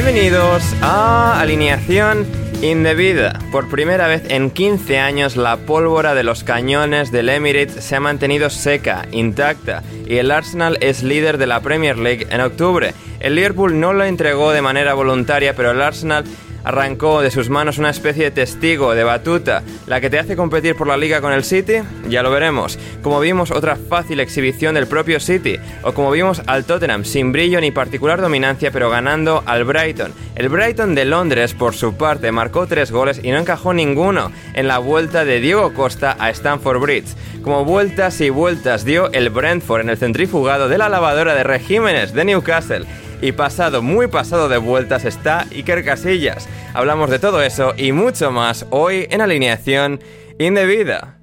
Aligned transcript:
Bienvenidos 0.00 0.62
a 0.80 1.40
Alineación 1.40 2.24
Indebida. 2.62 3.36
Por 3.50 3.68
primera 3.68 4.06
vez 4.06 4.22
en 4.28 4.52
15 4.52 5.00
años 5.00 5.36
la 5.36 5.56
pólvora 5.56 6.14
de 6.14 6.22
los 6.22 6.44
cañones 6.44 7.10
del 7.10 7.28
Emirates 7.28 7.82
se 7.84 7.96
ha 7.96 8.00
mantenido 8.00 8.48
seca, 8.48 9.08
intacta, 9.10 9.82
y 10.06 10.18
el 10.18 10.30
Arsenal 10.30 10.78
es 10.82 11.02
líder 11.02 11.36
de 11.36 11.48
la 11.48 11.58
Premier 11.62 11.98
League 11.98 12.28
en 12.30 12.40
octubre. 12.40 12.94
El 13.18 13.34
Liverpool 13.34 13.80
no 13.80 13.92
lo 13.92 14.04
entregó 14.04 14.52
de 14.52 14.62
manera 14.62 14.94
voluntaria, 14.94 15.56
pero 15.56 15.72
el 15.72 15.82
Arsenal 15.82 16.24
arrancó 16.68 17.22
de 17.22 17.30
sus 17.30 17.48
manos 17.48 17.78
una 17.78 17.88
especie 17.88 18.24
de 18.24 18.30
testigo, 18.30 18.94
de 18.94 19.02
batuta, 19.02 19.62
la 19.86 20.02
que 20.02 20.10
te 20.10 20.18
hace 20.18 20.36
competir 20.36 20.76
por 20.76 20.86
la 20.86 20.98
liga 20.98 21.22
con 21.22 21.32
el 21.32 21.42
City, 21.42 21.76
ya 22.10 22.22
lo 22.22 22.30
veremos. 22.30 22.78
Como 23.02 23.20
vimos 23.20 23.50
otra 23.50 23.76
fácil 23.76 24.20
exhibición 24.20 24.74
del 24.74 24.86
propio 24.86 25.18
City, 25.18 25.56
o 25.82 25.94
como 25.94 26.10
vimos 26.10 26.42
al 26.46 26.66
Tottenham 26.66 27.06
sin 27.06 27.32
brillo 27.32 27.58
ni 27.62 27.70
particular 27.70 28.20
dominancia, 28.20 28.70
pero 28.70 28.90
ganando 28.90 29.42
al 29.46 29.64
Brighton. 29.64 30.12
El 30.34 30.50
Brighton 30.50 30.94
de 30.94 31.06
Londres, 31.06 31.54
por 31.54 31.74
su 31.74 31.94
parte, 31.94 32.32
marcó 32.32 32.66
tres 32.66 32.92
goles 32.92 33.18
y 33.22 33.30
no 33.30 33.38
encajó 33.38 33.72
ninguno 33.72 34.30
en 34.52 34.68
la 34.68 34.76
vuelta 34.76 35.24
de 35.24 35.40
Diego 35.40 35.72
Costa 35.72 36.16
a 36.18 36.28
Stamford 36.28 36.82
Bridge. 36.82 37.16
Como 37.42 37.64
vueltas 37.64 38.20
y 38.20 38.28
vueltas 38.28 38.84
dio 38.84 39.10
el 39.12 39.30
Brentford 39.30 39.80
en 39.80 39.88
el 39.88 39.96
centrifugado 39.96 40.68
de 40.68 40.76
la 40.76 40.90
lavadora 40.90 41.34
de 41.34 41.44
regímenes 41.44 42.12
de 42.12 42.26
Newcastle. 42.26 42.84
Y 43.20 43.32
pasado, 43.32 43.82
muy 43.82 44.06
pasado 44.06 44.48
de 44.48 44.58
vueltas 44.58 45.04
está 45.04 45.46
Iker 45.50 45.84
Casillas. 45.84 46.48
Hablamos 46.72 47.10
de 47.10 47.18
todo 47.18 47.42
eso 47.42 47.74
y 47.76 47.90
mucho 47.90 48.30
más 48.30 48.66
hoy 48.70 49.08
en 49.10 49.20
alineación 49.20 50.00
indebida. 50.38 51.18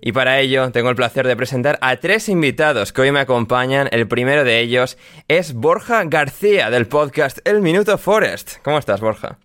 Y 0.00 0.12
para 0.12 0.40
ello 0.40 0.70
tengo 0.72 0.88
el 0.88 0.96
placer 0.96 1.26
de 1.26 1.36
presentar 1.36 1.78
a 1.82 1.96
tres 1.96 2.30
invitados 2.30 2.92
que 2.92 3.02
hoy 3.02 3.12
me 3.12 3.20
acompañan. 3.20 3.88
El 3.92 4.08
primero 4.08 4.42
de 4.42 4.60
ellos 4.60 4.96
es 5.28 5.52
Borja 5.52 6.04
García 6.04 6.70
del 6.70 6.86
podcast 6.86 7.38
El 7.46 7.60
Minuto 7.60 7.98
Forest. 7.98 8.56
¿Cómo 8.62 8.78
estás, 8.78 9.00
Borja? 9.00 9.38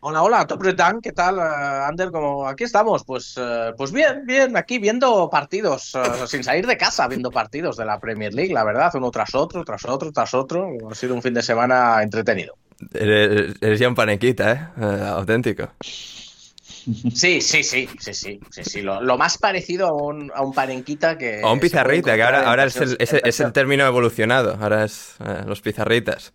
Hola, 0.00 0.22
hola, 0.22 0.46
Top 0.46 0.62
Retan, 0.62 1.00
¿qué 1.00 1.10
tal, 1.10 1.38
eh, 1.38 1.84
Ander? 1.88 2.12
Como 2.12 2.46
aquí 2.46 2.62
estamos, 2.62 3.02
pues, 3.04 3.34
eh, 3.36 3.72
pues 3.76 3.90
bien, 3.90 4.22
bien, 4.24 4.56
aquí 4.56 4.78
viendo 4.78 5.28
partidos, 5.28 5.92
eh, 5.96 6.26
sin 6.28 6.44
salir 6.44 6.66
de 6.68 6.76
casa, 6.76 7.08
viendo 7.08 7.32
partidos 7.32 7.76
de 7.76 7.84
la 7.84 7.98
Premier 7.98 8.32
League, 8.32 8.52
la 8.54 8.62
verdad, 8.62 8.92
uno 8.94 9.10
tras 9.10 9.34
otro, 9.34 9.64
tras 9.64 9.84
otro, 9.86 10.12
tras 10.12 10.34
otro. 10.34 10.68
Ha 10.88 10.94
sido 10.94 11.14
un 11.16 11.22
fin 11.22 11.34
de 11.34 11.42
semana 11.42 12.00
entretenido. 12.02 12.54
Eres, 12.94 13.56
eres 13.60 13.80
ya 13.80 13.88
un 13.88 13.96
panequita, 13.96 14.72
¿eh? 14.80 15.04
Auténtico. 15.08 15.68
Sí, 15.80 17.40
sí, 17.40 17.64
sí, 17.64 17.88
sí, 17.98 18.14
sí, 18.14 18.40
sí, 18.50 18.64
sí. 18.64 18.82
Lo, 18.82 19.02
lo 19.02 19.18
más 19.18 19.36
parecido 19.36 19.88
a 19.88 19.92
un, 19.92 20.30
a 20.32 20.42
un 20.42 20.54
parenquita 20.54 21.18
que. 21.18 21.42
O 21.42 21.52
un 21.52 21.58
pizarrita, 21.58 22.14
que 22.14 22.22
ahora, 22.22 22.48
ahora 22.48 22.64
es, 22.64 22.76
el, 22.76 22.96
es, 23.00 23.12
el- 23.14 23.20
es 23.24 23.40
el 23.40 23.46
versión- 23.48 23.52
término 23.52 23.84
evolucionado. 23.84 24.56
Ahora 24.60 24.84
es 24.84 25.16
eh, 25.26 25.42
los 25.44 25.60
pizarritas, 25.60 26.32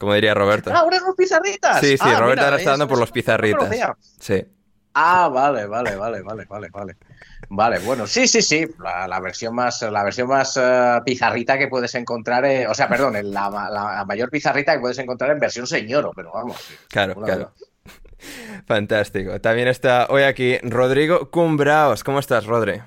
como 0.00 0.14
diría 0.14 0.34
Roberto. 0.34 0.70
Ah, 0.74 0.78
ahora 0.80 0.98
los 0.98 1.14
pizarritas. 1.14 1.78
Sí, 1.80 1.96
sí, 1.96 1.98
Ah, 2.00 2.18
Roberto 2.18 2.40
mira, 2.40 2.44
ahora 2.46 2.56
está 2.56 2.70
es- 2.72 2.78
dando 2.78 2.88
por 2.88 2.98
los 2.98 3.12
pizarritas. 3.12 3.70
Sí. 4.18 4.44
Ah, 4.94 5.28
vale, 5.28 5.66
vale, 5.66 5.94
vale, 5.94 6.20
vale, 6.22 6.44
vale, 6.46 6.68
vale. 6.72 6.96
Vale, 7.48 7.78
bueno, 7.80 8.06
sí, 8.08 8.26
sí, 8.26 8.42
sí. 8.42 8.66
La, 8.82 9.06
la 9.06 9.20
versión 9.20 9.54
más, 9.54 9.82
la 9.82 10.02
versión 10.02 10.26
más 10.28 10.56
eh, 10.60 10.98
pizarrita 11.04 11.56
que 11.58 11.68
puedes 11.68 11.94
encontrar, 11.94 12.44
eh, 12.44 12.66
o 12.66 12.74
sea, 12.74 12.88
perdón, 12.88 13.14
en 13.16 13.30
la, 13.32 13.48
la- 13.50 13.70
la 13.70 14.04
mayor 14.04 14.30
pizarrita 14.30 14.72
que 14.74 14.80
puedes 14.80 14.98
encontrar 14.98 15.30
en 15.30 15.38
versión 15.38 15.66
señoro, 15.66 16.10
pero 16.16 16.32
vamos. 16.32 16.56
Claro, 16.88 17.14
claro. 17.14 17.26
verdad. 17.26 17.52
Fantástico. 18.66 19.40
También 19.40 19.68
está 19.68 20.06
hoy 20.10 20.22
aquí 20.24 20.58
Rodrigo 20.62 21.30
Cumbraos. 21.30 22.02
¿Cómo 22.04 22.18
estás, 22.18 22.46
Rodri? 22.46 22.80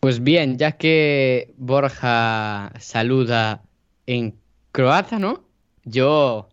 Pues 0.00 0.22
bien, 0.22 0.58
ya 0.58 0.72
que 0.72 1.52
Borja 1.56 2.72
saluda 2.78 3.62
en 4.06 4.38
croata, 4.70 5.18
¿no? 5.18 5.47
Yo 5.90 6.48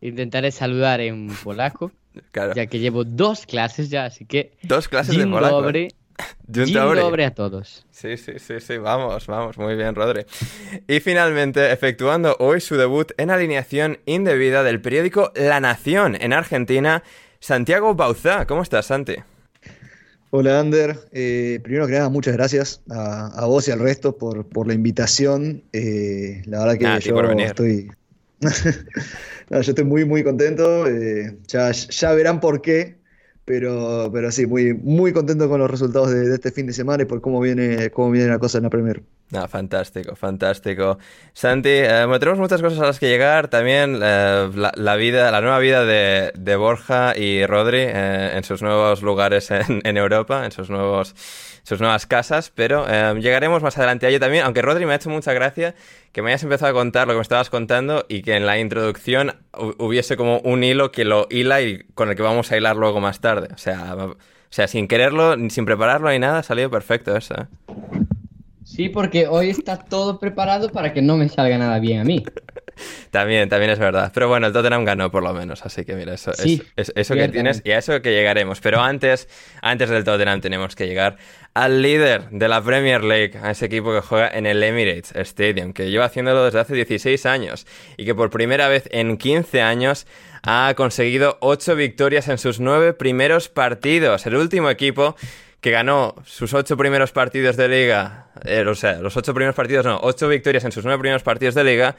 intentaré 0.00 0.50
saludar 0.50 1.00
en 1.00 1.28
polaco, 1.44 1.92
Claro. 2.32 2.54
ya 2.54 2.66
que 2.66 2.78
llevo 2.78 3.04
dos 3.04 3.46
clases 3.46 3.88
ya, 3.90 4.06
así 4.06 4.24
que 4.24 4.52
Dos 4.62 4.88
clases 4.88 5.16
de 5.16 5.26
polaco. 5.26 5.62
Dzień 6.46 6.74
dobry. 6.74 7.00
dobry 7.00 7.22
a 7.24 7.30
todos. 7.34 7.86
Sí, 7.90 8.18
sí, 8.18 8.32
sí, 8.38 8.60
sí, 8.60 8.76
vamos, 8.76 9.26
vamos, 9.26 9.56
muy 9.56 9.74
bien, 9.74 9.94
Rodri. 9.94 10.26
Y 10.86 11.00
finalmente, 11.00 11.72
efectuando 11.72 12.36
hoy 12.40 12.60
su 12.60 12.76
debut 12.76 13.12
en 13.16 13.30
alineación 13.30 14.00
indebida 14.04 14.62
del 14.62 14.82
periódico 14.82 15.32
La 15.34 15.60
Nación 15.60 16.18
en 16.20 16.34
Argentina, 16.34 17.02
Santiago 17.38 17.94
Bauzá. 17.94 18.46
¿Cómo 18.46 18.60
estás, 18.62 18.84
Santi? 18.86 19.14
Hola 20.32 20.60
Ander, 20.60 20.96
Eh, 21.12 21.58
primero 21.62 21.86
que 21.86 21.94
nada 21.94 22.10
muchas 22.10 22.34
gracias 22.34 22.82
a, 22.90 23.28
a 23.28 23.46
vos 23.46 23.66
y 23.68 23.70
al 23.70 23.78
resto 23.80 24.18
por, 24.18 24.46
por 24.46 24.66
la 24.66 24.74
invitación. 24.74 25.64
Eh, 25.72 26.42
la 26.44 26.58
verdad 26.66 27.00
que 27.00 27.06
yo 27.08 27.14
por 27.14 27.28
venir. 27.28 27.46
estoy, 27.46 27.90
No, 29.50 29.60
yo 29.62 29.70
estoy 29.72 29.84
muy 29.84 30.04
muy 30.04 30.22
contento. 30.24 30.86
eh, 30.86 31.38
ya, 31.48 31.70
ya 31.72 32.12
verán 32.12 32.40
por 32.40 32.62
qué, 32.62 32.98
pero, 33.44 34.10
pero 34.12 34.30
sí, 34.32 34.46
muy, 34.46 34.74
muy 34.74 35.12
contento 35.12 35.48
con 35.48 35.60
los 35.60 35.70
resultados 35.70 36.10
de, 36.10 36.28
de 36.28 36.34
este 36.34 36.52
fin 36.52 36.66
de 36.66 36.72
semana 36.72 37.02
y 37.02 37.06
por 37.06 37.20
cómo 37.20 37.40
viene, 37.40 37.90
cómo 37.90 38.10
viene 38.10 38.28
la 38.28 38.38
cosa 38.38 38.58
en 38.58 38.64
la 38.64 38.70
Premier. 38.70 39.02
No, 39.32 39.46
fantástico, 39.46 40.16
fantástico. 40.16 40.98
Santi, 41.34 41.68
eh, 41.70 42.04
tenemos 42.18 42.40
muchas 42.40 42.60
cosas 42.60 42.80
a 42.80 42.86
las 42.86 42.98
que 42.98 43.08
llegar. 43.08 43.46
También 43.46 44.00
eh, 44.02 44.50
la, 44.74 44.96
vida, 44.96 45.30
la 45.30 45.40
nueva 45.40 45.60
vida 45.60 45.84
de, 45.84 46.32
de 46.36 46.56
Borja 46.56 47.16
y 47.16 47.46
Rodri 47.46 47.78
eh, 47.78 48.32
en 48.34 48.42
sus 48.42 48.60
nuevos 48.60 49.02
lugares 49.02 49.50
en, 49.52 49.96
Europa, 49.96 50.44
en 50.44 50.50
sus 50.50 50.68
nuevos 50.68 51.14
sus 51.62 51.78
nuevas 51.78 52.06
casas, 52.06 52.50
pero 52.52 52.86
eh, 52.88 53.14
llegaremos 53.20 53.62
más 53.62 53.76
adelante 53.78 54.06
a 54.06 54.08
ello 54.08 54.18
también, 54.18 54.44
aunque 54.44 54.62
Rodri 54.62 54.86
me 54.86 54.94
ha 54.94 54.96
hecho 54.96 55.10
mucha 55.10 55.32
gracia 55.34 55.74
que 56.10 56.22
me 56.22 56.30
hayas 56.30 56.42
empezado 56.42 56.70
a 56.70 56.74
contar 56.74 57.06
lo 57.06 57.12
que 57.12 57.18
me 57.18 57.22
estabas 57.22 57.50
contando 57.50 58.06
y 58.08 58.22
que 58.22 58.34
en 58.34 58.46
la 58.46 58.58
introducción 58.58 59.34
hu- 59.52 59.76
hubiese 59.78 60.16
como 60.16 60.38
un 60.40 60.64
hilo 60.64 60.90
que 60.90 61.04
lo 61.04 61.28
hila 61.30 61.60
y 61.60 61.84
con 61.94 62.08
el 62.08 62.16
que 62.16 62.22
vamos 62.22 62.50
a 62.50 62.56
hilar 62.56 62.76
luego 62.76 63.00
más 63.00 63.20
tarde. 63.20 63.48
O 63.54 63.58
sea, 63.58 63.94
o 63.94 64.16
sea 64.48 64.66
sin 64.66 64.88
quererlo, 64.88 65.36
sin 65.50 65.66
prepararlo 65.66 66.08
ni 66.10 66.18
nada, 66.18 66.38
ha 66.38 66.42
salido 66.42 66.70
perfecto 66.70 67.14
eso. 67.16 67.34
Sí, 68.70 68.88
porque 68.88 69.26
hoy 69.26 69.50
está 69.50 69.78
todo 69.78 70.18
preparado 70.20 70.68
para 70.70 70.92
que 70.92 71.02
no 71.02 71.16
me 71.16 71.28
salga 71.28 71.58
nada 71.58 71.78
bien 71.80 72.00
a 72.00 72.04
mí. 72.04 72.24
También, 73.10 73.48
también 73.48 73.72
es 73.72 73.78
verdad. 73.78 74.10
Pero 74.14 74.28
bueno, 74.28 74.46
el 74.46 74.52
Tottenham 74.52 74.84
ganó 74.84 75.10
por 75.10 75.22
lo 75.22 75.34
menos, 75.34 75.66
así 75.66 75.84
que 75.84 75.94
mira, 75.94 76.14
eso, 76.14 76.32
Sí, 76.32 76.62
es, 76.76 76.88
es- 76.90 76.92
eso 76.96 77.14
que 77.14 77.28
tienes 77.28 77.60
y 77.64 77.72
a 77.72 77.78
eso 77.78 78.00
que 78.00 78.12
llegaremos. 78.12 78.60
Pero 78.60 78.80
antes, 78.80 79.28
antes 79.60 79.90
del 79.90 80.04
Tottenham 80.04 80.40
tenemos 80.40 80.76
que 80.76 80.86
llegar 80.86 81.16
al 81.52 81.82
líder 81.82 82.30
de 82.30 82.48
la 82.48 82.62
Premier 82.62 83.02
League, 83.02 83.32
a 83.42 83.50
ese 83.50 83.66
equipo 83.66 83.92
que 83.92 84.00
juega 84.00 84.28
en 84.28 84.46
el 84.46 84.62
Emirates 84.62 85.12
Stadium, 85.16 85.72
que 85.72 85.90
lleva 85.90 86.04
haciéndolo 86.06 86.44
desde 86.44 86.60
hace 86.60 86.74
16 86.74 87.26
años 87.26 87.66
y 87.96 88.04
que 88.04 88.14
por 88.14 88.30
primera 88.30 88.68
vez 88.68 88.88
en 88.92 89.16
15 89.18 89.60
años 89.60 90.06
ha 90.42 90.72
conseguido 90.76 91.36
8 91.40 91.74
victorias 91.74 92.28
en 92.28 92.38
sus 92.38 92.60
9 92.60 92.94
primeros 92.94 93.48
partidos. 93.48 94.24
El 94.26 94.36
último 94.36 94.70
equipo 94.70 95.16
que 95.60 95.70
ganó 95.70 96.14
sus 96.24 96.54
ocho 96.54 96.76
primeros 96.76 97.12
partidos 97.12 97.56
de 97.56 97.68
liga, 97.68 98.28
eh, 98.44 98.64
o 98.66 98.74
sea, 98.74 99.00
los 99.00 99.16
ocho 99.16 99.34
primeros 99.34 99.54
partidos, 99.54 99.84
no, 99.84 99.98
ocho 100.02 100.28
victorias 100.28 100.64
en 100.64 100.72
sus 100.72 100.84
nueve 100.84 101.00
primeros 101.00 101.22
partidos 101.22 101.54
de 101.54 101.64
liga, 101.64 101.96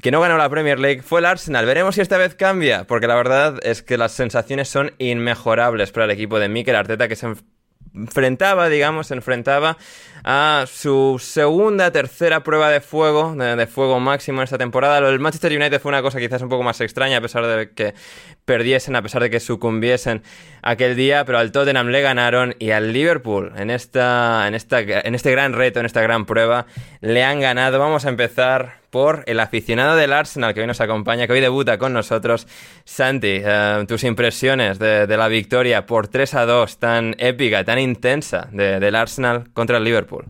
que 0.00 0.10
no 0.10 0.20
ganó 0.20 0.36
la 0.36 0.48
Premier 0.48 0.78
League 0.78 1.02
fue 1.02 1.20
el 1.20 1.26
Arsenal. 1.26 1.66
Veremos 1.66 1.96
si 1.96 2.00
esta 2.00 2.18
vez 2.18 2.34
cambia, 2.34 2.84
porque 2.84 3.06
la 3.06 3.16
verdad 3.16 3.58
es 3.62 3.82
que 3.82 3.98
las 3.98 4.12
sensaciones 4.12 4.68
son 4.68 4.92
inmejorables 4.98 5.90
para 5.90 6.04
el 6.04 6.12
equipo 6.12 6.38
de 6.38 6.48
Mikel 6.48 6.76
Arteta 6.76 7.08
que 7.08 7.16
se 7.16 7.34
enfrentaba, 7.94 8.68
digamos, 8.68 9.08
se 9.08 9.14
enfrentaba 9.14 9.76
a 10.24 10.64
su 10.66 11.18
segunda, 11.20 11.90
tercera 11.90 12.42
prueba 12.42 12.70
de 12.70 12.80
fuego, 12.80 13.34
de, 13.34 13.66
fuego 13.66 14.00
máximo 14.00 14.40
en 14.40 14.44
esta 14.44 14.58
temporada. 14.58 15.00
Lo 15.00 15.18
Manchester 15.18 15.52
United 15.52 15.80
fue 15.80 15.90
una 15.90 16.02
cosa 16.02 16.18
quizás 16.18 16.42
un 16.42 16.48
poco 16.48 16.62
más 16.62 16.80
extraña, 16.80 17.18
a 17.18 17.20
pesar 17.20 17.46
de 17.46 17.70
que 17.72 17.94
perdiesen, 18.44 18.96
a 18.96 19.02
pesar 19.02 19.22
de 19.22 19.30
que 19.30 19.40
sucumbiesen 19.40 20.22
aquel 20.62 20.96
día, 20.96 21.24
pero 21.24 21.38
al 21.38 21.52
Tottenham 21.52 21.88
le 21.88 22.02
ganaron 22.02 22.54
y 22.58 22.70
al 22.70 22.92
Liverpool 22.92 23.52
en, 23.56 23.70
esta, 23.70 24.46
en, 24.48 24.54
esta, 24.54 24.80
en 24.80 25.14
este 25.14 25.30
gran 25.30 25.52
reto, 25.52 25.80
en 25.80 25.86
esta 25.86 26.02
gran 26.02 26.26
prueba, 26.26 26.66
le 27.00 27.22
han 27.24 27.40
ganado. 27.40 27.78
Vamos 27.78 28.04
a 28.04 28.08
empezar 28.08 28.77
por 28.90 29.24
el 29.26 29.40
aficionado 29.40 29.96
del 29.96 30.12
Arsenal 30.12 30.54
que 30.54 30.60
hoy 30.60 30.66
nos 30.66 30.80
acompaña, 30.80 31.26
que 31.26 31.32
hoy 31.34 31.40
debuta 31.40 31.78
con 31.78 31.92
nosotros. 31.92 32.46
Santi, 32.84 33.40
eh, 33.44 33.84
tus 33.86 34.04
impresiones 34.04 34.78
de, 34.78 35.06
la 35.16 35.28
victoria 35.28 35.86
por 35.86 36.08
3 36.08 36.34
a 36.34 36.46
2 36.46 36.78
tan 36.78 37.14
épica, 37.18 37.64
tan 37.64 37.78
intensa 37.78 38.48
de- 38.52 38.80
del 38.80 38.94
Arsenal 38.94 39.50
contra 39.52 39.78
el 39.78 39.84
Liverpool. 39.84 40.26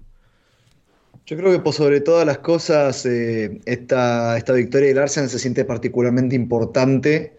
Yo 1.27 1.37
creo 1.37 1.53
que 1.53 1.59
por 1.59 1.75
sobre 1.75 2.01
todas 2.01 2.27
las 2.27 2.39
cosas, 2.39 3.05
eh, 3.05 3.61
esta, 3.67 4.37
esta 4.39 4.55
victoria 4.55 4.89
del 4.89 4.99
Arsenal 4.99 5.29
se 5.29 5.39
siente 5.39 5.65
particularmente 5.67 6.35
importante 6.35 7.37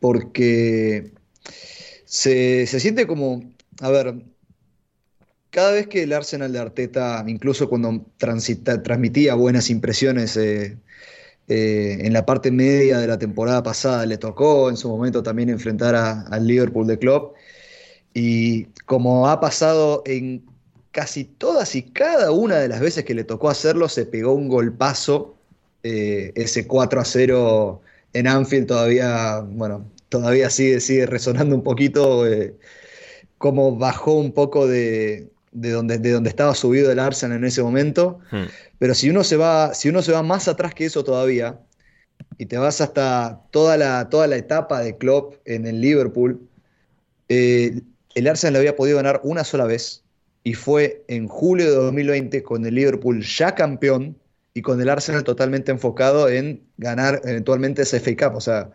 porque 0.00 1.12
se, 2.04 2.66
se 2.66 2.80
siente 2.80 3.06
como, 3.06 3.42
a 3.80 3.90
ver, 3.90 4.14
cada 5.50 5.72
vez 5.72 5.86
que 5.88 6.02
el 6.02 6.12
Arsenal 6.12 6.52
de 6.52 6.58
Arteta, 6.58 7.24
incluso 7.26 7.68
cuando 7.68 8.04
transmitía 8.18 9.34
buenas 9.34 9.70
impresiones 9.70 10.36
eh, 10.36 10.78
eh, 11.48 11.98
en 12.00 12.12
la 12.12 12.26
parte 12.26 12.50
media 12.50 12.98
de 12.98 13.06
la 13.06 13.18
temporada 13.18 13.62
pasada, 13.62 14.04
le 14.06 14.18
tocó 14.18 14.68
en 14.70 14.76
su 14.76 14.88
momento 14.88 15.22
también 15.22 15.48
enfrentar 15.50 15.94
al 15.94 16.46
Liverpool 16.46 16.86
de 16.86 16.98
Klopp. 16.98 17.36
Y 18.14 18.66
como 18.86 19.28
ha 19.28 19.40
pasado 19.40 20.02
en 20.06 20.44
casi 20.92 21.24
todas 21.24 21.74
y 21.76 21.82
cada 21.82 22.32
una 22.32 22.56
de 22.56 22.68
las 22.68 22.80
veces 22.80 23.04
que 23.04 23.14
le 23.14 23.24
tocó 23.24 23.48
hacerlo, 23.50 23.88
se 23.88 24.06
pegó 24.06 24.34
un 24.34 24.48
golpazo. 24.48 25.36
eh, 25.82 26.32
ese 26.34 26.66
4 26.66 27.00
a 27.00 27.04
0 27.04 27.82
en 28.12 28.26
Anfield 28.26 28.66
todavía, 28.66 29.40
bueno, 29.40 29.90
todavía 30.08 30.50
sigue, 30.50 31.06
resonando 31.06 31.54
un 31.54 31.62
poquito. 31.62 32.24
como 33.38 33.76
bajó 33.76 34.14
un 34.14 34.32
poco 34.32 34.66
de, 34.66 35.28
de 35.60 35.70
donde, 35.70 35.98
de 35.98 36.12
donde 36.12 36.30
estaba 36.30 36.54
subido 36.54 36.90
el 36.90 36.98
Arsenal 36.98 37.38
en 37.38 37.44
ese 37.44 37.62
momento. 37.62 38.20
Hmm. 38.30 38.44
Pero 38.78 38.94
si 38.94 39.10
uno 39.10 39.24
se 39.24 39.36
va, 39.36 39.74
si 39.74 39.88
uno 39.88 40.02
se 40.02 40.12
va 40.12 40.22
más 40.22 40.48
atrás 40.48 40.74
que 40.74 40.84
eso 40.86 41.04
todavía, 41.04 41.58
y 42.36 42.46
te 42.46 42.58
vas 42.58 42.80
hasta 42.80 43.42
toda 43.50 43.76
la, 43.76 44.08
toda 44.08 44.26
la 44.26 44.36
etapa 44.36 44.80
de 44.80 44.96
Klopp 44.96 45.34
en 45.44 45.66
el 45.66 45.80
Liverpool, 45.80 46.40
eh, 47.28 47.80
el 48.14 48.26
Arsenal 48.26 48.54
le 48.54 48.58
había 48.60 48.76
podido 48.76 48.96
ganar 48.96 49.20
una 49.24 49.44
sola 49.44 49.64
vez, 49.64 50.04
y 50.44 50.54
fue 50.54 51.04
en 51.08 51.28
julio 51.28 51.66
de 51.66 51.76
2020 51.76 52.42
con 52.42 52.64
el 52.64 52.74
Liverpool 52.74 53.22
ya 53.22 53.54
campeón 53.54 54.16
y 54.54 54.62
con 54.62 54.80
el 54.80 54.88
Arsenal 54.88 55.24
totalmente 55.24 55.70
enfocado 55.70 56.28
en 56.28 56.62
ganar 56.78 57.20
eventualmente 57.24 57.82
ese 57.82 58.00
FA 58.00 58.16
Cup. 58.16 58.36
O 58.36 58.40
sea, 58.40 58.70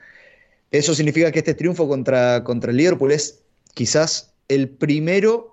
eso 0.71 0.94
significa 0.94 1.31
que 1.31 1.39
este 1.39 1.53
triunfo 1.53 1.88
contra, 1.88 2.44
contra 2.44 2.71
el 2.71 2.77
Liverpool 2.77 3.12
es 3.12 3.44
quizás 3.74 4.33
el 4.50 4.69
primero 4.69 5.52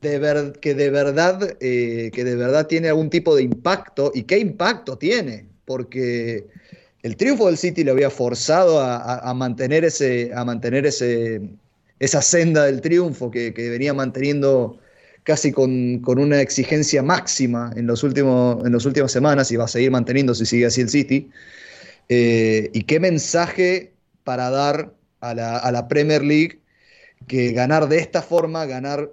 de 0.00 0.52
que, 0.60 0.74
de 0.74 0.90
verdad, 0.90 1.56
eh, 1.60 2.10
que 2.12 2.24
de 2.24 2.36
verdad 2.36 2.66
tiene 2.66 2.88
algún 2.88 3.10
tipo 3.10 3.34
de 3.34 3.42
impacto. 3.42 4.12
¿Y 4.14 4.24
qué 4.24 4.38
impacto 4.38 4.96
tiene? 4.96 5.46
Porque 5.64 6.46
el 7.02 7.16
triunfo 7.16 7.46
del 7.46 7.56
City 7.58 7.84
le 7.84 7.90
había 7.90 8.10
forzado 8.10 8.80
a, 8.80 9.34
mantener, 9.34 9.84
ese, 9.84 10.30
a 10.34 10.44
mantener 10.44 10.86
ese, 10.86 11.40
esa 11.98 12.22
senda 12.22 12.64
del 12.64 12.80
triunfo 12.80 13.30
que, 13.30 13.52
que 13.52 13.70
venía 13.70 13.94
manteniendo 13.94 14.78
casi 15.24 15.52
con, 15.52 15.98
con 16.00 16.18
una 16.18 16.40
exigencia 16.40 17.02
máxima 17.02 17.72
en, 17.76 17.86
los 17.86 18.02
últimos, 18.02 18.64
en 18.64 18.72
las 18.72 18.86
últimas 18.86 19.12
semanas 19.12 19.50
y 19.52 19.56
va 19.56 19.64
a 19.64 19.68
seguir 19.68 19.90
manteniendo 19.90 20.34
si 20.34 20.46
sigue 20.46 20.66
así 20.66 20.80
el 20.80 20.88
City. 20.88 21.30
Eh, 22.08 22.70
y 22.72 22.84
qué 22.84 22.98
mensaje 23.00 23.92
para 24.24 24.48
dar 24.50 24.94
a 25.20 25.34
la, 25.34 25.58
a 25.58 25.70
la 25.72 25.88
Premier 25.88 26.22
League 26.24 26.60
que 27.26 27.52
ganar 27.52 27.88
de 27.88 27.98
esta 27.98 28.22
forma, 28.22 28.64
ganar 28.64 29.10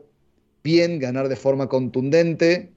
bien, 0.66 1.00
ganar 1.00 1.30
de 1.30 1.38
forma 1.38 1.70
contundente, 1.70 2.74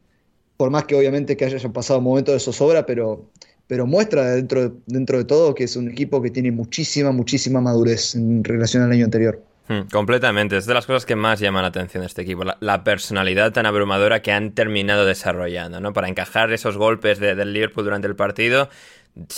por 0.57 0.71
más 0.71 0.85
que 0.85 0.95
obviamente 0.95 1.37
que 1.37 1.45
hayan 1.47 1.73
pasado 1.73 2.01
momentos 2.01 2.35
de 2.35 2.41
zozobra, 2.41 2.85
pero, 2.87 3.25
pero 3.67 3.87
muestra 3.87 4.35
dentro, 4.37 4.77
dentro 4.87 5.19
de 5.19 5.25
todo 5.25 5.55
que 5.57 5.65
es 5.65 5.75
un 5.77 5.91
equipo 5.91 6.21
que 6.23 6.31
tiene 6.31 6.53
muchísima, 6.53 7.11
muchísima 7.13 7.61
madurez 7.61 8.15
en 8.15 8.45
relación 8.45 8.83
al 8.85 8.93
año 8.93 9.07
anterior. 9.07 9.43
Hmm, 9.69 9.83
completamente, 9.93 10.57
es 10.57 10.65
de 10.67 10.73
las 10.75 10.87
cosas 10.87 11.05
que 11.05 11.15
más 11.15 11.41
llaman 11.41 11.63
la 11.63 11.69
atención 11.69 12.01
de 12.03 12.07
este 12.07 12.23
equipo, 12.23 12.43
la, 12.45 12.57
la 12.61 12.85
personalidad 12.85 13.53
tan 13.53 13.67
abrumadora 13.67 14.23
que 14.23 14.33
han 14.33 14.53
terminado 14.53 15.05
desarrollando, 15.05 15.81
¿no? 15.81 15.93
Para 15.93 16.09
encajar 16.09 16.53
esos 16.53 16.79
golpes 16.79 17.19
de- 17.19 17.35
del 17.35 17.53
Liverpool 17.53 17.85
durante 17.85 18.09
el 18.09 18.17
partido, 18.17 18.71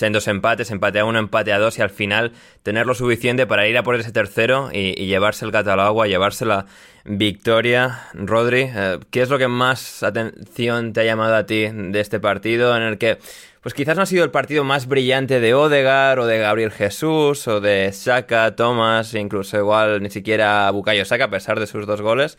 en 0.00 0.12
dos 0.12 0.28
empates, 0.28 0.70
empate 0.70 0.98
a 0.98 1.04
uno, 1.04 1.18
empate 1.18 1.52
a 1.52 1.58
dos 1.58 1.78
y 1.78 1.82
al 1.82 1.90
final 1.90 2.32
tener 2.62 2.86
lo 2.86 2.94
suficiente 2.94 3.46
para 3.46 3.66
ir 3.66 3.76
a 3.78 3.82
por 3.82 3.94
ese 3.94 4.12
tercero 4.12 4.70
y, 4.72 5.00
y 5.00 5.06
llevarse 5.06 5.44
el 5.44 5.50
gato 5.50 5.72
al 5.72 5.80
agua, 5.80 6.06
llevarse 6.06 6.44
la 6.44 6.66
victoria. 7.04 8.08
Rodri, 8.14 8.70
eh, 8.74 8.98
¿qué 9.10 9.22
es 9.22 9.28
lo 9.28 9.38
que 9.38 9.48
más 9.48 10.02
atención 10.02 10.92
te 10.92 11.00
ha 11.00 11.04
llamado 11.04 11.34
a 11.34 11.46
ti 11.46 11.68
de 11.72 12.00
este 12.00 12.20
partido 12.20 12.76
en 12.76 12.82
el 12.82 12.98
que 12.98 13.18
pues 13.62 13.74
quizás 13.74 13.94
no 13.94 14.02
ha 14.02 14.06
sido 14.06 14.24
el 14.24 14.30
partido 14.30 14.64
más 14.64 14.86
brillante 14.86 15.38
de 15.38 15.52
Odegar 15.52 16.18
o 16.18 16.26
de 16.26 16.38
Gabriel 16.38 16.70
Jesús 16.70 17.46
o 17.46 17.60
de 17.60 17.92
Saka, 17.92 18.56
Thomas, 18.56 19.12
incluso 19.12 19.58
igual 19.58 20.02
ni 20.02 20.08
siquiera 20.08 20.70
Bukayo 20.70 21.04
Saka 21.04 21.24
a 21.24 21.30
pesar 21.30 21.60
de 21.60 21.66
sus 21.66 21.86
dos 21.86 22.00
goles. 22.00 22.38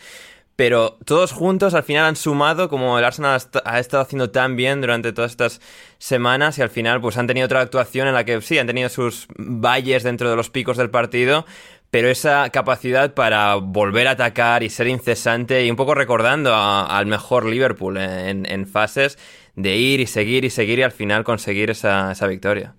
Pero 0.62 1.00
todos 1.06 1.32
juntos 1.32 1.74
al 1.74 1.82
final 1.82 2.06
han 2.06 2.15
sumado, 2.15 2.70
como 2.70 3.00
el 3.00 3.03
Arsenal 3.03 3.34
ha 3.34 3.38
est- 3.38 3.56
ha 3.65 3.80
estado 3.80 4.03
haciendo 4.03 4.30
tan 4.30 4.56
bien 4.56 4.80
durante 4.80 5.12
todas 5.12 5.32
estas 5.32 5.60
semanas 5.98 6.60
y 6.60 6.62
al 6.62 6.70
final 6.70 7.01
pues 7.01 7.18
han 7.18 7.25
tenido 7.25 7.48
otra 7.48 7.62
actuación 7.62 8.08
en 8.08 8.13
la 8.13 8.25
que 8.25 8.39
sí, 8.41 8.60
han 8.60 8.68
tenido 8.68 8.88
sus 8.89 9.25
valles 9.39 10.03
dentro 10.03 10.30
de 10.30 10.36
los 10.36 10.51
picos 10.51 10.77
del 10.77 10.91
partido, 10.91 11.48
pero 11.89 12.10
esa 12.10 12.48
capacidad 12.51 13.15
para 13.15 13.56
volver 13.56 14.08
a 14.08 14.12
atacar 14.12 14.62
y 14.62 14.70
ser 14.70 14.86
incesante 14.86 15.65
y 15.65 15.72
un 15.72 15.77
poco 15.77 15.96
recordando 15.96 16.56
al 16.56 17.08
mejor 17.08 17.48
Liverpool 17.48 17.98
en, 17.98 18.68
fases 18.68 19.18
de 19.56 19.77
ir 19.77 20.00
y 20.00 20.06
seguir 20.06 20.46
y 20.46 20.51
seguir 20.51 20.77
y 20.77 20.84
al 20.84 20.91
final 20.91 21.24
conseguir 21.24 21.72
esa, 21.72 22.13
victoria. 22.27 22.75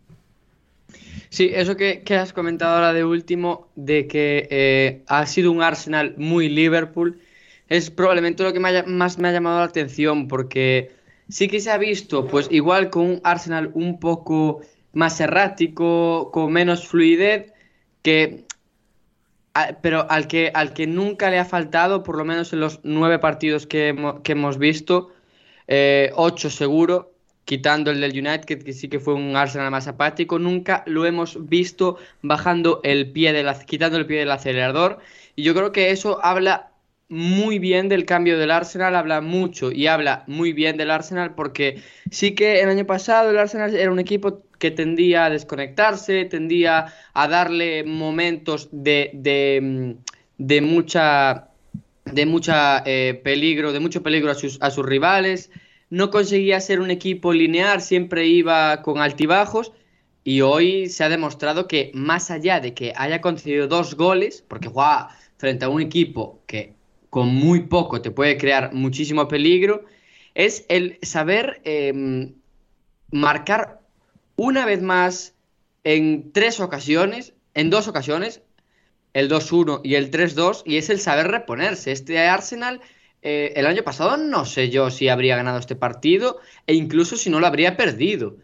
Sí, 1.31 1.51
eso 1.53 1.77
que, 1.77 2.03
que 2.05 2.15
has 2.15 2.33
comentado 2.33 2.77
ahora 2.77 2.93
de 2.93 3.05
último, 3.05 3.73
de 3.75 4.07
que 4.07 4.47
eh, 4.53 5.03
ha 5.09 5.27
sido 5.27 5.51
un 5.51 5.65
Arsenal 5.65 6.15
muy 6.17 6.49
Liverpool, 6.49 7.19
es 7.77 7.91
probablemente 7.91 8.43
lo 8.43 8.53
que 8.53 8.61
más 8.61 9.19
me 9.19 9.29
ha 9.29 9.33
llamado 9.33 9.59
la 9.61 9.65
atención, 9.67 10.29
porque 10.29 10.93
sí 11.29 11.49
que 11.49 11.61
se 11.61 11.71
ha 11.71 11.79
visto, 11.79 12.27
pues 12.27 12.49
igual 12.51 12.91
con 12.91 13.03
un 13.07 13.21
Arsenal 13.25 13.71
un 13.75 13.99
poco 14.01 14.61
más 14.93 15.21
errático, 15.21 16.31
con 16.33 16.53
menos 16.53 16.87
fluidez, 16.87 17.53
que, 18.03 18.45
pero 19.83 20.07
al 20.11 20.27
que, 20.29 20.51
al 20.55 20.73
que 20.73 20.87
nunca 20.87 21.31
le 21.31 21.39
ha 21.39 21.45
faltado, 21.45 22.03
por 22.03 22.17
lo 22.17 22.25
menos 22.25 22.53
en 22.53 22.61
los 22.61 22.81
nueve 22.85 23.19
partidos 23.19 23.67
que, 23.67 23.95
hemo- 23.95 24.23
que 24.23 24.33
hemos 24.33 24.59
visto, 24.59 25.11
8 26.15 26.51
seguro, 26.51 27.15
quitando 27.45 27.91
el 27.91 28.01
del 28.01 28.13
United, 28.13 28.45
que 28.45 28.73
sí 28.73 28.89
que 28.89 29.01
fue 29.01 29.15
un 29.15 29.37
Arsenal 29.37 29.71
más 29.71 29.89
apático. 29.89 30.39
Nunca 30.39 30.83
lo 30.87 31.07
hemos 31.07 31.49
visto 31.49 31.99
bajando 32.23 32.81
el 32.85 33.11
pie 33.13 33.33
del, 33.33 33.51
quitando 33.67 33.99
el 33.99 34.07
pie 34.07 34.21
del 34.21 34.31
acelerador. 34.31 34.99
Y 35.37 35.43
yo 35.43 35.55
creo 35.55 35.73
que 35.73 35.91
eso 35.91 36.23
habla 36.25 36.72
muy 37.13 37.59
bien 37.59 37.91
del 37.91 38.07
cambio 38.07 38.39
del 38.39 38.51
Arsenal, 38.51 38.97
habla 38.97 39.21
mucho 39.21 39.71
y 39.71 39.87
habla 39.87 40.25
muy 40.27 40.55
bien 40.55 40.79
del 40.79 40.91
Arsenal 40.91 41.35
porque 41.35 41.83
sí 42.11 42.35
que 42.35 42.63
el 42.63 42.71
año 42.71 42.87
pasado 42.87 43.29
el 43.29 43.39
Arsenal 43.39 43.77
era 43.77 43.93
un 43.93 43.99
equipo 43.99 44.45
que 44.59 44.71
tendía 44.71 45.27
a 45.27 45.31
desconectarse, 45.31 46.25
tendía 46.25 46.87
a 47.13 47.29
darle 47.29 47.85
momentos 47.85 48.71
de, 48.73 49.11
de, 49.13 49.99
mm, 50.41 50.65
mucha 50.65 51.49
de 52.07 52.25
mucha 52.25 52.83
eh, 52.87 53.21
peligro, 53.23 53.75
de 53.75 53.81
mucho 53.81 54.03
peligro 54.03 54.31
a 54.31 54.35
sus, 54.35 54.57
a 54.63 54.71
sus 54.71 54.87
rivales, 54.87 55.51
no 55.91 56.11
conseguía 56.11 56.61
ser 56.61 56.81
un 56.81 56.91
equipo 56.91 57.35
lineal, 57.35 57.83
siempre 57.83 58.27
iba 58.27 58.81
con 58.81 59.03
altibajos 59.03 59.73
y 60.25 60.41
hoy 60.41 60.89
se 60.89 61.05
ha 61.05 61.11
demostrado 61.11 61.69
que 61.69 61.91
más 61.93 62.31
allá 62.31 62.59
de 62.59 62.73
que 62.73 62.95
haya 62.97 63.21
concedido 63.21 63.69
dos 63.69 63.97
goles, 63.97 64.43
porque 64.49 64.69
juega 64.69 65.11
frente 65.37 65.67
a 65.67 65.69
un 65.69 65.83
equipo 65.83 66.41
que 66.47 66.81
con 67.13 67.29
muy 67.29 67.61
poco 67.65 68.01
te 68.01 68.11
puede 68.11 68.39
crear 68.39 68.73
muchísimo 68.73 69.29
peligro, 69.29 69.85
es 70.35 70.65
el 70.71 70.99
saber 71.03 71.61
em, 71.65 72.37
marcar 73.11 73.83
una 74.35 74.65
vez 74.65 74.81
más 74.81 75.35
en 75.85 76.33
tres 76.33 76.59
ocasiones, 76.59 77.35
en 77.53 77.69
dos 77.69 77.87
ocasiones, 77.87 78.41
el 79.13 79.29
2-1 79.29 79.83
y 79.85 79.97
el 79.97 80.11
3-2, 80.11 80.63
y 80.65 80.79
es 80.79 80.89
el 80.89 81.01
saber 81.01 81.29
reponerse. 81.29 81.93
Este 81.93 82.19
Arsenal, 82.19 82.81
eh, 83.21 83.53
el 83.57 83.67
año 83.67 83.83
pasado 83.83 84.17
no 84.17 84.47
sé 84.47 84.71
yo 84.71 84.91
si 84.91 85.11
habría 85.11 85.37
ganado 85.37 85.59
este 85.59 85.77
partido, 85.77 86.41
e 86.67 86.73
incluso 86.73 87.19
si 87.19 87.29
no 87.29 87.41
lo 87.41 87.47
habría 87.47 87.77
perdido. 87.77 88.39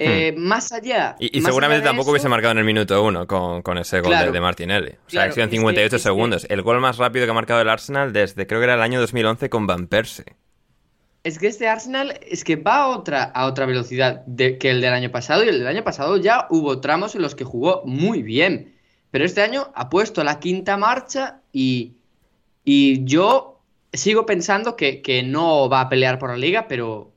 Eh, 0.00 0.32
hmm. 0.32 0.40
Más 0.40 0.70
allá. 0.70 1.16
Y, 1.18 1.42
seguramente 1.42 1.84
tampoco 1.84 2.12
hubiese 2.12 2.28
marcado 2.28 2.52
en 2.52 2.58
el 2.58 2.64
minuto 2.64 3.02
uno 3.02 3.26
con, 3.26 3.78
ese 3.78 4.00
gol 4.00 4.32
de, 4.32 4.40
Martinelli. 4.40 4.92
O 5.06 5.10
sea, 5.10 5.28
claro, 5.28 5.50
58 5.50 5.98
segundos. 5.98 6.46
El 6.48 6.62
gol 6.62 6.80
más 6.80 6.98
rápido 6.98 7.26
que 7.26 7.32
ha 7.32 7.34
marcado 7.34 7.60
el 7.60 7.68
Arsenal 7.68 8.12
desde 8.12 8.46
creo 8.46 8.60
que 8.60 8.64
era 8.64 8.74
el 8.74 8.82
año 8.82 9.00
2011 9.00 9.50
con 9.50 9.66
Van 9.66 9.88
Persie. 9.88 10.36
Es 11.24 11.40
que 11.40 11.48
este 11.48 11.66
Arsenal 11.66 12.18
es 12.22 12.44
que 12.44 12.54
va 12.54 12.76
a 12.76 12.88
otra, 12.88 13.24
a 13.24 13.46
otra 13.46 13.66
velocidad 13.66 14.24
que 14.36 14.70
el 14.70 14.80
del 14.80 14.92
año 14.92 15.10
pasado. 15.10 15.44
Y 15.44 15.48
el 15.48 15.58
del 15.58 15.66
año 15.66 15.82
pasado 15.82 16.16
ya 16.16 16.46
hubo 16.48 16.80
tramos 16.80 17.16
en 17.16 17.22
los 17.22 17.34
que 17.34 17.44
jugó 17.44 17.82
muy 17.84 18.22
bien. 18.22 18.76
Pero 19.10 19.24
este 19.24 19.42
año 19.42 19.72
ha 19.74 19.90
puesto 19.90 20.22
la 20.22 20.38
quinta 20.38 20.76
marcha 20.76 21.40
y, 21.52 21.96
y 22.64 23.04
yo 23.04 23.60
sigo 23.92 24.26
pensando 24.26 24.76
que, 24.76 25.02
que 25.02 25.24
no 25.24 25.68
va 25.68 25.80
a 25.80 25.88
pelear 25.88 26.20
por 26.20 26.30
la 26.30 26.36
liga, 26.36 26.68
pero 26.68 27.12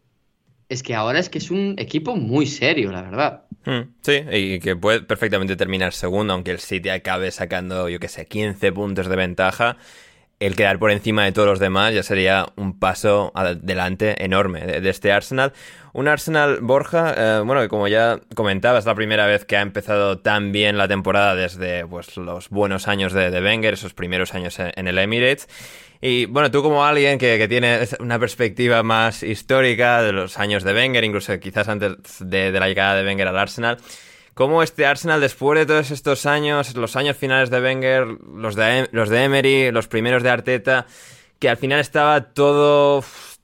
es 0.72 0.84
que 0.84 0.96
ahora 0.96 1.20
es 1.20 1.30
que 1.30 1.38
es 1.38 1.52
un 1.52 1.76
equipo 1.78 2.16
muy 2.16 2.48
serio, 2.48 2.94
la 2.94 3.02
verdad. 3.02 3.42
Hmm, 3.66 3.94
sí, 4.02 4.24
y 4.32 4.60
que 4.60 4.78
puede 4.78 5.02
perfectamente 5.02 5.58
terminar 5.58 5.92
segundo, 5.92 6.34
aunque 6.34 6.52
el 6.52 6.60
City 6.60 6.88
acabe 6.88 7.30
sacando, 7.32 7.90
yo 7.90 8.00
que 8.00 8.08
sé, 8.08 8.26
15 8.26 8.72
puntos 8.72 9.08
de 9.08 9.16
ventaja. 9.18 9.76
El 10.40 10.56
quedar 10.56 10.80
por 10.80 10.90
encima 10.90 11.26
de 11.26 11.34
todos 11.34 11.48
los 11.48 11.60
demás 11.60 11.94
ya 11.94 12.04
sería 12.04 12.48
un 12.56 12.80
paso 12.80 13.34
adelante 13.36 14.24
enorme 14.24 14.62
de, 14.62 14.90
este 14.90 15.12
Arsenal. 15.12 15.52
Un 15.92 16.08
Arsenal 16.08 16.60
Borja, 16.62 17.14
eh, 17.18 17.42
bueno, 17.46 17.62
que 17.62 17.68
como 17.68 17.90
ya 17.90 18.22
comentaba, 18.34 18.80
es 18.80 18.86
la 18.86 18.96
primera 18.96 19.26
vez 19.26 19.44
que 19.44 19.58
ha 19.58 19.62
empezado 19.62 20.20
tan 20.20 20.54
bien 20.54 20.78
la 20.78 20.88
temporada 20.88 21.36
desde 21.36 21.86
pues, 21.86 22.16
los 22.16 22.50
buenos 22.50 22.88
años 22.88 23.12
de, 23.12 23.30
de 23.30 23.42
Wenger, 23.42 23.74
esos 23.74 23.94
primeros 23.94 24.34
años 24.34 24.58
en 24.58 24.88
el 24.88 24.98
Emirates. 24.98 25.50
Y 26.02 26.26
bueno, 26.26 26.50
tú 26.50 26.64
como 26.64 26.84
alguien 26.84 27.20
que, 27.20 27.48
tiene 27.48 27.88
una 28.00 28.18
perspectiva 28.18 28.82
más 28.82 29.22
histórica 29.22 30.02
de 30.02 30.12
los 30.12 30.40
años 30.40 30.64
de 30.64 30.74
Wenger, 30.74 31.04
incluso 31.04 31.40
quizás 31.40 31.68
antes 31.68 31.96
de, 32.20 32.52
la 32.52 32.68
llegada 32.68 32.96
de 32.96 33.06
Wenger 33.06 33.28
al 33.28 33.38
Arsenal, 33.38 33.78
¿cómo 34.34 34.64
este 34.64 34.88
Arsenal 34.88 35.22
después 35.22 35.60
de 35.60 35.68
todos 35.68 35.92
estos 35.92 36.26
años, 36.26 36.76
los 36.76 36.96
años 36.96 37.18
finales 37.18 37.52
de 37.52 37.62
Wenger, 37.62 38.08
los 38.34 38.56
de, 38.56 38.90
los 38.92 39.10
de 39.10 39.24
Emery, 39.24 39.72
los 39.72 39.88
primeros 39.88 40.24
de 40.24 40.32
Arteta, 40.32 40.88
que 41.38 41.50
al 41.50 41.58
final 41.58 41.80
estaba 41.80 42.34
todo 42.34 43.04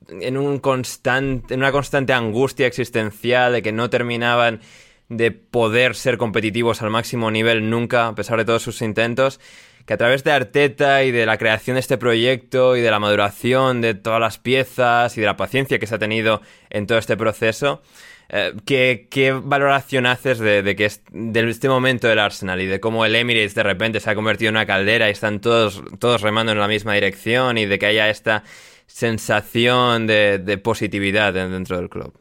en, 0.10 0.36
un 0.36 0.58
constante, 0.58 1.54
en 1.54 1.60
una 1.60 1.72
constante 1.72 2.14
angustia 2.14 2.66
existencial 2.66 3.54
de 3.54 3.62
que 3.62 3.72
no 3.72 3.92
terminaban 3.92 4.62
de 5.10 5.30
poder 5.30 5.96
ser 5.96 6.18
competitivos 6.18 6.82
al 6.82 6.90
máximo 6.90 7.30
nivel 7.30 7.70
nunca, 7.70 8.08
a 8.08 8.16
pesar 8.16 8.40
de 8.40 8.46
todos 8.46 8.64
sus 8.64 8.82
intentos? 8.82 9.40
Que 9.88 9.94
a 9.94 9.98
través 9.98 10.26
de 10.26 10.34
Arteta 10.34 11.06
y 11.06 11.12
de 11.12 11.26
la 11.26 11.38
creación 11.38 11.76
de 11.76 11.80
este 11.80 11.98
proyecto 11.98 12.76
y 12.76 12.82
de 12.82 12.92
la 12.92 13.00
maduración 13.00 13.80
de 13.80 13.94
todas 13.94 14.20
las 14.20 14.38
piezas 14.38 15.18
y 15.18 15.22
de 15.22 15.26
la 15.26 15.38
paciencia 15.38 15.80
que 15.80 15.88
se 15.88 15.96
ha 15.96 15.98
tenido 15.98 16.42
en 16.70 16.88
todo 16.88 16.98
este 16.98 17.16
proceso, 17.16 17.82
eh, 18.28 18.54
¿qué, 18.66 19.42
valoración 19.42 20.06
haces 20.06 20.40
de, 20.40 20.76
que 20.76 20.84
es, 20.84 21.02
este 21.34 21.70
momento 21.70 22.10
del 22.10 22.20
Arsenal 22.20 22.60
y 22.60 22.66
de 22.66 22.82
cómo 22.82 23.06
el 23.06 23.16
Emirates 23.16 23.56
de 23.56 23.64
repente 23.64 24.02
se 24.02 24.10
ha 24.10 24.16
convertido 24.16 24.50
en 24.50 24.56
una 24.56 24.66
caldera 24.66 25.08
y 25.08 25.14
están 25.14 25.40
todos, 25.40 25.82
todos 26.00 26.22
remando 26.22 26.52
en 26.52 26.60
la 26.60 26.68
misma 26.68 26.94
dirección 26.94 27.58
y 27.58 27.66
de 27.66 27.80
que 27.80 27.86
haya 27.86 28.10
esta 28.10 28.44
sensación 28.88 30.06
de, 30.06 30.60
positividad 30.62 31.34
dentro 31.34 31.78
del 31.78 31.90
club? 31.90 32.14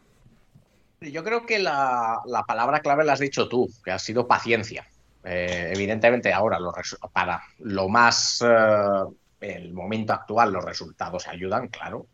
Yo 1.01 1.25
creo 1.25 1.45
que 1.45 1.59
la, 1.59 2.21
la 2.27 2.45
palabra 2.45 2.79
clave 2.79 3.05
la 3.05 3.15
has 3.15 3.21
dicho 3.21 3.49
tú, 3.49 3.69
que 3.85 3.91
ha 3.91 3.99
sido 3.99 4.29
paciencia. 4.29 4.87
Eh, 5.29 5.73
evidentemente 5.75 6.33
ahora 6.33 6.59
para 7.13 7.43
lo 7.59 7.89
más, 7.89 8.45
eh, 8.47 9.05
el 9.41 9.73
momento 9.73 10.13
actual 10.13 10.53
los 10.53 10.65
resultados 10.65 11.27
ayudan, 11.27 11.69
claro. 11.69 12.07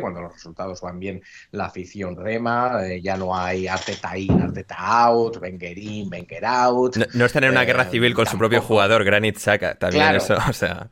Cuando 0.00 0.20
los 0.20 0.34
resultados 0.34 0.80
van 0.80 1.00
bien, 1.00 1.22
la 1.50 1.64
afición 1.64 2.16
rema, 2.16 2.86
eh, 2.86 3.00
ya 3.02 3.16
no 3.16 3.36
hay 3.36 3.66
Arteta 3.66 4.16
in, 4.16 4.40
Arteta 4.40 4.76
out, 4.78 5.38
Wenger 5.38 5.76
in, 5.76 6.08
Wenger 6.08 6.44
out. 6.44 6.96
No, 7.14 7.24
están 7.24 7.44
en 7.44 7.50
una 7.50 7.64
guerra 7.64 7.86
civil 7.86 8.14
con 8.14 8.26
su 8.26 8.38
propio 8.38 8.62
jugador, 8.62 9.04
Granit 9.04 9.38
Xhaka, 9.38 9.74
también 9.74 10.14
eso, 10.14 10.36
o 10.48 10.52
sea... 10.52 10.88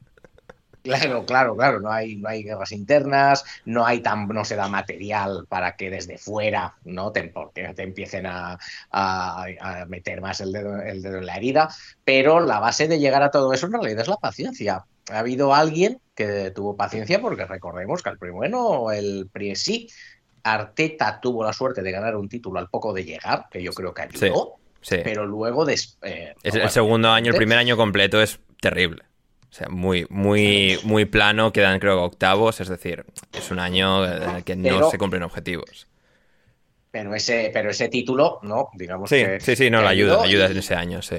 Claro, 0.90 1.25
claro, 1.25 1.56
claro, 1.56 1.80
no 1.80 1.92
hay, 1.92 2.16
no 2.16 2.28
hay 2.28 2.42
guerras 2.42 2.73
internas, 2.73 3.44
no 3.64 3.87
hay 3.87 4.00
tan, 4.00 4.26
no 4.26 4.44
se 4.44 4.56
da 4.56 4.66
material 4.66 5.47
para 5.49 5.76
que 5.76 5.88
desde 5.88 6.18
fuera 6.18 6.75
no 6.85 7.12
te, 7.12 7.23
porque 7.28 7.73
te 7.75 7.85
empiecen 7.85 8.26
a, 8.26 8.59
meter 9.87 10.20
más 10.20 10.40
el 10.40 10.50
dedo, 10.50 10.82
el 10.82 11.00
dedo 11.00 11.18
en 11.18 11.26
la 11.26 11.37
herida, 11.37 11.68
pero 12.04 12.40
la 12.40 12.59
base 12.59 12.88
de 12.88 12.99
llegar 12.99 13.23
a 13.23 13.30
todo 13.30 13.52
eso 13.52 13.66
en 13.66 13.73
realidad 13.75 14.00
es 14.00 14.09
la 14.09 14.16
paciencia. 14.16 14.85
Ha 15.11 15.20
habido 15.20 15.54
alguien 15.54 16.00
que 16.16 16.50
tuvo 16.50 16.76
paciencia 16.76 17.20
porque 17.20 17.44
recordemos 17.44 18.02
que 18.02 18.09
al 18.09 18.18
primero, 18.18 18.90
el 18.90 19.30
sí, 19.54 19.88
Arteta 20.42 21.20
tuvo 21.20 21.44
la 21.44 21.52
suerte 21.52 21.82
de 21.82 21.92
ganar 21.92 22.16
un 22.16 22.28
título 22.28 22.59
al 22.59 22.68
poco 22.68 22.92
de 22.92 23.04
llegar, 23.04 23.47
que 23.49 23.62
yo 23.62 23.70
creo 23.73 23.94
que 23.94 24.02
ayudó, 24.02 24.56
pero 24.88 25.25
luego... 25.25 25.68
Eh, 25.68 26.35
el 26.42 26.70
segundo 26.70 27.11
año, 27.11 27.30
el 27.30 27.37
primer 27.37 27.59
año 27.59 27.76
completo 27.76 28.20
es 28.20 28.40
terrible. 28.61 29.10
O 29.50 29.52
sea, 29.52 29.69
muy, 29.69 30.07
muy, 30.11 30.78
muy 30.85 31.07
plano, 31.07 31.52
quedan 31.52 31.80
creo 31.80 32.02
octavos, 32.04 32.61
es 32.61 32.69
decir, 32.69 33.04
es 33.33 33.50
un 33.50 33.59
año 33.59 34.04
en 34.07 34.37
el 34.37 34.45
que 34.45 34.54
no 34.54 34.88
se 34.90 34.99
cumplen 34.99 35.25
objetivos. 35.25 35.88
Pero 36.90 37.14
ese, 37.14 37.50
pero 37.52 37.71
ese 37.71 37.88
título, 37.88 38.38
¿no? 38.42 38.69
Digamos 38.75 39.11
sí, 39.11 39.16
que. 39.16 39.40
Sí, 39.40 39.57
sí, 39.57 39.71
no, 39.71 39.83
la 39.83 39.90
ayuda, 39.90 40.23
ayuda 40.23 40.47
en 40.47 40.57
ese 40.57 40.75
año, 40.75 41.02
sí. 41.02 41.16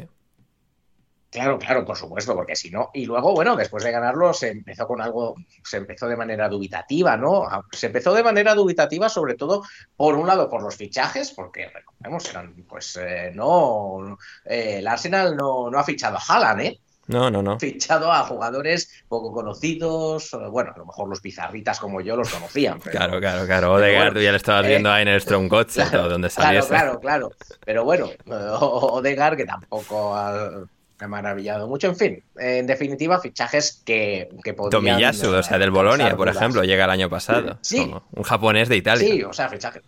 Claro, 1.29 1.57
claro, 1.57 1.85
por 1.85 1.95
supuesto, 1.95 2.35
porque 2.35 2.57
si 2.57 2.69
no. 2.69 2.89
Y 2.93 3.05
luego, 3.05 3.33
bueno, 3.33 3.55
después 3.55 3.85
de 3.85 3.91
ganarlo 3.91 4.33
se 4.33 4.49
empezó 4.49 4.85
con 4.85 5.01
algo, 5.01 5.35
se 5.63 5.77
empezó 5.77 6.09
de 6.09 6.17
manera 6.17 6.49
dubitativa, 6.49 7.15
¿no? 7.15 7.47
Se 7.71 7.87
empezó 7.87 8.13
de 8.13 8.21
manera 8.21 8.53
dubitativa, 8.53 9.07
sobre 9.07 9.35
todo, 9.35 9.63
por 9.95 10.15
un 10.15 10.27
lado, 10.27 10.49
por 10.49 10.61
los 10.61 10.75
fichajes, 10.75 11.31
porque 11.31 11.69
recordemos, 11.69 12.29
eran, 12.29 12.53
pues, 12.67 12.97
eh, 12.97 13.31
no. 13.33 14.17
Eh, 14.43 14.79
el 14.79 14.87
Arsenal 14.87 15.37
no, 15.37 15.69
no 15.69 15.79
ha 15.79 15.85
fichado 15.85 16.17
a 16.17 16.21
Haaland, 16.21 16.61
¿eh? 16.61 16.79
No, 17.11 17.29
no, 17.29 17.41
no. 17.41 17.59
Fichado 17.59 18.11
a 18.11 18.23
jugadores 18.23 19.03
poco 19.09 19.33
conocidos. 19.33 20.35
Bueno, 20.49 20.71
a 20.73 20.77
lo 20.77 20.85
mejor 20.85 21.09
los 21.09 21.19
pizarritas 21.19 21.79
como 21.79 22.01
yo 22.01 22.15
los 22.15 22.29
conocían. 22.29 22.79
claro, 22.79 23.19
claro, 23.19 23.45
claro. 23.45 23.73
Odegaard, 23.73 24.13
tú 24.13 24.21
ya 24.21 24.31
le 24.31 24.37
estabas 24.37 24.65
viendo 24.65 24.89
ahí 24.89 25.01
en 25.01 25.09
el 25.09 25.21
Strong 25.21 25.49
Gods, 25.49 25.91
donde 25.91 26.29
saliese. 26.29 26.69
Claro, 26.69 26.99
claro, 26.99 27.29
claro. 27.29 27.57
Pero 27.65 27.83
bueno, 27.83 28.09
Odegaard, 28.27 29.35
que 29.35 29.45
tampoco 29.45 30.15
ha, 30.15 30.65
maravillado 31.07 31.67
mucho. 31.67 31.87
En 31.87 31.95
fin, 31.95 32.23
en 32.37 32.67
definitiva, 32.67 33.19
fichajes 33.19 33.81
que, 33.83 34.29
que 34.43 34.53
podrían... 34.53 34.83
Tomiyasu, 34.83 35.33
o 35.33 35.43
sea, 35.43 35.57
del 35.57 35.71
Bolonia, 35.71 36.15
por 36.15 36.29
ejemplo, 36.29 36.63
llega 36.63 36.85
el 36.85 36.91
año 36.91 37.09
pasado. 37.09 37.57
Sí. 37.61 37.91
un 38.11 38.23
japonés 38.23 38.69
de 38.69 38.77
Italia. 38.77 39.07
Sí, 39.07 39.23
o 39.23 39.33
sea, 39.33 39.49
fichajes. 39.49 39.81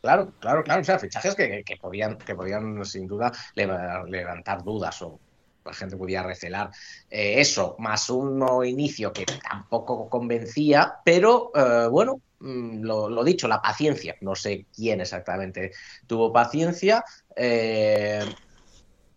Claro, 0.00 0.32
claro, 0.40 0.62
claro. 0.64 0.80
O 0.80 0.84
sea, 0.84 0.98
fichajes 0.98 1.34
que, 1.34 1.62
que, 1.64 1.76
podían, 1.76 2.16
que 2.16 2.34
podían 2.34 2.84
sin 2.84 3.06
duda 3.06 3.32
levantar 3.54 4.62
dudas 4.62 5.02
o 5.02 5.18
la 5.66 5.74
gente 5.74 5.96
podía 5.96 6.22
recelar 6.22 6.70
eh, 7.10 7.40
eso, 7.40 7.76
más 7.78 8.08
un 8.08 8.44
inicio 8.64 9.12
que 9.12 9.26
tampoco 9.26 10.08
convencía, 10.08 10.94
pero 11.04 11.50
eh, 11.54 11.88
bueno, 11.90 12.20
mm, 12.40 12.82
lo, 12.82 13.24
dicho, 13.24 13.48
la 13.48 13.60
paciencia. 13.60 14.16
No 14.20 14.34
sé 14.34 14.66
quién 14.74 15.00
exactamente 15.00 15.72
tuvo 16.06 16.32
paciencia. 16.32 17.04
Eh, 17.34 18.24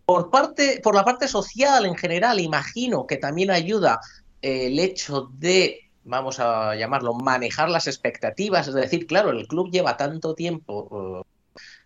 por, 0.04 0.30
parte, 0.30 0.80
por 0.82 0.94
la 0.94 1.04
parte 1.04 1.28
social 1.28 1.86
en 1.86 1.96
general, 1.96 2.40
imagino 2.40 3.06
que 3.06 3.16
también 3.16 3.50
ayuda 3.50 4.00
el 4.42 4.78
hecho 4.78 5.30
de 5.34 5.90
vamos 6.02 6.40
a 6.40 6.74
llamarlo, 6.74 7.14
manejar 7.14 7.68
las 7.68 7.86
expectativas. 7.86 8.66
Es 8.68 8.74
decir, 8.74 9.06
claro, 9.06 9.30
el 9.30 9.46
club 9.46 9.70
lleva 9.70 9.96
tanto 9.96 10.34
tiempo 10.34 11.24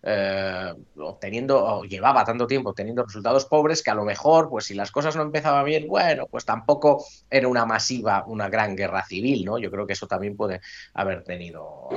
eh, 0.06 0.74
obteniendo, 0.96 1.64
o 1.64 1.84
llevaba 1.84 2.24
tanto 2.24 2.46
tiempo 2.46 2.70
obteniendo 2.70 3.04
resultados 3.04 3.46
pobres 3.46 3.82
que 3.82 3.90
a 3.90 3.94
lo 3.94 4.04
mejor, 4.04 4.50
pues 4.50 4.66
si 4.66 4.74
las 4.74 4.90
cosas 4.90 5.16
no 5.16 5.22
empezaban 5.22 5.64
bien, 5.64 5.88
bueno, 5.88 6.26
pues 6.26 6.44
tampoco 6.44 7.04
era 7.30 7.48
una 7.48 7.64
masiva, 7.64 8.24
una 8.26 8.48
gran 8.48 8.76
guerra 8.76 9.02
civil, 9.04 9.44
¿no? 9.44 9.58
Yo 9.58 9.70
creo 9.70 9.86
que 9.86 9.94
eso 9.94 10.06
también 10.06 10.36
puede 10.36 10.60
haber 10.92 11.24
tenido, 11.24 11.88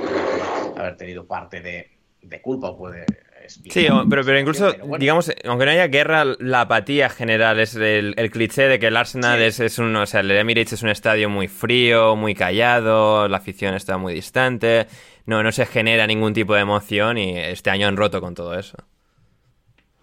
haber 0.74 0.96
tenido 0.96 1.26
parte 1.26 1.60
de, 1.60 1.98
de 2.22 2.40
culpa, 2.40 2.76
puede 2.76 3.04
Sí, 3.48 3.86
pero, 4.08 4.24
pero 4.24 4.38
incluso, 4.38 4.72
digamos, 4.98 5.32
aunque 5.44 5.64
no 5.64 5.70
haya 5.70 5.88
guerra, 5.88 6.24
la 6.38 6.62
apatía 6.62 7.08
general 7.08 7.58
es 7.60 7.74
el, 7.74 8.14
cliché 8.30 8.68
de 8.68 8.78
que 8.78 8.88
el 8.88 8.96
Arsenal 8.96 9.40
es, 9.40 9.60
es, 9.60 9.78
un, 9.78 9.94
o 9.96 10.06
sea, 10.06 10.20
el 10.20 10.30
Emirates 10.30 10.74
es 10.74 10.82
un 10.82 10.88
estadio 10.88 11.28
muy 11.28 11.48
frío, 11.48 12.16
muy 12.16 12.34
callado, 12.34 13.28
la 13.28 13.38
afición 13.38 13.74
está 13.74 13.98
muy 13.98 14.14
distante, 14.14 14.86
no, 15.26 15.42
no 15.42 15.52
se 15.52 15.66
genera 15.66 16.06
ningún 16.06 16.32
tipo 16.34 16.54
de 16.54 16.60
emoción 16.60 17.18
y 17.18 17.38
este 17.38 17.70
año 17.70 17.88
han 17.88 17.96
roto 17.96 18.20
con 18.20 18.34
todo 18.34 18.58
eso. 18.58 18.76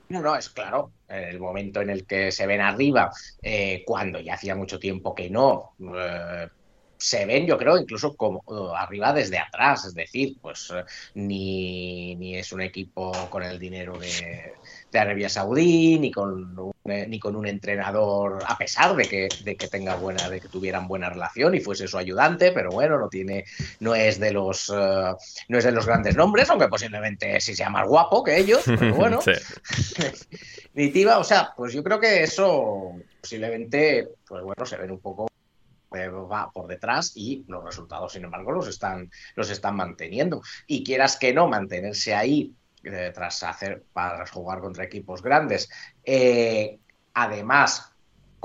No, 0.09 0.21
no, 0.21 0.35
es 0.35 0.49
claro. 0.49 0.91
El 1.07 1.39
momento 1.39 1.81
en 1.81 1.89
el 1.89 2.05
que 2.05 2.31
se 2.31 2.47
ven 2.47 2.61
arriba, 2.61 3.11
eh, 3.41 3.83
cuando 3.85 4.19
ya 4.19 4.35
hacía 4.35 4.55
mucho 4.55 4.79
tiempo 4.79 5.13
que 5.15 5.29
no, 5.29 5.73
eh, 5.79 6.47
se 6.97 7.25
ven, 7.25 7.45
yo 7.45 7.57
creo, 7.57 7.77
incluso 7.77 8.15
como 8.15 8.43
arriba 8.75 9.13
desde 9.13 9.37
atrás, 9.37 9.85
es 9.85 9.93
decir, 9.93 10.37
pues 10.41 10.71
eh, 10.73 10.83
ni, 11.15 12.15
ni 12.15 12.37
es 12.37 12.51
un 12.51 12.61
equipo 12.61 13.11
con 13.29 13.43
el 13.43 13.59
dinero 13.59 13.97
de, 13.97 14.53
de 14.91 14.99
Arabia 14.99 15.29
Saudí, 15.29 15.99
ni 15.99 16.11
con 16.11 16.57
un, 16.57 16.73
eh, 16.85 17.05
ni 17.07 17.19
con 17.19 17.35
un 17.35 17.47
entrenador, 17.47 18.43
a 18.47 18.57
pesar 18.57 18.95
de 18.95 19.05
que, 19.05 19.29
de 19.43 19.55
que 19.55 19.67
tenga 19.67 19.95
buena, 19.95 20.29
de 20.29 20.39
que 20.39 20.47
tuvieran 20.47 20.87
buena 20.87 21.09
relación 21.09 21.53
y 21.55 21.59
fuese 21.59 21.87
su 21.87 21.97
ayudante, 21.97 22.51
pero 22.51 22.71
bueno, 22.71 22.97
no 22.97 23.09
tiene, 23.09 23.45
no 23.79 23.93
es 23.93 24.19
de 24.19 24.31
los 24.31 24.69
uh, 24.69 25.15
no 25.49 25.57
es 25.57 25.63
de 25.63 25.71
los 25.71 25.85
grandes 25.85 26.15
nombres, 26.15 26.49
aunque 26.49 26.67
posiblemente 26.67 27.39
sí 27.41 27.55
sea 27.55 27.69
más 27.69 27.87
guapo 27.87 28.23
que 28.23 28.37
ellos, 28.37 28.63
pero 28.65 28.95
bueno. 28.95 29.19
Definitiva, 30.73 31.19
o 31.19 31.23
sea, 31.23 31.53
pues 31.55 31.73
yo 31.73 31.83
creo 31.83 31.99
que 31.99 32.23
eso 32.23 32.93
posiblemente, 33.21 34.09
pues 34.27 34.43
bueno, 34.43 34.65
se 34.65 34.77
ven 34.77 34.91
un 34.91 34.99
poco 34.99 35.27
va 36.09 36.51
por 36.51 36.67
detrás 36.67 37.13
y 37.15 37.43
los 37.47 37.63
resultados, 37.63 38.13
sin 38.13 38.23
embargo, 38.23 38.51
los 38.51 38.67
están, 38.67 39.09
los 39.35 39.49
están 39.49 39.75
manteniendo. 39.75 40.41
Y 40.67 40.83
quieras 40.83 41.17
que 41.17 41.33
no, 41.33 41.47
mantenerse 41.47 42.13
ahí 42.13 42.53
eh, 42.83 43.11
tras 43.13 43.41
hacer 43.43 43.83
para 43.93 44.25
jugar 44.27 44.59
contra 44.59 44.83
equipos 44.83 45.21
grandes. 45.21 45.69
Eh, 46.03 46.79
además, 47.13 47.94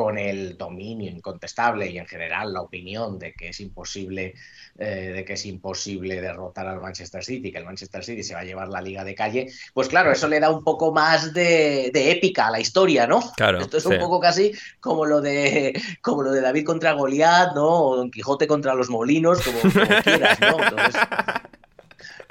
con 0.00 0.16
el 0.16 0.56
dominio 0.56 1.10
incontestable 1.10 1.90
y 1.90 1.98
en 1.98 2.06
general 2.06 2.54
la 2.54 2.62
opinión 2.62 3.18
de 3.18 3.34
que 3.34 3.48
es 3.48 3.60
imposible 3.60 4.34
eh, 4.78 5.12
de 5.14 5.24
que 5.26 5.34
es 5.34 5.44
imposible 5.44 6.22
derrotar 6.22 6.66
al 6.68 6.80
Manchester 6.80 7.22
City, 7.22 7.52
que 7.52 7.58
el 7.58 7.66
Manchester 7.66 8.02
City 8.02 8.22
se 8.22 8.32
va 8.32 8.40
a 8.40 8.44
llevar 8.44 8.70
la 8.70 8.80
liga 8.80 9.04
de 9.04 9.14
calle, 9.14 9.52
pues 9.74 9.88
claro, 9.88 10.10
eso 10.10 10.26
le 10.26 10.40
da 10.40 10.48
un 10.48 10.64
poco 10.64 10.90
más 10.90 11.34
de, 11.34 11.92
épica 11.92 12.46
a 12.46 12.50
la 12.50 12.60
historia, 12.60 13.06
¿no? 13.06 13.20
Claro. 13.36 13.60
Esto 13.60 13.76
es 13.76 13.84
un 13.84 13.98
poco 13.98 14.20
casi 14.20 14.52
como 14.80 15.04
lo 15.04 15.20
de 15.20 15.78
como 16.00 16.22
lo 16.22 16.32
de 16.32 16.40
David 16.40 16.64
contra 16.64 16.92
Goliat, 16.92 17.54
¿no? 17.54 17.68
O 17.68 17.96
Don 17.96 18.10
Quijote 18.10 18.46
contra 18.46 18.74
los 18.74 18.88
molinos, 18.88 19.42
como, 19.42 19.60
quieras, 20.02 20.40
¿no? 20.40 20.56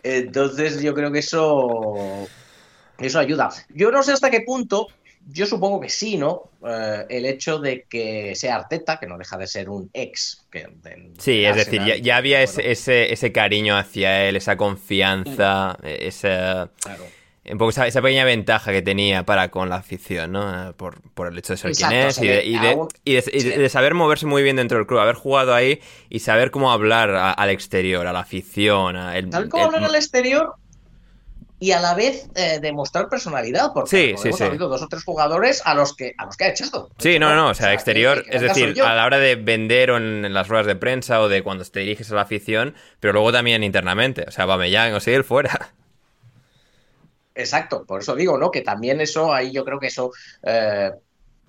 entonces 0.02 0.82
yo 0.82 0.96
creo 0.96 1.12
que 1.12 1.20
eso 1.20 2.28
eso 2.98 3.20
ayuda. 3.20 3.50
Yo 3.70 3.92
no 3.92 4.02
sé 4.02 4.14
hasta 4.14 4.32
qué 4.32 4.42
punto 4.42 4.88
yo 5.32 5.46
supongo 5.46 5.80
que 5.80 5.90
sí, 5.90 6.18
¿no? 6.18 6.50
Eh, 6.66 7.06
el 7.10 7.26
hecho 7.26 7.60
de 7.60 7.84
que 7.84 8.36
sea 8.36 8.56
Arteta, 8.56 9.00
que 9.00 9.08
no 9.08 9.18
deja 9.18 9.38
de 9.38 9.48
ser 9.48 9.70
un 9.70 9.90
ex. 9.94 10.46
sí, 11.18 11.46
es 11.46 11.56
decir, 11.56 11.82
ya, 12.02 12.18
había 12.18 12.42
ese, 12.42 13.14
ese, 13.14 13.32
cariño 13.32 13.78
hacia 13.78 14.26
él, 14.26 14.36
esa 14.36 14.58
confianza, 14.58 15.78
esa, 15.84 16.72
un 17.46 17.58
poco 17.58 17.70
esa, 17.70 18.02
pequeña 18.02 18.26
ventaja 18.26 18.72
que 18.72 18.82
tenía 18.82 19.24
para 19.24 19.50
con 19.50 19.70
la 19.70 19.78
afición, 19.78 20.32
¿no? 20.32 20.74
Por, 20.76 21.02
el 21.28 21.38
hecho 21.38 21.54
de 21.54 21.58
ser 21.58 21.72
quien 21.74 21.92
es 21.94 22.20
y, 22.22 23.14
de, 23.14 23.70
saber 23.70 23.94
moverse 23.94 24.26
muy 24.26 24.44
bien 24.44 24.56
dentro 24.56 24.78
del 24.78 24.88
club, 24.88 25.00
haber 25.00 25.16
jugado 25.16 25.54
ahí 25.54 25.80
y 26.10 26.20
saber 26.20 26.52
cómo 26.52 26.72
hablar 26.72 27.12
al 27.12 27.50
exterior, 27.50 28.08
a 28.08 28.14
la 28.14 28.22
afición. 28.22 28.96
A 28.96 29.18
el, 29.18 29.30
cómo 29.50 29.66
hablar 29.66 29.84
al 29.84 29.96
exterior 29.96 30.56
y 31.60 31.72
a 31.72 31.82
la 31.82 31.94
vez 31.94 32.30
eh, 32.36 32.60
demostrar 32.62 33.10
personalidad, 33.10 33.72
porque 33.74 34.16
sí, 34.18 34.28
hemos 34.28 34.42
habido 34.42 34.70
dos 34.70 34.82
o 34.82 34.88
tres 34.88 35.04
jugadores 35.04 35.62
a 35.66 35.74
los 35.74 35.96
que 35.96 36.14
a 36.18 36.26
los 36.26 36.38
que 36.38 36.46
ha 36.46 36.50
echado. 36.50 36.90
Sí, 36.98 37.20
no, 37.20 37.36
no, 37.36 37.50
o 37.50 37.54
sea, 37.54 37.74
exterior, 37.74 38.24
es 38.30 38.42
decir, 38.42 38.82
a 38.82 38.96
la 38.96 39.06
hora 39.06 39.20
de 39.20 39.36
vender 39.36 39.92
o 39.92 39.98
en, 39.98 40.34
las 40.34 40.48
ruedas 40.48 40.68
de 40.68 40.76
prensa 40.76 41.20
o 41.20 41.28
de 41.28 41.44
cuando 41.44 41.66
te 41.66 41.82
diriges 41.82 42.12
a 42.12 42.16
la 42.16 42.22
afición, 42.22 42.76
pero 43.00 43.14
luego 43.14 43.32
también 43.32 43.64
internamente, 43.64 44.26
o 44.28 44.32
sea, 44.32 44.46
Bameyang 44.46 44.94
o 44.94 45.00
él 45.06 45.24
fuera. 45.24 45.74
Exacto, 47.36 47.86
por 47.86 48.02
eso 48.02 48.16
digo, 48.16 48.38
¿no? 48.38 48.52
Que 48.52 48.62
también 48.62 49.00
eso, 49.02 49.34
ahí 49.34 49.52
yo 49.52 49.64
creo 49.64 49.80
que 49.80 49.88
eso 49.88 50.12
eh, 50.44 50.92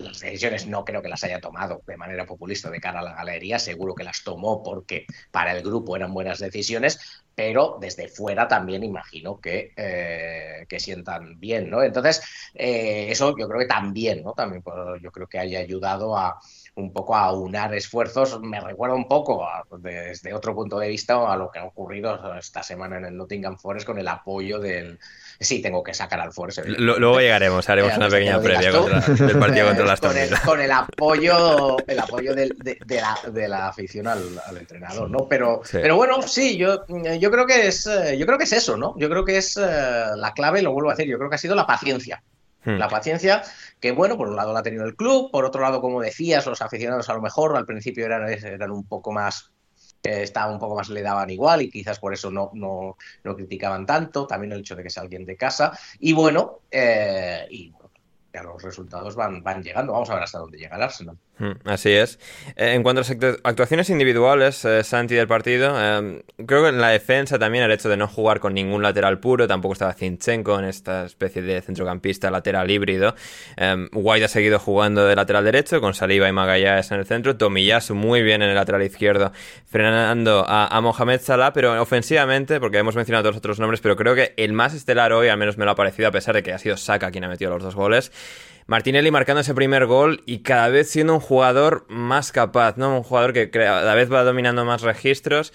las 0.01 0.19
decisiones 0.19 0.67
no 0.67 0.83
creo 0.85 1.01
que 1.01 1.09
las 1.09 1.23
haya 1.23 1.39
tomado 1.39 1.81
de 1.85 1.97
manera 1.97 2.25
populista 2.25 2.69
de 2.69 2.79
cara 2.79 2.99
a 2.99 3.03
la 3.03 3.13
galería, 3.13 3.59
seguro 3.59 3.95
que 3.95 4.03
las 4.03 4.23
tomó 4.23 4.63
porque 4.63 5.05
para 5.31 5.53
el 5.53 5.63
grupo 5.63 5.95
eran 5.95 6.13
buenas 6.13 6.39
decisiones, 6.39 7.23
pero 7.35 7.77
desde 7.79 8.07
fuera 8.07 8.47
también 8.47 8.83
imagino 8.83 9.39
que, 9.39 9.73
eh, 9.75 10.65
que 10.67 10.79
sientan 10.79 11.39
bien, 11.39 11.69
¿no? 11.69 11.81
Entonces, 11.83 12.21
eh, 12.53 13.07
eso 13.09 13.35
yo 13.37 13.47
creo 13.47 13.59
que 13.59 13.67
también, 13.67 14.23
¿no? 14.23 14.33
También 14.33 14.63
yo 15.01 15.11
creo 15.11 15.27
que 15.27 15.39
haya 15.39 15.59
ayudado 15.59 16.17
a 16.17 16.39
un 16.75 16.93
poco 16.93 17.15
a 17.15 17.31
unar 17.33 17.73
esfuerzos. 17.73 18.39
Me 18.41 18.59
recuerda 18.59 18.95
un 18.95 19.07
poco, 19.07 19.47
desde 19.79 20.33
otro 20.33 20.55
punto 20.55 20.79
de 20.79 20.89
vista, 20.89 21.31
a 21.31 21.35
lo 21.37 21.51
que 21.51 21.59
ha 21.59 21.65
ocurrido 21.65 22.35
esta 22.37 22.63
semana 22.63 22.97
en 22.97 23.05
el 23.05 23.17
Nottingham 23.17 23.57
Forest 23.57 23.85
con 23.85 23.97
el 23.97 24.07
apoyo 24.07 24.59
del, 24.59 24.99
sí 25.41 25.61
tengo 25.61 25.83
que 25.83 25.93
sacar 25.93 26.19
al 26.19 26.31
Force. 26.31 26.63
Luego 26.65 27.19
llegaremos, 27.19 27.67
haremos 27.69 27.93
una 27.97 28.07
pequeña 28.07 28.39
previa 28.39 28.71
del 28.71 29.39
partido 29.39 29.67
contra 29.67 29.85
las 29.85 29.99
con 30.01 30.17
el, 30.17 30.39
con 30.41 30.61
el 30.61 30.71
apoyo, 30.71 31.77
el 31.85 31.99
apoyo 31.99 32.33
de, 32.35 33.47
la, 33.47 33.67
afición 33.67 34.07
al, 34.07 34.21
entrenador, 34.57 35.09
¿no? 35.09 35.27
Pero, 35.27 35.61
pero 35.71 35.95
bueno, 35.95 36.21
sí, 36.21 36.57
yo, 36.57 36.85
yo 36.87 37.31
creo 37.31 37.45
que 37.45 37.67
es 37.67 37.89
yo 38.17 38.25
creo 38.25 38.37
que 38.37 38.43
es 38.45 38.53
eso, 38.53 38.77
¿no? 38.77 38.95
Yo 38.97 39.09
creo 39.09 39.25
que 39.25 39.37
es 39.37 39.57
eh, 39.57 39.61
la 40.15 40.33
clave, 40.33 40.61
lo 40.61 40.71
vuelvo 40.71 40.89
a 40.89 40.93
decir, 40.93 41.09
yo 41.09 41.17
creo 41.17 41.29
que 41.29 41.35
ha 41.35 41.39
sido 41.39 41.55
la 41.55 41.65
paciencia. 41.65 42.23
Hmm. 42.63 42.77
La 42.77 42.87
paciencia 42.87 43.41
que, 43.79 43.91
bueno, 43.91 44.17
por 44.17 44.29
un 44.29 44.35
lado 44.35 44.53
la 44.53 44.59
ha 44.59 44.63
tenido 44.63 44.85
el 44.85 44.95
club, 44.95 45.31
por 45.31 45.45
otro 45.45 45.61
lado, 45.61 45.81
como 45.81 46.01
decías, 46.01 46.45
los 46.45 46.61
aficionados 46.61 47.09
a 47.09 47.13
lo 47.13 47.21
mejor 47.21 47.57
al 47.57 47.65
principio 47.65 48.05
eran, 48.05 48.29
eran 48.29 48.71
un 48.71 48.85
poco 48.85 49.11
más 49.11 49.51
estaba 50.03 50.51
un 50.51 50.59
poco 50.59 50.75
más 50.75 50.89
le 50.89 51.01
daban 51.01 51.29
igual 51.29 51.61
y 51.61 51.71
quizás 51.71 51.99
por 51.99 52.13
eso 52.13 52.31
no, 52.31 52.51
no, 52.53 52.97
no, 53.23 53.35
criticaban 53.35 53.85
tanto, 53.85 54.27
también 54.27 54.53
el 54.53 54.59
hecho 54.59 54.75
de 54.75 54.83
que 54.83 54.89
sea 54.89 55.03
alguien 55.03 55.25
de 55.25 55.37
casa. 55.37 55.77
Y 55.99 56.13
bueno, 56.13 56.59
eh, 56.71 57.45
y 57.49 57.73
ya 58.33 58.43
los 58.43 58.61
resultados 58.61 59.15
van, 59.15 59.43
van 59.43 59.63
llegando. 59.63 59.93
Vamos 59.93 60.09
a 60.09 60.15
ver 60.15 60.23
hasta 60.23 60.39
dónde 60.39 60.57
llega 60.57 60.75
el 60.75 60.83
Arsenal. 60.83 61.17
Hmm, 61.37 61.53
así 61.65 61.89
es. 61.89 62.19
Eh, 62.55 62.73
en 62.73 62.83
cuanto 62.83 63.01
a 63.01 63.03
las 63.03 63.39
actuaciones 63.43 63.89
individuales, 63.89 64.63
eh, 64.63 64.83
Santi 64.83 65.15
del 65.15 65.27
partido, 65.27 65.73
eh, 65.75 66.23
creo 66.45 66.61
que 66.61 66.69
en 66.69 66.79
la 66.79 66.89
defensa 66.89 67.39
también 67.39 67.63
el 67.63 67.71
hecho 67.71 67.89
de 67.89 67.97
no 67.97 68.07
jugar 68.07 68.39
con 68.39 68.53
ningún 68.53 68.83
lateral 68.83 69.19
puro, 69.19 69.47
tampoco 69.47 69.73
estaba 69.73 69.93
Zinchenko 69.93 70.59
en 70.59 70.65
esta 70.65 71.05
especie 71.05 71.41
de 71.41 71.61
centrocampista 71.61 72.29
lateral 72.29 72.69
híbrido. 72.69 73.15
White 73.93 74.25
ha 74.25 74.27
seguido 74.27 74.59
jugando 74.59 75.05
de 75.05 75.15
lateral 75.15 75.43
derecho 75.43 75.81
con 75.81 75.93
Saliba 75.93 76.29
y 76.29 76.31
Magallanes 76.31 76.91
en 76.91 76.99
el 76.99 77.05
centro, 77.05 77.35
Tomiyasu 77.35 77.95
muy 77.95 78.21
bien 78.21 78.41
en 78.41 78.49
el 78.49 78.55
lateral 78.55 78.83
izquierdo, 78.83 79.31
frenando 79.65 80.45
a, 80.47 80.67
a 80.67 80.81
Mohamed 80.81 81.21
Salah, 81.21 81.53
pero 81.53 81.81
ofensivamente, 81.81 82.59
porque 82.59 82.77
hemos 82.77 82.95
mencionado 82.95 83.23
todos 83.23 83.35
los 83.35 83.39
otros 83.39 83.59
nombres, 83.59 83.81
pero 83.81 83.95
creo 83.95 84.13
que 84.13 84.33
el 84.37 84.53
más 84.53 84.73
estelar 84.73 85.11
hoy, 85.13 85.29
al 85.29 85.37
menos 85.37 85.57
me 85.57 85.65
lo 85.65 85.71
ha 85.71 85.75
parecido, 85.75 86.07
a 86.07 86.11
pesar 86.11 86.35
de 86.35 86.43
que 86.43 86.53
ha 86.53 86.59
sido 86.59 86.77
Saka 86.77 87.09
quien 87.11 87.23
ha 87.23 87.27
metido 87.27 87.51
los 87.51 87.63
dos 87.63 87.75
goles, 87.75 88.11
Martinelli 88.67 89.11
marcando 89.11 89.41
ese 89.41 89.53
primer 89.53 89.85
gol 89.85 90.23
y 90.25 90.39
cada 90.39 90.69
vez 90.69 90.89
siendo 90.89 91.13
un 91.13 91.19
jugador 91.19 91.85
más 91.89 92.31
capaz, 92.31 92.77
¿no? 92.77 92.97
Un 92.97 93.03
jugador 93.03 93.33
que 93.33 93.49
cada 93.49 93.95
vez 93.95 94.11
va 94.11 94.23
dominando 94.23 94.63
más 94.63 94.81
registros, 94.81 95.51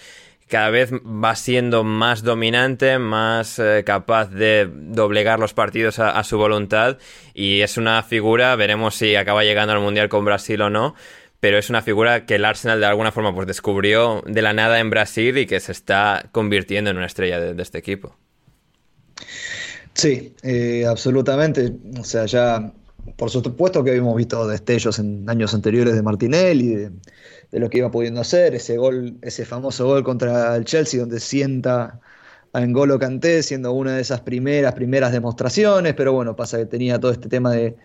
cada 0.48 0.70
vez 0.70 0.92
va 0.92 1.35
siendo 1.35 1.83
más 1.83 2.22
dominante, 2.22 2.98
más 2.98 3.59
eh, 3.59 3.83
capaz 3.85 4.26
de 4.31 4.68
doblegar 4.70 5.40
los 5.40 5.55
partidos 5.55 5.98
a, 5.98 6.22
su 6.22 6.38
voluntad 6.38 6.98
y 7.35 7.62
es 7.62 7.76
una 7.76 8.02
figura, 8.02 8.55
veremos 8.55 8.94
si 8.94 9.16
acaba 9.16 9.42
llegando 9.42 9.72
al 9.72 9.81
Mundial 9.81 10.09
con 10.09 10.24
Brasil 10.24 10.61
o 10.62 10.70
no, 10.70 10.94
pero 11.40 11.59
es 11.59 11.68
una 11.68 11.83
figura 11.83 12.26
que 12.26 12.37
el 12.37 12.44
Arsenal 12.44 12.81
de 12.81 12.87
alguna 12.87 13.12
forma 13.12 13.35
pues 13.35 13.46
descubrió 13.46 14.22
de 14.26 14.42
la 14.42 14.52
nada 14.52 14.79
en 14.79 14.90
Brasil 14.90 15.37
y 15.38 15.46
que 15.46 15.59
se 15.61 15.72
está 15.72 16.29
convirtiendo 16.33 16.90
en 16.90 16.96
una 16.96 17.07
estrella 17.07 17.40
de, 17.40 17.61
este 17.61 17.79
equipo. 17.79 18.16
Sí, 19.96 20.35
eh, 20.42 20.85
absolutamente. 20.87 21.72
O 21.98 22.04
sea, 22.04 22.26
ya 22.26 22.72
por 23.16 23.30
supuesto 23.30 23.82
que 23.82 23.90
habíamos 23.90 24.16
visto 24.16 24.46
destellos 24.46 24.98
en 24.98 25.28
años 25.30 25.54
anteriores 25.54 25.94
de 25.94 26.02
Martinelli, 26.02 26.74
de, 26.74 26.90
de 27.50 27.59
lo 27.59 27.70
que 27.70 27.78
iba 27.78 27.90
pudiendo 27.90 28.20
hacer, 28.20 28.54
ese 28.54 28.76
gol, 28.76 29.16
ese 29.22 29.44
famoso 29.46 29.87
gol 29.87 30.04
contra 30.04 30.54
el 30.56 30.64
Chelsea 30.64 31.00
donde 31.00 31.18
sienta 31.18 32.00
a 32.52 32.61
N'Golo 32.61 32.98
Kanté 32.98 33.42
siendo 33.42 33.72
una 33.72 33.96
de 33.96 34.02
esas 34.02 34.20
primeras, 34.20 34.74
primeras 34.74 35.12
demostraciones, 35.12 35.94
pero 35.94 36.12
bueno, 36.12 36.37
pasa 36.37 36.59
que 36.59 36.66
tenía 36.66 36.98
todo 37.00 37.12
este 37.12 37.28
tema 37.28 37.52
de, 37.52 37.76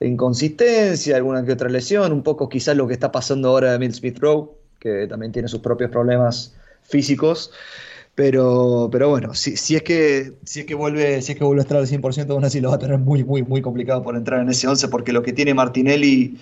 inconsistencia, 0.00 1.16
alguna 1.16 1.44
que 1.46 1.52
otra 1.52 1.70
lesión, 1.70 2.12
un 2.12 2.22
poco 2.22 2.48
quizás 2.48 2.76
lo 2.76 2.86
que 2.86 2.92
está 2.94 3.10
pasando 3.10 3.48
ahora 3.48 3.72
de 3.72 3.78
Mill 3.78 3.94
Smith 3.94 4.18
Rowe, 4.18 4.50
que 4.78 5.06
también 5.06 5.32
tiene 5.32 5.48
sus 5.48 5.60
propios 5.60 5.90
problemas 5.90 6.54
físicos. 6.82 7.52
Pero, 8.14 8.88
pero 8.92 9.08
bueno, 9.08 9.34
si, 9.34 9.54
es 9.74 9.82
que, 9.82 10.34
si, 10.44 10.60
es 10.60 10.66
que 10.66 10.76
vuelve, 10.76 11.20
si 11.20 11.32
es 11.32 11.38
que 11.38 11.42
vuelve 11.42 11.62
a 11.62 11.64
estar 11.64 11.78
al 11.78 11.88
100%, 11.88 12.30
aún 12.30 12.44
así 12.44 12.60
lo 12.60 12.68
va 12.68 12.76
a 12.76 12.78
tener 12.78 12.98
muy, 12.98 13.24
muy, 13.24 13.42
muy 13.42 13.60
complicado 13.60 14.04
por 14.04 14.16
entrar 14.16 14.40
en 14.40 14.48
ese 14.48 14.68
11, 14.68 14.86
porque 14.86 15.12
lo 15.12 15.22
que 15.22 15.32
tiene 15.32 15.52
Martinelli, 15.52 16.38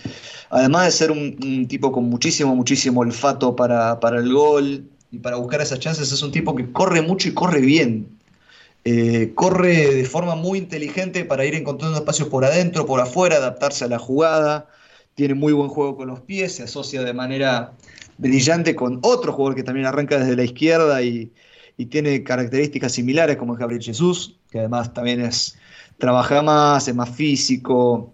además 0.50 0.84
de 0.84 0.90
ser 0.90 1.10
un, 1.10 1.38
un 1.42 1.66
tipo 1.68 1.90
con 1.90 2.04
muchísimo, 2.04 2.54
muchísimo 2.54 3.00
olfato 3.00 3.56
para, 3.56 4.00
para, 4.00 4.18
el 4.18 4.30
gol 4.34 4.84
y 5.10 5.18
para 5.18 5.36
buscar 5.36 5.62
esas 5.62 5.78
chances, 5.80 6.12
es 6.12 6.22
un 6.22 6.30
tipo 6.30 6.54
que 6.54 6.70
corre 6.72 7.00
mucho 7.00 7.28
y 7.30 7.32
corre 7.32 7.60
bien. 7.60 8.06
Eh, 8.84 9.32
corre 9.34 9.94
de 9.94 10.04
forma 10.04 10.34
muy 10.34 10.58
inteligente 10.58 11.24
para 11.24 11.46
ir 11.46 11.54
encontrando 11.54 11.96
espacios 11.96 12.28
por 12.28 12.44
adentro, 12.44 12.84
por 12.84 13.00
afuera, 13.00 13.36
adaptarse 13.36 13.84
a 13.86 13.88
la 13.88 13.98
jugada. 13.98 14.68
Tiene 15.14 15.34
muy 15.34 15.54
buen 15.54 15.68
juego 15.68 15.96
con 15.96 16.08
los 16.08 16.20
pies, 16.20 16.56
se 16.56 16.64
asocia 16.64 17.02
de 17.02 17.14
manera 17.14 17.72
brillante 18.18 18.74
con 18.74 18.98
otro 19.02 19.32
jugador 19.32 19.54
que 19.56 19.62
también 19.62 19.86
arranca 19.86 20.18
desde 20.18 20.36
la 20.36 20.44
izquierda 20.44 21.02
y, 21.02 21.32
y 21.76 21.86
tiene 21.86 22.22
características 22.22 22.92
similares 22.92 23.36
como 23.36 23.54
es 23.54 23.58
Gabriel 23.58 23.82
Jesús, 23.82 24.38
que 24.50 24.60
además 24.60 24.92
también 24.92 25.20
es 25.20 25.56
trabaja 25.98 26.42
más, 26.42 26.88
es 26.88 26.94
más 26.94 27.10
físico. 27.10 28.12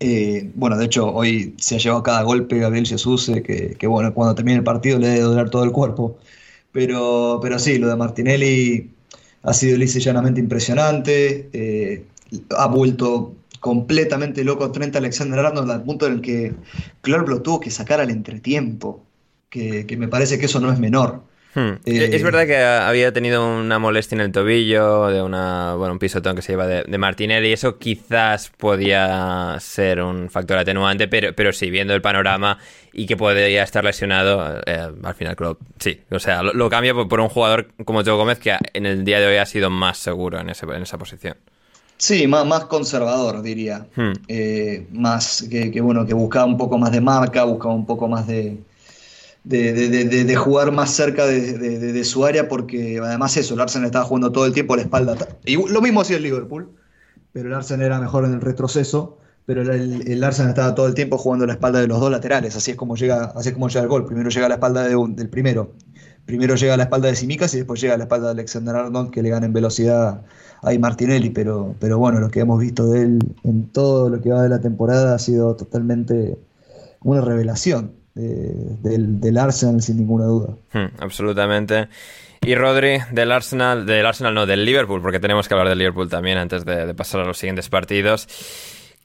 Eh, 0.00 0.50
bueno, 0.54 0.78
de 0.78 0.86
hecho, 0.86 1.12
hoy 1.12 1.54
se 1.58 1.76
ha 1.76 1.78
llevado 1.78 2.02
cada 2.02 2.22
golpe 2.22 2.58
Gabriel 2.58 2.86
Jesús, 2.86 3.28
eh, 3.28 3.42
que, 3.78 3.86
bueno, 3.86 4.14
cuando 4.14 4.34
termine 4.34 4.56
el 4.58 4.64
partido 4.64 4.98
le 4.98 5.08
debe 5.08 5.20
doler 5.20 5.50
todo 5.50 5.64
el 5.64 5.72
cuerpo. 5.72 6.18
Pero, 6.72 7.38
pero 7.42 7.58
sí, 7.58 7.78
lo 7.78 7.88
de 7.88 7.96
Martinelli 7.96 8.90
ha 9.42 9.52
sido 9.52 9.76
lisa 9.76 9.98
impresionante. 10.36 11.50
Eh, 11.52 12.06
ha 12.56 12.66
vuelto 12.68 13.34
completamente 13.60 14.42
loco 14.42 14.72
Trent 14.72 14.96
Alexander 14.96 15.40
Arnold 15.40 15.70
al 15.70 15.82
punto 15.82 16.06
en 16.06 16.14
el 16.14 16.20
que 16.22 16.54
Klopp 17.02 17.28
lo 17.28 17.42
tuvo 17.42 17.60
que 17.60 17.70
sacar 17.70 18.00
al 18.00 18.08
entretiempo, 18.10 19.04
que, 19.50 19.84
que 19.84 19.96
me 19.98 20.08
parece 20.08 20.38
que 20.38 20.46
eso 20.46 20.60
no 20.60 20.72
es 20.72 20.78
menor. 20.78 21.22
Hmm. 21.54 21.72
Eh, 21.84 22.10
es 22.12 22.22
verdad 22.22 22.46
que 22.46 22.56
había 22.56 23.12
tenido 23.12 23.44
una 23.44 23.78
molestia 23.80 24.14
en 24.14 24.20
el 24.20 24.30
tobillo, 24.30 25.08
de 25.08 25.20
una, 25.20 25.74
bueno, 25.74 25.94
un 25.94 25.98
pisotón 25.98 26.36
que 26.36 26.42
se 26.42 26.52
lleva 26.52 26.66
de, 26.66 26.84
de, 26.84 26.98
Martinelli, 26.98 27.48
y 27.48 27.52
eso 27.52 27.76
quizás 27.76 28.52
podía 28.56 29.56
ser 29.58 30.00
un 30.00 30.30
factor 30.30 30.58
atenuante, 30.58 31.08
pero, 31.08 31.34
pero 31.34 31.52
sí, 31.52 31.70
viendo 31.70 31.92
el 31.92 32.02
panorama 32.02 32.58
y 32.92 33.06
que 33.06 33.16
podría 33.16 33.64
estar 33.64 33.82
lesionado, 33.82 34.60
eh, 34.64 34.90
al 35.02 35.14
final 35.14 35.34
creo, 35.34 35.58
sí, 35.78 36.00
o 36.10 36.20
sea, 36.20 36.42
lo, 36.42 36.52
lo 36.52 36.70
cambia 36.70 36.94
por, 36.94 37.08
por, 37.08 37.18
un 37.18 37.28
jugador 37.28 37.68
como 37.84 38.04
Joe 38.04 38.14
Gómez 38.14 38.38
que 38.38 38.56
en 38.72 38.86
el 38.86 39.04
día 39.04 39.18
de 39.18 39.26
hoy 39.26 39.36
ha 39.36 39.46
sido 39.46 39.70
más 39.70 39.98
seguro 39.98 40.38
en, 40.38 40.50
ese, 40.50 40.66
en 40.66 40.82
esa 40.82 40.98
posición. 40.98 41.36
Sí, 41.96 42.26
más, 42.26 42.46
más 42.46 42.64
conservador, 42.64 43.42
diría. 43.42 43.86
Hmm. 43.94 44.12
Eh, 44.26 44.86
más 44.92 45.46
que, 45.50 45.70
que, 45.70 45.80
bueno, 45.82 46.06
que 46.06 46.14
buscaba 46.14 46.46
un 46.46 46.56
poco 46.56 46.78
más 46.78 46.92
de 46.92 47.00
marca, 47.00 47.44
buscaba 47.44 47.74
un 47.74 47.84
poco 47.84 48.08
más 48.08 48.26
de, 48.26 48.56
de, 49.44 50.36
jugar 50.36 50.72
más 50.72 50.90
cerca 50.90 51.26
de, 51.26 52.04
su 52.04 52.24
área, 52.24 52.48
porque 52.48 53.00
además 53.02 53.36
eso, 53.36 53.54
el 53.54 53.60
Arsenal 53.60 53.86
estaba 53.86 54.04
jugando 54.04 54.32
todo 54.32 54.46
el 54.46 54.52
tiempo 54.52 54.74
a 54.74 54.76
la 54.76 54.82
espalda. 54.82 55.16
Y 55.44 55.56
lo 55.56 55.80
mismo 55.80 56.00
hacía 56.00 56.16
el 56.16 56.22
Liverpool, 56.22 56.70
pero 57.32 57.48
el 57.48 57.54
Arsenal 57.54 57.86
era 57.86 58.00
mejor 58.00 58.24
en 58.24 58.34
el 58.34 58.40
retroceso, 58.40 59.18
pero 59.46 59.62
el, 59.62 60.06
el, 60.06 60.24
Arsenal 60.24 60.50
estaba 60.50 60.74
todo 60.74 60.86
el 60.86 60.94
tiempo 60.94 61.18
jugando 61.18 61.44
a 61.44 61.46
la 61.48 61.54
espalda 61.54 61.80
de 61.80 61.86
los 61.86 62.00
dos 62.00 62.10
laterales, 62.10 62.54
así 62.56 62.72
es 62.72 62.76
como 62.76 62.96
llega, 62.96 63.32
así 63.34 63.48
es 63.48 63.54
como 63.54 63.68
llega 63.68 63.82
el 63.82 63.88
gol. 63.88 64.06
Primero 64.06 64.30
llega 64.30 64.46
a 64.46 64.48
la 64.48 64.56
espalda 64.56 64.96
un, 64.96 65.16
del 65.16 65.28
primero, 65.28 65.72
primero 66.26 66.54
llega 66.54 66.74
a 66.74 66.76
la 66.76 66.84
espalda 66.84 67.08
de 67.08 67.16
Simicas 67.16 67.54
y 67.54 67.58
después 67.58 67.80
llega 67.80 67.94
a 67.94 67.96
la 67.96 68.04
espalda 68.04 68.26
de 68.26 68.32
Alexander 68.32 68.76
Arnold, 68.76 69.10
que 69.10 69.22
le 69.22 69.30
gana 69.30 69.46
en 69.46 69.52
velocidad 69.52 70.22
a 70.62 70.78
Martinelli, 70.78 71.30
pero, 71.30 71.74
pero 71.80 71.98
bueno, 71.98 72.20
lo 72.20 72.30
que 72.30 72.40
hemos 72.40 72.60
visto 72.60 72.86
de 72.90 73.02
él 73.02 73.18
en 73.44 73.66
todo 73.68 74.10
lo 74.10 74.20
que 74.20 74.30
va 74.30 74.42
de 74.42 74.50
la 74.50 74.60
temporada 74.60 75.14
ha 75.14 75.18
sido 75.18 75.56
totalmente 75.56 76.38
una 77.02 77.22
revelación 77.22 77.99
de, 78.14 78.76
del, 78.82 79.20
del, 79.20 79.38
Arsenal 79.38 79.80
sin 79.82 79.98
ninguna 79.98 80.24
duda. 80.24 80.54
Hmm, 80.72 80.94
absolutamente. 80.98 81.88
Y 82.40 82.54
Rodri, 82.54 82.98
del 83.12 83.32
Arsenal, 83.32 83.84
del 83.86 84.06
Arsenal 84.06 84.34
no, 84.34 84.46
del 84.46 84.64
Liverpool, 84.64 85.02
porque 85.02 85.20
tenemos 85.20 85.46
que 85.46 85.54
hablar 85.54 85.68
del 85.68 85.78
Liverpool 85.78 86.08
también 86.08 86.38
antes 86.38 86.64
de 86.64 86.94
pasar 86.94 87.20
a 87.20 87.24
los 87.24 87.38
siguientes 87.38 87.68
partidos. 87.68 88.26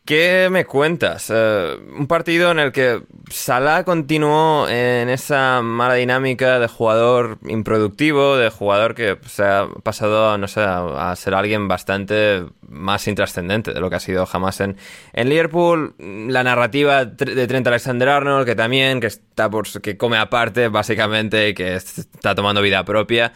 ¿Qué 0.05 0.49
me 0.51 0.65
cuentas? 0.65 1.31
Uh, 1.31 1.81
un 1.97 2.05
partido 2.05 2.51
en 2.51 2.59
el 2.59 2.71
que 2.71 3.01
Salah 3.31 3.83
continuó 3.83 4.69
en 4.69 5.09
esa 5.09 5.63
mala 5.63 5.95
dinámica 5.95 6.59
de 6.59 6.67
jugador 6.67 7.39
improductivo, 7.47 8.37
de 8.37 8.51
jugador 8.51 8.93
que 8.93 9.17
se 9.25 9.43
ha 9.43 9.67
pasado, 9.81 10.37
no 10.37 10.47
sé, 10.47 10.61
a 10.61 11.11
ser 11.15 11.33
alguien 11.33 11.67
bastante 11.67 12.45
más 12.61 13.07
intrascendente 13.07 13.73
de 13.73 13.79
lo 13.79 13.89
que 13.89 13.95
ha 13.95 13.99
sido 13.99 14.27
jamás 14.27 14.59
en, 14.59 14.77
en 15.13 15.27
Liverpool. 15.27 15.95
La 15.97 16.43
narrativa 16.43 17.05
de 17.05 17.47
Trent 17.47 17.65
Alexander-Arnold, 17.65 18.45
que 18.45 18.53
también, 18.53 18.99
que 18.99 19.07
está 19.07 19.49
por, 19.49 19.67
que 19.81 19.97
come 19.97 20.17
aparte, 20.17 20.67
básicamente, 20.67 21.49
y 21.49 21.53
que 21.55 21.77
está 21.77 22.35
tomando 22.35 22.61
vida 22.61 22.85
propia. 22.85 23.33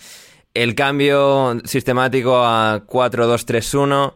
El 0.54 0.76
cambio 0.76 1.60
sistemático 1.66 2.46
a 2.46 2.84
4-2-3-1 2.86 4.14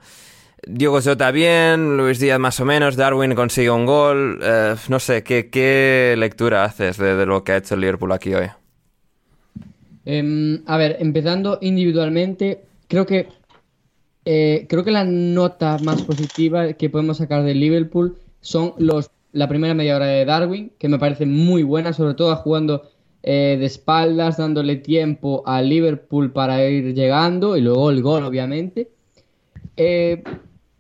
Diego 0.68 1.02
Jota 1.02 1.32
bien, 1.32 1.98
Luis 1.98 2.20
Díaz 2.20 2.40
más 2.40 2.60
o 2.60 2.66
menos, 2.66 2.96
Darwin 2.96 3.36
consigue 3.36 3.70
un 3.70 3.86
gol. 3.86 4.40
Eh, 4.42 4.76
no 4.90 5.00
sé, 5.00 5.24
¿qué, 5.24 5.50
¿qué, 5.50 6.16
lectura 6.18 6.64
haces 6.64 6.98
de, 6.98 7.26
lo 7.26 7.44
que 7.44 7.52
ha 7.52 7.58
hecho 7.58 7.76
el 7.76 7.82
Liverpool 7.82 8.12
aquí 8.12 8.34
hoy? 8.34 8.48
Eh, 10.06 10.62
a 10.66 10.78
ver, 10.78 10.98
empezando 11.00 11.58
individualmente, 11.62 12.62
creo 12.88 13.06
que 13.06 13.28
eh, 14.26 14.66
creo 14.70 14.84
que 14.84 14.92
la 14.92 15.04
nota 15.04 15.78
más 15.84 16.02
positiva 16.04 16.74
que 16.74 16.90
podemos 16.90 17.18
sacar 17.18 17.44
del 17.44 17.60
Liverpool 17.60 18.18
son 18.40 18.74
los 18.78 19.10
la 19.34 19.48
primera 19.48 19.74
media 19.74 19.96
hora 19.96 20.06
de 20.06 20.26
Darwin, 20.26 20.72
que 20.78 20.88
me 20.88 21.00
parece 21.00 21.26
muy 21.26 21.64
buena, 21.64 21.92
sobre 21.92 22.14
todo 22.14 22.36
jugando 22.36 22.84
eh, 23.24 23.58
de 23.60 23.66
espaldas, 23.66 24.38
dándole 24.38 24.76
tiempo 24.76 25.44
al 25.46 25.70
Liverpool 25.70 26.32
para 26.32 26.64
ir 26.70 26.94
llegando 26.94 27.58
y 27.58 27.62
luego 27.62 27.90
el 27.90 28.02
gol, 28.04 28.24
obviamente. 28.24 28.90
Eh, 29.76 30.24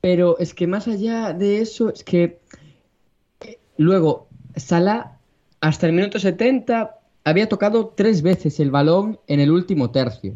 pero 0.03 0.37
es 0.37 0.53
que 0.53 0.67
más 0.67 0.89
allá 0.89 1.31
de 1.31 1.61
eso, 1.61 1.89
es 1.89 2.03
que 2.03 2.41
eh, 3.39 3.57
luego 3.77 4.27
Salah 4.53 5.17
hasta 5.61 5.87
el 5.87 5.93
minuto 5.93 6.19
70 6.19 6.99
había 7.23 7.47
tocado 7.47 7.93
tres 7.95 8.21
veces 8.21 8.59
el 8.59 8.69
balón 8.69 9.17
en 9.27 9.39
el 9.39 9.49
último 9.49 9.91
tercio. 9.91 10.35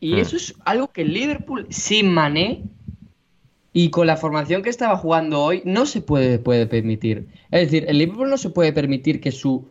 Y 0.00 0.14
hmm. 0.14 0.18
eso 0.18 0.36
es 0.36 0.56
algo 0.64 0.88
que 0.88 1.02
el 1.02 1.14
Liverpool 1.14 1.68
sin 1.70 2.12
Mané 2.12 2.64
y 3.72 3.90
con 3.90 4.08
la 4.08 4.16
formación 4.16 4.64
que 4.64 4.70
estaba 4.70 4.96
jugando 4.96 5.40
hoy 5.40 5.62
no 5.64 5.86
se 5.86 6.00
puede, 6.00 6.40
puede 6.40 6.66
permitir. 6.66 7.28
Es 7.52 7.70
decir, 7.70 7.84
el 7.86 7.98
Liverpool 7.98 8.28
no 8.28 8.38
se 8.38 8.50
puede 8.50 8.72
permitir 8.72 9.20
que 9.20 9.30
su 9.30 9.68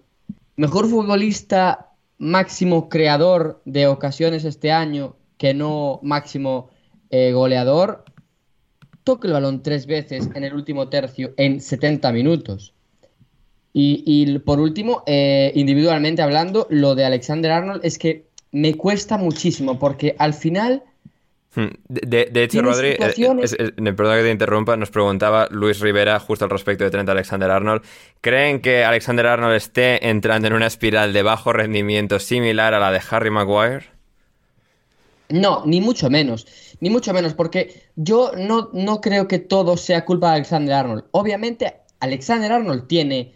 mejor 0.55 0.87
futbolista, 0.87 1.91
máximo 2.19 2.87
creador 2.87 3.61
de 3.65 3.87
ocasiones 3.87 4.45
este 4.45 4.71
año, 4.71 5.17
que 5.37 5.53
no 5.53 5.99
máximo 6.03 6.69
eh, 7.09 7.33
goleador, 7.33 8.02
toque 9.03 9.27
el 9.27 9.33
balón 9.33 9.63
tres 9.63 9.85
veces 9.85 10.29
en 10.33 10.43
el 10.43 10.53
último 10.53 10.89
tercio 10.89 11.33
en 11.37 11.61
70 11.61 12.11
minutos. 12.11 12.73
Y, 13.73 14.03
y 14.05 14.39
por 14.39 14.59
último, 14.59 15.03
eh, 15.07 15.51
individualmente 15.55 16.21
hablando, 16.21 16.67
lo 16.69 16.93
de 16.93 17.05
Alexander 17.05 17.51
Arnold 17.51 17.81
es 17.83 17.97
que 17.97 18.25
me 18.51 18.75
cuesta 18.75 19.17
muchísimo 19.17 19.79
porque 19.79 20.15
al 20.17 20.33
final... 20.33 20.83
Hmm. 21.55 21.67
De, 21.87 22.29
de 22.31 22.43
hecho, 22.43 22.61
Rodri, 22.61 22.89
eh, 22.89 22.91
situaciones... 22.93 23.53
eh, 23.53 23.73
eh, 23.75 23.93
perdón 23.93 24.17
que 24.17 24.23
te 24.23 24.31
interrumpa, 24.31 24.77
nos 24.77 24.89
preguntaba 24.89 25.47
Luis 25.51 25.79
Rivera 25.79 26.19
justo 26.19 26.45
al 26.45 26.51
respecto 26.51 26.83
de 26.83 26.91
Trent 26.91 27.09
Alexander 27.09 27.49
Arnold. 27.49 27.83
¿Creen 28.21 28.61
que 28.61 28.83
Alexander 28.83 29.27
Arnold 29.27 29.55
esté 29.55 30.07
entrando 30.09 30.47
en 30.47 30.53
una 30.53 30.67
espiral 30.67 31.13
de 31.13 31.23
bajo 31.23 31.51
rendimiento 31.51 32.19
similar 32.19 32.73
a 32.73 32.79
la 32.79 32.91
de 32.91 33.01
Harry 33.09 33.31
Maguire? 33.31 33.92
No, 35.29 35.63
ni 35.65 35.81
mucho 35.81 36.09
menos. 36.09 36.45
Ni 36.79 36.89
mucho 36.89 37.13
menos, 37.13 37.33
porque 37.33 37.83
yo 37.95 38.31
no, 38.37 38.69
no 38.73 39.01
creo 39.01 39.27
que 39.27 39.39
todo 39.39 39.77
sea 39.77 40.05
culpa 40.05 40.29
de 40.29 40.35
Alexander 40.35 40.75
Arnold. 40.75 41.05
Obviamente, 41.11 41.75
Alexander 41.99 42.51
Arnold 42.51 42.87
tiene 42.87 43.33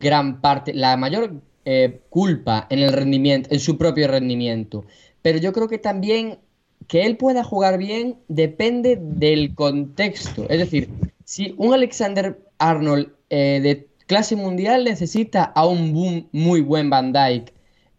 gran 0.00 0.40
parte, 0.40 0.72
la 0.74 0.96
mayor 0.96 1.42
eh, 1.64 2.00
culpa 2.10 2.66
en 2.70 2.78
el 2.78 2.92
rendimiento, 2.92 3.48
en 3.52 3.60
su 3.60 3.76
propio 3.76 4.08
rendimiento. 4.08 4.84
Pero 5.22 5.38
yo 5.38 5.52
creo 5.52 5.68
que 5.68 5.78
también 5.78 6.38
que 6.86 7.04
él 7.04 7.16
pueda 7.16 7.42
jugar 7.42 7.78
bien 7.78 8.20
depende 8.28 8.98
del 9.00 9.54
contexto. 9.54 10.46
Es 10.48 10.58
decir, 10.58 10.88
si 11.24 11.54
un 11.58 11.74
Alexander 11.74 12.38
Arnold 12.58 13.12
eh, 13.30 13.60
de 13.62 13.88
clase 14.06 14.36
mundial 14.36 14.84
necesita 14.84 15.44
a 15.44 15.66
un 15.66 15.92
boom 15.92 16.28
muy 16.32 16.60
buen 16.60 16.90
Van 16.90 17.12
Dyke 17.12 17.52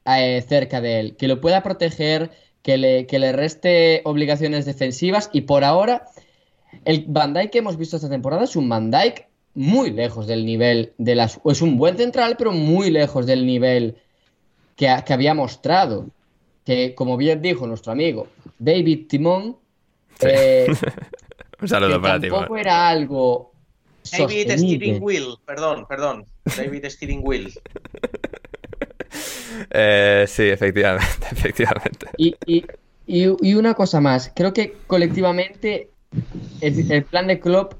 eh, 0.06 0.43
cerca 0.47 0.80
de 0.80 1.00
él, 1.02 1.17
que 1.17 1.28
lo 1.28 1.41
pueda 1.41 1.63
proteger 1.63 2.32
que 2.67 2.75
le, 2.75 3.08
que 3.08 3.17
le 3.17 3.32
reste 3.32 4.01
obligaciones 4.03 4.65
defensivas 4.65 5.30
y 5.32 5.41
por 5.41 5.63
ahora 5.63 6.10
el 6.84 7.06
Van 7.08 7.34
Dijk 7.34 7.49
que 7.49 7.60
hemos 7.60 7.77
visto 7.77 7.95
esta 7.95 8.10
temporada 8.10 8.43
es 8.43 8.58
un 8.58 8.67
Van 8.67 8.91
Dijk 8.91 9.25
muy 9.53 9.91
lejos 9.91 10.27
del 10.27 10.45
nivel 10.45 10.91
de 10.97 11.15
las... 11.15 11.39
Es 11.45 11.62
un 11.62 11.77
buen 11.77 11.95
central, 11.95 12.36
pero 12.38 12.51
muy 12.51 12.91
lejos 12.91 13.25
del 13.25 13.45
nivel 13.45 13.95
que, 14.75 14.93
que 15.06 15.13
había 15.13 15.34
mostrado. 15.34 16.08
Que, 16.65 16.93
como 16.93 17.15
bien 17.15 17.41
dijo 17.41 17.65
nuestro 17.67 17.93
amigo 17.93 18.27
David 18.60 19.08
Timón, 19.08 19.56
sí. 20.19 20.27
eh, 20.30 20.67
un 21.62 21.67
saludo 21.69 22.01
para 22.01 22.19
ti. 22.19 22.27
Tampoco 22.27 22.58
era 22.58 22.89
algo 22.89 23.53
David 24.12 24.51
Steering 24.58 25.01
Wheel, 25.01 25.38
perdón, 25.45 25.86
perdón. 25.88 26.25
David 26.58 26.84
Steering 26.89 27.21
Wheel. 27.23 27.53
Eh, 29.71 30.25
sí, 30.27 30.43
efectivamente, 30.43 31.27
efectivamente. 31.32 32.08
Y, 32.17 32.36
y, 32.45 32.65
y, 33.06 33.53
una 33.56 33.73
cosa 33.73 34.01
más, 34.01 34.32
creo 34.36 34.53
que 34.53 34.75
colectivamente 34.88 35.89
el, 36.62 37.03
plan 37.03 37.27
de 37.27 37.39
Klopp 37.39 37.73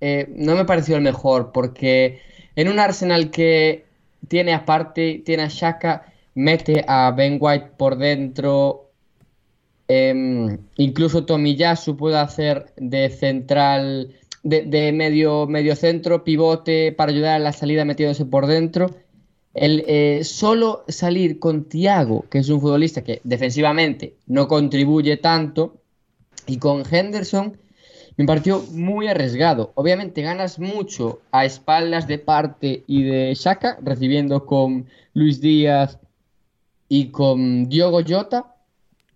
eh, 0.00 0.26
no 0.34 0.54
me 0.54 0.64
pareció 0.64 0.96
el 0.96 1.02
mejor, 1.02 1.52
porque 1.52 2.20
en 2.56 2.68
un 2.68 2.78
Arsenal 2.78 3.30
que 3.30 3.84
tiene 4.28 4.54
aparte, 4.54 5.22
tiene 5.24 5.44
a 5.44 5.48
Shaka, 5.48 6.12
mete 6.34 6.84
a 6.86 7.12
Ben 7.12 7.38
White 7.40 7.72
por 7.76 7.96
dentro, 7.96 8.88
eh, 9.88 10.58
incluso 10.76 11.24
Tomiyasu 11.24 11.96
puede 11.96 12.18
hacer 12.18 12.72
de 12.76 13.08
central, 13.08 14.14
de, 14.42 14.92
medio, 14.92 15.46
medio 15.46 15.74
centro, 15.74 16.24
pivote 16.24 16.92
para 16.92 17.10
ayudar 17.10 17.36
a 17.36 17.38
la 17.38 17.52
salida 17.52 17.84
metiéndose 17.84 18.24
por 18.26 18.46
dentro. 18.46 18.90
El 19.60 19.84
eh, 19.86 20.22
solo 20.24 20.84
salir 20.88 21.38
con 21.38 21.64
Thiago, 21.64 22.26
que 22.30 22.38
es 22.38 22.48
un 22.48 22.60
futbolista 22.60 23.02
que 23.02 23.20
defensivamente 23.24 24.14
no 24.26 24.46
contribuye 24.46 25.16
tanto, 25.16 25.78
y 26.46 26.58
con 26.58 26.82
Henderson, 26.90 27.58
me 28.16 28.24
pareció 28.24 28.62
muy 28.72 29.06
arriesgado. 29.06 29.72
Obviamente 29.74 30.22
ganas 30.22 30.58
mucho 30.58 31.20
a 31.30 31.44
espaldas 31.44 32.08
de 32.08 32.18
parte 32.18 32.82
y 32.86 33.04
de 33.04 33.34
Shaka, 33.34 33.78
recibiendo 33.82 34.44
con 34.46 34.86
Luis 35.14 35.40
Díaz 35.40 35.98
y 36.88 37.08
con 37.08 37.68
Diogo 37.68 38.00
Jota, 38.06 38.56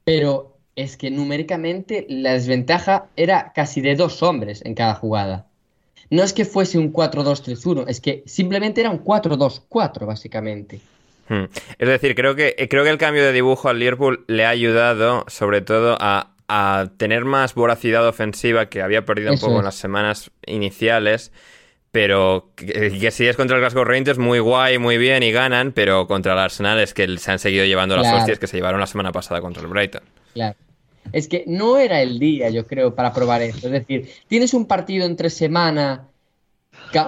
pero 0.04 0.56
es 0.76 0.96
que 0.96 1.10
numéricamente 1.10 2.06
la 2.08 2.32
desventaja 2.32 3.08
era 3.16 3.52
casi 3.54 3.80
de 3.80 3.96
dos 3.96 4.22
hombres 4.22 4.64
en 4.64 4.74
cada 4.74 4.94
jugada. 4.94 5.46
No 6.12 6.22
es 6.22 6.34
que 6.34 6.44
fuese 6.44 6.76
un 6.76 6.92
4-2-3-1, 6.92 7.86
es 7.88 8.02
que 8.02 8.22
simplemente 8.26 8.82
era 8.82 8.90
un 8.90 9.02
4-2-4 9.02 10.04
básicamente. 10.04 10.78
Hmm. 11.26 11.44
Es 11.78 11.88
decir, 11.88 12.14
creo 12.14 12.36
que, 12.36 12.54
creo 12.68 12.84
que 12.84 12.90
el 12.90 12.98
cambio 12.98 13.24
de 13.24 13.32
dibujo 13.32 13.70
al 13.70 13.78
Liverpool 13.78 14.22
le 14.28 14.44
ha 14.44 14.50
ayudado 14.50 15.24
sobre 15.28 15.62
todo 15.62 15.96
a, 15.98 16.28
tener 16.98 17.24
más 17.24 17.54
voracidad 17.54 18.06
ofensiva 18.06 18.66
que 18.66 18.82
había 18.82 19.06
perdido 19.06 19.32
un 19.32 19.38
poco 19.38 19.60
en 19.60 19.64
las 19.64 19.76
semanas 19.76 20.30
iniciales 20.44 21.32
pero 21.92 22.50
que, 22.56 23.10
si 23.10 23.26
es 23.26 23.36
contra 23.36 23.56
el 23.56 23.62
Glasgow 23.62 23.84
Rangers, 23.84 24.18
muy 24.18 24.38
guay, 24.38 24.76
muy 24.76 24.98
bien 24.98 25.22
y 25.22 25.32
ganan, 25.32 25.72
pero 25.72 26.06
contra 26.06 26.34
el 26.34 26.38
Arsenal 26.38 26.78
es 26.78 26.92
que 26.92 27.16
se 27.16 27.30
han 27.30 27.38
seguido 27.38 27.64
llevando 27.64 27.96
las 27.96 28.20
hostias 28.20 28.38
que 28.38 28.46
se 28.46 28.58
llevaron 28.58 28.80
la 28.80 28.86
semana 28.86 29.12
pasada 29.12 29.40
contra 29.40 29.62
el 29.62 29.68
Brighton. 29.68 30.02
Claro. 30.34 30.56
Es 31.10 31.28
que 31.28 31.44
no 31.46 31.78
era 31.78 32.00
el 32.00 32.18
día, 32.18 32.50
yo 32.50 32.66
creo, 32.66 32.94
para 32.94 33.12
probar 33.12 33.42
esto. 33.42 33.66
Es 33.66 33.72
decir, 33.72 34.08
tienes 34.28 34.54
un 34.54 34.66
partido 34.66 35.04
entre 35.06 35.30
semana 35.30 36.08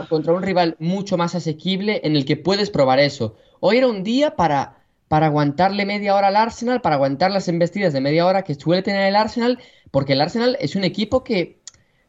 contra 0.08 0.32
un 0.32 0.42
rival 0.42 0.76
mucho 0.78 1.16
más 1.16 1.34
asequible 1.34 2.00
en 2.04 2.16
el 2.16 2.24
que 2.24 2.36
puedes 2.36 2.70
probar 2.70 2.98
eso. 2.98 3.36
Hoy 3.60 3.78
era 3.78 3.88
un 3.88 4.02
día 4.02 4.36
para, 4.36 4.78
para 5.08 5.26
aguantarle 5.26 5.86
media 5.86 6.14
hora 6.14 6.28
al 6.28 6.36
Arsenal, 6.36 6.80
para 6.80 6.96
aguantar 6.96 7.30
las 7.30 7.48
embestidas 7.48 7.92
de 7.92 8.00
media 8.00 8.26
hora 8.26 8.42
que 8.42 8.54
suele 8.54 8.82
tener 8.82 9.06
el 9.06 9.16
Arsenal, 9.16 9.58
porque 9.90 10.14
el 10.14 10.20
Arsenal 10.20 10.56
es 10.60 10.76
un 10.76 10.84
equipo 10.84 11.24
que 11.24 11.58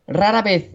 rara 0.07 0.41
vez 0.41 0.71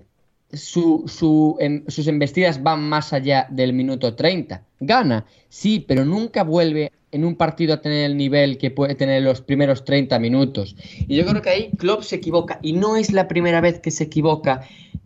su, 0.53 1.57
em, 1.61 1.85
sus 1.89 2.07
embestidas 2.07 2.63
van 2.63 2.89
más 2.89 3.13
allá 3.13 3.47
del 3.51 3.73
minuto 3.73 4.15
30. 4.15 4.63
Gana, 4.81 5.27
sí, 5.49 5.85
pero 5.87 6.05
nunca 6.05 6.43
vuelve 6.43 6.91
en 7.13 7.25
un 7.25 7.37
partido 7.37 7.75
a 7.75 7.81
tener 7.81 8.05
el 8.05 8.17
nivel 8.17 8.59
que 8.59 8.71
puede 8.71 8.95
tener 8.95 9.23
los 9.23 9.41
primeros 9.41 9.85
30 9.85 10.19
minutos. 10.19 10.77
Y 11.07 11.17
yo 11.17 11.27
creo 11.27 11.43
que 11.43 11.51
ahí 11.51 11.71
Klopp 11.77 12.03
se 12.03 12.17
equivoca 12.17 12.59
y 12.63 12.73
no 12.73 12.97
es 12.97 13.13
la 13.13 13.29
primera 13.29 13.61
vez 13.61 13.81
que 13.81 13.91
se 13.91 14.05
equivoca 14.05 14.63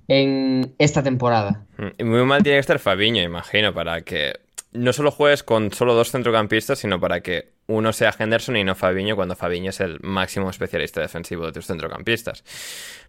en 0.08 0.74
esta 0.78 1.02
temporada. 1.02 1.64
Mm, 1.78 2.04
muy 2.04 2.24
mal 2.24 2.42
tiene 2.42 2.56
que 2.56 2.60
estar 2.60 2.78
Fabiño, 2.78 3.22
imagino, 3.22 3.72
para 3.72 4.02
que 4.02 4.34
no 4.72 4.92
solo 4.92 5.10
juegues 5.10 5.42
con 5.42 5.72
solo 5.72 5.94
dos 5.94 6.10
centrocampistas, 6.10 6.78
sino 6.78 7.00
para 7.00 7.20
que 7.20 7.53
uno 7.66 7.92
sea 7.92 8.14
Henderson 8.18 8.56
y 8.56 8.64
no 8.64 8.74
Fabiño, 8.74 9.16
cuando 9.16 9.36
Fabiño 9.36 9.70
es 9.70 9.80
el 9.80 9.98
máximo 10.02 10.50
especialista 10.50 11.00
defensivo 11.00 11.46
de 11.46 11.52
tus 11.52 11.66
centrocampistas. 11.66 12.44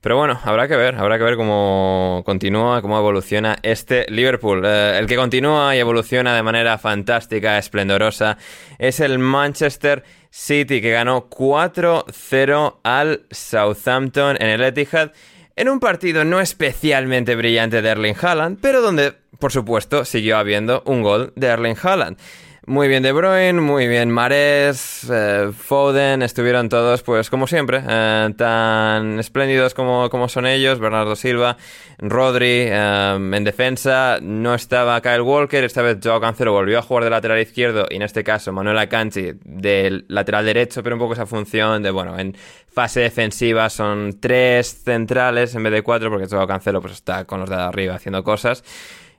Pero 0.01 0.17
bueno, 0.17 0.39
habrá 0.43 0.67
que 0.67 0.75
ver, 0.75 0.95
habrá 0.95 1.17
que 1.17 1.23
ver 1.23 1.35
cómo 1.35 2.23
continúa, 2.25 2.81
cómo 2.81 2.97
evoluciona 2.97 3.57
este 3.63 4.05
Liverpool. 4.09 4.63
Eh, 4.65 4.97
el 4.99 5.07
que 5.07 5.15
continúa 5.15 5.75
y 5.75 5.79
evoluciona 5.79 6.35
de 6.35 6.43
manera 6.43 6.77
fantástica, 6.77 7.57
esplendorosa, 7.57 8.37
es 8.77 8.99
el 8.99 9.19
Manchester 9.19 10.03
City, 10.29 10.81
que 10.81 10.91
ganó 10.91 11.29
4-0 11.29 12.79
al 12.83 13.25
Southampton 13.31 14.37
en 14.39 14.49
el 14.49 14.63
Etihad 14.63 15.11
en 15.55 15.69
un 15.69 15.79
partido 15.79 16.25
no 16.25 16.41
especialmente 16.41 17.35
brillante 17.35 17.81
de 17.81 17.89
Erling 17.89 18.15
Haaland, 18.21 18.59
pero 18.61 18.81
donde, 18.81 19.13
por 19.39 19.51
supuesto, 19.51 20.03
siguió 20.03 20.37
habiendo 20.37 20.83
un 20.85 21.01
gol 21.01 21.31
de 21.35 21.47
Erling 21.47 21.77
Haaland. 21.81 22.17
Muy 22.67 22.87
bien 22.87 23.03
De 23.03 23.11
Bruyne, 23.11 23.61
muy 23.61 23.87
bien 23.87 24.09
Mares, 24.09 25.07
eh, 25.11 25.51
Foden, 25.55 26.23
estuvieron 26.23 26.67
todos, 26.67 27.03
pues 27.03 27.29
como 27.29 27.45
siempre, 27.45 27.83
eh, 27.87 28.33
tan 28.35 29.19
espléndidos 29.19 29.75
como, 29.75 30.09
como, 30.09 30.27
son 30.27 30.47
ellos, 30.47 30.79
Bernardo 30.79 31.15
Silva, 31.15 31.57
Rodri, 31.99 32.65
eh, 32.67 33.13
en 33.17 33.43
defensa 33.43 34.17
no 34.19 34.55
estaba 34.55 34.99
Kyle 35.01 35.21
Walker, 35.21 35.63
esta 35.63 35.83
vez 35.83 35.99
Joao 36.03 36.19
Cancelo 36.19 36.53
volvió 36.53 36.79
a 36.79 36.81
jugar 36.81 37.03
de 37.03 37.11
lateral 37.11 37.39
izquierdo 37.39 37.85
y 37.87 37.97
en 37.97 38.01
este 38.01 38.23
caso 38.23 38.51
Manuel 38.51 38.79
Akanji 38.79 39.33
del 39.43 40.05
lateral 40.07 40.43
derecho, 40.43 40.81
pero 40.81 40.95
un 40.95 40.99
poco 41.01 41.13
esa 41.13 41.27
función 41.27 41.83
de, 41.83 41.91
bueno, 41.91 42.17
en 42.17 42.35
fase 42.67 43.01
defensiva 43.01 43.69
son 43.69 44.19
tres 44.19 44.81
centrales 44.83 45.53
en 45.53 45.61
vez 45.61 45.71
de 45.71 45.83
cuatro 45.83 46.09
porque 46.09 46.25
Joao 46.25 46.47
Cancelo 46.47 46.81
pues 46.81 46.93
está 46.93 47.25
con 47.25 47.41
los 47.41 47.49
de 47.49 47.57
arriba 47.57 47.93
haciendo 47.93 48.23
cosas 48.23 48.63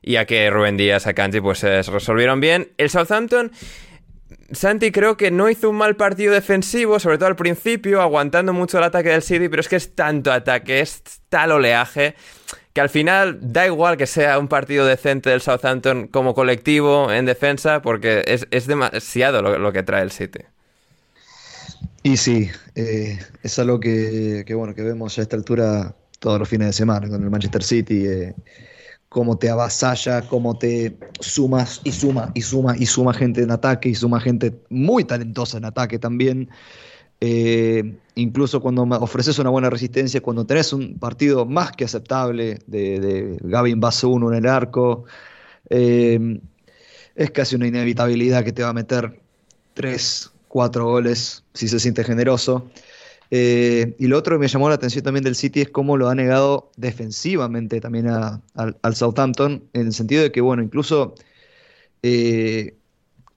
y 0.07 0.17
a 0.17 0.25
que 0.25 0.49
Rubén 0.49 0.79
Díaz, 0.79 1.07
a 1.07 1.13
Kanji, 1.13 1.41
pues 1.41 1.59
se 1.59 1.83
resolvieron 1.83 2.41
bien. 2.41 2.73
El 2.79 2.89
Southampton... 2.89 3.53
Santi 4.53 4.93
creo 4.93 5.17
que 5.17 5.33
no 5.33 5.51
hizo 5.51 5.69
un 5.71 5.77
mal 5.77 5.97
partido 5.97 6.33
defensivo, 6.33 7.01
sobre 7.01 7.19
todo 7.19 7.29
al 7.29 7.37
principio, 7.37 8.01
aguantando 8.01 8.53
mucho 8.53 8.79
el 8.79 8.85
ataque 8.85 9.09
del 9.09 9.23
City, 9.23 9.49
pero 9.49 9.61
es 9.61 9.69
que 9.69 9.77
es 9.77 9.95
tanto 9.97 10.33
ataque, 10.33 10.81
es 10.81 11.03
tal 11.29 11.51
oleaje, 11.51 12.15
que 12.73 12.81
al 12.81 12.89
final 12.89 13.39
da 13.41 13.67
igual 13.67 13.97
que 13.97 14.07
sea 14.07 14.39
un 14.39 14.47
partido 14.47 14.87
decente 14.87 15.31
del 15.31 15.41
Southampton 15.41 16.07
como 16.07 16.35
colectivo 16.35 17.11
en 17.13 17.25
defensa, 17.25 17.83
porque 17.83 18.23
es, 18.51 18.67
demasiado 18.67 19.43
lo, 19.43 19.73
que 19.73 19.83
trae 19.83 20.03
el 20.03 20.13
City. 20.13 20.41
Y 22.05 22.17
sí, 22.17 22.49
eh, 22.77 23.19
es 23.43 23.59
algo 23.59 23.81
que, 23.81 24.45
bueno, 24.55 24.75
que 24.75 24.83
vemos 24.83 25.19
a 25.19 25.23
esta 25.23 25.35
altura 25.35 25.97
todos 26.21 26.39
los 26.39 26.49
fines 26.49 26.69
de 26.69 26.73
semana 26.73 27.09
con 27.09 27.21
el 27.23 27.31
Manchester 27.31 27.65
City. 27.65 28.07
Eh, 28.07 28.35
cómo 29.17 29.39
te 29.39 29.49
avasalla, 29.49 30.21
cómo 30.29 30.59
te 30.59 30.95
sumas 31.21 31.81
y 31.85 31.93
suma 31.93 32.33
y 32.35 32.43
suma 32.43 32.77
y 32.79 32.85
suma 32.85 33.15
gente 33.15 33.41
en 33.41 33.51
ataque 33.51 33.89
y 33.89 33.95
suma 33.95 34.21
gente 34.21 34.61
muy 34.69 35.05
talentosa 35.05 35.57
en 35.57 35.65
ataque 35.65 35.99
también. 35.99 36.51
Eh, 37.23 37.97
incluso 38.15 38.61
cuando 38.61 38.83
ofreces 38.83 39.39
una 39.39 39.49
buena 39.49 39.71
resistencia, 39.71 40.21
cuando 40.21 40.45
tenés 40.45 40.71
un 40.75 40.99
partido 40.99 41.47
más 41.47 41.73
que 41.73 41.85
aceptable 41.85 42.59
de, 42.67 43.01
de 43.01 43.39
Gavin 43.41 43.81
Basso 43.81 44.11
1 44.11 44.33
en 44.33 44.37
el 44.37 44.47
arco, 44.47 45.05
eh, 45.71 46.39
es 47.15 47.31
casi 47.31 47.57
una 47.57 47.69
inevitabilidad 47.69 48.45
que 48.45 48.53
te 48.53 48.65
va 48.65 48.69
a 48.69 48.75
meter 48.75 49.19
3, 49.73 50.31
4 50.49 50.85
goles 50.85 51.43
si 51.55 51.69
se 51.69 51.81
siente 51.81 52.05
generoso. 52.05 52.71
Eh, 53.31 53.97
y 53.99 54.07
lo 54.07 54.19
otro 54.19 54.37
que 54.37 54.41
me 54.41 54.49
llamó 54.49 54.69
la 54.69 54.77
atención 54.77 55.05
también 55.05 55.25
del 55.25 55.35
City 55.35 55.63
es 55.63 55.71
cómo 55.71 55.97
lo 55.97 56.09
ha 56.09 56.15
negado 56.15 56.71
defensivamente 56.77 57.81
también 57.81 58.07
al 58.09 58.95
Southampton, 58.95 59.65
en 59.73 59.87
el 59.87 59.93
sentido 59.93 60.23
de 60.23 60.33
que, 60.33 60.41
bueno, 60.41 60.63
incluso 60.63 61.15
eh, 62.03 62.75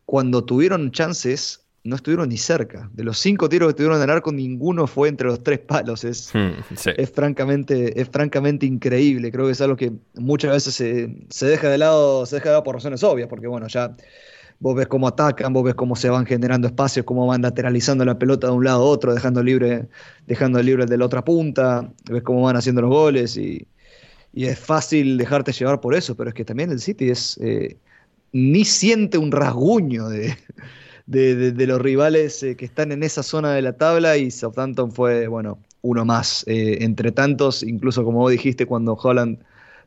cuando 0.05 0.43
tuvieron 0.43 0.91
chances, 0.91 1.65
no 1.83 1.95
estuvieron 1.95 2.29
ni 2.29 2.37
cerca. 2.37 2.89
De 2.93 3.03
los 3.03 3.17
cinco 3.19 3.49
tiros 3.49 3.69
que 3.69 3.73
tuvieron 3.75 3.97
en 3.97 4.03
el 4.03 4.09
arco, 4.09 4.31
ninguno 4.31 4.85
fue 4.85 5.07
entre 5.07 5.27
los 5.27 5.41
tres 5.43 5.59
palos. 5.59 6.03
Es, 6.03 6.31
hmm, 6.33 6.51
es, 6.97 7.11
francamente, 7.11 7.99
es 7.99 8.09
francamente 8.09 8.65
increíble. 8.65 9.31
Creo 9.31 9.45
que 9.45 9.53
es 9.53 9.61
algo 9.61 9.75
que 9.75 9.93
muchas 10.15 10.51
veces 10.51 10.75
se, 10.75 11.15
se 11.29 11.45
deja 11.45 11.69
de 11.69 11.77
lado, 11.77 12.25
se 12.25 12.35
deja 12.35 12.49
de 12.49 12.53
lado 12.53 12.63
por 12.63 12.75
razones 12.75 13.03
obvias, 13.03 13.29
porque 13.29 13.47
bueno, 13.47 13.67
ya 13.67 13.95
vos 14.59 14.75
ves 14.75 14.87
cómo 14.87 15.07
atacan, 15.07 15.53
vos 15.53 15.63
ves 15.63 15.75
cómo 15.75 15.95
se 15.95 16.09
van 16.09 16.25
generando 16.25 16.67
espacios, 16.67 17.05
cómo 17.05 17.25
van 17.25 17.41
lateralizando 17.41 18.05
la 18.05 18.19
pelota 18.19 18.47
de 18.47 18.53
un 18.53 18.63
lado 18.63 18.83
a 18.83 18.85
otro, 18.85 19.13
dejando 19.13 19.41
libre, 19.41 19.87
dejando 20.27 20.61
libre 20.61 20.83
el 20.83 20.89
de 20.89 20.97
la 20.97 21.05
otra 21.05 21.23
punta, 21.23 21.91
ves 22.09 22.23
cómo 22.23 22.41
van 22.41 22.57
haciendo 22.57 22.81
los 22.81 22.91
goles 22.91 23.37
y, 23.37 23.65
es 24.33 24.59
fácil 24.59 25.17
dejarte 25.17 25.51
llevar 25.51 25.81
por 25.81 25.95
eso, 25.95 26.15
pero 26.15 26.29
es 26.29 26.35
que 26.35 26.45
también 26.45 26.71
el 26.71 26.79
City 26.79 27.09
es 27.09 27.37
eh, 27.41 27.77
ni 28.31 28.63
siente 28.63 29.17
un 29.17 29.31
rasguño 29.31 30.07
de, 30.07 30.37
de, 31.07 31.67
los 31.67 31.81
rivales 31.81 32.41
eh, 32.43 32.55
que 32.55 32.65
están 32.65 32.91
en 32.91 33.03
esa 33.03 33.23
zona 33.23 33.53
de 33.53 33.63
la 33.63 33.73
tabla 33.73 34.17
y 34.17 34.29
Southampton 34.31 34.91
fue, 34.91 35.27
bueno, 35.27 35.57
uno 35.81 36.05
más 36.05 36.45
eh, 36.47 36.77
entre 36.81 37.11
tantos, 37.11 37.63
incluso 37.63 38.03
como 38.03 38.19
vos 38.19 38.31
dijiste 38.31 38.65
cuando 38.65 38.93
Holland 38.93 39.39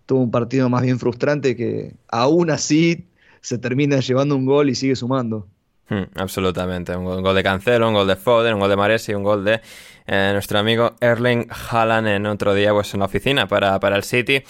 tuvo 0.07 0.21
un 0.23 0.31
partido 0.31 0.69
más 0.69 0.83
bien 0.83 0.99
frustrante 0.99 1.55
que 1.57 1.95
aún 2.09 2.51
así 2.51 3.07
se 3.43 3.59
termina 3.59 4.01
llevando 4.01 4.35
un 4.35 4.47
gol 4.47 4.71
y 4.71 4.75
sigue 4.75 4.97
sumando. 4.97 5.47
Hmm, 5.89 6.05
absolutamente. 6.15 6.97
Un 6.97 7.23
gol, 7.23 7.35
de 7.35 7.43
Cancelo, 7.43 7.89
un 7.89 7.95
gol 7.95 8.07
de 8.07 8.17
Foden, 8.17 8.55
un 8.55 8.61
gol 8.61 8.71
de 8.71 8.77
Maresi, 8.77 9.13
un 9.13 9.25
gol 9.25 9.45
de 9.45 9.61
eh, 10.07 10.31
nuestro 10.33 10.59
amigo 10.59 10.95
Erling 11.01 11.49
Haaland 11.51 12.09
en 12.09 12.27
otro 12.27 12.55
día 12.55 12.73
pues 12.73 12.95
en 12.95 13.01
la 13.01 13.07
oficina 13.07 13.47
para, 13.47 13.79
para 13.79 13.97
el 13.97 14.05
City. 14.05 14.43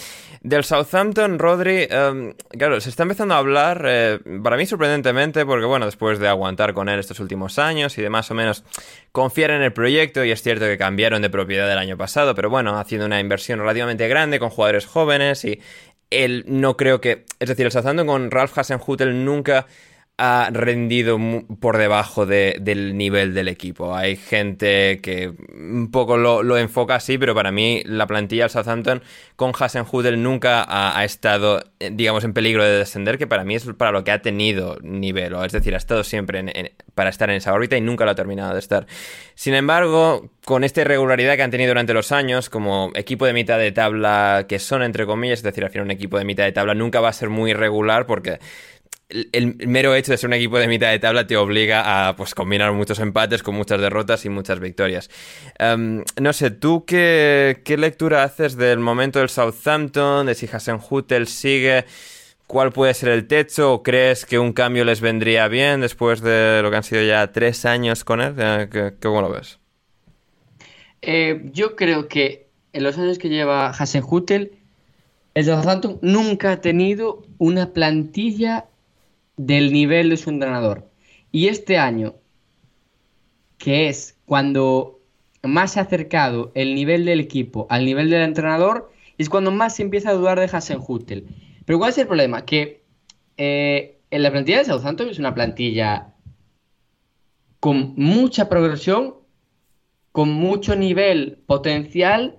Del 0.43 0.65
Southampton, 0.65 1.39
Rodri, 1.39 1.87
eh, 1.89 2.35
claro, 2.59 2.81
se 2.81 2.91
está 2.91 3.05
empezando 3.05 3.35
a 3.35 3.39
hablar, 3.39 3.85
eh, 3.87 4.19
para 4.43 4.57
mí 4.57 4.67
sorprendentemente, 4.67 5.47
porque 5.47 5.67
bueno, 5.67 5.87
después 5.87 6.19
de 6.19 6.29
aguantar 6.29 6.75
con 6.75 6.89
él 6.89 6.99
estos 6.99 7.21
últimos 7.21 7.59
años 7.59 7.97
y 7.97 8.03
de 8.03 8.11
más 8.11 8.31
o 8.31 8.35
menos 8.35 8.65
confiar 9.13 9.53
en 9.53 9.63
el 9.63 9.73
proyecto, 9.73 10.25
y 10.25 10.33
es 10.33 10.43
cierto 10.43 10.65
que 10.65 10.77
cambiaron 10.77 11.23
de 11.23 11.31
propiedad 11.31 11.71
el 11.71 11.79
año 11.79 11.97
pasado, 11.97 12.35
pero 12.35 12.51
bueno, 12.51 12.77
haciendo 12.79 13.07
una 13.07 13.21
inversión 13.21 13.61
relativamente 13.61 14.09
grande 14.09 14.41
con 14.41 14.51
jugadores 14.51 14.87
jóvenes 14.87 15.45
y 15.45 15.61
él 16.13 16.45
no 16.47 16.77
creo 16.77 17.01
que, 17.01 17.25
es 17.39 17.49
decir, 17.49 17.67
el 17.67 17.73
Southampton 17.73 18.07
con 18.07 18.31
Ralph 18.31 18.57
Hasenhutel 18.57 19.25
nunca 19.25 19.67
ha 20.25 20.51
rendido 20.53 21.19
por 21.59 21.79
debajo 21.79 22.27
del 22.27 22.97
nivel 22.97 23.35
del 23.35 23.49
equipo. 23.49 23.97
Hay 23.97 24.15
gente 24.15 25.01
que 25.03 25.33
un 25.53 25.91
poco 25.91 26.17
lo, 26.17 26.57
enfoca 26.57 26.95
así, 26.95 27.19
pero 27.19 27.35
para 27.35 27.51
mí 27.51 27.83
la 27.87 28.07
plantilla 28.07 28.45
del 28.45 28.51
Southampton 28.51 29.03
con 29.35 29.51
Hasenhudel 29.59 30.23
nunca 30.23 30.65
ha, 30.69 31.05
estado, 31.05 31.65
eh, 31.81 31.91
digamos, 31.93 32.23
en 32.23 32.35
peligro 32.35 32.63
de 32.63 32.71
descender, 32.71 33.19
que 33.19 33.27
para 33.27 33.43
mí 33.43 33.57
es 33.57 33.67
para 33.77 33.91
lo 33.91 34.05
que 34.05 34.13
ha 34.13 34.23
tenido 34.23 34.79
nivel, 34.83 35.35
es 35.45 35.51
decir, 35.51 35.75
ha 35.75 35.79
estado 35.79 36.05
siempre 36.05 36.73
para 36.95 37.11
estar 37.11 37.29
en 37.29 37.37
esa 37.37 37.53
órbita 37.53 37.77
y 37.77 37.81
nunca 37.81 38.05
lo 38.05 38.13
ha 38.13 38.15
terminado 38.15 38.53
de 38.53 38.61
estar. 38.61 38.87
Sin 39.35 39.55
embargo, 39.55 40.31
con 40.45 40.63
esta 40.63 40.83
irregularidad 40.83 41.35
que 41.35 41.43
han 41.43 41.51
tenido 41.51 41.71
durante 41.71 41.95
los 41.95 42.13
años, 42.13 42.49
como 42.49 42.93
equipo 42.95 43.27
de 43.27 43.33
mitad 43.33 43.59
de 43.59 43.73
tabla 43.73 44.47
que 44.49 44.61
son, 44.61 44.85
entre 44.85 45.05
comillas, 45.05 45.41
es 45.41 45.43
decir, 45.43 45.65
al 45.65 45.71
final 45.71 45.87
un 45.87 45.91
equipo 45.91 46.17
de 46.17 46.25
mitad 46.25 46.45
de 46.45 46.53
tabla 46.53 46.75
nunca 46.75 47.01
va 47.01 47.09
a 47.09 47.13
ser 47.13 47.29
muy 47.29 47.51
irregular 47.51 48.07
porque 48.07 48.39
el, 49.33 49.57
mero 49.67 49.95
hecho 49.95 50.13
de 50.13 50.19
ser 50.19 50.29
un 50.29 50.35
equipo 50.35 50.59
de 50.59 50.69
mitad 50.69 50.91
de 50.91 50.99
tabla 50.99 51.27
te 51.27 51.37
obliga 51.37 52.09
a 52.09 52.17
pues, 52.17 52.35
combinar 52.35 52.73
muchos 52.73 52.99
empates 52.99 53.43
con 53.43 53.55
muchas 53.55 53.81
derrotas 53.81 54.25
y 54.25 54.29
muchas 54.29 54.61
victorias. 54.61 55.11
Em, 55.59 56.05
no 56.21 56.33
sé, 56.33 56.51
¿tú 56.51 56.85
qué, 56.85 57.63
lectura 57.79 58.25
haces 58.25 58.57
del 58.57 58.79
momento 58.79 59.19
del 59.19 59.29
Southampton, 59.29 60.27
de 60.27 60.35
si 60.35 60.49
sigue? 61.27 61.85
¿Cuál 62.47 62.73
puede 62.73 62.95
ser 62.95 63.11
el 63.11 63.27
techo? 63.27 63.73
¿O 63.73 63.83
crees 63.83 64.27
que 64.27 64.39
un 64.39 64.53
cambio 64.53 64.85
les 64.85 65.01
vendría 65.01 65.49
bien 65.49 65.81
después 65.81 66.21
de 66.21 66.61
lo 66.63 66.71
que 66.71 66.77
han 66.77 66.83
sido 66.83 67.03
ya 67.03 67.33
tres 67.33 67.65
años 67.65 68.05
con 68.05 68.21
él? 68.21 68.35
¿Qué, 68.71 68.95
cómo 69.01 69.23
lo 69.23 69.31
ves? 69.31 69.59
Eh, 71.01 71.51
yo 71.53 71.77
creo 71.77 72.09
que 72.09 72.47
en 72.73 72.85
los 72.85 72.99
años 72.99 73.19
que 73.19 73.29
lleva 73.29 73.69
Hasenhutel, 73.71 74.53
el 75.35 75.45
Southampton 75.45 75.99
nunca 76.03 76.53
ha 76.53 76.61
tenido 76.61 77.25
una 77.39 77.73
plantilla 77.73 78.67
del 79.47 79.73
nivel 79.73 80.11
de 80.11 80.17
su 80.17 80.31
entrenador. 80.31 80.89
Y 81.31 81.49
este 81.49 81.79
año, 81.79 82.15
que 83.59 83.89
es 83.89 84.19
cuando 84.25 85.01
más 85.43 85.73
se 85.73 85.81
ha 85.81 85.83
acercado 85.83 86.53
el 86.55 86.75
nivel 86.75 87.05
del 87.05 87.21
equipo 87.21 87.67
al 87.71 87.85
nivel 87.85 88.11
del 88.11 88.23
entrenador, 88.23 88.93
es 89.19 89.29
cuando 89.29 89.51
más 89.51 89.77
se 89.77 89.83
empieza 89.83 90.11
a 90.11 90.15
dudar 90.15 90.39
de 90.39 90.47
Hasenhutel. 90.47 91.27
Pero 91.65 91.79
¿cuál 91.79 91.91
es 91.91 91.99
el 91.99 92.07
problema? 92.07 92.45
Que 92.45 92.83
eh, 93.37 93.99
en 94.11 94.23
la 94.23 94.31
plantilla 94.31 94.59
de 94.59 94.65
Southampton 94.65 95.09
es 95.09 95.19
una 95.19 95.35
plantilla 95.35 96.15
con 97.61 97.95
mucha 97.97 98.49
progresión, 98.49 99.15
con 100.13 100.31
mucho 100.31 100.77
nivel 100.77 101.39
potencial 101.47 102.37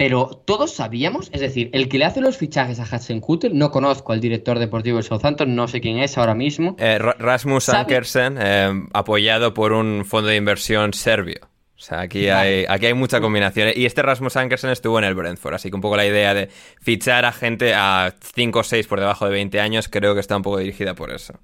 pero 0.00 0.28
todos 0.46 0.72
sabíamos, 0.72 1.28
es 1.30 1.42
decir, 1.42 1.68
el 1.74 1.90
que 1.90 1.98
le 1.98 2.06
hace 2.06 2.22
los 2.22 2.38
fichajes 2.38 2.80
a 2.80 2.84
Hasenhutel, 2.84 3.58
no 3.58 3.70
conozco 3.70 4.14
al 4.14 4.20
director 4.22 4.58
deportivo 4.58 4.96
de 4.96 5.02
Southampton, 5.02 5.54
no 5.54 5.68
sé 5.68 5.82
quién 5.82 5.98
es 5.98 6.16
ahora 6.16 6.34
mismo. 6.34 6.74
Eh, 6.78 6.98
Rasmus 6.98 7.68
Ankersen, 7.68 8.38
eh, 8.40 8.82
apoyado 8.94 9.52
por 9.52 9.74
un 9.74 10.06
fondo 10.06 10.30
de 10.30 10.36
inversión 10.36 10.94
serbio. 10.94 11.40
O 11.76 11.82
sea, 11.82 12.00
aquí 12.00 12.30
hay, 12.30 12.64
aquí 12.66 12.86
hay 12.86 12.94
mucha 12.94 13.20
combinación. 13.20 13.72
Y 13.76 13.84
este 13.84 14.00
Rasmus 14.00 14.38
Ankersen 14.38 14.70
estuvo 14.70 14.98
en 14.98 15.04
el 15.04 15.14
Brentford, 15.14 15.56
así 15.56 15.68
que 15.68 15.74
un 15.74 15.82
poco 15.82 15.98
la 15.98 16.06
idea 16.06 16.32
de 16.32 16.48
fichar 16.80 17.26
a 17.26 17.32
gente 17.32 17.74
a 17.74 18.14
5 18.34 18.58
o 18.58 18.62
6 18.62 18.86
por 18.86 19.00
debajo 19.00 19.26
de 19.26 19.32
20 19.32 19.60
años 19.60 19.90
creo 19.90 20.14
que 20.14 20.20
está 20.20 20.34
un 20.34 20.42
poco 20.42 20.56
dirigida 20.56 20.94
por 20.94 21.12
eso. 21.12 21.34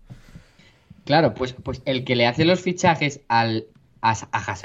Claro, 1.05 1.35
pues, 1.35 1.53
pues 1.63 1.83
el 1.85 2.05
que 2.05 2.17
le 2.17 2.27
hace 2.27 2.47
los 2.47 2.63
fichajes 2.63 3.21
al, 3.29 3.67
a, 4.01 4.13
a 4.33 4.57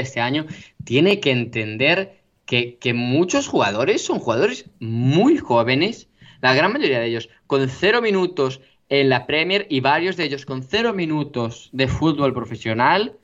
este 0.00 0.20
año 0.20 0.44
tiene 0.84 1.18
que 1.20 1.30
entender 1.30 2.17
que, 2.48 2.94
muchos 2.94 3.46
jugadores 3.46 4.02
son 4.02 4.18
jugadores 4.18 4.70
muy 4.80 5.36
jóvenes, 5.36 6.08
la 6.40 6.54
gran 6.54 6.72
mayoría 6.72 6.98
de 6.98 7.06
ellos 7.06 7.28
con 7.46 7.68
cero 7.68 8.00
minutos 8.00 8.62
en 8.88 9.10
la 9.10 9.26
Premier 9.26 9.66
y 9.68 9.80
varios 9.80 10.16
de 10.16 10.24
ellos 10.24 10.46
con 10.46 10.62
cero 10.62 10.94
minutos 10.94 11.68
de 11.72 11.88
fútbol 11.88 12.32
profesional. 12.32 13.18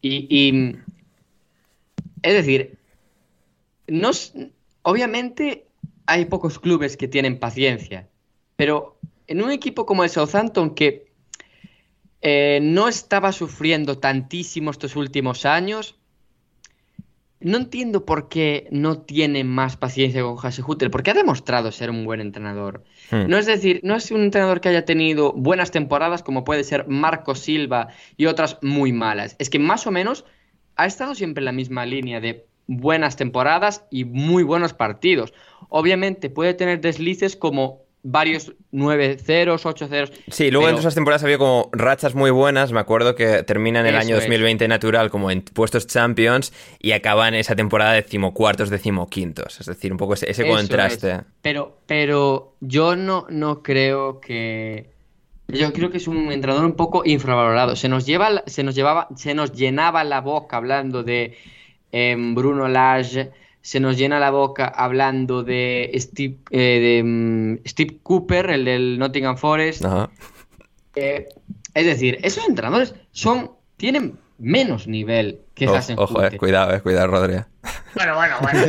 Y, 0.00 0.76
es 2.22 2.34
decir, 2.34 2.78
no, 3.88 4.12
obviamente 4.82 5.66
hay 6.06 6.26
pocos 6.26 6.60
clubes 6.60 6.96
que 6.96 7.08
tienen 7.08 7.40
paciencia, 7.40 8.08
pero 8.54 8.96
en 9.26 9.42
un 9.42 9.50
equipo 9.50 9.86
como 9.86 10.04
el 10.04 10.10
Southampton 10.10 10.76
que 10.76 11.06
eh, 12.22 12.60
no 12.62 12.86
estaba 12.86 13.32
sufriendo 13.32 13.98
tantísimo 13.98 14.70
estos 14.70 14.94
últimos 14.94 15.44
años, 15.44 15.96
no 17.40 17.58
entiendo 17.58 18.04
por 18.06 18.28
qué 18.28 18.66
no 18.70 18.98
tiene 18.98 19.44
más 19.44 19.76
paciencia 19.76 20.22
con 20.22 20.36
Hasehutel, 20.40 20.90
porque 20.90 21.10
ha 21.10 21.14
demostrado 21.14 21.70
ser 21.70 21.90
un 21.90 22.04
buen 22.04 22.20
entrenador. 22.20 22.84
Hmm. 23.10 23.28
No 23.28 23.36
es 23.36 23.46
decir, 23.46 23.80
no 23.82 23.94
es 23.94 24.10
un 24.10 24.22
entrenador 24.22 24.60
que 24.60 24.70
haya 24.70 24.84
tenido 24.84 25.32
buenas 25.32 25.70
temporadas 25.70 26.22
como 26.22 26.44
puede 26.44 26.64
ser 26.64 26.88
Marco 26.88 27.34
Silva 27.34 27.88
y 28.16 28.26
otras 28.26 28.58
muy 28.62 28.92
malas. 28.92 29.36
Es 29.38 29.50
que 29.50 29.58
más 29.58 29.86
o 29.86 29.90
menos 29.90 30.24
ha 30.76 30.86
estado 30.86 31.14
siempre 31.14 31.42
en 31.42 31.46
la 31.46 31.52
misma 31.52 31.84
línea 31.84 32.20
de 32.20 32.46
buenas 32.66 33.16
temporadas 33.16 33.84
y 33.90 34.04
muy 34.04 34.42
buenos 34.42 34.72
partidos. 34.72 35.32
Obviamente 35.68 36.30
puede 36.30 36.54
tener 36.54 36.80
deslices 36.80 37.36
como 37.36 37.85
varios 38.06 38.52
9 38.70 39.18
ceros, 39.18 39.66
8 39.66 39.88
ceros. 39.88 40.12
Sí, 40.28 40.50
luego 40.50 40.68
en 40.68 40.76
esas 40.76 40.94
temporadas 40.94 41.24
había 41.24 41.38
como 41.38 41.68
rachas 41.72 42.14
muy 42.14 42.30
buenas. 42.30 42.72
Me 42.72 42.78
acuerdo 42.80 43.16
que 43.16 43.42
termina 43.42 43.80
en 43.80 43.86
el 43.86 43.96
año 43.96 44.14
2020 44.14 44.68
natural 44.68 45.10
como 45.10 45.30
en 45.30 45.42
puestos 45.42 45.86
champions 45.86 46.52
y 46.78 46.92
acaban 46.92 47.34
esa 47.34 47.56
temporada 47.56 47.92
decimocuartos, 47.92 48.70
decimoquintos. 48.70 49.60
Es 49.60 49.66
decir, 49.66 49.90
un 49.92 49.98
poco 49.98 50.14
ese, 50.14 50.46
contraste. 50.46 51.22
Pero, 51.42 51.78
pero 51.86 52.54
yo 52.60 52.96
no, 52.96 53.26
no 53.28 53.62
creo 53.62 54.20
que. 54.20 54.94
Yo 55.48 55.72
creo 55.72 55.90
que 55.90 55.98
es 55.98 56.08
un 56.08 56.32
entrenador 56.32 56.64
un 56.64 56.74
poco 56.74 57.02
infravalorado. 57.04 57.76
Se 57.76 57.88
nos 57.88 58.04
lleva, 58.04 58.42
se 58.46 58.62
nos 58.64 58.74
llevaba, 58.74 59.08
se 59.16 59.34
nos 59.34 59.52
llenaba 59.52 60.02
la 60.02 60.20
boca 60.20 60.56
hablando 60.56 61.04
de 61.04 61.36
em, 61.92 62.34
Bruno 62.34 62.66
Lage 62.68 63.30
se 63.66 63.80
nos 63.80 63.96
llena 63.96 64.20
la 64.20 64.30
boca 64.30 64.68
hablando 64.68 65.42
de 65.42 65.90
Steve, 65.96 66.36
eh, 66.52 67.02
mm, 67.04 67.66
Steve 67.66 67.96
Cooper, 68.00 68.50
el 68.50 68.64
del 68.64 68.96
Nottingham 68.96 69.36
Forest. 69.36 69.84
Eh, 70.94 71.26
es 71.74 71.84
decir, 71.84 72.20
esos 72.22 72.46
entrenadores 72.46 72.94
son 73.10 73.50
tienen 73.76 74.20
menos 74.38 74.86
nivel 74.86 75.40
que 75.54 75.66
oh, 75.66 75.80
Ojo, 75.96 76.22
eh, 76.22 76.36
cuidado, 76.36 76.76
eh, 76.76 76.80
cuidado, 76.80 77.08
Rodri. 77.08 77.40
Bueno, 77.96 78.14
bueno, 78.14 78.36
bueno. 78.40 78.60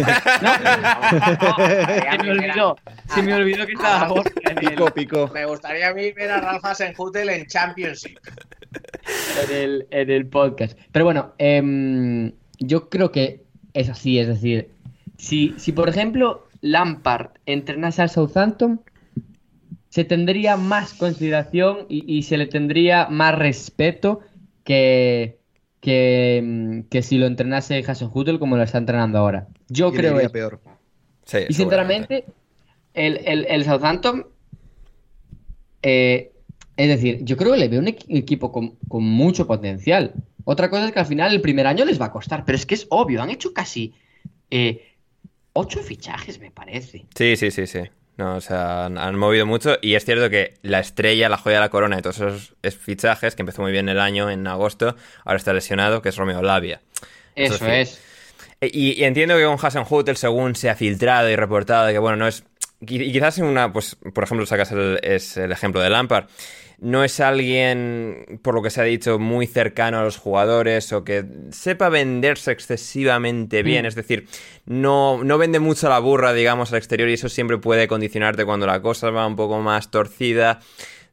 se 2.10 2.18
me 2.24 2.32
olvidó, 2.32 2.78
se 3.14 3.22
me 3.22 3.34
olvidó 3.36 3.68
que 3.68 3.74
estaba 3.74 4.24
Pico, 4.60 4.90
pico. 4.96 5.30
Me 5.32 5.46
gustaría 5.46 5.90
a 5.90 5.94
mí 5.94 6.12
ver 6.14 6.32
a 6.32 6.42
Ralph 6.42 6.66
Hasenhutel 6.66 7.30
en 7.30 7.46
Championship. 7.46 8.18
En 9.44 9.56
el, 9.56 9.88
en 9.92 10.10
el 10.10 10.26
podcast. 10.26 10.76
Pero 10.92 11.06
bueno, 11.06 11.36
eh, 11.38 12.34
yo 12.58 12.90
creo 12.90 13.12
que 13.12 13.46
es 13.78 13.90
así, 13.90 14.18
es 14.18 14.28
decir, 14.28 14.72
si, 15.18 15.56
si 15.58 15.72
por 15.72 15.90
ejemplo 15.90 16.48
Lampard 16.62 17.32
entrenase 17.46 18.02
al 18.02 18.10
Southampton, 18.10 18.82
se 19.90 20.04
tendría 20.04 20.58
más 20.58 20.94
consideración 20.94 21.86
y, 21.90 22.22
se 22.24 22.38
le 22.38 22.46
tendría 22.46 23.08
más 23.08 23.34
respeto 23.34 24.20
que, 24.64 25.40
que, 25.82 27.02
si 27.02 27.18
lo 27.18 27.26
entrenase 27.26 27.82
Jason 27.82 28.12
Hutel 28.14 28.38
como 28.38 28.58
lo 28.58 28.64
está 28.64 28.78
entrenando 28.78 29.18
ahora. 29.18 29.48
Yo 29.70 29.92
creo 29.92 30.18
que 30.18 30.30
peor. 30.30 30.62
y 31.50 31.54
sinceramente, 31.54 32.26
el, 32.94 33.64
Southampton, 33.64 34.28
eh, 35.82 36.32
es 36.76 36.88
decir, 36.90 37.24
yo 37.24 37.38
creo 37.38 37.54
que 37.54 37.60
le 37.60 37.68
veo 37.68 37.80
un 37.80 37.88
equipo 37.88 38.52
con, 38.52 38.76
con, 38.88 39.04
mucho 39.04 39.48
potencial. 39.48 40.14
Otra 40.44 40.70
cosa 40.70 40.86
es 40.86 40.92
que 40.92 41.00
al 41.00 41.06
final 41.06 41.34
el 41.34 41.42
primer 41.42 41.66
año 41.66 41.86
les 41.86 42.00
va 42.00 42.06
a 42.06 42.12
costar, 42.12 42.46
pero 42.46 42.58
es 42.58 42.66
que 42.66 42.76
es 42.76 42.86
obvio, 42.90 43.22
han 43.22 43.30
hecho 43.30 43.54
casi 43.54 43.94
eh, 44.52 44.97
ocho 45.58 45.82
fichajes, 45.82 46.40
me 46.40 46.52
parece. 46.52 47.06
Sí, 47.16 47.36
sí, 47.36 47.52
sí, 47.52 47.68
sí. 47.68 47.82
No, 48.18 48.36
o 48.36 48.42
sea, 48.42 48.86
han, 48.86 49.16
movido 49.16 49.46
mucho 49.46 49.78
y 49.80 49.94
es 49.94 50.04
cierto 50.04 50.30
que 50.32 50.56
la 50.64 50.80
estrella, 50.80 51.30
la 51.30 51.38
joya 51.38 51.58
de 51.58 51.62
la 51.62 51.70
corona 51.70 51.98
de 51.98 52.02
todos 52.02 52.20
esos 52.64 52.78
fichajes, 52.80 53.36
que 53.36 53.44
empezó 53.44 53.62
muy 53.62 53.72
bien 53.72 53.90
el 53.90 54.00
año 54.00 54.30
en 54.32 54.48
agosto, 54.48 54.96
ahora 55.24 55.38
está 55.38 55.54
lesionado, 55.54 56.02
que 56.02 56.10
es 56.10 56.16
Romeo 56.16 56.42
Lavia. 56.42 56.82
Eso 57.36 57.64
es. 57.68 58.02
Y, 58.60 59.04
entiendo 59.04 59.38
que 59.38 59.44
con 59.44 59.60
Hassan 59.62 59.86
Hutel, 59.88 60.18
según 60.18 60.56
se 60.56 60.72
ha 60.72 60.76
filtrado 60.76 61.30
y 61.30 61.36
reportado, 61.36 61.92
que 61.92 62.00
bueno, 62.00 62.18
no 62.18 62.28
es... 62.28 62.44
Y 62.82 63.12
quizás 63.12 63.38
en 63.38 63.46
una, 63.46 63.72
pues, 63.72 63.96
por 64.14 64.24
ejemplo, 64.24 64.48
sacas 64.48 64.72
el, 64.72 65.00
es 65.04 65.38
el 65.38 65.52
ejemplo 65.52 65.82
de 65.82 65.92
Lampard. 65.92 66.26
No 66.80 67.04
es 67.04 67.20
alguien, 67.20 68.40
por 68.44 68.54
lo 68.54 68.62
que 68.62 68.70
se 68.70 68.82
ha 68.82 68.84
dicho, 68.84 69.18
muy 69.18 69.48
cercano 69.48 70.00
a 70.00 70.04
los 70.04 70.18
jugadores 70.18 70.94
o 70.94 71.04
que 71.04 71.26
sepa 71.52 71.90
venderse 71.90 72.52
excesivamente 72.52 73.64
bien. 73.64 73.84
Mm. 73.84 73.88
Es 73.88 73.96
decir, 73.96 74.28
no, 74.66 75.24
no 75.24 75.38
vende 75.38 75.60
mucho 75.60 75.90
la 75.90 76.00
burra, 76.00 76.34
digamos, 76.34 76.72
al 76.72 76.78
exterior 76.78 77.10
y 77.10 77.14
eso 77.14 77.30
siempre 77.30 77.58
puede 77.58 77.88
condicionarte 77.88 78.46
cuando 78.46 78.68
la 78.68 78.82
cosa 78.82 79.10
va 79.10 79.26
un 79.26 79.36
poco 79.36 79.60
más 79.60 79.90
torcida. 79.90 80.60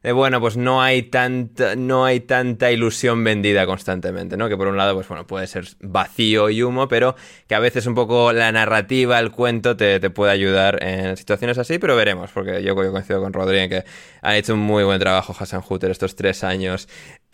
Eh, 0.05 0.11
bueno, 0.11 0.39
pues 0.39 0.55
no 0.55 0.83
hay 0.83 1.01
tanta, 1.01 1.75
no 1.75 2.05
hay 2.05 2.19
tanta 2.19 2.71
ilusión 2.71 3.23
vendida 3.23 3.65
constantemente, 3.65 4.37
¿no? 4.37 4.47
Que 4.47 4.55
por 4.55 4.67
un 4.67 4.77
lado, 4.77 4.93
pues 4.93 5.07
bueno, 5.07 5.25
puede 5.25 5.47
ser 5.47 5.65
vacío 5.79 6.51
y 6.51 6.61
humo, 6.61 6.87
pero 6.87 7.15
que 7.47 7.55
a 7.55 7.59
veces 7.59 7.87
un 7.87 7.95
poco 7.95 8.31
la 8.31 8.51
narrativa, 8.51 9.17
el 9.17 9.31
cuento 9.31 9.75
te, 9.75 9.99
te 9.99 10.11
puede 10.11 10.31
ayudar 10.31 10.83
en 10.83 11.17
situaciones 11.17 11.57
así, 11.57 11.79
pero 11.79 11.95
veremos, 11.95 12.29
porque 12.31 12.61
yo, 12.61 12.75
yo 12.83 12.91
coincido 12.91 13.19
con 13.19 13.33
Rodri 13.33 13.57
en 13.57 13.69
que 13.71 13.83
ha 14.21 14.37
hecho 14.37 14.53
un 14.53 14.59
muy 14.59 14.83
buen 14.83 14.99
trabajo 14.99 15.35
Hassan 15.39 15.63
Hutter 15.67 15.89
estos 15.89 16.15
tres 16.15 16.43
años 16.43 16.87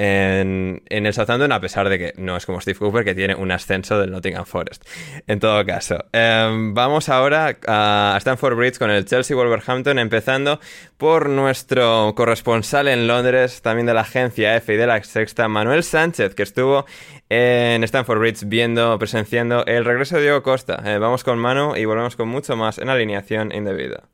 en, 0.03 0.81
el 0.89 1.13
Southampton, 1.13 1.51
a 1.51 1.61
pesar 1.61 1.87
de 1.87 1.99
que 1.99 2.13
no 2.17 2.35
es 2.35 2.47
como 2.47 2.59
Steve 2.59 2.79
Cooper, 2.79 3.05
que 3.05 3.13
tiene 3.13 3.35
un 3.35 3.51
ascenso 3.51 3.99
del 3.99 4.09
Nottingham 4.09 4.45
Forest. 4.45 4.83
En 5.27 5.39
todo 5.39 5.63
caso, 5.63 6.05
em, 6.11 6.73
vamos 6.73 7.07
ahora 7.07 7.59
a 7.67 8.15
Stamford 8.17 8.55
Bridge 8.55 8.79
con 8.79 8.89
el 8.89 9.05
Chelsea 9.05 9.37
Wolverhampton, 9.37 9.99
empezando 9.99 10.59
por 10.97 11.29
nuestro 11.29 12.13
corresponsal 12.15 12.87
en 12.87 13.07
Londres, 13.07 13.61
también 13.61 13.85
de 13.85 13.93
la 13.93 14.01
agencia 14.01 14.55
F 14.55 14.73
y 14.73 14.77
de 14.77 14.87
la 14.87 15.03
Sexta, 15.03 15.47
Manuel 15.47 15.83
Sánchez, 15.83 16.33
que 16.33 16.43
estuvo 16.43 16.85
en 17.29 17.83
Stamford 17.83 18.19
Bridge 18.19 18.43
viendo, 18.45 18.97
presenciando 18.97 19.63
el 19.67 19.85
regreso 19.85 20.15
de 20.15 20.23
Diego 20.23 20.41
Costa. 20.41 20.81
Eh, 20.83 20.97
vamos 20.97 21.23
con 21.23 21.37
Manu 21.37 21.75
y 21.75 21.85
volvemos 21.85 22.15
con 22.15 22.27
mucho 22.27 22.55
más 22.55 22.79
en 22.79 22.89
alineación 22.89 23.53
indebida. 23.53 24.09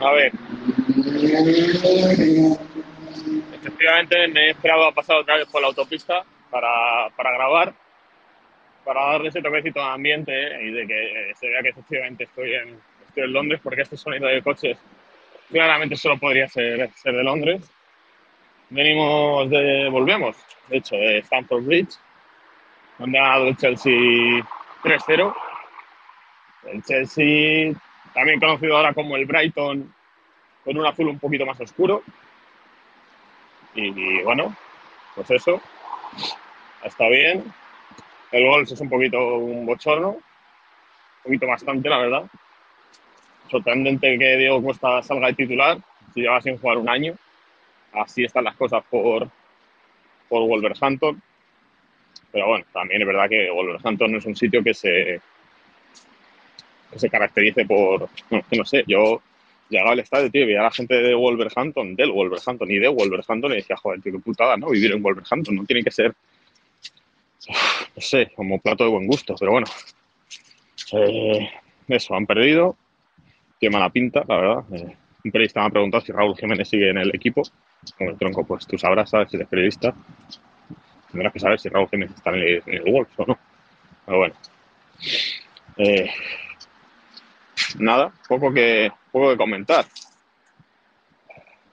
A 0.00 0.12
ver. 0.12 0.32
Efectivamente 3.52 4.28
me 4.28 4.46
he 4.46 4.50
esperado 4.50 4.86
a 4.86 4.92
pasar 4.92 5.16
otra 5.16 5.36
vez 5.36 5.48
por 5.48 5.60
la 5.60 5.68
autopista 5.68 6.24
para, 6.50 7.10
para 7.16 7.32
grabar, 7.32 7.74
para 8.84 9.04
darle 9.12 9.28
ese 9.28 9.42
toquecito 9.42 9.80
de 9.80 9.86
ambiente 9.86 10.32
¿eh? 10.32 10.66
y 10.66 10.70
de 10.70 10.86
que 10.86 11.30
eh, 11.30 11.34
se 11.34 11.48
vea 11.48 11.62
que 11.62 11.70
efectivamente 11.70 12.24
estoy 12.24 12.54
en, 12.54 12.80
estoy 13.06 13.24
en 13.24 13.32
Londres, 13.32 13.60
porque 13.62 13.82
este 13.82 13.96
sonido 13.96 14.28
de 14.28 14.42
coches 14.42 14.78
claramente 15.50 15.96
solo 15.96 16.18
podría 16.18 16.48
ser, 16.48 16.90
ser 16.94 17.14
de 17.14 17.24
Londres. 17.24 17.70
Venimos 18.70 19.50
de, 19.50 19.88
volvemos, 19.90 20.36
de 20.68 20.76
hecho, 20.76 20.94
de 20.96 21.18
Stamford 21.18 21.64
Bridge, 21.64 21.94
donde 22.98 23.18
ha 23.18 23.22
ganado 23.22 23.48
el 23.48 23.56
Chelsea 23.56 23.92
3-0. 24.82 25.34
El 26.72 26.82
Chelsea 26.84 27.74
también 28.14 28.40
conocido 28.40 28.76
ahora 28.76 28.94
como 28.94 29.16
el 29.16 29.26
Brighton, 29.26 29.92
con 30.64 30.78
un 30.78 30.86
azul 30.86 31.08
un 31.08 31.18
poquito 31.18 31.46
más 31.46 31.60
oscuro. 31.60 32.02
Y, 33.74 34.22
bueno, 34.22 34.54
pues 35.14 35.30
eso, 35.30 35.60
está 36.82 37.08
bien. 37.08 37.44
El 38.32 38.46
gol 38.46 38.62
es 38.64 38.80
un 38.80 38.88
poquito 38.88 39.36
un 39.36 39.64
bochorno, 39.64 40.10
un 40.10 40.22
poquito 41.22 41.46
bastante, 41.46 41.88
la 41.88 41.98
verdad. 41.98 42.24
Sorprendente 43.50 44.18
que 44.18 44.36
Diego 44.36 44.62
Costa 44.62 45.02
salga 45.02 45.28
de 45.28 45.34
titular, 45.34 45.78
si 46.12 46.20
lleva 46.20 46.40
sin 46.40 46.58
jugar 46.58 46.78
un 46.78 46.88
año. 46.88 47.14
Así 47.92 48.24
están 48.24 48.44
las 48.44 48.56
cosas 48.56 48.84
por, 48.90 49.28
por 50.28 50.46
Wolverhampton. 50.46 51.22
Pero 52.30 52.46
bueno, 52.46 52.64
también 52.72 53.00
es 53.00 53.06
verdad 53.06 53.28
que 53.28 53.50
Wolverhampton 53.50 54.16
es 54.16 54.26
un 54.26 54.36
sitio 54.36 54.62
que 54.62 54.74
se, 54.74 55.20
que 56.90 56.98
se 56.98 57.10
caracterice 57.10 57.64
por, 57.64 58.08
que 58.28 58.56
no 58.56 58.64
sé, 58.64 58.84
yo 58.86 59.20
llegaba 59.68 59.92
al 59.92 60.00
estadio, 60.00 60.30
tío, 60.30 60.42
y 60.42 60.46
veía 60.46 60.60
a 60.60 60.64
la 60.64 60.70
gente 60.70 60.94
de 60.94 61.14
Wolverhampton, 61.14 61.94
del 61.94 62.12
Wolverhampton 62.12 62.70
y 62.70 62.78
de 62.78 62.88
Wolverhampton 62.88 63.52
y 63.52 63.56
decía, 63.56 63.76
joder, 63.76 64.00
tío, 64.00 64.12
qué 64.12 64.18
putada, 64.18 64.56
¿no? 64.56 64.70
Vivir 64.70 64.92
en 64.92 65.02
Wolverhampton, 65.02 65.54
no 65.54 65.64
tiene 65.64 65.82
que 65.82 65.90
ser, 65.90 66.14
no 67.48 68.00
sé, 68.00 68.30
como 68.34 68.58
plato 68.58 68.84
de 68.84 68.90
buen 68.90 69.06
gusto, 69.06 69.34
pero 69.38 69.52
bueno. 69.52 69.66
Eh, 70.92 71.50
eso, 71.88 72.14
han 72.14 72.26
perdido, 72.26 72.76
qué 73.60 73.70
mala 73.70 73.90
pinta, 73.90 74.24
la 74.26 74.36
verdad. 74.36 74.64
Eh, 74.72 74.96
un 75.24 75.32
periodista 75.32 75.60
me 75.60 75.66
ha 75.66 75.70
preguntado 75.70 76.04
si 76.04 76.12
Raúl 76.12 76.36
Jiménez 76.36 76.68
sigue 76.68 76.90
en 76.90 76.98
el 76.98 77.14
equipo. 77.14 77.42
Con 77.96 78.08
el 78.08 78.18
tronco, 78.18 78.44
pues 78.44 78.66
tú 78.66 78.78
sabrás, 78.78 79.10
¿sabes? 79.10 79.30
Si 79.30 79.36
eres 79.36 79.48
periodista, 79.48 79.94
tendrás 81.10 81.32
que 81.32 81.40
saber 81.40 81.58
si 81.58 81.68
Raúl 81.68 81.88
Jiménez 81.88 82.14
está 82.16 82.30
en 82.30 82.36
el, 82.36 82.62
en 82.66 82.92
Wolves 82.92 83.12
o 83.16 83.26
no. 83.26 83.38
Pero 84.06 84.18
bueno. 84.18 84.34
Eh, 85.76 86.10
nada, 87.78 88.12
poco 88.28 88.52
que, 88.52 88.90
poco 89.12 89.30
que 89.30 89.36
comentar. 89.36 89.86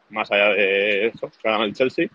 Más 0.10 0.32
allá 0.32 0.50
de 0.50 1.08
eso, 1.08 1.32
gana 1.44 1.64
el 1.66 1.74
Chelsea. 1.74 2.08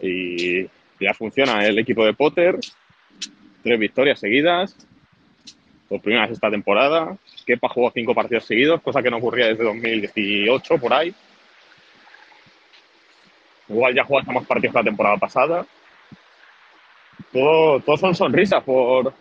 Y 0.00 0.64
ya 1.00 1.14
funciona 1.14 1.64
el 1.66 1.78
equipo 1.78 2.04
de 2.04 2.14
Potter. 2.14 2.58
Tres 3.62 3.78
victorias 3.78 4.18
seguidas. 4.18 4.76
Por 5.88 6.00
primera 6.00 6.26
vez 6.26 6.32
esta 6.32 6.50
temporada. 6.50 7.16
Kepa 7.46 7.68
jugó 7.68 7.90
cinco 7.90 8.14
partidos 8.14 8.44
seguidos, 8.44 8.80
cosa 8.80 9.02
que 9.02 9.10
no 9.10 9.18
ocurría 9.18 9.48
desde 9.48 9.64
2018, 9.64 10.78
por 10.78 10.92
ahí. 10.92 11.14
Igual 13.68 13.94
ya 13.94 14.04
jugamos 14.04 14.34
más 14.34 14.46
partidos 14.46 14.72
que 14.72 14.78
la 14.78 14.84
temporada 14.84 15.16
pasada. 15.16 15.66
Todo, 17.32 17.80
todo 17.80 17.96
son 17.96 18.14
sonrisas 18.14 18.62
por, 18.62 19.12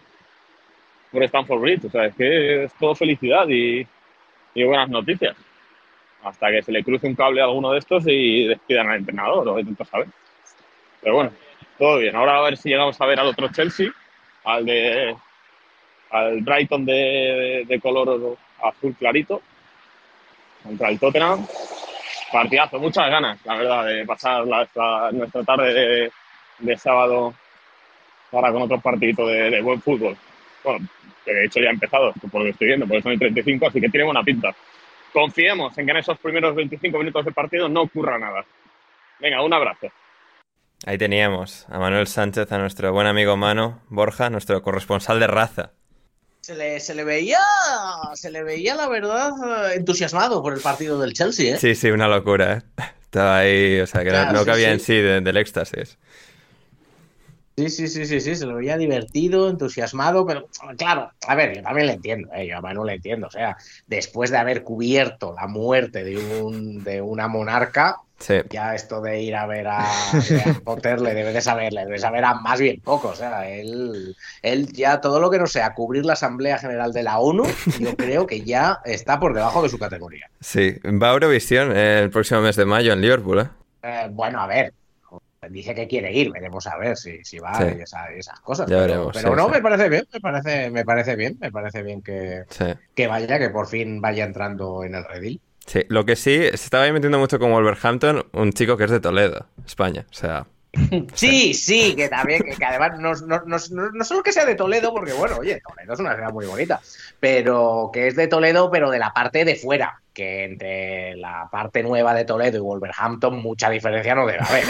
por 1.13 1.23
Stanford 1.23 1.61
Bridge. 1.61 1.85
O 1.85 1.89
sea, 1.89 2.05
es 2.05 2.15
que 2.15 2.63
es 2.65 2.73
todo 2.73 2.95
felicidad 2.95 3.47
y, 3.47 3.87
y 4.55 4.63
buenas 4.63 4.89
noticias. 4.89 5.37
Hasta 6.23 6.51
que 6.51 6.61
se 6.63 6.71
le 6.71 6.83
cruce 6.83 7.07
un 7.07 7.15
cable 7.15 7.41
a 7.41 7.45
alguno 7.45 7.71
de 7.71 7.79
estos 7.79 8.03
y 8.07 8.47
despidan 8.47 8.89
al 8.89 8.97
entrenador, 8.99 9.47
o 9.47 9.59
intento 9.59 9.85
saber. 9.85 10.07
Pero 11.01 11.15
bueno, 11.15 11.31
todo 11.77 11.99
bien. 11.99 12.15
Ahora 12.15 12.37
a 12.37 12.41
ver 12.43 12.57
si 12.57 12.69
llegamos 12.69 12.99
a 12.99 13.05
ver 13.05 13.19
al 13.19 13.27
otro 13.27 13.49
Chelsea, 13.49 13.91
al 14.43 14.65
de 14.65 15.15
al 16.09 16.41
Brighton 16.41 16.85
de, 16.85 16.93
de, 16.93 17.65
de 17.67 17.79
color 17.79 18.37
azul 18.61 18.95
clarito, 18.97 19.41
contra 20.63 20.89
el 20.89 20.99
Tottenham. 20.99 21.45
Partidazo, 22.31 22.79
muchas 22.79 23.09
ganas, 23.09 23.39
la 23.45 23.55
verdad, 23.55 23.85
de 23.85 24.05
pasar 24.05 24.47
la, 24.47 24.67
la- 24.73 25.11
nuestra 25.11 25.43
tarde 25.43 25.73
de, 25.73 26.11
de 26.59 26.77
sábado 26.77 27.33
ahora 28.31 28.51
con 28.51 28.63
otro 28.63 28.79
partidito 28.79 29.27
de, 29.27 29.61
buen 29.61 29.81
fútbol. 29.81 30.17
Bueno, 30.63 30.87
que 31.25 31.33
de 31.33 31.45
hecho 31.45 31.59
ya 31.59 31.69
ha 31.69 31.73
empezado, 31.73 32.13
por 32.31 32.41
lo 32.41 32.45
que 32.45 32.51
estoy 32.51 32.67
viendo, 32.67 32.85
porque 32.87 33.01
son 33.01 33.11
el 33.13 33.19
35, 33.19 33.67
así 33.67 33.79
que 33.81 33.89
tiene 33.89 34.05
buena 34.05 34.23
pinta. 34.23 34.55
Confiemos 35.11 35.77
en 35.77 35.85
que 35.85 35.91
en 35.91 35.97
esos 35.97 36.17
primeros 36.19 36.55
25 36.55 36.97
minutos 36.97 37.25
de 37.25 37.31
partido 37.31 37.69
no 37.69 37.81
ocurra 37.83 38.17
nada. 38.17 38.45
Venga, 39.19 39.41
un 39.43 39.53
abrazo. 39.53 39.87
Ahí 40.85 40.97
teníamos 40.97 41.65
a 41.69 41.79
Manuel 41.79 42.07
Sánchez, 42.07 42.51
a 42.51 42.57
nuestro 42.57 42.91
buen 42.91 43.07
amigo 43.07 43.37
Mano 43.37 43.81
Borja, 43.89 44.29
nuestro 44.29 44.61
corresponsal 44.61 45.19
de 45.19 45.27
raza. 45.27 45.71
Se 46.41 46.55
le, 46.55 46.81
se 46.81 46.93
le 46.93 47.05
veía, 47.05 47.37
se 48.15 48.29
le 48.29 48.43
veía 48.43 48.75
la 48.75 48.89
verdad 48.89 49.73
entusiasmado 49.75 50.41
por 50.43 50.53
el 50.53 50.59
partido 50.59 50.99
del 50.99 51.13
Chelsea, 51.13 51.55
¿eh? 51.55 51.57
Sí, 51.57 51.73
sí, 51.73 51.89
una 51.89 52.09
locura, 52.09 52.53
¿eh? 52.57 52.83
Estaba 53.01 53.37
ahí, 53.37 53.79
o 53.79 53.87
sea, 53.87 54.03
que 54.03 54.09
no- 54.11 54.31
no 54.33 54.39
sí, 54.39 54.45
cabía 54.45 54.67
sí. 54.67 54.73
en 54.73 54.79
sí 54.81 54.93
de- 54.95 55.21
del 55.21 55.37
éxtasis. 55.37 55.97
Sí, 57.55 57.69
sí, 57.69 57.87
sí, 57.87 58.05
sí, 58.05 58.19
sí, 58.19 58.35
se 58.35 58.45
lo 58.47 58.55
veía 58.55 58.77
divertido, 58.77 59.47
entusiasmado, 59.49 60.25
pero 60.25 60.47
claro, 60.75 61.11
a 61.27 61.35
ver, 61.35 61.55
yo 61.55 61.61
también 61.61 61.85
le 61.87 61.93
entiendo, 61.93 62.29
¿eh? 62.33 62.47
yo 62.47 62.57
a 62.57 62.61
Manu 62.61 62.83
le 62.83 62.93
entiendo, 62.95 63.27
o 63.27 63.31
sea, 63.31 63.55
después 63.85 64.31
de 64.31 64.37
haber 64.37 64.63
cubierto 64.63 65.35
la 65.39 65.45
muerte 65.47 66.03
de, 66.03 66.17
un, 66.41 66.83
de 66.83 67.01
una 67.01 67.27
monarca, 67.27 67.97
Sí. 68.19 68.35
ya 68.51 68.73
esto 68.73 69.01
de 69.01 69.21
ir 69.21 69.35
a 69.35 69.45
ver 69.47 69.67
a, 69.67 69.81
a 69.83 70.53
Potter 70.63 71.01
le 71.01 71.13
debe 71.13 71.33
de 71.33 71.41
saber, 71.41 71.73
le 71.73 71.81
debe 71.81 71.93
de 71.93 71.99
saber 71.99 72.23
a 72.23 72.35
más 72.35 72.57
bien 72.59 72.79
poco, 72.79 73.09
o 73.09 73.15
sea, 73.15 73.49
él, 73.49 74.15
él 74.41 74.71
ya 74.71 75.01
todo 75.01 75.19
lo 75.19 75.29
que 75.29 75.39
no 75.39 75.45
sea 75.45 75.73
cubrir 75.73 76.05
la 76.05 76.13
Asamblea 76.13 76.57
General 76.57 76.93
de 76.93 77.03
la 77.03 77.19
ONU, 77.19 77.43
yo 77.79 77.95
creo 77.97 78.25
que 78.25 78.41
ya 78.41 78.79
está 78.85 79.19
por 79.19 79.33
debajo 79.33 79.61
de 79.61 79.67
su 79.69 79.77
categoría. 79.77 80.29
Sí, 80.39 80.71
va 80.85 81.09
a 81.09 81.13
Eurovisión 81.13 81.75
eh, 81.75 81.99
el 81.99 82.09
próximo 82.11 82.39
mes 82.41 82.55
de 82.55 82.63
mayo 82.65 82.93
en 82.93 83.01
Liverpool, 83.01 83.39
¿eh? 83.41 83.47
Eh, 83.83 84.07
bueno, 84.11 84.39
a 84.39 84.47
ver, 84.47 84.73
dice 85.49 85.73
que 85.75 85.87
quiere 85.87 86.11
ir, 86.13 86.31
veremos 86.31 86.65
a 86.67 86.77
ver 86.77 86.95
si, 86.97 87.23
si 87.23 87.39
va 87.39 87.57
Sí. 87.57 87.75
y 87.77 87.81
esa- 87.81 88.11
esas 88.11 88.39
cosas. 88.41 88.69
Ya 88.69 88.77
veremos, 88.79 89.11
pero 89.13 89.29
sí, 89.29 89.35
no, 89.35 89.45
sí. 89.45 89.51
me 89.51 89.61
parece 89.61 89.89
bien, 89.89 90.05
me 90.13 90.19
parece, 90.19 90.69
me 90.69 90.85
parece 90.85 91.15
bien, 91.15 91.37
me 91.39 91.51
parece 91.51 91.83
bien 91.83 92.01
que, 92.01 92.43
que 92.95 93.07
vaya, 93.07 93.39
que 93.39 93.49
por 93.49 93.67
fin 93.67 94.01
vaya 94.01 94.23
entrando 94.25 94.83
en 94.83 94.95
el 94.95 95.03
redil. 95.05 95.41
Sí, 95.65 95.81
lo 95.87 96.05
que 96.05 96.15
sí, 96.17 96.37
se 96.39 96.49
estaba 96.55 96.91
metiendo 96.91 97.17
mucho 97.19 97.39
con 97.39 97.51
Wolverhampton, 97.51 98.25
un 98.33 98.51
chico 98.51 98.75
que 98.75 98.83
es 98.83 98.91
de 98.91 98.99
Toledo, 98.99 99.47
España. 99.65 100.05
O 100.09 100.13
sea, 100.13 100.45
Sí, 101.13 101.53
sí, 101.53 101.95
que 101.95 102.09
también, 102.09 102.43
que, 102.43 102.65
además 102.65 102.99
no, 102.99 103.13
no, 103.13 103.41
no, 103.45 103.57
no- 103.91 104.03
solo 104.03 104.23
que 104.23 104.31
sea 104.31 104.45
de 104.45 104.55
Toledo, 104.55 104.91
porque 104.93 105.13
bueno, 105.13 105.37
oye, 105.37 105.61
Toledo 105.61 105.93
es 105.93 105.99
una 105.99 106.15
ciudad 106.15 106.31
muy 106.33 106.45
bonita, 106.45 106.81
pero 107.19 107.91
que 107.93 108.07
es 108.07 108.15
de 108.15 108.27
Toledo, 108.27 108.71
pero 108.71 108.89
de 108.89 108.99
la 108.99 109.13
parte 109.13 109.45
de 109.45 109.55
fuera, 109.55 110.01
que 110.13 110.45
entre 110.45 111.15
la 111.15 111.47
parte 111.51 111.83
nueva 111.83 112.13
de 112.13 112.25
Toledo 112.25 112.57
y 112.57 112.61
Wolverhampton 112.61 113.39
mucha 113.41 113.69
diferencia 113.69 114.15
no 114.15 114.25
debe 114.25 114.39
haber. 114.43 114.65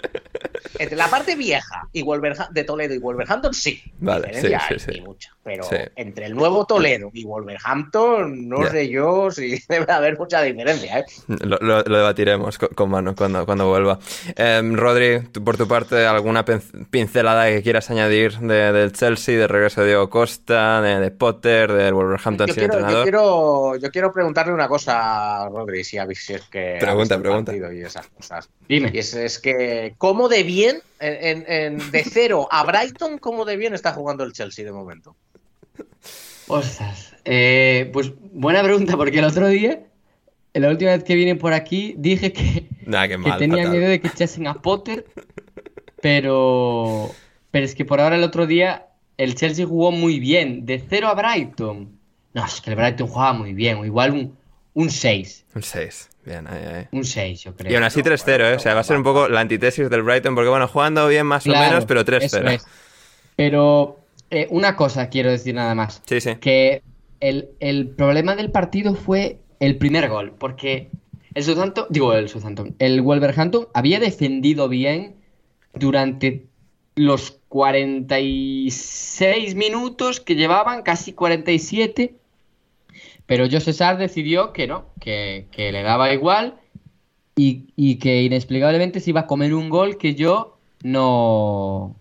entre 0.78 0.96
la 0.96 1.08
parte 1.08 1.36
vieja 1.36 1.88
y 1.92 2.02
Wolverhampton, 2.02 2.54
de 2.54 2.64
Toledo 2.64 2.94
y 2.94 2.98
Wolverhampton, 2.98 3.54
sí. 3.54 3.82
Vale, 3.98 4.32
sí, 4.34 4.48
sí, 4.48 4.54
hay, 4.54 4.78
sí. 4.78 4.90
y 4.94 5.00
mucha. 5.00 5.30
Pero 5.42 5.64
entre 5.96 6.26
el 6.26 6.34
nuevo 6.34 6.66
Toledo 6.66 7.10
y 7.14 7.24
Wolverhampton, 7.24 8.48
no 8.48 8.64
Ya. 8.64 8.70
sé 8.70 8.88
yo 8.88 9.30
si 9.30 9.58
debe 9.68 9.90
haber 9.92 10.18
mucha 10.18 10.42
diferencia, 10.42 10.98
¿eh? 11.00 11.04
Lo, 11.28 11.56
lo- 11.60 11.82
lo 11.82 11.96
debatiremos 11.98 12.58
co- 12.58 12.68
con, 12.70 12.90
mano 12.90 13.14
cuando, 13.14 13.44
cuando 13.46 13.68
vuelva. 13.68 13.98
Em, 14.36 14.74
Rodri, 14.74 15.20
tú, 15.32 15.42
por 15.44 15.56
tu 15.56 15.66
parte, 15.68 16.06
¿alguna 16.06 16.44
pincelada 16.90 17.46
que 17.48 17.62
quieras 17.62 17.90
añadir 17.90 18.38
de- 18.38 18.72
del 18.72 18.92
Chelsea, 18.92 19.38
del 19.38 19.48
regreso 19.48 19.80
de 19.82 19.88
Diego 19.88 20.10
Costa, 20.10 20.80
de, 20.82 21.00
de 21.00 21.10
Potter, 21.10 21.72
del 21.72 21.94
Wolverhampton 21.94 22.46
Yo 22.48 22.54
sin 22.54 22.60
quiero, 22.62 22.74
yo, 22.74 22.78
entrenador? 22.80 23.02
quiero, 23.04 23.76
yo 23.76 23.90
quiero 23.90 24.12
preguntarle 24.12 24.52
una 24.52 24.68
cosa 24.68 25.42
a 25.44 25.48
Rodri, 25.48 25.84
si, 25.84 25.96
habéis- 25.98 26.24
si 26.24 26.34
es 26.34 26.42
que. 26.42 26.76
Pregunta, 26.80 27.18
pregunta. 27.18 27.52
Y 27.56 27.80
esas 27.82 28.06
cosas. 28.08 28.48
Dime. 28.68 28.90
Y 28.92 28.98
es, 28.98 29.14
es 29.14 29.38
que, 29.38 29.94
¿cómo 29.98 30.28
de 30.28 30.42
bien, 30.48 30.78
en, 30.98 31.44
en- 31.44 31.44
en- 31.80 31.90
de 31.92 32.02
cero 32.04 32.48
a 32.50 32.64
Brighton, 32.64 33.18
cómo 33.18 33.44
de 33.44 33.56
bien 33.56 33.74
está 33.74 33.92
jugando 33.92 34.24
el 34.24 34.32
Chelsea 34.32 34.64
de 34.64 34.72
momento? 34.72 35.14
Ostras. 36.48 37.14
Eh, 37.24 37.90
pues 37.92 38.12
buena 38.32 38.62
pregunta, 38.62 38.96
porque 38.96 39.18
el 39.18 39.24
otro 39.26 39.48
día, 39.48 39.82
la 40.54 40.70
última 40.70 40.92
vez 40.92 41.04
que 41.04 41.14
vine 41.14 41.36
por 41.36 41.52
aquí, 41.52 41.94
dije 41.98 42.32
que, 42.32 42.68
Nah, 42.86 43.06
que 43.06 43.18
mal, 43.18 43.38
tenía 43.38 43.64
fatal. 43.64 43.70
miedo 43.78 43.90
de 43.90 44.00
que 44.00 44.08
echasen 44.08 44.46
a 44.46 44.54
Potter, 44.62 45.04
pero, 46.00 47.10
pero 47.50 47.64
es 47.64 47.74
que 47.74 47.84
por 47.84 48.00
ahora 48.00 48.16
el 48.16 48.22
otro 48.24 48.46
día 48.46 48.86
el 49.18 49.34
Chelsea 49.34 49.66
jugó 49.66 49.90
muy 49.92 50.18
bien, 50.20 50.64
de 50.64 50.82
0 50.88 51.08
a 51.08 51.14
Brighton. 51.14 51.98
No, 52.34 52.44
es 52.46 52.60
que 52.60 52.70
el 52.70 52.76
Brighton 52.76 53.08
jugaba 53.08 53.32
muy 53.34 53.52
bien, 53.52 53.78
o 53.78 53.84
igual 53.84 54.12
un, 54.12 54.38
un 54.78 54.90
6, 54.90 55.46
Un 55.56 55.62
6. 55.62 56.08
Bien, 56.24 56.46
ahí, 56.46 56.64
ahí. 56.64 56.86
un 56.92 57.04
6 57.04 57.42
yo 57.42 57.56
creo. 57.56 57.72
Y 57.72 57.74
aún 57.74 57.84
así 57.84 58.00
3-0, 58.02 58.52
¿eh? 58.52 58.54
O 58.54 58.58
sea, 58.58 58.74
va 58.74 58.80
a 58.80 58.84
ser 58.84 58.96
un 58.96 59.02
poco 59.02 59.28
la 59.28 59.40
antítesis 59.40 59.88
del 59.90 60.02
Brighton, 60.02 60.34
porque 60.34 60.50
bueno, 60.50 60.68
jugando 60.68 61.08
bien 61.08 61.26
más 61.26 61.46
o 61.46 61.50
Claro, 61.50 61.68
menos, 61.68 61.84
pero 61.86 62.00
eso 62.02 62.38
3-0. 62.38 62.50
es. 62.52 62.66
Pero 63.34 63.98
eh, 64.30 64.46
una 64.50 64.76
cosa 64.76 65.08
quiero 65.08 65.30
decir 65.30 65.54
nada 65.54 65.74
más. 65.74 66.02
Sí, 66.06 66.20
sí. 66.20 66.36
Que 66.36 66.82
el, 67.20 67.48
el 67.60 67.88
problema 67.88 68.36
del 68.36 68.50
partido 68.50 68.94
fue 68.94 69.38
el 69.58 69.76
primer 69.78 70.08
gol, 70.08 70.32
porque 70.38 70.90
el 71.34 71.42
Southampton, 71.42 71.86
digo 71.90 72.12
el 72.14 72.28
Southampton, 72.28 72.76
el 72.78 73.00
Wolverhampton 73.00 73.68
había 73.74 73.98
defendido 74.00 74.68
bien 74.68 75.16
durante 75.74 76.44
los 76.94 77.38
46 77.48 79.54
minutos 79.54 80.20
que 80.20 80.34
llevaban, 80.36 80.82
casi 80.82 81.12
47, 81.12 82.14
pero 83.28 83.46
José 83.48 83.74
Sar 83.74 83.98
decidió 83.98 84.54
que 84.54 84.66
no, 84.66 84.86
que, 85.00 85.48
que 85.52 85.70
le 85.70 85.82
daba 85.82 86.14
igual 86.14 86.54
y, 87.36 87.66
y 87.76 87.96
que 87.96 88.22
inexplicablemente 88.22 89.00
se 89.00 89.10
iba 89.10 89.20
a 89.20 89.26
comer 89.26 89.52
un 89.52 89.68
gol 89.68 89.98
que 89.98 90.14
yo 90.14 90.56
no, 90.82 91.94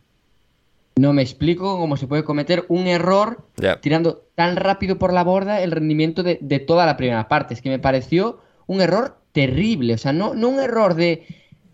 no 0.95 1.11
me 1.11 1.21
explico 1.21 1.78
cómo 1.78 1.97
se 1.97 2.07
puede 2.07 2.23
cometer 2.23 2.63
un 2.69 2.88
error 2.88 3.45
tirando 3.82 4.23
tan 4.36 4.55
rápido 4.55 4.97
por 4.97 5.11
la 5.11 5.25
borda 5.25 5.61
el 5.61 5.71
rendimiento 5.71 6.23
de, 6.23 6.39
de 6.39 6.59
toda 6.59 6.86
la 6.86 6.95
primera 6.95 7.28
parte. 7.28 7.53
Es 7.53 7.61
que 7.61 7.69
me 7.69 7.80
pareció 7.80 8.39
un 8.65 8.80
error 8.80 9.17
terrible. 9.34 9.95
O 9.95 9.97
sea, 9.97 10.13
no, 10.13 10.34
no 10.34 10.47
un 10.47 10.61
error 10.61 10.95
de, 10.95 11.28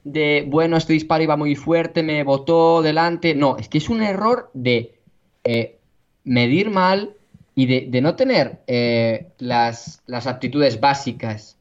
de, 0.04 0.46
bueno, 0.48 0.78
este 0.78 0.94
disparo 0.94 1.24
iba 1.24 1.38
muy 1.38 1.56
fuerte, 1.56 2.02
me 2.02 2.24
botó 2.24 2.82
delante. 2.82 3.36
No, 3.36 3.58
es 3.58 3.70
que 3.70 3.78
es 3.78 3.88
un 3.88 4.02
error 4.02 4.50
de 4.56 4.96
eh, 5.44 5.78
medir 6.24 6.72
mal 6.72 7.14
y 7.56 7.90
de, 7.90 8.02
no 8.02 8.16
tener 8.16 8.62
eh, 8.68 9.32
las, 9.38 10.02
las 10.08 10.28
aptitudes 10.28 10.80
básicas 10.80 11.58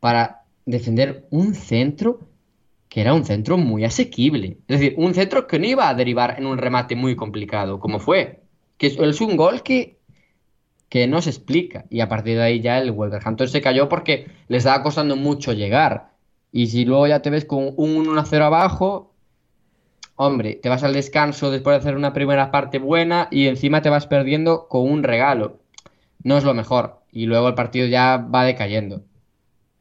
para 0.00 0.42
defender 0.66 1.26
un 1.30 1.54
centro 1.54 2.20
que 2.88 3.00
era 3.00 3.14
un 3.14 3.24
centro 3.24 3.56
muy 3.56 3.84
asequible. 3.84 4.58
Es 4.68 4.80
decir, 4.80 4.94
un 4.96 5.14
centro 5.14 5.46
que 5.46 5.58
no 5.58 5.66
iba 5.66 5.88
a 5.88 5.94
derivar 5.94 6.36
en 6.38 6.46
un 6.46 6.58
remate 6.58 6.96
muy 6.96 7.16
complicado, 7.16 7.80
como 7.80 7.98
fue. 7.98 8.40
Que 8.78 8.86
es, 8.88 8.98
es 8.98 9.20
un 9.20 9.36
gol 9.36 9.62
que, 9.62 9.98
que 10.88 11.06
no 11.06 11.20
se 11.20 11.30
explica. 11.30 11.86
Y 11.90 12.00
a 12.00 12.08
partir 12.08 12.36
de 12.36 12.42
ahí 12.42 12.60
ya 12.60 12.78
el 12.78 12.92
Wolverhampton 12.92 13.48
se 13.48 13.60
cayó 13.60 13.88
porque 13.88 14.28
le 14.48 14.58
estaba 14.58 14.82
costando 14.82 15.16
mucho 15.16 15.52
llegar. 15.52 16.10
Y 16.52 16.68
si 16.68 16.84
luego 16.84 17.06
ya 17.06 17.20
te 17.20 17.30
ves 17.30 17.44
con 17.44 17.74
un 17.76 18.06
1-0 18.06 18.42
abajo, 18.42 19.12
hombre, 20.16 20.54
te 20.62 20.68
vas 20.68 20.82
al 20.82 20.92
descanso 20.94 21.50
después 21.50 21.74
de 21.74 21.78
hacer 21.78 21.96
una 21.96 22.12
primera 22.12 22.50
parte 22.50 22.78
buena 22.78 23.28
y 23.30 23.46
encima 23.46 23.82
te 23.82 23.90
vas 23.90 24.06
perdiendo 24.06 24.66
con 24.68 24.90
un 24.90 25.02
regalo. 25.02 25.58
No 26.22 26.36
es 26.36 26.44
lo 26.44 26.54
mejor. 26.54 27.00
Y 27.12 27.26
luego 27.26 27.48
el 27.48 27.54
partido 27.54 27.86
ya 27.86 28.16
va 28.16 28.44
decayendo. 28.44 29.02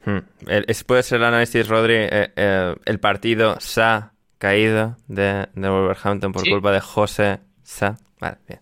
Hmm. 0.05 0.19
El- 0.47 0.65
es- 0.67 0.83
puede 0.83 1.03
ser 1.03 1.17
el 1.19 1.25
análisis, 1.25 1.67
Rodri. 1.67 1.95
eh, 1.95 2.31
eh, 2.35 2.75
el 2.85 2.99
partido 2.99 3.59
se 3.59 3.81
ha 3.81 4.11
caído 4.37 4.97
de, 5.07 5.47
de 5.55 5.69
Wolverhampton 5.69 6.31
por 6.31 6.43
Sí. 6.43 6.51
culpa 6.51 6.71
de 6.71 6.79
José 6.81 7.39
Sa. 7.63 7.97
Vale, 8.19 8.37
bien. 8.47 8.59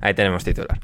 Ahí 0.00 0.14
tenemos 0.14 0.44
titular. 0.44 0.78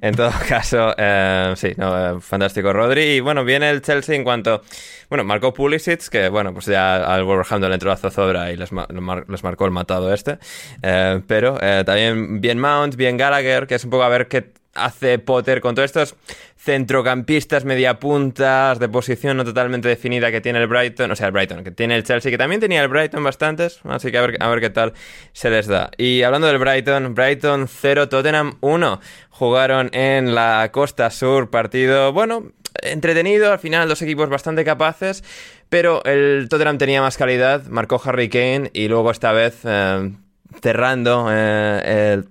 En 0.00 0.14
todo 0.14 0.30
caso, 0.48 0.94
eh, 0.96 1.52
sí, 1.56 1.74
eh, 1.76 2.14
fantástico 2.20 2.72
Rodri. 2.72 3.02
Y 3.16 3.20
bueno, 3.20 3.44
viene 3.44 3.70
el 3.70 3.82
Chelsea 3.82 4.14
en 4.14 4.24
cuanto. 4.24 4.62
Bueno, 5.08 5.24
marcó 5.24 5.54
Pulisic, 5.54 6.08
que 6.08 6.28
bueno, 6.28 6.52
pues 6.52 6.66
ya 6.66 6.96
al 6.96 7.24
Wolverhampton 7.24 7.70
le 7.70 7.74
entró 7.74 7.88
la 7.88 7.96
zozobra 7.96 8.52
y 8.52 8.56
les, 8.56 8.70
les 8.72 9.42
marcó 9.42 9.64
el 9.64 9.70
matado 9.70 10.12
este. 10.12 10.38
Eh, 10.82 11.22
pero 11.26 11.58
también 11.84 12.40
bien 12.40 12.58
Mount, 12.58 12.94
bien 12.96 13.16
Gallagher, 13.16 13.66
que 13.66 13.76
es 13.76 13.84
un 13.84 13.90
poco 13.90 14.02
a 14.02 14.08
ver 14.08 14.28
qué 14.28 14.52
hace 14.84 15.18
Potter 15.18 15.60
con 15.60 15.74
todos 15.74 15.86
estos 15.86 16.16
centrocampistas, 16.56 17.64
mediapuntas, 17.64 18.78
de 18.78 18.88
posición 18.88 19.36
no 19.36 19.44
totalmente 19.44 19.88
definida 19.88 20.30
que 20.30 20.40
tiene 20.40 20.60
el 20.60 20.66
Brighton, 20.66 21.10
o 21.10 21.16
sea, 21.16 21.26
el 21.26 21.32
Brighton, 21.32 21.64
que 21.64 21.70
tiene 21.70 21.96
el 21.96 22.04
Chelsea, 22.04 22.30
que 22.30 22.38
también 22.38 22.60
tenía 22.60 22.82
el 22.82 22.88
Brighton 22.88 23.22
bastantes, 23.22 23.80
así 23.84 24.10
que 24.10 24.18
a 24.18 24.22
ver, 24.22 24.36
a 24.42 24.48
ver 24.48 24.60
qué 24.60 24.70
tal 24.70 24.92
se 25.32 25.50
les 25.50 25.66
da. 25.66 25.90
Y 25.96 26.22
hablando 26.22 26.46
del 26.46 26.58
Brighton, 26.58 27.14
Brighton 27.14 27.68
0, 27.68 28.08
Tottenham 28.08 28.58
1, 28.60 29.00
jugaron 29.30 29.88
en 29.94 30.34
la 30.34 30.68
costa 30.72 31.10
sur, 31.10 31.48
partido, 31.48 32.12
bueno, 32.12 32.52
entretenido, 32.82 33.52
al 33.52 33.58
final 33.58 33.88
dos 33.88 34.02
equipos 34.02 34.28
bastante 34.28 34.64
capaces, 34.64 35.24
pero 35.68 36.04
el 36.04 36.48
Tottenham 36.48 36.78
tenía 36.78 37.00
más 37.00 37.16
calidad, 37.16 37.66
marcó 37.66 38.00
Harry 38.04 38.28
Kane 38.28 38.70
y 38.72 38.88
luego 38.88 39.10
esta 39.10 39.32
vez 39.32 39.60
eh, 39.64 40.12
cerrando 40.60 41.28
eh, 41.30 42.12
el 42.14 42.28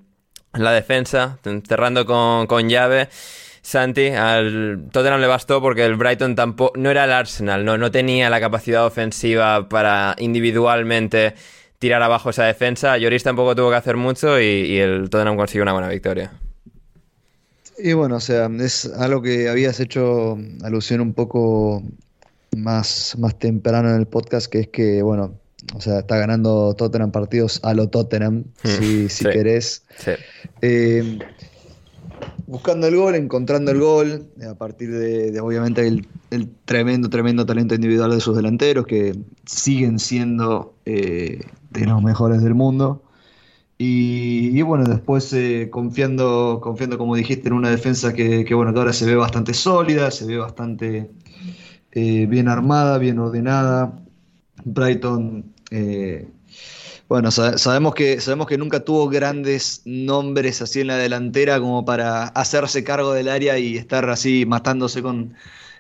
la 0.64 0.72
defensa, 0.72 1.39
cerrando 1.68 2.05
con, 2.05 2.47
con 2.47 2.70
llave. 2.70 3.10
Santi, 3.62 4.08
al 4.08 4.88
Tottenham 4.91 5.20
le 5.20 5.28
bastó 5.28 5.62
porque 5.62 5.84
el 5.84 5.95
Brighton 5.95 6.36
tampoco 6.36 6.72
no 6.78 6.89
era 6.89 7.03
el 7.03 7.12
Arsenal, 7.12 7.66
no, 7.66 7.78
no 7.78 7.91
tenía 7.91 8.30
la 8.30 8.39
capacidad 8.39 8.86
ofensiva 8.86 9.68
para 9.68 10.16
individualmente 10.20 11.34
tirar 11.78 12.01
abajo 12.01 12.30
esa 12.30 12.45
defensa. 12.45 12.97
Lloris 12.97 13.24
tampoco 13.24 13.55
tuvo 13.55 13.70
que 13.70 13.76
hacer 13.76 13.97
mucho 13.97 14.39
y, 14.39 14.43
y 14.43 14.78
el 14.78 15.10
Tottenham 15.10 15.36
consiguió 15.36 15.64
una 15.64 15.74
buena 15.74 15.89
victoria. 15.89 16.32
Y 17.78 17.93
bueno, 17.93 18.16
o 18.16 18.20
sea, 18.20 18.49
es 18.60 18.86
algo 18.86 19.22
que 19.22 19.49
habías 19.49 19.80
hecho 19.80 20.38
alusión 20.64 20.99
un 21.01 21.14
poco 21.14 21.84
más, 22.55 23.16
más 23.20 23.38
temprano 23.38 23.89
en 23.89 23.95
el 23.97 24.08
podcast, 24.08 24.51
que 24.51 24.62
es 24.62 24.68
que, 24.70 25.01
bueno, 25.03 25.39
o 25.76 25.82
sea, 25.82 25.99
está 25.99 26.18
ganando 26.18 26.76
Tottenham 26.76 27.12
partidos 27.12 27.60
a 27.64 27.74
lo 27.74 27.89
Tottenham, 27.89 28.45
si, 28.64 29.10
si 29.10 29.24
sí. 29.24 29.30
querés. 29.30 29.84
Sí. 29.97 30.12
Eh, 30.62 31.20
buscando 32.45 32.88
el 32.88 32.95
gol, 32.95 33.16
encontrando 33.16 33.72
el 33.72 33.80
gol, 33.80 34.28
a 34.49 34.53
partir 34.55 34.91
de, 34.91 35.32
de, 35.32 35.39
obviamente 35.39 35.86
el, 35.88 36.08
el 36.32 36.49
tremendo, 36.66 37.10
tremendo 37.10 37.45
talento 37.45 37.76
individual 37.76 38.12
de 38.12 38.20
sus 38.20 38.36
delanteros, 38.36 38.86
que 38.86 39.18
siguen 39.45 39.99
siendo 39.99 40.76
eh, 40.86 41.41
de 41.72 41.86
los 41.86 42.01
mejores 42.01 42.43
del 42.43 42.53
mundo. 42.53 43.03
Y, 43.80 44.58
y 44.58 44.62
bueno, 44.62 44.86
después 44.86 45.32
eh, 45.34 45.70
confiando, 45.72 46.60
confiando, 46.62 46.97
como 46.97 47.16
dijiste, 47.16 47.49
en 47.49 47.53
una 47.53 47.70
defensa 47.70 48.14
que, 48.14 48.45
que, 48.45 48.53
bueno, 48.55 48.74
que 48.74 48.80
ahora 48.80 48.93
se 48.93 49.05
ve 49.05 49.16
bastante 49.16 49.53
sólida, 49.53 50.12
se 50.12 50.26
ve 50.26 50.38
bastante 50.38 51.10
bien 51.93 52.47
armada, 52.47 52.99
bien 52.99 53.18
ordenada. 53.18 53.99
Brighton, 54.74 55.53
eh, 55.72 56.28
bueno, 57.09 57.32
sa- 57.32 57.57
sabemos 57.57 57.95
que, 57.95 58.20
sabemos 58.22 58.47
que 58.47 58.57
nunca 58.57 58.82
tuvo 58.84 59.09
grandes 59.09 59.82
nombres 59.86 60.61
así 60.61 60.82
en 60.82 60.88
la 60.88 60.97
delantera 60.97 61.59
como 61.59 61.86
para 61.86 62.26
hacerse 62.28 62.84
cargo 62.84 63.13
del 63.13 63.30
área 63.30 63.57
y 63.59 63.78
estar 63.78 64.09
así 64.09 64.45
matándose 64.45 65.01
con, 65.01 65.36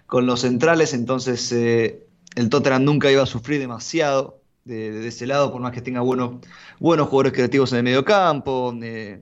con 0.07 0.25
los 0.25 0.41
centrales, 0.41 0.93
entonces 0.93 1.51
eh, 1.51 2.05
el 2.35 2.49
Tottenham 2.49 2.83
nunca 2.85 3.11
iba 3.11 3.23
a 3.23 3.25
sufrir 3.25 3.59
demasiado 3.59 4.41
de, 4.65 5.07
ese 5.07 5.27
lado, 5.27 5.51
por 5.51 5.61
más 5.61 5.71
que 5.73 5.81
tenga 5.81 6.01
buenos, 6.01 6.35
buenos 6.79 7.07
jugadores 7.09 7.33
creativos 7.33 7.71
en 7.73 7.79
el 7.79 7.83
medio 7.83 8.05
campo, 8.05 8.73
eh, 8.83 9.21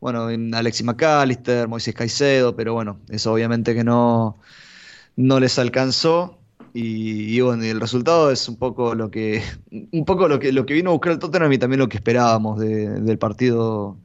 bueno, 0.00 0.30
en 0.30 0.54
Alexis 0.54 0.84
McAllister, 0.86 1.68
Moisés 1.68 1.94
Caicedo, 1.94 2.56
pero 2.56 2.74
bueno, 2.74 3.00
eso 3.10 3.32
obviamente 3.32 3.74
que 3.74 3.84
no, 3.84 4.38
no 5.16 5.40
les 5.40 5.58
alcanzó. 5.58 6.37
Y, 6.74 7.36
y 7.36 7.40
bueno, 7.40 7.62
el 7.64 7.80
resultado 7.80 8.30
es 8.30 8.48
un 8.48 8.56
poco 8.58 8.94
lo 8.94 9.10
que 9.10 9.42
un 9.92 10.04
poco 10.04 10.28
lo 10.28 10.38
que 10.38 10.52
lo 10.52 10.66
que 10.66 10.74
vino 10.74 10.90
a 10.90 10.92
buscar 10.94 11.12
el 11.12 11.18
Tottenham 11.18 11.52
y 11.52 11.58
también 11.58 11.80
lo 11.80 11.88
que 11.88 11.96
esperábamos 11.98 12.58
de- 12.60 13.00
del 13.00 13.18
partido 13.18 13.98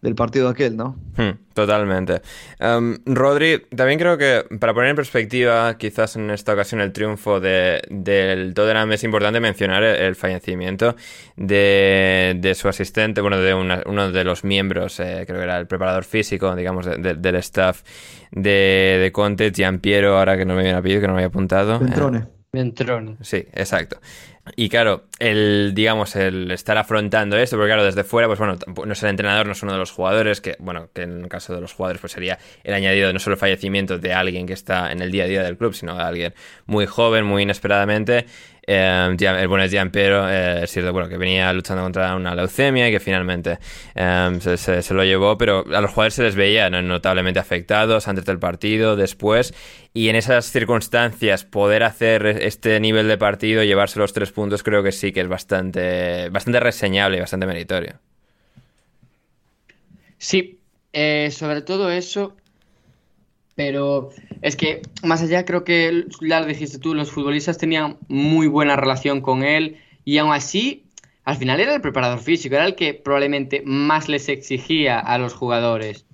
del 0.00 0.14
partido 0.14 0.48
aquel, 0.48 0.76
¿no? 0.76 0.96
Hmm, 1.16 1.30
totalmente. 1.54 2.22
Um, 2.60 2.96
Rodri, 3.04 3.64
también 3.74 3.98
creo 3.98 4.16
que 4.16 4.44
para 4.60 4.72
poner 4.72 4.90
en 4.90 4.96
perspectiva, 4.96 5.76
quizás 5.76 6.16
en 6.16 6.30
esta 6.30 6.52
ocasión 6.52 6.80
el 6.80 6.92
triunfo 6.92 7.40
de, 7.40 7.82
del 7.90 8.54
Tottenham 8.54 8.92
es 8.92 9.02
importante 9.02 9.40
mencionar 9.40 9.82
el, 9.82 10.14
fallecimiento 10.14 10.94
de, 11.36 12.36
de, 12.38 12.54
su 12.54 12.68
asistente, 12.68 13.20
bueno, 13.20 13.38
de 13.38 13.54
uno 13.54 14.12
de 14.12 14.24
los 14.24 14.44
miembros, 14.44 15.00
eh, 15.00 15.24
creo 15.26 15.38
que 15.38 15.44
era 15.44 15.58
el 15.58 15.66
preparador 15.66 16.04
físico, 16.04 16.54
digamos, 16.54 16.86
del 16.86 17.34
staff 17.36 17.82
de, 18.30 18.98
de 19.02 19.12
Conte, 19.12 19.50
Giampiero, 19.52 20.18
ahora 20.18 20.36
que 20.36 20.44
no 20.44 20.54
me 20.54 20.62
viene 20.62 20.78
a 20.78 20.82
pedir, 20.82 21.00
que 21.00 21.08
no 21.08 21.14
me 21.14 21.20
había 21.20 21.28
apuntado. 21.28 21.78
Ventrone. 21.80 22.26
Ventrone. 22.52 23.16
Sí, 23.20 23.44
exacto. 23.52 23.98
Y 24.56 24.68
claro, 24.68 25.04
el, 25.18 25.72
digamos, 25.74 26.16
el 26.16 26.50
estar 26.50 26.76
afrontando 26.78 27.36
esto, 27.36 27.56
porque 27.56 27.68
claro, 27.68 27.84
desde 27.84 28.04
fuera, 28.04 28.26
pues 28.28 28.38
bueno, 28.38 28.56
no 28.84 28.92
es 28.92 29.02
el 29.02 29.10
entrenador, 29.10 29.46
no 29.46 29.52
es 29.52 29.62
uno 29.62 29.72
de 29.72 29.78
los 29.78 29.90
jugadores, 29.90 30.40
que 30.40 30.56
bueno, 30.58 30.88
que 30.92 31.02
en 31.02 31.22
el 31.24 31.28
caso 31.28 31.54
de 31.54 31.60
los 31.60 31.72
jugadores, 31.72 32.00
pues 32.00 32.12
sería 32.12 32.38
el 32.64 32.74
añadido 32.74 33.12
no 33.12 33.18
solo 33.18 33.34
el 33.34 33.40
fallecimiento 33.40 33.98
de 33.98 34.12
alguien 34.12 34.46
que 34.46 34.52
está 34.52 34.92
en 34.92 35.02
el 35.02 35.10
día 35.10 35.24
a 35.24 35.26
día 35.26 35.42
del 35.42 35.56
club, 35.56 35.74
sino 35.74 35.96
de 35.96 36.02
alguien 36.02 36.34
muy 36.66 36.86
joven, 36.86 37.24
muy 37.24 37.42
inesperadamente. 37.42 38.26
Eh, 38.70 39.16
el 39.18 39.48
bueno 39.48 39.64
es 39.64 39.70
Gianpiero, 39.70 40.28
eh, 40.28 40.64
es 40.64 40.70
cierto 40.70 40.92
bueno, 40.92 41.08
que 41.08 41.16
venía 41.16 41.50
luchando 41.54 41.82
contra 41.82 42.14
una 42.14 42.34
leucemia 42.34 42.86
y 42.86 42.92
que 42.92 43.00
finalmente 43.00 43.58
eh, 43.94 44.38
se, 44.58 44.92
lo 44.94 45.04
llevó, 45.04 45.38
pero 45.38 45.64
a 45.74 45.80
los 45.80 45.90
jugadores 45.90 46.12
se 46.12 46.22
les 46.22 46.34
veía 46.34 46.68
notablemente 46.68 47.40
afectados 47.40 48.08
antes 48.08 48.26
del 48.26 48.38
partido, 48.38 48.94
después, 48.94 49.54
y 49.94 50.10
en 50.10 50.16
esas 50.16 50.52
circunstancias 50.52 51.46
poder 51.46 51.82
hacer 51.82 52.26
este 52.26 52.78
nivel 52.78 53.08
de 53.08 53.16
partido, 53.16 53.64
llevarse 53.64 53.98
los 54.00 54.12
tres 54.12 54.32
puntos, 54.32 54.62
creo 54.62 54.82
que 54.82 54.92
sí 54.92 55.12
que 55.12 55.22
es 55.22 55.28
bastante, 55.28 56.28
bastante 56.28 56.60
reseñable 56.60 57.16
y 57.16 57.20
bastante 57.20 57.46
meritorio. 57.46 57.94
Sí, 60.18 60.60
sobre 60.92 61.62
todo 61.62 61.90
eso, 61.90 62.36
pero 63.58 64.10
es 64.40 64.54
que 64.54 64.82
más 65.02 65.20
allá 65.20 65.44
creo 65.44 65.64
que 65.64 66.04
ya 66.20 66.38
lo 66.38 66.46
dijiste 66.46 66.78
tú, 66.78 66.94
los 66.94 67.10
futbolistas 67.10 67.58
tenían 67.58 67.96
muy 68.06 68.46
buena 68.46 68.76
relación 68.76 69.20
con 69.20 69.42
él 69.42 69.78
y 70.04 70.18
aún 70.18 70.32
así 70.32 70.84
al 71.24 71.38
final 71.38 71.58
era 71.58 71.74
el 71.74 71.80
preparador 71.80 72.20
físico, 72.20 72.54
era 72.54 72.66
el 72.66 72.76
que 72.76 72.94
probablemente 72.94 73.64
más 73.66 74.08
les 74.08 74.28
exigía 74.28 75.00
a 75.00 75.18
los 75.18 75.34
jugadores. 75.34 76.06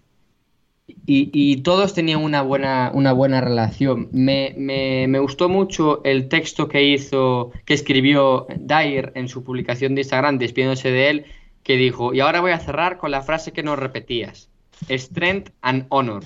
Y, 1.07 1.57
todos 1.59 1.93
tenían 1.93 2.25
una 2.25 2.41
buena, 2.41 2.91
una 2.95 3.13
buena 3.13 3.43
relación. 3.43 4.09
Me, 4.13 4.55
me, 4.57 5.19
gustó 5.19 5.51
mucho 5.51 6.03
el 6.03 6.29
texto 6.29 6.67
que 6.67 6.83
hizo, 6.83 7.53
que 7.67 7.75
escribió 7.75 8.47
Dyer 8.57 9.13
en 9.15 9.29
su 9.29 9.45
publicación 9.45 9.95
de 9.95 10.01
Instagram, 10.01 10.39
despidiéndose 10.39 10.91
de 10.91 11.11
él, 11.11 11.25
que 11.63 11.77
dijo, 11.77 12.15
y 12.15 12.21
ahora 12.21 12.41
voy 12.41 12.53
a 12.53 12.59
cerrar 12.59 12.97
con 12.97 13.11
la 13.11 13.21
frase 13.21 13.53
que 13.53 13.63
nos 13.63 13.79
repetías, 13.79 14.49
Strength 14.89 15.51
and 15.61 15.87
Honor. 15.91 16.25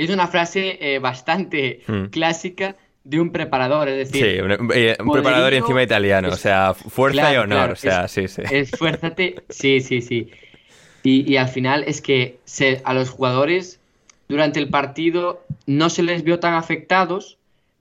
Es 0.00 0.08
una 0.08 0.28
frase 0.28 0.78
eh, 0.80 0.98
bastante 0.98 1.80
hmm. 1.86 2.04
clásica 2.06 2.74
de 3.04 3.20
un 3.20 3.32
preparador, 3.32 3.86
es 3.90 4.10
decir... 4.10 4.34
Sí, 4.34 4.40
un, 4.40 4.70
eh, 4.72 4.96
preparador 5.12 5.52
encima 5.52 5.82
italiano, 5.82 6.28
o 6.30 6.36
sea, 6.36 6.72
fuerza 6.72 7.34
y 7.34 7.36
honor, 7.36 7.72
o 7.72 7.76
sea, 7.76 8.08
sí, 8.08 8.26
sí. 8.26 8.40
Esfuérzate, 8.50 9.42
sí, 9.50 9.80
sí, 9.80 10.00
sí. 10.00 10.30
Y, 11.02 11.36
al 11.36 11.48
final 11.48 11.84
es 11.86 12.00
que 12.00 12.38
a 12.84 12.94
los 12.94 13.10
jugadores 13.10 13.78
durante 14.26 14.58
el 14.58 14.70
partido 14.70 15.44
no 15.66 15.90
se 15.90 16.02
les 16.02 16.24
vio 16.24 16.40
tan 16.40 16.54
afectados, 16.54 17.36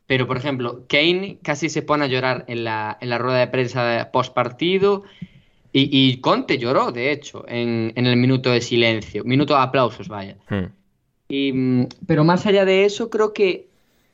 pero 0.05 0.27
por 0.27 0.35
ejemplo, 0.35 0.83
Kane 0.89 1.37
casi 1.41 1.69
se 1.69 1.83
pone 1.83 2.03
a 2.03 2.07
llorar 2.07 2.43
en 2.47 2.65
la, 2.65 2.97
en 2.99 3.09
la 3.09 3.17
rueda 3.17 3.39
de 3.39 3.47
prensa 3.47 4.09
post 4.11 4.33
partido 4.33 5.03
y, 5.71 6.17
Conte 6.17 6.57
lloró, 6.57 6.91
de 6.91 7.13
hecho, 7.13 7.45
en, 7.47 7.93
el 7.95 8.17
minuto 8.17 8.51
de 8.51 8.59
silencio, 8.59 9.23
minuto 9.23 9.53
de 9.53 9.61
aplausos, 9.61 10.09
vaya. 10.09 10.35
Hmm. 10.49 10.78
Mm, 11.29 11.83
pero 12.07 12.23
más 12.23 12.45
allá 12.45 12.65
de 12.65 12.85
eso, 12.85 13.09
creo 13.09 13.33
que 13.33 13.69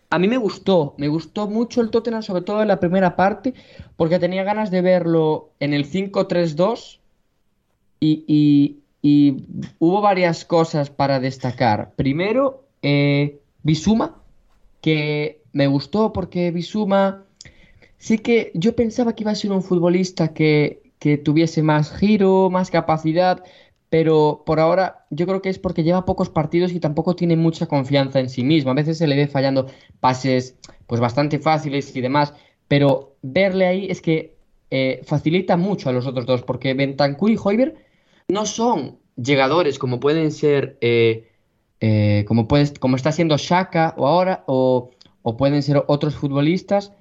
a 0.09 0.19
mí 0.19 0.27
me 0.27 0.37
gustó, 0.37 0.93
me 0.97 1.07
gustó 1.07 1.47
mucho 1.47 1.81
el 1.81 1.89
Tottenham, 1.89 2.21
sobre 2.23 2.43
todo 2.43 2.61
en 2.61 2.67
la 2.67 2.79
primera 2.79 3.15
parte, 3.15 3.53
porque 3.95 4.19
tenía 4.19 4.43
ganas 4.43 4.69
de 4.69 4.81
verlo 4.81 5.49
en 5.59 5.73
el 5.73 5.85
5-3-2 5.85 6.99
y, 7.99 8.77
hubo 9.79 10.01
varias 10.01 10.45
cosas 10.45 10.89
para 10.89 11.19
destacar. 11.19 11.93
Primero, 11.95 12.63
eh, 12.81 13.39
Bisuma, 13.63 14.17
que 14.81 15.41
me 15.53 15.67
gustó 15.67 16.11
porque 16.11 16.51
Bisuma 16.51 17.23
sí 17.97 18.17
que 18.17 18.51
yo 18.55 18.75
pensaba 18.75 19.13
que 19.13 19.23
iba 19.23 19.31
a 19.31 19.35
ser 19.35 19.51
un 19.51 19.61
futbolista 19.63 20.33
que, 20.33 20.81
que 20.99 21.17
tuviese 21.17 21.61
más 21.61 21.91
giro, 21.95 22.49
más 22.49 22.71
capacidad, 22.71 23.43
pero 23.95 24.43
por 24.45 24.59
ahora 24.59 25.05
yo 25.09 25.25
creo 25.25 25.41
que 25.41 25.47
es 25.47 25.57
porque 25.57 25.81
lleva 25.81 26.03
pocos 26.03 26.29
partidos 26.29 26.73
y 26.73 26.81
tampoco 26.81 27.15
tiene 27.15 27.37
mucha 27.37 27.67
confianza 27.67 28.19
en 28.19 28.29
sí 28.29 28.43
mismo. 28.43 28.71
A 28.71 28.73
veces 28.73 28.97
se 28.97 29.07
le 29.07 29.15
ve 29.15 29.27
fallando 29.27 29.67
pases 30.01 30.57
pues 30.85 30.99
bastante 30.99 31.39
fáciles 31.39 31.95
y 31.95 32.01
demás, 32.01 32.33
pero 32.67 33.15
verle 33.21 33.67
ahí 33.67 33.87
es 33.89 34.01
que 34.01 34.35
eh, 34.69 34.99
facilita 35.05 35.55
mucho 35.55 35.87
a 35.87 35.93
los 35.93 36.05
otros 36.07 36.25
dos, 36.25 36.41
porque 36.41 36.73
Bentancur 36.73 37.31
y 37.31 37.37
Hoiber 37.41 37.75
no 38.27 38.45
son 38.45 38.99
llegadores 39.15 39.79
como 39.79 40.01
pueden 40.01 40.33
ser, 40.33 40.77
eh, 40.81 41.29
eh, 41.79 42.25
como, 42.27 42.49
como 42.81 42.97
está 42.97 43.13
siendo 43.13 43.37
Shaka 43.37 43.93
o 43.95 44.07
ahora, 44.07 44.43
o, 44.45 44.91
o 45.21 45.37
pueden 45.37 45.63
ser 45.63 45.85
otros 45.87 46.15
futbolistas, 46.15 46.91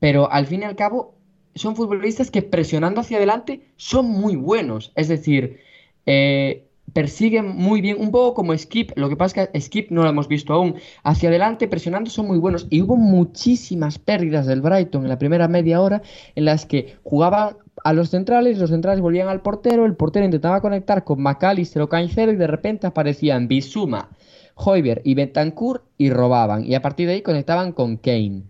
pero 0.00 0.28
al 0.32 0.46
fin 0.46 0.62
y 0.62 0.64
al 0.64 0.74
cabo 0.74 1.14
son 1.54 1.76
futbolistas 1.76 2.32
que 2.32 2.42
presionando 2.42 3.02
hacia 3.02 3.18
adelante 3.18 3.70
son 3.76 4.06
muy 4.06 4.34
buenos. 4.34 4.90
Es 4.96 5.06
decir, 5.06 5.69
eh, 6.12 6.66
persiguen 6.92 7.46
muy 7.46 7.80
bien, 7.80 7.96
un 8.00 8.10
poco 8.10 8.34
como 8.34 8.58
Skip, 8.58 8.90
lo 8.96 9.08
que 9.08 9.16
pasa 9.16 9.42
es 9.42 9.48
que 9.48 9.60
Skip 9.60 9.90
no 9.92 10.02
lo 10.02 10.08
hemos 10.08 10.26
visto 10.26 10.52
aún, 10.52 10.74
hacia 11.04 11.28
adelante 11.28 11.68
presionando 11.68 12.10
son 12.10 12.26
muy 12.26 12.38
buenos. 12.38 12.66
Y 12.68 12.82
hubo 12.82 12.96
muchísimas 12.96 14.00
pérdidas 14.00 14.46
del 14.46 14.60
Brighton 14.60 15.04
en 15.04 15.08
la 15.08 15.20
primera 15.20 15.46
media 15.46 15.80
hora 15.80 16.02
en 16.34 16.46
las 16.46 16.66
que 16.66 16.96
jugaban 17.04 17.58
a 17.84 17.92
los 17.92 18.10
centrales, 18.10 18.58
los 18.58 18.70
centrales 18.70 19.00
volvían 19.00 19.28
al 19.28 19.40
portero, 19.40 19.86
el 19.86 19.94
portero 19.94 20.24
intentaba 20.24 20.60
conectar 20.60 21.04
con 21.04 21.22
McAllister 21.22 21.80
o 21.82 21.88
Cancelo 21.88 22.32
y 22.32 22.36
de 22.36 22.48
repente 22.48 22.88
aparecían 22.88 23.46
Bisuma, 23.46 24.10
Hoiber 24.56 25.02
y 25.04 25.14
Betancourt 25.14 25.84
y 25.96 26.10
robaban. 26.10 26.66
Y 26.66 26.74
a 26.74 26.82
partir 26.82 27.06
de 27.06 27.14
ahí 27.14 27.22
conectaban 27.22 27.70
con 27.70 27.98
Kane 27.98 28.42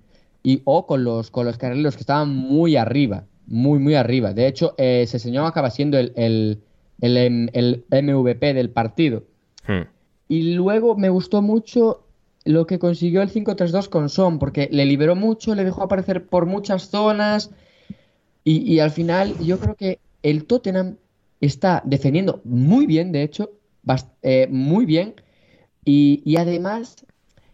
y, 0.42 0.62
o 0.64 0.86
con 0.86 1.04
los, 1.04 1.30
con 1.30 1.44
los 1.44 1.58
que 1.58 2.00
estaban 2.00 2.34
muy 2.34 2.76
arriba, 2.76 3.26
muy 3.46 3.78
muy 3.78 3.96
arriba. 3.96 4.32
De 4.32 4.46
hecho, 4.46 4.74
eh, 4.78 5.02
ese 5.02 5.18
señor 5.18 5.44
acaba 5.44 5.68
siendo 5.70 5.98
el, 5.98 6.62
el 7.00 7.84
MVP 7.90 8.54
del 8.54 8.70
partido. 8.70 9.24
Hmm. 9.66 9.82
Y 10.28 10.54
luego 10.54 10.96
me 10.96 11.08
gustó 11.08 11.42
mucho 11.42 12.04
lo 12.44 12.66
que 12.66 12.78
consiguió 12.78 13.22
el 13.22 13.30
5-3-2 13.30 13.88
con 13.88 14.08
Son, 14.08 14.38
porque 14.38 14.68
le 14.70 14.86
liberó 14.86 15.16
mucho, 15.16 15.54
le 15.54 15.64
dejó 15.64 15.82
aparecer 15.82 16.26
por 16.26 16.46
muchas 16.46 16.88
zonas 16.88 17.50
y, 18.42 18.78
al 18.78 18.90
final 18.90 19.38
yo 19.38 19.58
creo 19.58 19.74
que 19.74 19.98
el 20.22 20.44
Tottenham 20.44 20.96
está 21.40 21.82
defendiendo 21.84 22.40
muy 22.44 22.86
bien, 22.86 23.12
de 23.12 23.22
hecho, 23.22 23.50
eh, 24.22 24.46
muy 24.50 24.86
bien 24.86 25.14
y, 25.84 26.36
además 26.36 27.04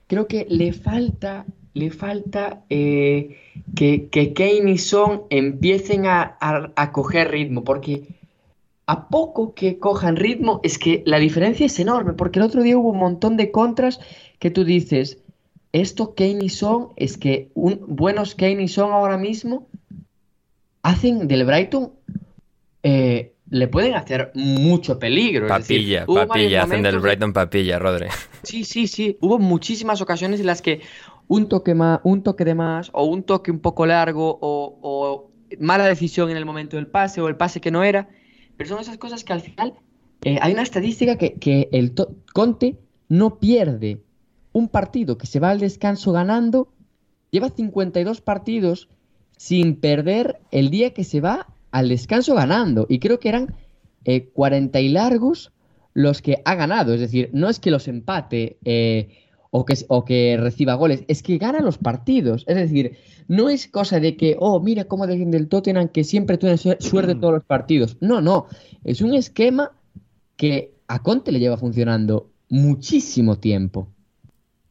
creo 0.06 0.28
que 0.28 0.46
le 0.48 0.72
falta, 0.72 1.44
le 1.74 1.90
falta 1.90 2.62
eh, 2.70 3.36
que, 3.74 4.08
que 4.08 4.32
Kane 4.32 4.70
y 4.70 4.78
Son 4.78 5.22
empiecen 5.30 6.06
a, 6.06 6.36
a 6.40 6.92
coger 6.92 7.32
ritmo, 7.32 7.64
porque 7.64 8.02
a 8.86 9.08
poco 9.08 9.54
que 9.54 9.78
cojan 9.78 10.16
ritmo, 10.16 10.60
es 10.62 10.78
que 10.78 11.02
la 11.06 11.18
diferencia 11.18 11.66
es 11.66 11.78
enorme, 11.80 12.12
porque 12.12 12.38
el 12.38 12.44
otro 12.44 12.62
día 12.62 12.78
hubo 12.78 12.90
un 12.90 12.98
montón 12.98 13.36
de 13.36 13.50
contras 13.50 14.00
que 14.38 14.50
tú 14.50 14.64
dices, 14.64 15.18
esto 15.72 16.14
Kane 16.14 16.44
y 16.44 16.48
Son, 16.48 16.88
es 16.96 17.18
que 17.18 17.50
un, 17.54 17.80
buenos 17.86 18.36
Kane 18.36 18.62
y 18.62 18.68
Son 18.68 18.92
ahora 18.92 19.18
mismo 19.18 19.66
hacen 20.82 21.26
del 21.26 21.44
Brighton, 21.44 21.90
eh, 22.84 23.32
le 23.50 23.66
pueden 23.66 23.94
hacer 23.94 24.30
mucho 24.34 25.00
peligro. 25.00 25.48
Papilla, 25.48 26.06
papilla, 26.06 26.62
hacen 26.62 26.82
del 26.82 27.00
Brighton 27.00 27.32
papilla, 27.32 27.80
Rodri. 27.80 28.06
Sí, 28.44 28.64
sí, 28.64 28.86
sí, 28.86 29.18
hubo 29.20 29.40
muchísimas 29.40 30.00
ocasiones 30.00 30.38
en 30.38 30.46
las 30.46 30.62
que 30.62 30.80
un 31.26 31.48
toque, 31.48 31.74
más, 31.74 31.98
un 32.04 32.22
toque 32.22 32.44
de 32.44 32.54
más, 32.54 32.90
o 32.92 33.04
un 33.04 33.24
toque 33.24 33.50
un 33.50 33.58
poco 33.58 33.84
largo, 33.84 34.38
o, 34.40 34.78
o 34.80 35.30
mala 35.58 35.88
decisión 35.88 36.30
en 36.30 36.36
el 36.36 36.44
momento 36.44 36.76
del 36.76 36.86
pase, 36.86 37.20
o 37.20 37.26
el 37.26 37.36
pase 37.36 37.60
que 37.60 37.72
no 37.72 37.82
era, 37.82 38.08
pero 38.56 38.68
son 38.68 38.80
esas 38.80 38.98
cosas 38.98 39.24
que 39.24 39.32
al 39.32 39.40
final 39.40 39.74
eh, 40.22 40.38
hay 40.40 40.52
una 40.52 40.62
estadística 40.62 41.16
que, 41.16 41.68
el 41.72 41.94
Conte 42.32 42.78
no 43.08 43.38
pierde 43.38 44.02
un 44.52 44.68
partido 44.68 45.18
que 45.18 45.26
se 45.26 45.40
va 45.40 45.50
al 45.50 45.60
descanso 45.60 46.12
ganando, 46.12 46.72
lleva 47.30 47.50
52 47.50 48.20
partidos 48.22 48.88
sin 49.36 49.76
perder 49.76 50.40
el 50.50 50.70
día 50.70 50.94
que 50.94 51.04
se 51.04 51.20
va 51.20 51.46
al 51.70 51.88
descanso 51.88 52.34
ganando. 52.34 52.86
Y 52.88 52.98
creo 52.98 53.20
que 53.20 53.28
eran 53.28 53.54
40 54.32 54.78
eh, 54.78 54.82
y 54.82 54.88
largos 54.88 55.52
los 55.92 56.22
que 56.22 56.40
ha 56.44 56.54
ganado. 56.54 56.94
Es 56.94 57.00
decir, 57.00 57.30
no 57.32 57.48
es 57.48 57.60
que 57.60 57.70
los 57.70 57.86
empate 57.86 58.56
eh, 58.64 59.25
o, 59.56 59.64
que, 59.64 59.74
o 59.88 60.04
que 60.04 60.36
reciba 60.38 60.74
goles, 60.74 61.04
es 61.08 61.22
que 61.22 61.38
gana 61.38 61.60
los 61.60 61.78
partidos. 61.78 62.44
Es 62.46 62.56
decir, 62.56 62.98
no 63.26 63.48
es 63.48 63.66
cosa 63.68 64.00
de 64.00 64.16
que, 64.16 64.36
oh, 64.38 64.60
mira 64.60 64.84
cómo 64.84 65.06
defiende 65.06 65.38
el 65.38 65.48
Tottenham, 65.48 65.88
que 65.88 66.04
siempre 66.04 66.36
tiene 66.36 66.58
suerte 66.58 67.14
todos 67.20 67.32
los 67.32 67.44
partidos. 67.44 67.96
No, 68.00 68.20
no. 68.20 68.46
Es 68.84 69.00
un 69.00 69.14
esquema 69.14 69.72
que 70.36 70.74
a 70.88 71.02
Conte 71.02 71.32
le 71.32 71.40
lleva 71.40 71.56
funcionando 71.56 72.30
muchísimo 72.50 73.38
tiempo. 73.38 73.88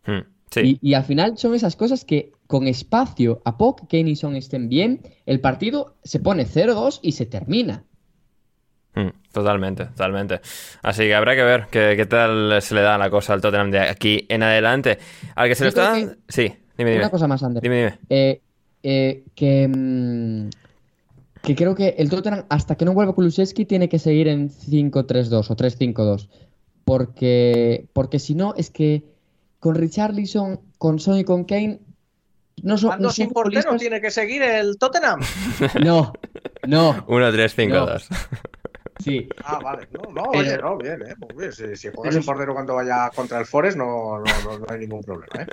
Hmm, 0.06 0.22
sí. 0.52 0.80
Y, 0.82 0.90
y 0.92 0.94
al 0.94 1.04
final 1.04 1.36
son 1.38 1.56
esas 1.56 1.76
cosas 1.76 2.06
que 2.06 2.32
con 2.46 2.68
espacio, 2.68 3.42
a 3.44 3.58
poco 3.58 3.88
que 3.88 3.98
Kane 3.98 4.12
y 4.12 4.16
Son 4.16 4.36
estén 4.36 4.70
bien, 4.70 5.02
el 5.26 5.40
partido 5.42 5.96
se 6.04 6.20
pone 6.20 6.46
0-2 6.46 7.00
y 7.02 7.14
se 7.14 7.26
termina. 7.26 7.84
Mm, 8.96 9.10
Totalmente, 9.36 9.88
totalmente. 9.88 10.40
Así 10.82 11.04
que 11.04 11.14
habrá 11.14 11.36
que 11.36 11.44
ver 11.44 11.68
qué, 11.70 11.96
qué 11.98 12.06
tal 12.06 12.62
se 12.62 12.74
le 12.74 12.80
da 12.80 12.98
la 12.98 13.10
cosa 13.10 13.34
al 13.34 13.42
Tottenham 13.42 13.70
de 13.70 13.80
aquí 13.80 14.26
en 14.30 14.44
adelante. 14.44 14.98
Al 15.36 15.50
que 15.50 15.56
se 15.56 15.60
Yo 15.60 15.66
le 15.66 15.70
está 15.70 15.82
dando... 15.92 16.14
Sí, 16.30 16.54
dime, 16.78 16.92
dime. 16.92 17.02
Una 17.04 17.10
cosa 17.10 17.28
más, 17.28 17.44
Ander. 17.44 17.62
Dime, 17.62 17.76
dime. 17.76 18.00
Eh, 18.10 18.42
eh, 18.82 19.26
que, 19.36 19.68
mm, 19.68 20.50
que 21.42 21.54
creo 21.54 21.76
que 21.76 21.96
el 21.98 22.10
Tottenham, 22.10 22.46
hasta 22.48 22.76
que 22.76 22.86
no 22.86 22.94
vuelva 22.94 23.12
Kulusevski, 23.12 23.66
tiene 23.66 23.90
que 23.90 24.00
seguir 24.00 24.30
en 24.30 24.50
5-3-2 24.50 25.52
o 25.52 25.56
3-5-2. 25.58 26.30
Porque, 26.86 27.88
porque 27.92 28.20
si 28.20 28.36
no, 28.36 28.54
es 28.56 28.70
que 28.70 29.04
con 29.60 29.76
Richarlison, 29.76 30.62
con 30.78 31.00
Son 31.00 31.18
y 31.18 31.26
con 31.26 31.44
Kane, 31.44 31.82
no 32.64 32.78
son, 32.78 33.02
no 33.02 33.10
sin 33.10 33.32
portero 33.32 33.76
tiene 33.76 34.00
que 34.00 34.12
seguir 34.12 34.44
el 34.44 34.78
Tottenham. 34.78 35.20
No, 35.84 36.14
no, 36.66 37.04
1, 37.08 37.32
3, 37.34 37.54
5, 37.54 37.76
No. 37.76 37.88
2. 38.98 39.04
sí. 39.04 39.28
Ah, 39.44 39.60
vale. 39.64 39.88
No, 39.92 40.12
no, 40.12 40.32
Pero- 40.32 40.40
oye, 40.44 40.58
no, 40.58 40.78
bien, 40.78 41.02
eh. 41.02 41.14
Muy 41.18 41.38
bien. 41.38 41.52
Si, 41.52 41.64
si 41.76 41.88
juegas 41.90 42.02
Pero- 42.04 42.12
sin 42.14 42.24
portero 42.26 42.54
cuando 42.54 42.76
vaya 42.76 43.10
contra 43.16 43.40
el 43.40 43.46
Forest, 43.46 43.78
no, 43.78 44.20
no, 44.20 44.24
no, 44.44 44.60
no 44.60 44.66
hay 44.70 44.80
ningún 44.80 45.02
problema, 45.04 45.44
¿eh? 45.44 45.48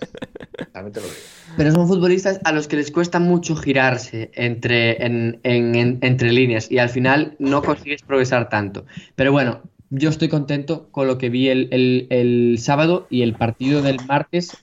También 0.73 0.93
te 0.93 1.01
lo 1.01 1.07
digo. 1.07 1.19
Pero 1.57 1.73
son 1.73 1.87
futbolistas 1.89 2.41
a 2.45 2.53
los 2.53 2.69
que 2.69 2.77
les 2.77 2.91
cuesta 2.91 3.19
mucho 3.21 3.57
girarse 3.57 4.31
entre, 4.35 5.05
en- 5.05 5.41
en- 5.43 5.75
en- 5.75 5.99
entre 6.03 6.33
líneas 6.33 6.71
y 6.71 6.79
al 6.79 6.89
final 6.89 7.37
no 7.39 7.63
consigues 7.63 8.03
progresar 8.03 8.49
tanto. 8.49 8.87
Pero 9.17 9.33
bueno, 9.33 9.63
yo 9.91 10.09
estoy 10.09 10.29
contento 10.29 10.89
con 10.91 11.07
lo 11.07 11.19
que 11.19 11.29
vi 11.29 11.49
el, 11.49 11.69
el- 11.73 12.07
el 12.11 12.59
sábado 12.59 13.07
y 13.11 13.23
el 13.23 13.35
partido 13.35 13.83
del 13.83 13.99
martes, 14.07 14.57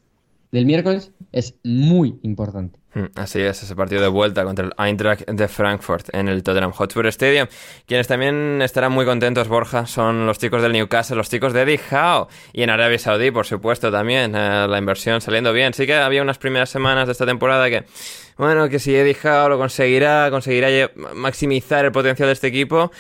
del 0.52 0.66
miércoles, 0.66 1.12
es 1.32 1.56
muy 1.64 2.20
importante. 2.24 2.80
Mm, 2.96 3.06
Así 3.16 3.40
es, 3.40 3.62
ese 3.62 3.76
partido 3.76 4.02
de 4.02 4.08
vuelta 4.08 4.44
contra 4.44 4.66
el 4.66 4.74
Eintracht 4.78 5.30
de 5.30 5.48
Frankfurt 5.48 6.10
en 6.12 6.28
el 6.28 6.42
Tottenham 6.42 6.72
Hotspur 6.72 7.06
Stadium. 7.08 7.48
Quienes 7.86 8.08
también 8.08 8.62
estarán 8.64 8.92
muy 8.92 9.06
contentos, 9.06 9.48
Borja, 9.48 9.86
son 9.86 10.26
los 10.26 10.40
chicos 10.40 10.64
del 10.64 10.72
Newcastle, 10.72 11.16
los 11.16 11.30
chicos 11.30 11.54
de 11.54 11.62
Eddie 11.62 11.80
Howe. 11.92 12.28
Y 12.52 12.64
en 12.64 12.72
Arabia 12.72 12.98
Saudí, 12.98 13.30
por 13.30 13.46
supuesto, 13.46 13.92
también. 13.92 14.34
eh, 14.36 14.66
la 14.68 14.78
inversión 14.80 15.22
saliendo 15.22 15.54
bien. 15.54 15.74
Sí 15.76 15.86
que 15.86 15.94
había 15.94 16.24
unas 16.24 16.40
primeras 16.40 16.72
semanas 16.72 17.06
de 17.06 17.12
esta 17.12 17.28
temporada 17.28 17.70
que, 17.70 17.84
bueno, 18.38 18.70
que 18.70 18.80
si 18.80 18.96
Eddie 18.96 19.18
Howe 19.24 19.50
lo 19.50 19.60
conseguirá, 19.60 20.30
conseguirá 20.32 20.90
maximizar 21.14 21.86
el 21.86 21.92
potencial 21.92 22.28
de 22.28 22.34
este 22.34 22.48
equipo. 22.48 22.92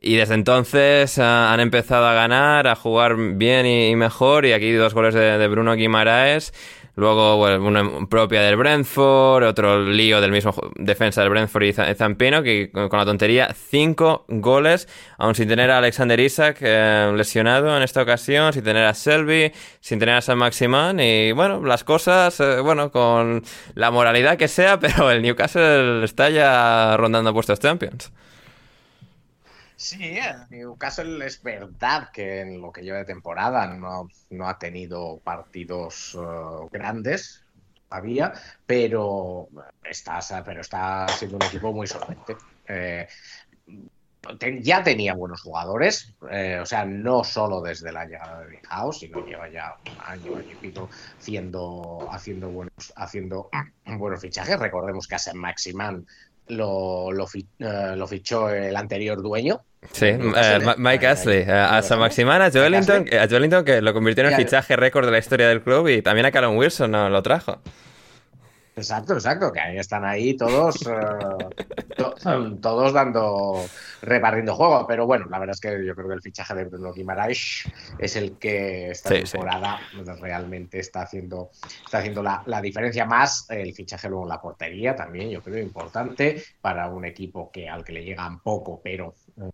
Y 0.00 0.16
desde 0.16 0.34
entonces 0.34 1.18
ah, 1.18 1.52
han 1.52 1.60
empezado 1.60 2.06
a 2.06 2.14
ganar, 2.14 2.66
a 2.66 2.74
jugar 2.74 3.16
bien 3.16 3.64
y, 3.64 3.94
mejor. 3.94 4.44
Y 4.44 4.52
aquí 4.52 4.72
dos 4.72 4.92
goles 4.92 5.14
de 5.14 5.46
Bruno 5.46 5.74
Guimaraes. 5.74 6.52
Luego, 6.98 7.36
bueno, 7.36 7.62
una 7.62 8.06
propia 8.08 8.40
del 8.40 8.56
Brentford, 8.56 9.44
otro 9.44 9.84
lío 9.84 10.20
del 10.22 10.32
mismo 10.32 10.54
defensa 10.76 11.20
del 11.20 11.28
Brentford 11.28 11.62
y 11.64 11.72
Za- 11.74 11.94
Zampino, 11.94 12.42
que 12.42 12.70
con 12.72 12.88
la 12.98 13.04
tontería, 13.04 13.54
cinco 13.54 14.24
goles, 14.28 14.88
aún 15.18 15.34
sin 15.34 15.46
tener 15.46 15.70
a 15.70 15.76
Alexander 15.78 16.18
Isaac 16.18 16.56
eh, 16.62 17.12
lesionado 17.14 17.76
en 17.76 17.82
esta 17.82 18.00
ocasión, 18.00 18.54
sin 18.54 18.64
tener 18.64 18.86
a 18.86 18.94
Selby, 18.94 19.52
sin 19.80 19.98
tener 19.98 20.14
a 20.14 20.22
San 20.22 20.38
Maximán, 20.38 20.98
y 20.98 21.32
bueno, 21.32 21.62
las 21.62 21.84
cosas, 21.84 22.40
eh, 22.40 22.60
bueno, 22.60 22.90
con 22.90 23.42
la 23.74 23.90
moralidad 23.90 24.38
que 24.38 24.48
sea, 24.48 24.80
pero 24.80 25.10
el 25.10 25.20
Newcastle 25.20 26.02
está 26.02 26.30
ya 26.30 26.96
rondando 26.96 27.34
puestos 27.34 27.60
Champions. 27.60 28.10
Sí, 29.76 30.16
el 30.18 30.48
Newcastle 30.48 31.24
es 31.26 31.42
verdad 31.42 32.08
que 32.10 32.40
en 32.40 32.62
lo 32.62 32.72
que 32.72 32.82
lleva 32.82 32.98
de 32.98 33.04
temporada 33.04 33.66
no, 33.66 34.08
no 34.30 34.48
ha 34.48 34.58
tenido 34.58 35.20
partidos 35.22 36.16
eh, 36.18 36.68
grandes, 36.72 37.44
había, 37.90 38.32
pero 38.64 39.48
está, 39.84 40.20
pero 40.44 40.62
está 40.62 41.06
siendo 41.08 41.36
un 41.36 41.42
equipo 41.42 41.72
muy 41.72 41.86
solvente. 41.86 42.36
Eh, 42.66 43.06
ya 44.60 44.82
tenía 44.82 45.14
buenos 45.14 45.42
jugadores, 45.42 46.14
eh, 46.30 46.58
o 46.60 46.66
sea, 46.66 46.84
no 46.84 47.22
solo 47.22 47.60
desde 47.60 47.92
la 47.92 48.06
llegada 48.06 48.44
de 48.44 48.58
House, 48.68 49.00
sino 49.00 49.24
lleva 49.24 49.48
ya 49.48 49.76
un 49.84 50.00
año, 50.00 50.36
año 50.36 50.50
y 50.50 50.54
pico 50.56 50.88
haciendo, 51.18 52.08
haciendo, 52.10 52.48
buenos, 52.48 52.92
haciendo 52.96 53.50
buenos 53.98 54.20
fichajes. 54.20 54.58
Recordemos 54.58 55.06
que 55.06 55.14
a 55.14 55.18
Sam 55.18 55.36
Maximan 55.36 56.06
lo, 56.48 57.12
lo, 57.12 57.26
eh, 57.34 57.94
lo 57.96 58.06
fichó 58.06 58.48
el 58.50 58.76
anterior 58.76 59.22
dueño. 59.22 59.60
Sí, 59.92 60.06
eh, 60.06 60.58
Mike 60.78 61.06
Ashley, 61.06 61.38
eh, 61.46 61.52
a 61.52 61.80
San 61.82 61.98
Maximán, 61.98 62.42
a 62.42 62.50
Joelinton, 62.50 63.06
a 63.12 63.28
Joelinton 63.28 63.64
que 63.64 63.80
lo 63.80 63.92
convirtió 63.92 64.24
en 64.24 64.30
el 64.30 64.36
fichaje 64.36 64.74
récord 64.76 65.04
de 65.04 65.12
la 65.12 65.18
historia 65.18 65.48
del 65.48 65.62
club 65.62 65.88
y 65.88 66.02
también 66.02 66.26
a 66.26 66.32
Callum 66.32 66.56
Wilson 66.56 66.90
no, 66.90 67.08
lo 67.08 67.22
trajo. 67.22 67.60
Exacto, 68.76 69.14
exacto, 69.14 69.50
que 69.52 69.60
ahí 69.60 69.78
están 69.78 70.04
ahí 70.04 70.36
todos, 70.36 70.74
to- 71.96 72.14
todos 72.60 72.92
dando, 72.92 73.70
repartiendo 74.02 74.54
juego, 74.54 74.86
pero 74.86 75.06
bueno, 75.06 75.26
la 75.30 75.38
verdad 75.38 75.54
es 75.54 75.60
que 75.60 75.84
yo 75.86 75.94
creo 75.94 76.08
que 76.08 76.14
el 76.14 76.22
fichaje 76.22 76.54
de 76.54 76.64
Bruno 76.66 76.92
Guimaraes 76.92 77.62
es 77.98 78.16
el 78.16 78.38
que 78.38 78.90
esta 78.90 79.08
Sí, 79.10 79.26
sí. 79.26 79.38
temporada 79.38 79.78
realmente 80.20 80.78
está 80.78 81.02
haciendo, 81.02 81.50
está 81.84 81.98
haciendo 81.98 82.22
la, 82.22 82.42
la 82.46 82.60
diferencia 82.60 83.06
más, 83.06 83.46
el 83.48 83.72
fichaje 83.74 84.08
luego 84.08 84.24
en 84.24 84.28
la 84.30 84.40
portería 84.40 84.94
también, 84.94 85.30
yo 85.30 85.42
creo 85.42 85.58
importante 85.62 86.42
para 86.60 86.88
un 86.90 87.04
equipo 87.06 87.50
que 87.50 87.68
al 87.68 87.82
que 87.82 87.92
le 87.92 88.04
llegan 88.04 88.40
poco, 88.42 88.80
pero 88.82 89.14
eh, 89.38 89.50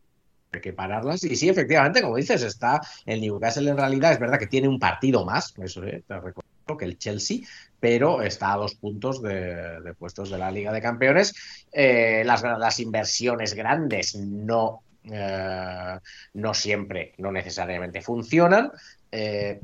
hay 0.52 0.60
que 0.60 0.72
pararlas. 0.72 1.24
Y 1.24 1.36
sí, 1.36 1.48
efectivamente, 1.48 2.02
como 2.02 2.16
dices, 2.16 2.42
está 2.42 2.80
el 3.06 3.20
Newcastle 3.20 3.70
en 3.70 3.76
realidad, 3.76 4.12
es 4.12 4.20
verdad 4.20 4.38
que 4.38 4.46
tiene 4.48 4.68
un 4.68 4.78
partido 4.78 5.24
más, 5.24 5.54
eso 5.58 5.84
eh, 5.84 6.04
te 6.06 6.14
recuerdo 6.14 6.42
que 6.78 6.84
el 6.84 6.98
Chelsea, 6.98 7.38
pero 7.82 8.22
está 8.22 8.52
a 8.52 8.58
dos 8.58 8.76
puntos 8.76 9.20
de, 9.20 9.92
puestos 9.98 10.30
de 10.30 10.38
la 10.38 10.52
Liga 10.52 10.70
de 10.70 10.80
Campeones. 10.80 11.34
Eh, 11.72 12.22
las, 12.24 12.78
inversiones 12.78 13.54
grandes 13.54 14.14
no, 14.14 14.84
eh, 15.02 15.98
no 16.34 16.54
siempre, 16.54 17.12
no 17.18 17.32
necesariamente 17.32 18.00
funcionan. 18.00 18.70
Eh, 19.10 19.58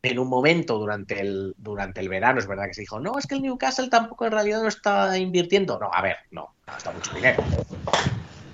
en 0.00 0.18
un 0.18 0.28
momento 0.28 0.78
durante 0.78 1.20
el, 1.20 1.54
durante 1.58 2.00
el 2.00 2.08
verano 2.08 2.38
es 2.38 2.46
verdad 2.46 2.68
que 2.68 2.74
se 2.74 2.80
dijo, 2.80 3.00
no, 3.00 3.18
es 3.18 3.26
que 3.26 3.34
el 3.34 3.42
Newcastle 3.42 3.90
tampoco 3.90 4.24
en 4.24 4.32
realidad 4.32 4.62
no 4.62 4.68
está 4.68 5.18
invirtiendo. 5.18 5.78
No, 5.78 5.90
a 5.92 6.00
ver, 6.00 6.16
no, 6.30 6.54
gasta 6.66 6.90
mucho 6.90 7.12
dinero. 7.12 7.44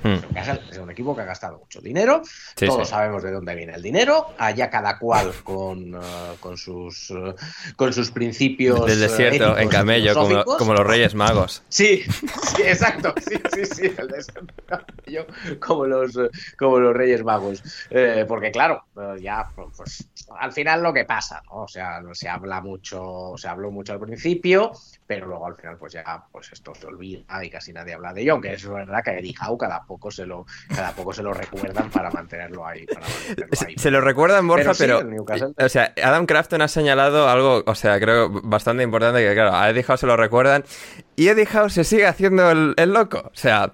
Hmm. 0.03 0.19
Es 0.71 0.79
un 0.79 0.91
equipo 0.91 1.15
que 1.15 1.23
ha 1.23 1.25
gastado 1.25 1.59
mucho 1.59 1.81
dinero. 1.81 2.23
Sí, 2.57 2.67
Todos 2.67 2.89
sí. 2.89 2.91
sabemos 2.91 3.23
de 3.23 3.31
dónde 3.31 3.55
viene 3.55 3.75
el 3.75 3.83
dinero. 3.83 4.35
Allá 4.39 4.69
cada 4.69 4.99
cual 4.99 5.33
con, 5.45 5.95
eh, 5.95 5.99
con, 6.41 6.57
sus, 6.57 7.11
eh, 7.11 7.35
con 7.77 7.93
sus 7.93 8.11
principios. 8.11 8.85
Del 8.87 8.99
eh, 8.99 9.09
desierto, 9.09 9.57
en 9.57 9.69
camello, 9.69 10.15
como, 10.15 10.45
como 10.45 10.75
los 10.75 10.87
Reyes 10.87 11.15
Magos. 11.15 11.63
Sí, 11.73 12.03
sí, 12.03 12.63
exacto. 12.63 13.15
Sí, 13.27 13.37
sí, 13.55 13.67
sí. 13.67 13.95
El 13.97 14.09
desierto 14.09 14.41
en 14.41 14.67
camello, 14.67 15.27
como 15.59 15.87
los, 15.87 16.19
como 16.59 16.79
los 16.79 16.95
Reyes 16.95 17.25
Magos. 17.25 17.63
Eh, 17.91 18.25
porque, 18.29 18.51
claro, 18.51 18.85
ya, 19.21 19.49
pues 19.55 20.07
al 20.39 20.53
final 20.53 20.83
lo 20.83 20.93
que 20.93 21.05
pasa, 21.05 21.43
¿no? 21.47 21.63
O 21.63 21.69
sea, 21.69 22.03
se 22.13 22.29
habla 22.29 22.61
mucho, 22.61 23.35
se 23.37 23.49
habló 23.49 23.71
mucho 23.71 23.93
al 23.93 24.01
principio, 24.01 24.73
pero 25.15 25.27
luego 25.27 25.47
al 25.47 25.57
final, 25.57 25.77
pues 25.77 25.93
ya, 25.93 26.25
pues 26.33 26.51
esto 26.53 26.75
se 26.75 26.87
olvida 26.87 27.45
y 27.45 27.51
casi 27.51 27.73
nadie 27.73 27.95
habla 27.95 28.15
de 28.15 28.23
ello. 28.23 28.33
Aunque 28.33 28.55
es 28.55 28.67
verdad 28.67 29.03
que 29.05 29.11
a 29.11 29.19
Eddie 29.19 29.35
Howe 29.41 29.59
cada 29.59 29.83
poco 29.83 30.11
se 30.11 30.25
lo, 30.25 30.47
cada 30.75 30.93
poco 30.93 31.13
se 31.13 31.23
lo 31.23 31.35
recuerdan 31.35 31.91
para 31.91 32.11
mantenerlo 32.11 32.67
ahí. 32.67 32.87
Para 32.87 33.07
mantenerlo 33.07 33.57
Se, 33.57 33.67
ahí. 33.67 33.75
se 33.77 33.91
lo 33.91 34.01
recuerdan, 34.01 34.49
Borja, 34.49 34.73
Pero 34.79 35.03
O 35.59 35.69
sea, 35.69 35.93
Adam 36.03 36.25
Crafton 36.25 36.63
ha 36.63 36.69
señalado 36.69 37.29
algo, 37.29 37.63
o 37.67 37.75
sea, 37.75 38.01
creo 38.01 38.31
bastante 38.43 38.83
importante 38.83 39.21
que, 39.21 39.35
claro, 39.35 39.55
a 39.55 39.69
Eddie 39.69 39.85
Howe 39.87 39.99
se 39.99 40.07
lo 40.07 40.17
recuerdan. 40.17 40.65
Y 41.15 41.29
Eddie 41.29 41.49
Howe 41.55 41.69
se 41.69 41.85
sigue 41.85 42.07
haciendo 42.07 42.51
el, 42.51 42.75
el 42.79 42.93
loco. 42.93 43.19
O 43.19 43.35
sea, 43.37 43.73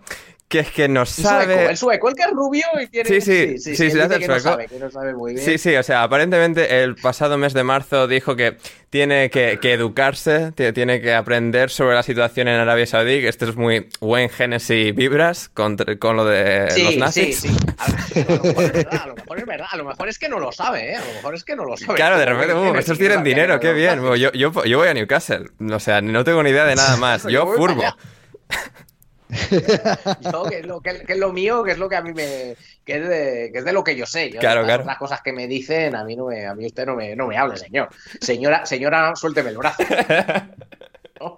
que 0.48 0.60
es 0.60 0.70
que 0.70 0.88
no 0.88 1.04
sabe. 1.04 1.44
sueco, 1.54 1.70
el 1.70 1.76
sueco, 1.76 2.08
el 2.08 2.14
que 2.14 2.22
es 2.22 2.30
rubio 2.30 2.64
y 2.80 2.86
tiene. 2.86 3.08
Sí, 3.08 3.20
sí, 3.20 3.58
sí, 3.58 3.72
hace 4.00 4.14
el 4.14 4.20
que 4.20 4.28
no 4.28 4.40
sabe, 4.40 4.66
que 4.66 4.78
no 4.78 4.90
sabe 4.90 5.14
muy 5.14 5.34
bien. 5.34 5.44
Sí, 5.44 5.58
sí, 5.58 5.76
o 5.76 5.82
sea, 5.82 6.02
aparentemente 6.02 6.82
el 6.82 6.94
pasado 6.96 7.36
mes 7.36 7.52
de 7.52 7.64
marzo 7.64 8.06
dijo 8.08 8.34
que 8.34 8.56
tiene 8.88 9.28
que, 9.28 9.58
que 9.60 9.74
educarse, 9.74 10.52
tiene 10.52 11.02
que 11.02 11.12
aprender 11.12 11.68
sobre 11.68 11.94
la 11.96 12.02
situación 12.02 12.48
en 12.48 12.54
Arabia 12.54 12.86
Saudí, 12.86 13.20
que 13.20 13.28
esto 13.28 13.44
es 13.44 13.56
muy 13.56 13.90
buen 14.00 14.30
Genesis 14.30 14.94
Vibras 14.94 15.50
con, 15.50 15.76
con 15.98 16.16
lo 16.16 16.24
de 16.24 16.70
Sí, 16.70 16.82
los 16.82 16.92
sí, 16.94 16.98
nazis. 16.98 17.40
sí. 17.40 17.56
A 17.78 17.88
lo, 17.88 17.94
mejor 18.44 18.64
es 18.64 18.72
verdad, 18.72 19.00
a 19.02 19.06
lo 19.06 19.14
mejor 19.14 19.38
es 19.38 19.46
verdad, 19.46 19.66
a 19.70 19.76
lo 19.76 19.84
mejor 19.84 20.08
es 20.08 20.18
que 20.18 20.28
no 20.30 20.38
lo 20.38 20.50
sabe, 20.50 20.92
¿eh? 20.92 20.96
A 20.96 21.00
lo 21.04 21.12
mejor 21.12 21.34
es 21.34 21.44
que 21.44 21.56
no 21.56 21.64
lo 21.66 21.76
sabe. 21.76 21.94
Claro, 21.94 22.18
de 22.18 22.24
repente, 22.24 22.54
uh, 22.54 22.74
estos 22.76 22.96
sí 22.96 23.04
tienen 23.04 23.22
dinero, 23.22 23.60
qué 23.60 23.74
bien. 23.74 24.00
Yo, 24.18 24.32
yo, 24.32 24.64
yo 24.64 24.78
voy 24.78 24.88
a 24.88 24.94
Newcastle, 24.94 25.44
o 25.70 25.78
sea, 25.80 26.00
no 26.00 26.24
tengo 26.24 26.42
ni 26.42 26.50
idea 26.50 26.64
de 26.64 26.74
nada 26.74 26.96
más. 26.96 27.24
Yo 27.28 27.46
furbo. 27.52 27.82
Yo, 30.20 30.44
que 30.44 30.58
es, 30.60 30.66
lo, 30.66 30.80
que, 30.80 31.04
que 31.04 31.12
es 31.12 31.18
lo 31.18 31.32
mío, 31.32 31.62
que 31.62 31.72
es 31.72 31.78
lo 31.78 31.88
que 31.88 31.96
a 31.96 32.02
mí 32.02 32.12
me. 32.12 32.56
que 32.84 32.96
es 32.96 33.08
de, 33.08 33.50
que 33.52 33.58
es 33.58 33.64
de 33.64 33.72
lo 33.72 33.84
que 33.84 33.96
yo 33.96 34.06
sé. 34.06 34.30
Yo, 34.30 34.40
Claro, 34.40 34.60
las 34.60 34.68
claro. 34.68 34.82
otras 34.84 34.98
cosas 34.98 35.20
que 35.22 35.32
me 35.32 35.46
dicen, 35.46 35.94
a 35.94 36.04
mí 36.04 36.16
no 36.16 36.26
me, 36.26 36.46
a 36.46 36.54
mí 36.54 36.66
usted 36.66 36.86
no 36.86 36.94
me, 36.96 37.14
no 37.14 37.26
me 37.26 37.36
hable, 37.36 37.56
señor. 37.56 37.88
Señora, 38.20 38.64
señora, 38.66 39.14
suélteme 39.16 39.50
el 39.50 39.58
brazo. 39.58 39.82
No, 41.20 41.36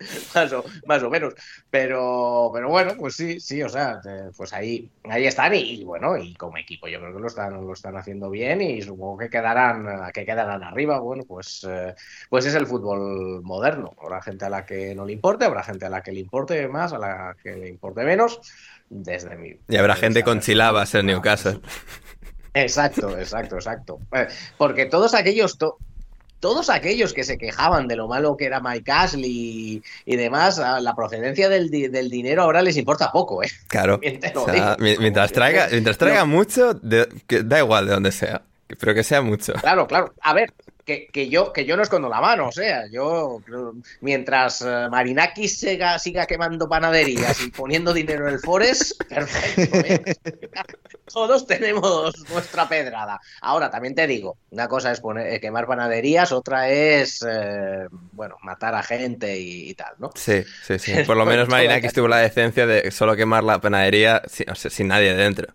más, 0.34 0.52
o, 0.52 0.64
más 0.86 1.02
o 1.02 1.10
menos. 1.10 1.34
Pero, 1.70 2.50
pero 2.52 2.68
bueno, 2.68 2.94
pues 2.98 3.16
sí, 3.16 3.40
sí, 3.40 3.62
o 3.62 3.68
sea, 3.68 4.00
eh, 4.04 4.30
pues 4.36 4.52
ahí, 4.52 4.90
ahí 5.04 5.26
están 5.26 5.54
y, 5.54 5.80
y 5.80 5.84
bueno, 5.84 6.16
y 6.16 6.34
como 6.34 6.56
equipo 6.58 6.88
yo 6.88 7.00
creo 7.00 7.14
que 7.14 7.20
lo 7.20 7.26
están, 7.26 7.54
lo 7.66 7.72
están 7.72 7.96
haciendo 7.96 8.30
bien 8.30 8.60
y 8.60 8.82
supongo 8.82 9.18
que 9.18 9.30
quedarán, 9.30 10.10
que 10.12 10.24
quedarán 10.24 10.62
arriba. 10.62 11.00
Bueno, 11.00 11.24
pues, 11.26 11.66
eh, 11.68 11.94
pues 12.30 12.46
es 12.46 12.54
el 12.54 12.66
fútbol 12.66 13.42
moderno. 13.42 13.94
Habrá 14.02 14.22
gente 14.22 14.44
a 14.44 14.50
la 14.50 14.64
que 14.64 14.94
no 14.94 15.04
le 15.04 15.12
importe, 15.12 15.44
habrá 15.44 15.62
gente 15.62 15.86
a 15.86 15.90
la 15.90 16.02
que 16.02 16.12
le 16.12 16.20
importe 16.20 16.68
más, 16.68 16.92
a 16.92 16.98
la 16.98 17.36
que 17.42 17.52
le 17.52 17.68
importe 17.68 18.04
menos, 18.04 18.40
desde 18.88 19.36
mi... 19.36 19.56
Y 19.68 19.76
habrá 19.76 19.96
gente 19.96 20.22
con 20.22 20.40
chilabas 20.40 20.94
en. 20.94 21.06
Newcastle. 21.06 21.60
Exacto, 22.54 23.16
exacto, 23.18 23.56
exacto. 23.56 24.00
Porque 24.56 24.86
todos 24.86 25.14
aquellos, 25.14 25.58
to- 25.58 25.78
todos 26.40 26.70
aquellos 26.70 27.12
que 27.12 27.24
se 27.24 27.36
quejaban 27.38 27.88
de 27.88 27.96
lo 27.96 28.06
malo 28.08 28.36
que 28.36 28.44
era 28.46 28.60
Mike 28.60 28.90
Ashley 28.90 29.30
y, 29.30 29.82
y 30.06 30.16
demás, 30.16 30.58
la 30.58 30.94
procedencia 30.94 31.48
del, 31.48 31.70
di- 31.70 31.88
del 31.88 32.10
dinero 32.10 32.42
ahora 32.42 32.62
les 32.62 32.76
importa 32.76 33.10
poco, 33.12 33.42
¿eh? 33.42 33.48
Claro. 33.66 34.00
O 34.36 34.44
sea, 34.44 34.76
digo. 34.78 35.00
mientras 35.00 35.32
traiga, 35.32 35.68
mientras 35.70 35.98
traiga 35.98 36.20
No. 36.20 36.26
mucho, 36.28 36.74
de- 36.74 37.08
que 37.26 37.42
da 37.42 37.58
igual 37.58 37.86
de 37.86 37.92
donde 37.92 38.12
sea. 38.12 38.42
Pero 38.78 38.94
que 38.94 39.02
sea 39.02 39.22
mucho. 39.22 39.54
Claro, 39.54 39.86
claro. 39.86 40.14
A 40.20 40.34
ver, 40.34 40.52
que, 40.88 41.06
que 41.12 41.28
yo, 41.28 41.52
que 41.52 41.66
yo 41.66 41.76
no 41.76 41.82
escondo 41.82 42.08
la 42.08 42.20
mano, 42.20 42.48
o 42.48 42.52
sea, 42.52 42.86
yo 42.90 43.42
mientras 44.00 44.62
eh, 44.62 44.88
Marinakis 44.90 45.60
siga, 45.60 45.98
siga 45.98 46.26
quemando 46.26 46.66
panaderías 46.66 47.42
y 47.42 47.50
poniendo 47.50 47.92
dinero 47.92 48.26
en 48.26 48.34
el 48.34 48.40
Forest, 48.40 49.02
perfecto. 49.04 49.78
¿eh? 49.78 50.16
Todos 51.12 51.46
tenemos 51.46 52.14
nuestra 52.30 52.66
pedrada. 52.68 53.20
Ahora, 53.42 53.70
también 53.70 53.94
te 53.94 54.06
digo, 54.06 54.38
una 54.50 54.66
cosa 54.66 54.90
es 54.90 55.00
poner, 55.00 55.32
eh, 55.34 55.40
quemar 55.40 55.66
panaderías, 55.66 56.32
otra 56.32 56.70
es, 56.70 57.24
eh, 57.28 57.86
bueno, 58.12 58.36
matar 58.42 58.74
a 58.74 58.82
gente 58.82 59.38
y, 59.38 59.68
y 59.68 59.74
tal, 59.74 59.94
¿no? 59.98 60.10
Sí, 60.14 60.42
sí, 60.62 60.78
sí. 60.78 60.94
Por 61.06 61.18
lo 61.18 61.26
menos 61.26 61.48
Marinakis 61.48 61.92
tuvo 61.92 62.08
la 62.08 62.18
decencia 62.18 62.66
de 62.66 62.90
solo 62.90 63.14
quemar 63.14 63.44
la 63.44 63.60
panadería 63.60 64.22
sin, 64.26 64.50
o 64.50 64.54
sea, 64.54 64.70
sin 64.70 64.88
nadie 64.88 65.14
dentro. 65.14 65.52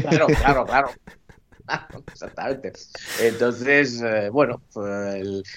Claro, 0.00 0.26
claro, 0.26 0.64
claro. 0.64 0.90
Exactamente. 2.12 2.72
Entonces, 3.18 4.00
eh, 4.02 4.28
bueno, 4.30 4.62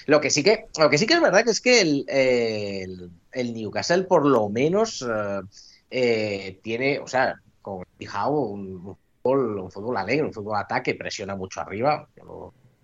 lo 0.06 0.20
que 0.20 0.30
sí 0.30 0.42
que, 0.42 0.66
lo 0.78 0.90
que 0.90 0.98
sí 0.98 1.06
que 1.06 1.14
es 1.14 1.20
verdad 1.20 1.44
que 1.44 1.50
es 1.50 1.60
que 1.60 1.80
el, 1.80 2.04
el- 3.32 3.54
Newcastle 3.54 4.04
por 4.04 4.26
lo 4.26 4.48
menos 4.48 5.02
eh, 5.08 5.40
eh, 5.90 6.60
tiene, 6.62 6.98
o 6.98 7.06
sea, 7.06 7.34
como 7.62 7.82
he 7.82 7.86
fijado, 7.98 8.32
un, 8.40 8.76
un 8.86 8.96
fútbol, 9.22 9.58
un 9.60 9.70
fútbol 9.70 9.96
alegre, 9.96 10.26
un 10.26 10.32
fútbol 10.32 10.56
ataque, 10.56 10.94
presiona 10.94 11.36
mucho 11.36 11.60
arriba. 11.60 12.08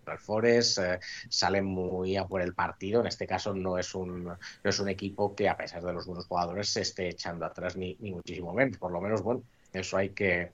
El 0.06 0.18
Forest 0.18 0.78
eh, 0.78 0.98
sale 1.28 1.62
muy 1.62 2.16
a 2.16 2.26
por 2.26 2.40
el 2.40 2.54
partido. 2.54 3.00
En 3.00 3.06
este 3.08 3.26
caso 3.26 3.52
no 3.54 3.76
es 3.78 3.94
un 3.94 4.24
no 4.24 4.38
es 4.62 4.78
un 4.78 4.88
equipo 4.88 5.34
que 5.34 5.48
a 5.48 5.56
pesar 5.56 5.82
de 5.82 5.92
los 5.92 6.06
buenos 6.06 6.26
jugadores 6.26 6.68
se 6.72 6.82
esté 6.82 7.08
echando 7.08 7.44
atrás 7.44 7.76
ni, 7.76 7.96
ni 8.00 8.12
muchísimo 8.12 8.52
menos. 8.54 8.78
Por 8.78 8.92
lo 8.92 9.00
menos, 9.00 9.22
bueno, 9.22 9.42
eso 9.72 9.96
hay 9.96 10.10
que 10.10 10.52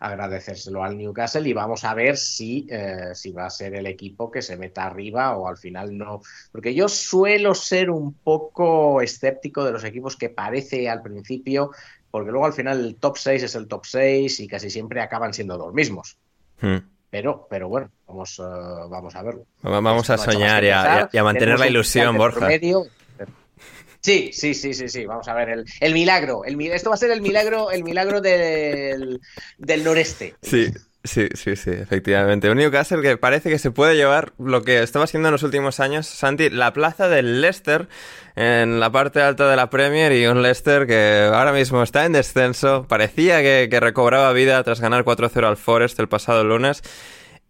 agradecérselo 0.00 0.82
al 0.82 0.96
Newcastle 0.96 1.48
y 1.48 1.52
vamos 1.52 1.84
a 1.84 1.94
ver 1.94 2.16
si, 2.16 2.66
eh, 2.70 3.10
si 3.14 3.32
va 3.32 3.46
a 3.46 3.50
ser 3.50 3.74
el 3.74 3.86
equipo 3.86 4.30
que 4.30 4.42
se 4.42 4.56
meta 4.56 4.86
arriba 4.86 5.36
o 5.36 5.46
al 5.46 5.58
final 5.58 5.96
no. 5.96 6.22
Porque 6.50 6.74
yo 6.74 6.88
suelo 6.88 7.54
ser 7.54 7.90
un 7.90 8.14
poco 8.14 9.00
escéptico 9.02 9.64
de 9.64 9.72
los 9.72 9.84
equipos 9.84 10.16
que 10.16 10.30
parece 10.30 10.88
al 10.88 11.02
principio, 11.02 11.70
porque 12.10 12.30
luego 12.30 12.46
al 12.46 12.54
final 12.54 12.80
el 12.80 12.96
top 12.96 13.18
6 13.18 13.42
es 13.42 13.54
el 13.54 13.68
top 13.68 13.84
6 13.86 14.40
y 14.40 14.48
casi 14.48 14.70
siempre 14.70 15.00
acaban 15.00 15.32
siendo 15.34 15.56
los 15.58 15.72
mismos. 15.72 16.16
Hmm. 16.60 16.78
Pero, 17.10 17.46
pero 17.50 17.68
bueno, 17.68 17.90
vamos, 18.06 18.38
eh, 18.38 18.42
vamos 18.88 19.14
a 19.16 19.22
verlo. 19.22 19.44
Va- 19.66 19.80
Vamos 19.80 20.08
a 20.10 20.16
soñar 20.16 20.64
y 20.64 20.68
a, 20.70 20.80
empezar. 20.80 21.10
y 21.12 21.18
a 21.18 21.24
mantener 21.24 21.58
la 21.58 21.66
ilusión, 21.66 22.16
Borja. 22.16 22.48
Sí, 24.00 24.30
sí, 24.32 24.54
sí, 24.54 24.72
sí, 24.72 24.88
sí. 24.88 25.04
Vamos 25.04 25.28
a 25.28 25.34
ver 25.34 25.50
el, 25.50 25.64
el 25.80 25.92
milagro. 25.92 26.44
El, 26.44 26.60
esto 26.60 26.90
va 26.90 26.94
a 26.94 26.98
ser 26.98 27.10
el 27.10 27.20
milagro, 27.20 27.70
el 27.70 27.84
milagro 27.84 28.20
del, 28.20 29.20
del 29.58 29.84
noreste. 29.84 30.34
Sí, 30.40 30.68
sí, 31.04 31.28
sí, 31.34 31.54
sí, 31.54 31.70
efectivamente. 31.70 32.50
Un 32.50 32.56
Newcastle 32.56 33.02
que 33.02 33.18
parece 33.18 33.50
que 33.50 33.58
se 33.58 33.70
puede 33.70 33.96
llevar 33.96 34.32
lo 34.38 34.62
que 34.62 34.82
estaba 34.82 35.04
haciendo 35.04 35.28
en 35.28 35.32
los 35.32 35.42
últimos 35.42 35.80
años, 35.80 36.06
Santi, 36.06 36.48
la 36.48 36.72
plaza 36.72 37.08
del 37.08 37.42
Leicester 37.42 37.88
en 38.36 38.80
la 38.80 38.90
parte 38.90 39.20
alta 39.20 39.50
de 39.50 39.56
la 39.56 39.68
Premier 39.68 40.12
y 40.12 40.26
un 40.26 40.42
Leicester 40.42 40.86
que 40.86 41.30
ahora 41.30 41.52
mismo 41.52 41.82
está 41.82 42.06
en 42.06 42.12
descenso. 42.12 42.86
Parecía 42.88 43.42
que, 43.42 43.80
recobraba 43.80 44.32
vida 44.32 44.62
tras 44.64 44.80
ganar 44.80 45.04
4-0 45.04 45.46
al 45.46 45.58
Forest 45.58 46.00
el 46.00 46.08
pasado 46.08 46.42
lunes. 46.42 46.82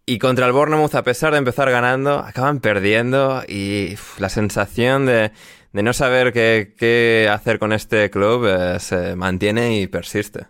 Y 0.05 0.19
contra 0.19 0.47
el 0.47 0.51
Bournemouth, 0.51 0.95
a 0.95 1.03
pesar 1.03 1.31
de 1.31 1.37
empezar 1.37 1.71
ganando, 1.71 2.19
acaban 2.19 2.59
perdiendo 2.59 3.43
y 3.47 3.95
la 4.17 4.27
sensación 4.27 5.05
de, 5.05 5.31
de 5.73 5.83
no 5.83 5.93
saber 5.93 6.33
qué, 6.33 6.75
qué 6.77 7.29
hacer 7.31 7.59
con 7.59 7.73
este 7.73 8.09
club 8.09 8.45
eh, 8.47 8.79
se 8.79 9.15
mantiene 9.15 9.79
y 9.81 9.87
persiste. 9.87 10.47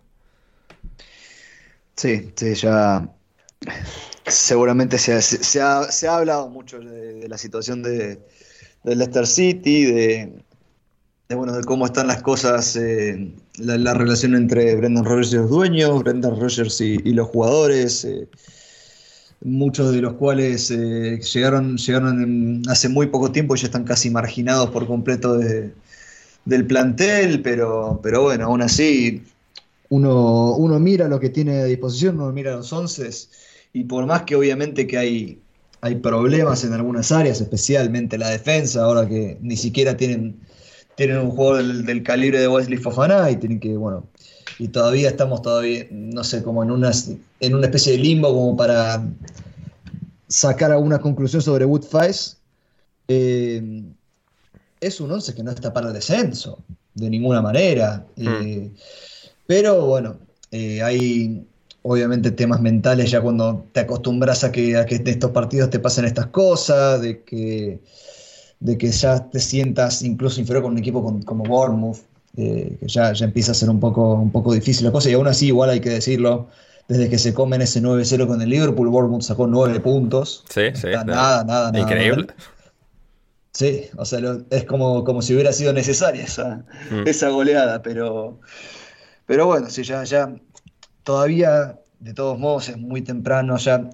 Sí, 1.96 2.34
sí, 2.36 2.54
ya 2.56 3.08
seguramente 4.26 4.98
se 4.98 5.14
ha, 5.14 5.22
se- 5.22 5.62
ha- 5.62 5.92
se 5.92 6.08
ha 6.08 6.18
hablado 6.18 6.50
mucho 6.50 6.80
de, 6.80 7.14
de 7.16 7.28
la 7.30 7.38
situación 7.38 7.84
de, 7.84 8.18
de 8.84 8.96
Leicester 8.96 9.28
City, 9.28 9.86
de, 9.86 10.44
de, 11.30 11.36
bueno, 11.36 11.54
de 11.54 11.64
cómo 11.66 11.86
están 11.86 12.08
las 12.08 12.22
cosas, 12.24 12.76
eh, 12.76 13.36
la, 13.60 13.78
la 13.78 13.94
relación 13.94 14.36
entre 14.36 14.76
Brendan 14.76 15.06
Rodgers 15.06 15.34
y 15.34 15.38
los 15.38 15.50
dueños, 15.50 16.04
Brendan 16.04 16.40
Rodgers 16.40 16.82
y, 16.82 16.98
y 17.04 17.14
los 17.14 17.30
jugadores, 17.30 18.06
eh, 18.06 18.30
muchos 19.44 19.92
de 19.94 20.02
los 20.02 20.14
cuales 20.14 20.72
eh, 20.72 21.20
llegaron, 21.34 21.78
llegaron 21.78 22.22
en- 22.24 22.64
hace 22.70 22.89
muy 22.89 23.08
poco 23.08 23.32
tiempo 23.32 23.56
y 23.56 23.60
ya 23.60 23.68
están 23.68 23.84
casi 23.86 24.10
marginados 24.10 24.70
por 24.72 24.88
completo 24.88 25.38
de- 25.38 25.74
del 26.46 26.66
plantel, 26.68 27.42
pero, 27.42 28.00
pero 28.04 28.24
bueno, 28.24 28.46
aún 28.46 28.62
así 28.62 29.24
uno, 29.89 30.56
uno 30.56 30.80
mira 30.80 31.08
lo 31.08 31.20
que 31.20 31.30
tiene 31.30 31.60
a 31.62 31.66
disposición, 31.66 32.20
uno 32.20 32.32
mira 32.32 32.56
los 32.56 32.72
once 32.74 33.10
y 33.74 33.84
por 33.86 34.06
más 34.06 34.24
que 34.24 34.36
obviamente 34.36 34.88
que 34.88 34.98
hay, 34.98 35.39
hay 35.82 35.96
problemas 35.96 36.64
en 36.64 36.74
algunas 36.74 37.12
áreas, 37.12 37.42
especialmente 37.42 38.18
la 38.18 38.30
defensa, 38.30 38.84
ahora 38.84 39.08
que 39.08 39.38
ni 39.42 39.58
siquiera 39.58 39.98
tienen, 39.98 40.36
tienen 40.96 41.20
un 41.20 41.32
jugador 41.32 41.58
del, 41.64 41.86
del 41.86 42.04
calibre 42.04 42.39
de 42.39 42.48
Wesley 42.48 42.78
Fofana 42.78 43.30
y 43.32 43.38
tienen 43.38 43.60
que, 43.60 43.76
bueno, 43.78 44.08
y 44.60 44.68
todavía 44.70 45.10
estamos 45.10 45.41
todavía, 45.41 45.86
no 45.91 46.24
sé, 46.24 46.43
como 46.43 46.64
en 46.64 46.72
una, 46.72 46.91
en 47.39 47.56
una 47.56 47.66
especie 47.66 47.93
de 47.93 47.97
limbo 47.99 48.34
como 48.34 48.56
para 48.58 49.04
sacar 50.28 50.72
alguna 50.72 50.99
conclusión 50.99 51.41
sobre 51.41 51.66
Wood. 51.66 51.86
Eh, 53.08 53.84
es 54.80 54.99
un 55.02 55.12
once 55.12 55.34
que 55.36 55.43
no 55.43 55.52
está 55.52 55.74
para 55.74 55.88
el 55.88 55.93
descenso, 55.93 56.60
de 56.95 57.10
ninguna 57.10 57.41
manera. 57.41 58.06
Eh, 58.16 58.72
pero 59.45 59.86
bueno, 59.86 60.18
eh, 60.52 60.82
hay 60.82 61.45
obviamente 61.84 62.32
temas 62.32 62.62
mentales 62.62 63.10
ya 63.12 63.22
cuando 63.22 63.66
te 63.72 63.82
acostumbras 63.82 64.43
a 64.43 64.52
que, 64.52 64.78
a 64.78 64.86
que 64.86 64.95
en 64.95 65.08
estos 65.08 65.32
partidos 65.32 65.70
te 65.70 65.80
pasen 65.80 66.06
estas 66.06 66.28
cosas, 66.28 67.02
de 67.02 67.24
que, 67.24 67.80
de 68.60 68.78
que 68.78 68.91
ya 68.91 69.30
te 69.30 69.39
sientas 69.39 70.04
incluso 70.04 70.39
inferior 70.39 70.64
con 70.64 70.74
un 70.74 70.78
equipo 70.78 71.04
con- 71.04 71.24
como 71.24 71.43
Bournemouth, 71.43 71.97
eh, 72.38 72.78
que 72.80 72.88
ya, 72.88 73.14
ya 73.14 73.26
empieza 73.26 73.52
a 73.52 73.56
ser 73.56 73.70
un 73.70 73.80
poco, 73.80 74.14
un 74.16 74.32
poco 74.32 74.54
difícil 74.54 74.86
la 74.86 74.92
cosa, 74.92 75.10
y 75.10 75.14
aún 75.14 75.28
así 75.28 75.48
igual 75.48 75.70
hay 75.70 75.80
que 75.82 75.90
decirlo, 75.90 76.48
desde 76.88 77.10
que 77.10 77.18
se 77.18 77.34
comen 77.34 77.62
ese 77.62 77.82
9-0 77.82 78.28
con 78.28 78.42
el 78.42 78.50
Liverpool, 78.50 78.88
Bournemouth 78.90 79.22
sacó 79.24 79.48
9 79.48 79.80
puntos. 79.80 80.44
Sí, 80.50 80.62
sí. 80.74 80.88
Nada, 80.88 81.06
nada, 81.44 81.72
nada 81.72 81.80
Increíble. 81.80 82.28
Sí, 83.54 83.84
o 83.98 84.06
sea, 84.06 84.20
lo- 84.20 84.46
es 84.50 84.64
como, 84.66 85.04
como 85.04 85.22
si 85.22 85.34
hubiera 85.34 85.52
sido 85.52 85.74
necesaria 85.74 86.24
esa, 86.24 86.64
Mm. 86.90 87.06
esa 87.08 87.30
goleada, 87.30 87.82
pero, 87.82 88.40
pero 89.26 89.46
bueno, 89.46 89.70
sí, 89.70 89.84
ya, 89.84 90.04
ya 90.06 90.34
todavía, 91.04 91.78
de 92.00 92.14
todos 92.14 92.40
modos, 92.40 92.70
es 92.70 92.78
muy 92.78 93.02
temprano, 93.02 93.58
ya 93.58 93.90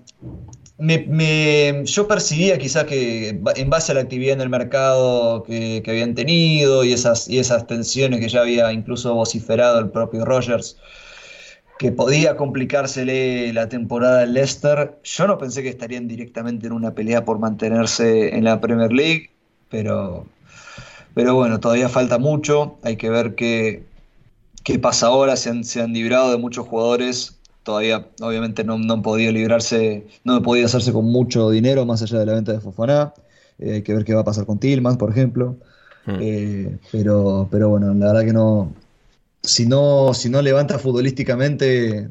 me, 0.77 0.99
me- 1.07 1.83
yo 1.85 2.07
percibía 2.07 2.57
quizá 2.59 2.85
que 2.85 3.29
en 3.55 3.69
base 3.69 3.91
a 3.91 3.95
la 3.95 4.01
actividad 4.01 4.33
en 4.35 4.41
el 4.41 4.49
mercado 4.49 5.43
que, 5.43 5.81
que 5.83 5.91
habían 5.91 6.13
tenido 6.15 6.83
y 6.83 6.93
esas, 6.93 7.27
y 7.27 7.39
esas 7.39 7.67
tensiones 7.67 8.19
que 8.19 8.29
ya 8.29 8.41
había 8.41 8.71
incluso 8.73 9.13
vociferado 9.15 9.79
el 9.79 9.89
propio 9.89 10.25
Rogers, 10.25 10.77
que 11.79 11.91
podía 11.91 12.35
complicársele 12.37 13.53
la 13.53 13.69
temporada 13.69 14.19
del 14.21 14.33
Leicester. 14.33 14.99
Yo 15.03 15.27
no 15.27 15.37
pensé 15.37 15.61
que 15.63 15.69
estarían 15.69 16.07
directamente 16.07 16.67
en 16.67 16.73
una 16.73 16.93
pelea 16.95 17.23
por 17.25 17.39
mantenerse 17.39 18.35
en 18.35 18.43
la 18.45 18.59
Premier 18.61 18.91
League, 18.91 19.29
pero, 19.69 20.25
pero 21.15 21.35
bueno, 21.35 21.59
todavía 21.59 21.89
falta 21.89 22.17
mucho. 22.19 22.77
Hay 22.83 22.97
que 22.97 23.09
ver 23.09 23.35
qué, 23.35 23.83
qué 24.63 24.79
pasa 24.79 25.07
ahora. 25.07 25.37
Se 25.37 25.49
han, 25.49 25.63
se 25.63 25.81
han 25.81 25.93
librado 25.93 26.31
de 26.31 26.37
muchos 26.37 26.67
jugadores. 26.67 27.36
Todavía, 27.67 28.07
obviamente, 28.21 28.63
no, 28.63 28.77
no 28.77 28.93
han 28.93 29.01
podido 29.01 29.29
librarse, 29.33 30.07
no 30.23 30.35
han 30.35 30.41
podido 30.41 30.67
hacerse 30.67 30.93
con 30.93 31.03
mucho 31.03 31.49
dinero 31.49 31.85
más 31.85 32.01
allá 32.01 32.19
de 32.19 32.25
la 32.25 32.33
venta 32.33 32.53
de 32.53 32.61
Fofana. 32.61 33.13
Eh, 33.59 33.73
hay 33.73 33.81
que 33.81 33.93
ver 33.93 34.05
qué 34.05 34.13
va 34.13 34.21
a 34.21 34.23
pasar 34.23 34.45
con 34.45 34.57
Tillman, 34.57 34.97
por 34.97 35.11
ejemplo. 35.11 35.57
Hmm. 36.05 36.15
Eh, 36.21 36.77
pero, 36.93 37.49
pero 37.51 37.67
bueno, 37.67 37.93
la 37.93 38.13
verdad 38.13 38.23
que 38.23 38.31
no. 38.31 38.71
Si 39.43 39.65
no, 39.65 40.13
si 40.13 40.29
no 40.29 40.41
levanta 40.41 40.79
futbolísticamente, 40.79 42.09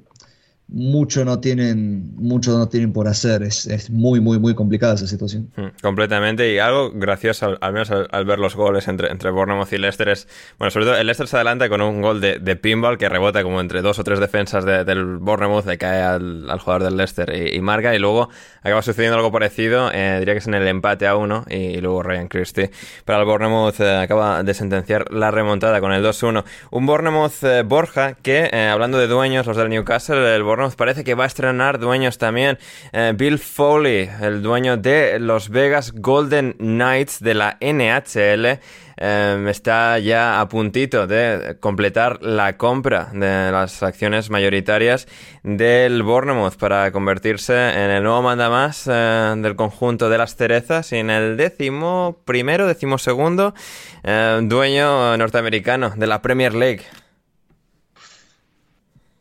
mucho 0.68 1.24
no 1.24 1.40
tienen, 1.40 2.14
mucho 2.16 2.56
no 2.58 2.68
tienen 2.68 2.92
por 2.92 3.06
hacer. 3.08 3.42
Es, 3.42 3.66
es 3.66 3.90
muy, 3.90 4.20
muy, 4.20 4.38
muy 4.38 4.54
complicada 4.54 4.94
esa 4.94 5.06
situación. 5.06 5.50
Mm, 5.56 5.80
completamente. 5.80 6.52
Y 6.52 6.58
algo 6.58 6.90
gracioso, 6.92 7.46
al, 7.46 7.58
al 7.60 7.72
menos 7.72 7.90
al, 7.90 8.08
al, 8.10 8.24
ver 8.24 8.38
los 8.38 8.56
goles 8.56 8.88
entre, 8.88 9.10
entre 9.10 9.30
Bournemouth 9.30 9.72
y 9.72 9.78
Leicester, 9.78 10.08
es. 10.08 10.28
Bueno, 10.58 10.70
sobre 10.70 10.86
todo 10.86 10.96
el 10.96 11.06
Leicester 11.06 11.28
se 11.28 11.36
adelanta 11.36 11.68
con 11.68 11.80
un 11.80 12.02
gol 12.02 12.20
de, 12.20 12.38
de 12.38 12.56
pinball 12.56 12.98
que 12.98 13.08
rebota 13.08 13.42
como 13.42 13.60
entre 13.60 13.82
dos 13.82 13.98
o 13.98 14.04
tres 14.04 14.18
defensas 14.18 14.64
de, 14.64 14.84
del 14.84 15.18
Bournemouth, 15.18 15.66
le 15.66 15.78
cae 15.78 16.02
al, 16.02 16.50
al, 16.50 16.58
jugador 16.58 16.84
del 16.84 16.96
Leicester 16.96 17.32
y, 17.34 17.56
y, 17.56 17.60
marca. 17.60 17.94
Y 17.94 17.98
luego 17.98 18.28
acaba 18.62 18.82
sucediendo 18.82 19.16
algo 19.16 19.30
parecido, 19.30 19.90
eh, 19.92 20.16
diría 20.18 20.34
que 20.34 20.38
es 20.38 20.46
en 20.46 20.54
el 20.54 20.66
empate 20.66 21.06
a 21.06 21.16
uno. 21.16 21.44
Y, 21.48 21.76
y 21.76 21.80
luego 21.80 22.02
Ryan 22.02 22.28
Christie 22.28 22.70
para 23.04 23.20
el 23.20 23.24
Bournemouth 23.26 23.80
eh, 23.80 23.96
acaba 23.96 24.42
de 24.42 24.54
sentenciar 24.54 25.12
la 25.12 25.30
remontada 25.30 25.80
con 25.80 25.92
el 25.92 26.04
2-1. 26.04 26.44
Un 26.70 26.86
Bournemouth 26.86 27.42
eh, 27.42 27.62
Borja 27.62 28.14
que, 28.14 28.50
eh, 28.52 28.68
hablando 28.68 28.98
de 28.98 29.06
dueños, 29.06 29.46
los 29.46 29.56
del 29.56 29.68
Newcastle, 29.68 30.34
el 30.34 30.42
Bournemouth 30.42 30.55
parece 30.76 31.04
que 31.04 31.14
va 31.14 31.24
a 31.24 31.26
estrenar 31.26 31.78
dueños 31.78 32.18
también. 32.18 32.58
Eh, 32.92 33.12
Bill 33.16 33.38
Foley, 33.38 34.10
el 34.20 34.42
dueño 34.42 34.76
de 34.76 35.18
los 35.18 35.48
Vegas 35.48 35.92
Golden 35.92 36.54
Knights 36.58 37.20
de 37.20 37.34
la 37.34 37.56
NHL, 37.60 38.58
eh, 38.98 39.46
está 39.48 39.98
ya 39.98 40.40
a 40.40 40.48
puntito 40.48 41.06
de 41.06 41.58
completar 41.60 42.22
la 42.22 42.56
compra 42.56 43.10
de 43.12 43.52
las 43.52 43.82
acciones 43.82 44.30
mayoritarias 44.30 45.06
del 45.42 46.02
Bournemouth 46.02 46.56
para 46.56 46.90
convertirse 46.92 47.52
en 47.52 47.90
el 47.90 48.02
nuevo 48.02 48.22
mandamás 48.22 48.88
eh, 48.90 49.34
del 49.36 49.54
conjunto 49.54 50.08
de 50.08 50.18
las 50.18 50.36
cerezas 50.36 50.92
y 50.92 50.96
en 50.96 51.10
el 51.10 51.36
décimo 51.36 52.16
primero, 52.24 52.66
décimo 52.66 52.96
segundo 52.96 53.54
eh, 54.02 54.40
dueño 54.42 55.16
norteamericano 55.18 55.92
de 55.94 56.06
la 56.06 56.22
Premier 56.22 56.54
League. 56.54 56.82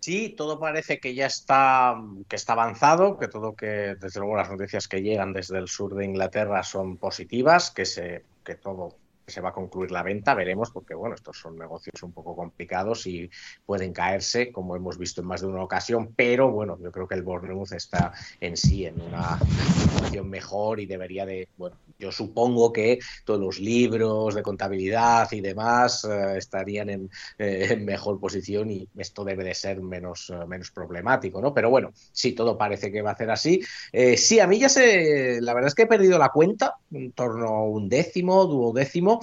Sí, 0.05 0.29
todo 0.37 0.59
parece 0.59 0.99
que 0.99 1.15
ya 1.15 1.25
está, 1.25 1.99
que 2.27 2.35
está 2.35 2.53
avanzado, 2.53 3.17
que 3.17 3.27
todo 3.27 3.55
que, 3.55 3.95
desde 3.99 4.19
luego, 4.19 4.35
las 4.35 4.51
noticias 4.51 4.87
que 4.87 5.01
llegan 5.01 5.33
desde 5.33 5.57
el 5.57 5.67
sur 5.67 5.95
de 5.95 6.05
Inglaterra 6.05 6.61
son 6.61 6.97
positivas, 6.97 7.71
que 7.71 7.87
se, 7.87 8.23
que 8.43 8.53
todo 8.53 8.97
se 9.25 9.41
va 9.41 9.49
a 9.49 9.53
concluir 9.53 9.89
la 9.89 10.03
venta, 10.03 10.35
veremos, 10.35 10.69
porque 10.69 10.93
bueno, 10.93 11.15
estos 11.15 11.39
son 11.39 11.57
negocios 11.57 12.03
un 12.03 12.11
poco 12.11 12.35
complicados 12.35 13.07
y 13.07 13.31
pueden 13.65 13.93
caerse, 13.93 14.51
como 14.51 14.75
hemos 14.75 14.99
visto 14.99 15.21
en 15.21 15.27
más 15.27 15.41
de 15.41 15.47
una 15.47 15.63
ocasión, 15.63 16.13
pero 16.15 16.51
bueno, 16.51 16.77
yo 16.79 16.91
creo 16.91 17.07
que 17.07 17.15
el 17.15 17.23
Bournemouth 17.23 17.71
está 17.71 18.13
en 18.39 18.57
sí 18.57 18.85
en 18.85 19.01
una 19.01 19.39
situación 19.39 20.29
mejor 20.29 20.79
y 20.79 20.85
debería 20.85 21.25
de, 21.25 21.49
bueno, 21.57 21.77
yo 21.99 22.11
supongo 22.11 22.73
que 22.73 22.99
todos 23.23 23.39
los 23.39 23.59
libros 23.59 24.35
de 24.35 24.43
contabilidad 24.43 25.31
y 25.31 25.41
demás 25.41 26.05
eh, 26.05 26.37
estarían 26.37 26.89
en, 26.89 27.09
eh, 27.37 27.67
en, 27.71 27.85
mejor 27.85 28.19
posición 28.19 28.69
y 28.69 28.87
esto 28.97 29.23
debe 29.23 29.43
de 29.43 29.55
ser 29.55 29.81
menos, 29.81 30.29
uh, 30.29 30.47
menos 30.47 30.71
problemático, 30.71 31.41
¿no? 31.41 31.53
Pero 31.53 31.69
bueno, 31.69 31.91
sí, 32.11 32.33
todo 32.33 32.57
parece 32.57 32.91
que 32.91 33.01
va 33.01 33.11
a 33.11 33.17
ser 33.17 33.31
así. 33.31 33.61
Eh, 33.91 34.17
sí, 34.17 34.39
a 34.39 34.47
mí 34.47 34.59
ya 34.59 34.69
se, 34.69 35.39
la 35.41 35.53
verdad 35.53 35.69
es 35.69 35.75
que 35.75 35.83
he 35.83 35.87
perdido 35.87 36.17
la 36.17 36.29
cuenta, 36.29 36.75
en 36.91 37.11
torno 37.11 37.47
a 37.47 37.63
un 37.63 37.89
décimo, 37.89 38.45
duodécimo. 38.45 39.19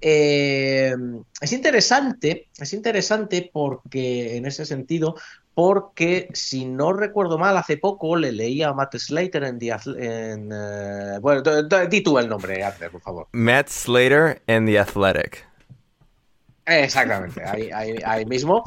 Eh, 0.00 0.94
es 1.40 1.52
interesante, 1.52 2.48
es 2.58 2.72
interesante 2.72 3.50
porque 3.52 4.36
en 4.36 4.46
ese 4.46 4.66
sentido, 4.66 5.16
porque 5.54 6.28
si 6.32 6.64
no 6.64 6.92
recuerdo 6.92 7.38
mal, 7.38 7.56
hace 7.56 7.76
poco 7.76 8.16
le 8.16 8.32
leía 8.32 8.68
a 8.68 8.74
Matt 8.74 8.96
Slater 8.96 9.44
en, 9.44 9.58
The, 9.58 9.76
en 9.98 10.52
uh, 10.52 11.20
bueno, 11.20 11.42
di 11.88 12.00
tú 12.00 12.18
el 12.18 12.28
nombre, 12.28 12.62
Arthur, 12.62 12.90
por 12.90 13.00
favor. 13.00 13.28
Matt 13.32 13.68
Slater 13.68 14.42
en 14.46 14.66
The 14.66 14.78
Athletic. 14.78 15.50
Exactamente, 16.66 17.42
ahí, 17.44 17.70
ahí, 17.72 17.96
ahí, 18.04 18.24
mismo. 18.26 18.64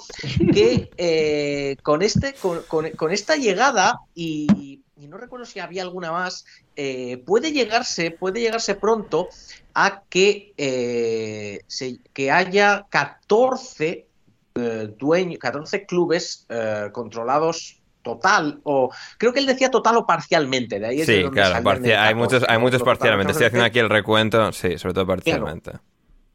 Que 0.54 0.90
eh, 0.98 1.78
con, 1.84 2.02
este, 2.02 2.34
con, 2.34 2.64
con, 2.64 2.90
con, 2.92 3.12
esta 3.12 3.38
llegada, 3.38 4.00
y, 4.14 4.82
y, 4.98 5.08
no 5.08 5.18
recuerdo 5.18 5.46
si 5.46 5.60
había 5.60 5.84
alguna 5.84 6.12
más, 6.12 6.46
eh, 6.76 7.24
puede 7.26 7.52
llegarse, 7.52 8.12
puede 8.12 8.42
llegarse 8.42 8.76
pronto 8.76 9.30
a 9.74 10.04
que, 10.10 10.54
eh, 10.58 11.62
se, 11.68 12.00
que 12.14 12.30
haya 12.30 12.86
14 12.90 14.08
dueños, 14.54 15.40
14 15.40 15.86
clubes 15.86 16.46
eh, 16.50 16.90
controlados 16.92 17.80
total 18.04 18.60
o 18.64 18.92
creo 19.18 19.34
que 19.34 19.40
él 19.40 19.46
decía 19.46 19.72
total 19.72 19.96
o 19.96 20.06
parcialmente 20.06 20.78
de 20.78 20.86
ahí 20.86 21.02
es 21.02 21.06
sí 21.06 21.24
de 21.24 21.32
claro 21.32 21.56
hay 21.56 22.14
muchos 22.14 22.44
hay 22.48 22.60
muchos 22.60 22.84
parcialmente. 22.84 23.32
Estoy 23.32 23.48
haciendo 23.48 23.66
aquí 23.66 23.80
el 23.80 23.90
recuento 23.90 24.52
sí 24.52 24.78
sobre 24.78 24.94
todo 24.94 25.08
parcialmente. 25.08 25.72
claro. 25.72 25.86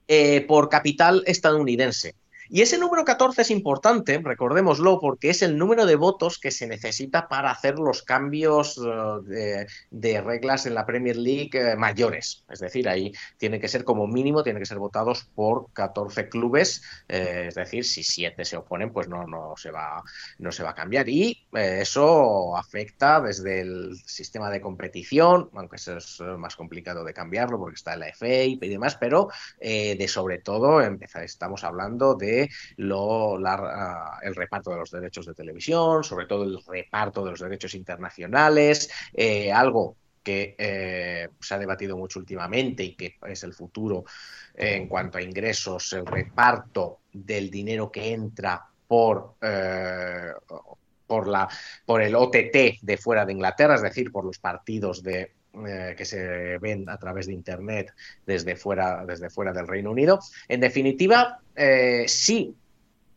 eh, 0.08 0.44
por 0.48 0.68
capital 0.68 1.22
estadounidense 1.26 2.14
y 2.50 2.62
ese 2.62 2.78
número 2.78 3.04
14 3.04 3.42
es 3.42 3.50
importante, 3.50 4.18
recordémoslo, 4.24 5.00
porque 5.00 5.28
es 5.28 5.42
el 5.42 5.58
número 5.58 5.84
de 5.84 5.96
votos 5.96 6.38
que 6.38 6.50
se 6.50 6.66
necesita 6.66 7.28
para 7.28 7.50
hacer 7.50 7.78
los 7.78 8.02
cambios 8.02 8.78
uh, 8.78 9.22
de, 9.22 10.20
reglas 10.22 10.64
en 10.64 10.74
la 10.74 10.86
Premier 10.86 11.16
League 11.16 11.50
eh, 11.52 11.76
mayores. 11.76 12.44
Es 12.48 12.60
decir, 12.60 12.88
ahí 12.88 13.12
tiene 13.36 13.60
que 13.60 13.68
ser 13.68 13.84
como 13.84 14.06
mínimo, 14.06 14.42
tiene 14.42 14.60
que 14.60 14.66
ser 14.66 14.78
votados 14.78 15.28
por 15.34 15.70
14 15.74 16.30
clubes. 16.30 16.82
Eh, 17.08 17.46
es 17.48 17.54
decir, 17.54 17.84
si 17.84 18.02
7 18.02 18.42
se 18.46 18.56
oponen, 18.56 18.92
pues 18.92 19.08
no, 19.08 19.26
no, 19.26 19.54
se, 19.56 19.70
va, 19.70 20.02
no 20.38 20.50
se 20.50 20.62
va 20.62 20.70
a 20.70 20.74
cambiar. 20.74 21.06
Y 21.08 21.46
eh, 21.52 21.80
eso 21.82 22.56
afecta 22.56 23.20
desde 23.20 23.60
el 23.60 23.96
sistema 24.06 24.48
de 24.50 24.62
competición, 24.62 25.50
aunque 25.54 25.76
eso 25.76 25.98
es 25.98 26.20
más 26.38 26.56
complicado 26.56 27.04
de 27.04 27.12
cambiarlo 27.12 27.58
porque 27.58 27.76
está 27.76 27.92
en 27.92 28.00
la 28.00 28.14
FA 28.14 28.44
y 28.44 28.56
demás, 28.56 28.96
pero 28.96 29.28
de 29.60 30.06
sobre 30.08 30.38
todo 30.38 30.80
empezar, 30.80 31.22
estamos 31.22 31.64
hablando 31.64 32.14
de 32.14 32.37
lo, 32.76 33.38
la, 33.38 34.18
el 34.22 34.34
reparto 34.34 34.70
de 34.70 34.76
los 34.76 34.90
derechos 34.90 35.26
de 35.26 35.34
televisión, 35.34 36.04
sobre 36.04 36.26
todo 36.26 36.44
el 36.44 36.58
reparto 36.66 37.24
de 37.24 37.30
los 37.30 37.40
derechos 37.40 37.74
internacionales, 37.74 38.90
eh, 39.12 39.50
algo 39.52 39.96
que 40.22 40.54
eh, 40.58 41.28
se 41.40 41.54
ha 41.54 41.58
debatido 41.58 41.96
mucho 41.96 42.18
últimamente 42.18 42.82
y 42.84 42.94
que 42.94 43.16
es 43.26 43.42
el 43.44 43.54
futuro 43.54 44.04
eh, 44.54 44.76
en 44.76 44.88
cuanto 44.88 45.18
a 45.18 45.22
ingresos, 45.22 45.92
el 45.94 46.04
reparto 46.04 47.00
del 47.12 47.50
dinero 47.50 47.90
que 47.90 48.12
entra 48.12 48.66
por, 48.86 49.34
por 51.06 52.02
el 52.02 52.14
OTT 52.14 52.80
de 52.82 52.96
fuera 52.98 53.24
de 53.24 53.32
Inglaterra, 53.32 53.74
es 53.74 53.82
decir, 53.82 54.10
por 54.10 54.24
los 54.24 54.38
partidos 54.38 55.02
de, 55.02 55.32
eh, 55.66 55.94
que 55.96 56.04
se 56.04 56.58
ven 56.58 56.88
a 56.88 56.98
través 56.98 57.26
de 57.26 57.32
Internet 57.32 57.92
desde 58.26 58.56
fuera, 58.56 59.04
desde 59.06 59.30
fuera 59.30 59.52
del 59.52 59.66
Reino 59.66 59.90
Unido. 59.90 60.18
En 60.48 60.60
definitiva, 60.60 61.40
eh, 61.56 62.04
sí, 62.06 62.54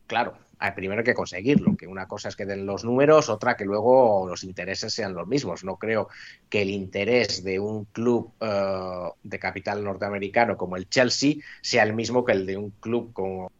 claro, 0.06 0.36
hay 0.62 0.70
primero 0.72 1.02
que 1.02 1.12
conseguirlo, 1.12 1.76
que 1.76 1.88
una 1.88 2.06
cosa 2.06 2.28
es 2.28 2.36
que 2.36 2.46
den 2.46 2.66
los 2.66 2.84
números, 2.84 3.28
otra 3.28 3.56
que 3.56 3.64
luego 3.64 4.28
los 4.28 4.44
intereses 4.44 4.94
sean 4.94 5.12
los 5.12 5.26
mismos. 5.26 5.64
No 5.64 5.76
creo 5.76 6.08
que 6.48 6.62
el 6.62 6.70
interés 6.70 7.42
de 7.42 7.58
un 7.58 7.84
club 7.86 8.32
uh, 8.40 9.10
de 9.24 9.38
capital 9.40 9.82
norteamericano 9.82 10.56
como 10.56 10.76
el 10.76 10.88
Chelsea 10.88 11.34
sea 11.60 11.82
el 11.82 11.94
mismo 11.94 12.24
que 12.24 12.32
el 12.32 12.46
de 12.46 12.56
un 12.56 12.70
club 12.70 13.12
como 13.12 13.50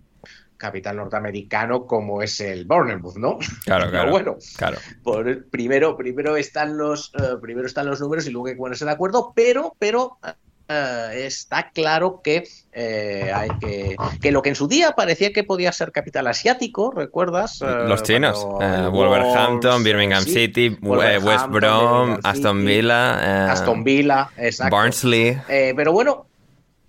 capital 0.62 0.96
norteamericano 0.96 1.86
como 1.86 2.22
es 2.22 2.38
el 2.40 2.64
Bournemouth, 2.66 3.16
¿no? 3.16 3.38
Claro, 3.64 3.90
claro. 3.90 3.90
Pero 3.90 4.10
bueno, 4.10 4.36
claro. 4.56 4.78
Por, 5.02 5.50
primero, 5.50 5.96
primero 5.96 6.36
están 6.36 6.76
los 6.78 7.12
uh, 7.14 7.40
primero 7.40 7.66
están 7.66 7.86
los 7.86 8.00
números 8.00 8.26
y 8.28 8.30
luego 8.30 8.46
hay 8.46 8.54
que 8.54 8.58
ponerse 8.58 8.84
de 8.84 8.92
acuerdo, 8.92 9.32
pero, 9.34 9.74
pero 9.80 10.18
uh, 10.22 11.10
está 11.12 11.70
claro 11.70 12.20
que, 12.22 12.44
eh, 12.72 13.32
hay 13.34 13.50
que 13.60 13.96
que 14.20 14.30
lo 14.30 14.40
que 14.40 14.50
en 14.50 14.54
su 14.54 14.68
día 14.68 14.92
parecía 14.92 15.32
que 15.32 15.42
podía 15.42 15.72
ser 15.72 15.90
capital 15.90 16.28
asiático, 16.28 16.92
¿recuerdas? 16.92 17.60
Uh, 17.60 17.88
los 17.88 18.04
chinos, 18.04 18.46
eh, 18.60 18.88
Wolverhampton, 18.88 19.82
Birmingham 19.82 20.22
sí, 20.22 20.32
City, 20.32 20.78
Wolverhampton, 20.80 21.28
West 21.28 21.46
Brom, 21.48 22.18
Aston 22.22 22.64
Villa, 22.64 23.18
eh, 23.20 23.50
Aston 23.50 23.82
Villa, 23.82 24.30
exacto. 24.36 24.76
Barnsley. 24.76 25.36
Eh, 25.48 25.72
pero 25.74 25.92
bueno, 25.92 26.28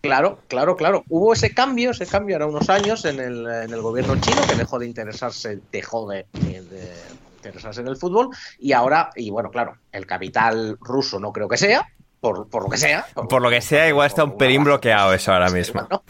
Claro, 0.04 0.40
claro, 0.50 0.76
claro. 0.76 1.06
Hubo 1.08 1.32
ese 1.32 1.54
cambio, 1.54 1.92
ese 1.92 2.06
cambio 2.06 2.36
ahora 2.36 2.48
unos 2.48 2.70
años 2.70 3.06
en 3.06 3.22
el, 3.22 3.48
en 3.48 3.72
el 3.72 3.82
gobierno 3.82 4.20
chino 4.20 4.42
que 4.46 4.56
dejó 4.56 4.78
de 4.78 4.86
interesarse, 4.86 5.60
dejó 5.72 6.10
de, 6.10 6.26
de, 6.34 6.62
de, 6.62 6.92
interesarse 7.38 7.80
en 7.80 7.88
el 7.88 7.96
fútbol 7.96 8.28
y 8.60 8.74
ahora, 8.74 9.12
y 9.16 9.30
bueno, 9.30 9.50
claro, 9.50 9.78
el 9.94 10.06
capital 10.06 10.78
ruso 10.82 11.22
no 11.22 11.32
creo 11.32 11.48
que 11.48 11.56
sea, 11.56 11.88
por, 12.20 12.50
por 12.50 12.64
lo 12.64 12.70
que 12.70 12.78
sea. 12.78 13.06
Por, 13.14 13.30
por 13.30 13.42
lo 13.42 13.50
que 13.50 13.62
sea, 13.62 13.88
igual 13.88 14.08
está 14.08 14.26
un 14.26 14.38
pelín 14.38 14.66
bloqueado 14.66 15.14
eso 15.14 15.32
ahora 15.32 15.50
mismo. 15.50 15.88
Bueno, 15.90 16.04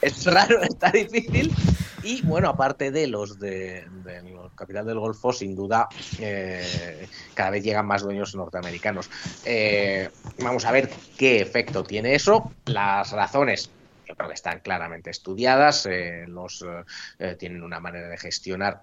es 0.00 0.24
raro, 0.26 0.62
está 0.62 0.90
difícil. 0.90 1.52
Y 2.02 2.22
bueno, 2.22 2.48
aparte 2.48 2.90
de 2.90 3.06
los 3.06 3.38
de, 3.38 3.84
de 4.04 4.22
los 4.30 4.52
capital 4.54 4.86
del 4.86 4.98
Golfo, 4.98 5.32
sin 5.32 5.54
duda, 5.54 5.88
eh, 6.18 7.06
cada 7.34 7.50
vez 7.50 7.62
llegan 7.62 7.86
más 7.86 8.02
dueños 8.02 8.34
norteamericanos. 8.34 9.10
Eh, 9.44 10.08
vamos 10.42 10.64
a 10.64 10.72
ver 10.72 10.90
qué 11.18 11.40
efecto 11.40 11.84
tiene 11.84 12.14
eso. 12.14 12.52
Las 12.66 13.12
razones 13.12 13.70
yo 14.08 14.16
creo 14.16 14.28
que 14.28 14.34
están 14.34 14.60
claramente 14.60 15.10
estudiadas, 15.10 15.86
eh, 15.86 16.24
los 16.26 16.64
tienen 17.38 17.62
una 17.62 17.78
manera 17.78 18.08
de 18.08 18.18
gestionar 18.18 18.82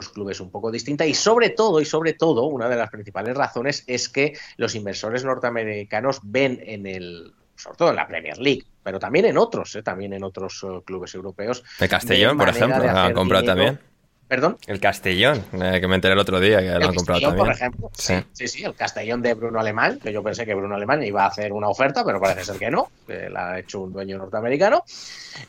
los 0.00 0.08
clubes 0.08 0.40
un 0.40 0.50
poco 0.50 0.70
distinta 0.70 1.06
y 1.06 1.14
sobre 1.14 1.50
todo 1.50 1.80
y 1.80 1.84
sobre 1.84 2.14
todo 2.14 2.46
una 2.46 2.68
de 2.68 2.76
las 2.76 2.90
principales 2.90 3.36
razones 3.36 3.84
es 3.86 4.08
que 4.08 4.36
los 4.56 4.74
inversores 4.74 5.24
norteamericanos 5.24 6.20
ven 6.24 6.58
en 6.64 6.86
el 6.86 7.34
sobre 7.54 7.76
todo 7.76 7.90
en 7.90 7.96
la 7.96 8.08
Premier 8.08 8.38
League, 8.38 8.64
pero 8.82 8.98
también 8.98 9.26
en 9.26 9.38
otros, 9.38 9.74
¿eh? 9.76 9.82
también 9.82 10.12
en 10.12 10.24
otros 10.24 10.62
uh, 10.62 10.82
clubes 10.82 11.14
europeos. 11.14 11.62
De 11.78 11.88
Castellón, 11.88 12.36
por 12.38 12.48
ejemplo, 12.48 12.82
ha 12.88 13.12
comprado 13.12 13.44
también. 13.44 13.89
¿Perdón? 14.30 14.58
El 14.68 14.78
Castellón, 14.78 15.42
eh, 15.60 15.80
que 15.80 15.88
me 15.88 15.96
enteré 15.96 16.14
el 16.14 16.20
otro 16.20 16.38
día 16.38 16.60
que 16.60 16.66
lo 16.66 16.74
han 16.74 16.94
comprado 16.94 17.20
Castellón, 17.20 17.20
también. 17.20 17.36
por 17.36 17.50
ejemplo. 17.50 17.90
Sí. 17.94 18.14
Sí, 18.32 18.46
sí, 18.46 18.62
el 18.62 18.76
Castellón 18.76 19.22
de 19.22 19.34
Bruno 19.34 19.58
Alemán, 19.58 19.98
que 20.00 20.12
yo 20.12 20.22
pensé 20.22 20.46
que 20.46 20.54
Bruno 20.54 20.76
Alemán 20.76 21.02
iba 21.02 21.24
a 21.24 21.26
hacer 21.26 21.52
una 21.52 21.68
oferta, 21.68 22.04
pero 22.04 22.20
parece 22.20 22.44
ser 22.44 22.56
que 22.56 22.70
no, 22.70 22.92
que 23.08 23.28
la 23.28 23.50
ha 23.50 23.58
hecho 23.58 23.80
un 23.80 23.92
dueño 23.92 24.18
norteamericano, 24.18 24.84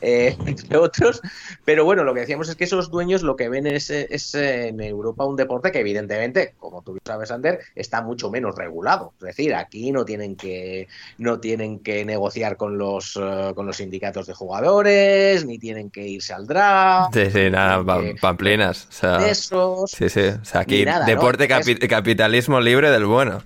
eh, 0.00 0.36
entre 0.46 0.76
otros. 0.76 1.22
Pero 1.64 1.84
bueno, 1.84 2.02
lo 2.02 2.12
que 2.12 2.22
decíamos 2.22 2.48
es 2.48 2.56
que 2.56 2.64
esos 2.64 2.90
dueños 2.90 3.22
lo 3.22 3.36
que 3.36 3.48
ven 3.48 3.68
es, 3.68 3.88
es 3.88 4.34
en 4.34 4.80
Europa 4.80 5.24
un 5.26 5.36
deporte 5.36 5.70
que 5.70 5.78
evidentemente, 5.78 6.54
como 6.58 6.82
tú 6.82 6.98
sabes, 7.04 7.30
Ander, 7.30 7.60
está 7.76 8.02
mucho 8.02 8.32
menos 8.32 8.56
regulado. 8.56 9.12
Es 9.20 9.26
decir, 9.26 9.54
aquí 9.54 9.92
no 9.92 10.04
tienen 10.04 10.34
que, 10.34 10.88
no 11.18 11.38
tienen 11.38 11.78
que 11.78 12.04
negociar 12.04 12.56
con 12.56 12.78
los, 12.78 13.16
eh, 13.16 13.52
con 13.54 13.64
los 13.64 13.76
sindicatos 13.76 14.26
de 14.26 14.34
jugadores, 14.34 15.46
ni 15.46 15.60
tienen 15.60 15.88
que 15.88 16.04
irse 16.04 16.34
al 16.34 16.48
draft. 16.48 17.14
Sí, 17.14 17.30
sí, 17.30 17.48
nada, 17.48 18.00
ni 18.00 18.14
pamplinas. 18.72 18.86
O 18.88 18.92
sea, 18.92 19.28
Esos. 19.28 19.90
sí, 19.90 20.08
sí. 20.08 20.20
O 20.40 20.44
sea, 20.44 20.60
aquí 20.62 20.84
nada, 20.84 21.00
¿no? 21.00 21.06
deporte 21.06 21.48
capi- 21.48 21.78
Es- 21.80 21.88
capitalismo 21.88 22.60
libre 22.60 22.90
del 22.90 23.06
bueno. 23.06 23.42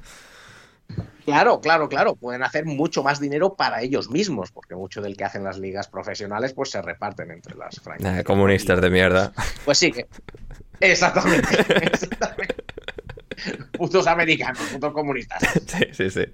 Claro, 1.24 1.61
claro, 1.61 1.89
claro. 1.89 2.14
Pueden 2.14 2.45
hacer 2.45 2.64
mucho 2.66 3.03
más 3.03 3.18
dinero 3.18 3.55
para 3.55 3.83
ellos 3.83 4.09
mismos, 4.11 4.53
porque 4.53 4.77
mucho 4.77 5.01
del 5.03 5.16
que 5.16 5.24
hacen 5.24 5.43
las 5.43 5.59
ligas 5.59 5.89
profesionales, 5.89 6.53
pues 6.53 6.70
se 6.70 6.81
reparten 6.81 7.33
entre 7.33 7.57
las 7.57 7.81
franquicias. 7.81 8.20
Eh, 8.20 8.24
comunistas 8.24 8.81
de 8.81 8.91
mierda. 8.91 9.33
Pues 9.64 9.79
sí 9.79 9.91
que. 9.91 10.07
Exactamente. 10.81 11.49
exactamente. 11.83 12.55
Putos 13.72 14.07
americanos, 14.07 14.59
putos 14.72 14.93
comunistas. 14.93 15.43
Sí, 15.66 15.84
sí, 15.93 16.11
sí. 16.11 16.24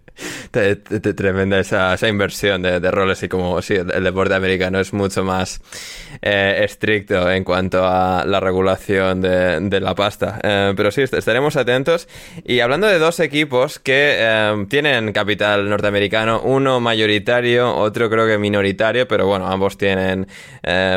Tremenda 1.16 1.58
esa, 1.58 1.96
inversión 2.08 2.62
de, 2.62 2.90
roles 2.90 3.22
y 3.22 3.28
como 3.28 3.60
sí, 3.62 3.74
el 3.74 4.04
deporte 4.04 4.34
americano 4.34 4.78
es 4.78 4.92
mucho 4.92 5.24
más 5.24 5.60
eh, 6.20 6.60
estricto 6.64 7.30
en 7.30 7.44
cuanto 7.44 7.84
a 7.86 8.24
la 8.26 8.38
regulación 8.40 9.20
de, 9.20 9.80
la 9.80 9.94
pasta. 9.94 10.38
Eh, 10.42 10.74
pero 10.76 10.90
sí, 10.90 11.02
est- 11.02 11.14
estaremos 11.14 11.56
atentos. 11.56 12.08
Y 12.44 12.60
hablando 12.60 12.86
de 12.86 12.98
dos 12.98 13.20
equipos 13.20 13.78
que 13.78 14.16
eh, 14.18 14.66
tienen 14.68 15.12
capital 15.12 15.68
norteamericano, 15.68 16.40
uno 16.42 16.80
mayoritario, 16.80 17.74
otro 17.74 18.08
creo 18.10 18.26
que 18.26 18.38
minoritario, 18.38 19.08
pero 19.08 19.26
bueno, 19.26 19.48
ambos 19.48 19.76
tienen 19.78 20.26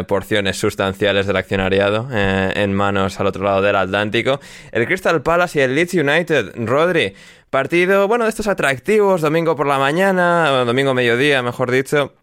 porciones 0.07 0.57
sustanciales 0.57 1.25
del 1.25 1.37
accionariado 1.37 2.07
en 2.11 2.73
manos 2.73 3.19
al 3.19 3.27
otro 3.27 3.43
lado 3.43 3.61
del 3.61 3.75
Atlántico. 3.75 4.39
El 4.71 4.85
Crystal 4.85 5.21
Palace 5.21 5.59
y 5.59 5.61
el 5.63 5.73
Leeds 5.75 5.94
United. 5.99 6.53
Rodri, 6.65 7.13
partido, 7.49 8.07
bueno, 8.07 8.25
de 8.25 8.29
estos 8.29 8.47
atractivos, 8.47 9.21
domingo 9.21 9.55
por 9.55 9.67
la 9.67 9.79
mañana, 9.79 10.63
domingo 10.65 10.93
mediodía, 10.93 11.41
mejor 11.41 11.71
dicho. 11.71 12.13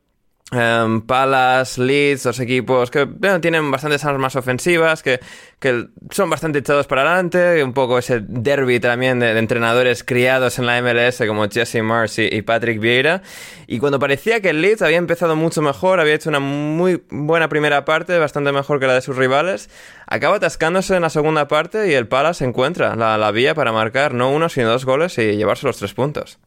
Em, 0.55 1.01
Palace, 1.01 1.80
Leeds, 1.80 2.24
dos 2.24 2.38
equipos 2.38 2.90
que 2.90 3.05
bueno, 3.05 3.40
tienen 3.40 3.70
bastantes 3.70 4.05
armas 4.05 4.36
ofensivas, 4.36 5.03
que, 5.03 5.18
que 5.59 5.86
son 6.11 6.28
bastante 6.28 6.59
echados 6.59 6.86
para 6.86 7.03
adelante, 7.03 7.64
un 7.64 7.72
poco 7.72 7.97
ese 7.97 8.20
derby 8.20 8.78
también 8.78 9.18
de, 9.18 9.32
de 9.32 9.38
entrenadores 9.38 10.05
criados 10.05 10.59
en 10.59 10.66
la 10.66 10.82
MLS 10.82 11.22
como 11.26 11.49
Jesse 11.49 11.82
Mars 11.82 12.18
y, 12.18 12.24
y 12.24 12.43
Patrick 12.43 12.80
Vieira. 12.80 13.22
Y 13.66 13.78
cuando 13.78 13.99
parecía 13.99 14.43
que 14.43 14.51
el 14.51 14.61
Leeds 14.61 14.82
había 14.82 14.99
empezado 14.99 15.36
mucho 15.36 15.62
mejor, 15.62 16.01
había 16.01 16.12
hecho 16.12 16.28
una 16.28 16.40
muy 16.40 17.03
buena 17.09 17.49
primera 17.49 17.86
parte, 17.86 18.18
bastante 18.18 18.53
mejor 18.53 18.78
que 18.78 18.86
la 18.86 18.95
de 18.95 19.01
sus 19.01 19.16
rivales, 19.16 19.70
acaba 20.07 20.36
atascándose 20.36 20.95
en 20.95 21.01
la 21.01 21.11
segunda 21.11 21.49
parte 21.49 21.90
y 21.90 21.95
el 21.95 22.09
Palace 22.09 22.45
encuentra 22.45 22.95
la, 22.95 23.16
la 23.16 23.30
vía 23.30 23.55
para 23.55 23.72
marcar 23.72 24.12
no 24.12 24.30
uno 24.30 24.51
sino 24.51 24.68
dos 24.68 24.84
goles 24.84 25.16
y 25.16 25.34
llevarse 25.34 25.66
los 25.66 25.78
tres 25.78 25.95
puntos. 25.95 26.38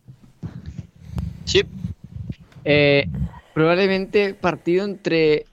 Sí. 1.46 1.64
Eh, 2.66 3.08
probablemente 3.56 4.34
partido 4.34 4.84
entre 4.84 5.46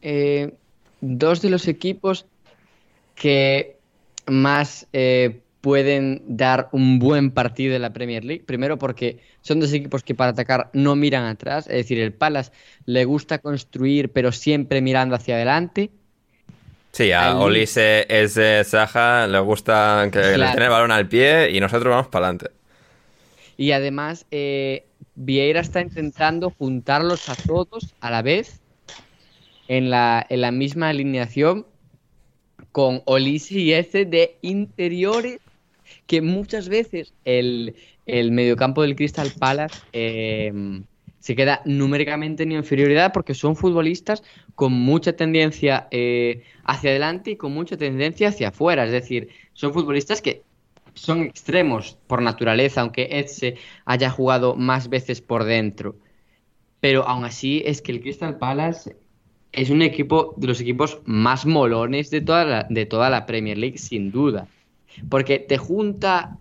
eh, 0.00 0.54
dos 1.02 1.42
de 1.42 1.50
los 1.50 1.68
equipos 1.68 2.24
que 3.14 3.76
más 4.26 4.86
eh, 4.94 5.40
pueden 5.60 6.22
dar 6.26 6.70
un 6.72 6.98
buen 6.98 7.30
partido 7.30 7.76
en 7.76 7.82
la 7.82 7.92
Premier 7.92 8.24
League. 8.24 8.44
Primero 8.46 8.78
porque 8.78 9.18
son 9.42 9.60
dos 9.60 9.74
equipos 9.74 10.02
que 10.02 10.14
para 10.14 10.30
atacar 10.30 10.70
no 10.72 10.96
miran 10.96 11.26
atrás. 11.26 11.66
Es 11.66 11.76
decir, 11.76 12.00
el 12.00 12.14
Palace 12.14 12.50
le 12.86 13.04
gusta 13.04 13.38
construir 13.40 14.10
pero 14.10 14.32
siempre 14.32 14.80
mirando 14.80 15.14
hacia 15.14 15.34
adelante. 15.34 15.90
Sí, 16.92 17.12
a 17.12 17.36
Olise 17.36 18.06
es 18.08 18.36
de 18.36 18.64
Saja, 18.64 19.26
le 19.26 19.40
gusta 19.40 20.08
que 20.10 20.38
le 20.38 20.46
tiene 20.46 20.64
el 20.64 20.70
balón 20.70 20.92
al 20.92 21.08
pie 21.08 21.50
y 21.50 21.60
nosotros 21.60 21.90
vamos 21.90 22.08
para 22.08 22.28
adelante. 22.28 22.52
Y 23.58 23.72
además, 23.72 24.24
eh, 24.30 24.86
Vieira 25.16 25.60
está 25.60 25.80
intentando 25.80 26.50
juntarlos 26.50 27.28
a 27.28 27.36
todos 27.36 27.94
a 28.00 28.10
la 28.10 28.22
vez 28.22 28.60
en 29.68 29.90
la, 29.90 30.26
en 30.28 30.40
la 30.40 30.50
misma 30.50 30.88
alineación 30.88 31.66
con 32.72 33.02
Olise 33.04 33.54
y 33.54 33.72
Eze 33.72 34.04
de 34.04 34.36
interiores 34.42 35.40
que 36.06 36.20
muchas 36.20 36.68
veces 36.68 37.14
el, 37.24 37.76
el 38.06 38.32
mediocampo 38.32 38.82
del 38.82 38.96
Crystal 38.96 39.30
Palace 39.38 39.78
eh, 39.92 40.82
se 41.24 41.34
queda 41.34 41.62
numéricamente 41.64 42.42
en 42.42 42.52
inferioridad 42.52 43.12
porque 43.14 43.32
son 43.32 43.56
futbolistas 43.56 44.22
con 44.54 44.74
mucha 44.74 45.14
tendencia 45.14 45.88
eh, 45.90 46.42
hacia 46.64 46.90
adelante 46.90 47.30
y 47.30 47.36
con 47.36 47.52
mucha 47.52 47.78
tendencia 47.78 48.28
hacia 48.28 48.48
afuera. 48.48 48.84
Es 48.84 48.92
decir, 48.92 49.30
son 49.54 49.72
futbolistas 49.72 50.20
que 50.20 50.42
son 50.94 51.22
extremos 51.22 51.98
por 52.06 52.22
naturaleza, 52.22 52.80
aunque 52.80 53.08
Etze 53.10 53.56
haya 53.84 54.10
jugado 54.10 54.56
más 54.56 54.88
veces 54.88 55.20
por 55.20 55.44
dentro. 55.44 55.96
Pero 56.80 57.06
aún 57.06 57.24
así 57.24 57.62
es 57.66 57.82
que 57.82 57.92
el 57.92 58.00
Crystal 58.00 58.38
Palace 58.38 58.96
es 59.52 59.70
un 59.70 59.82
equipo 59.82 60.34
de 60.36 60.48
los 60.48 60.60
equipos 60.60 61.00
más 61.04 61.46
molones 61.46 62.10
de 62.10 62.20
toda 62.20 62.44
la, 62.44 62.66
de 62.68 62.86
toda 62.86 63.10
la 63.10 63.26
Premier 63.26 63.58
League, 63.58 63.78
sin 63.78 64.10
duda. 64.10 64.48
Porque 65.08 65.38
te 65.38 65.58
junta 65.58 66.38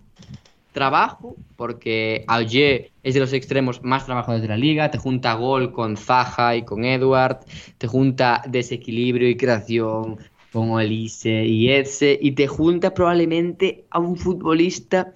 trabajo, 0.74 1.36
porque 1.56 2.26
Auger 2.28 2.92
es 3.04 3.14
de 3.14 3.20
los 3.20 3.32
extremos 3.32 3.84
más 3.84 4.06
trabajados 4.06 4.42
de 4.42 4.48
la 4.48 4.58
liga, 4.58 4.92
te 4.92 4.98
junta 4.98 5.34
gol 5.36 5.72
con 5.72 5.96
Zaha 5.96 6.56
y 6.56 6.64
con 6.64 6.84
Edward, 6.84 7.40
te 7.78 7.88
junta 7.88 8.42
desequilibrio 8.48 9.30
y 9.30 9.38
creación 9.38 10.18
con 10.54 10.70
Olise 10.70 11.46
y 11.46 11.72
Etze, 11.72 12.18
y 12.22 12.34
te 12.34 12.46
junta 12.46 12.94
probablemente 12.94 13.86
a 13.90 13.98
un 13.98 14.16
futbolista 14.16 15.14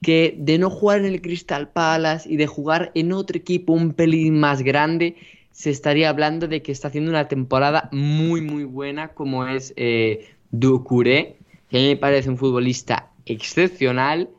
que 0.00 0.36
de 0.38 0.56
no 0.58 0.70
jugar 0.70 1.00
en 1.00 1.06
el 1.06 1.20
Crystal 1.20 1.68
Palace 1.68 2.32
y 2.32 2.36
de 2.36 2.46
jugar 2.46 2.92
en 2.94 3.12
otro 3.12 3.36
equipo 3.36 3.72
un 3.72 3.92
pelín 3.92 4.38
más 4.38 4.62
grande, 4.62 5.16
se 5.50 5.70
estaría 5.70 6.08
hablando 6.08 6.46
de 6.46 6.62
que 6.62 6.70
está 6.70 6.86
haciendo 6.88 7.10
una 7.10 7.26
temporada 7.26 7.88
muy 7.90 8.40
muy 8.40 8.62
buena 8.62 9.08
como 9.08 9.44
es 9.48 9.74
eh, 9.76 10.28
Doucouré, 10.52 11.36
que 11.68 11.78
a 11.78 11.80
mí 11.80 11.88
me 11.88 11.96
parece 11.96 12.30
un 12.30 12.38
futbolista 12.38 13.10
excepcional 13.26 14.30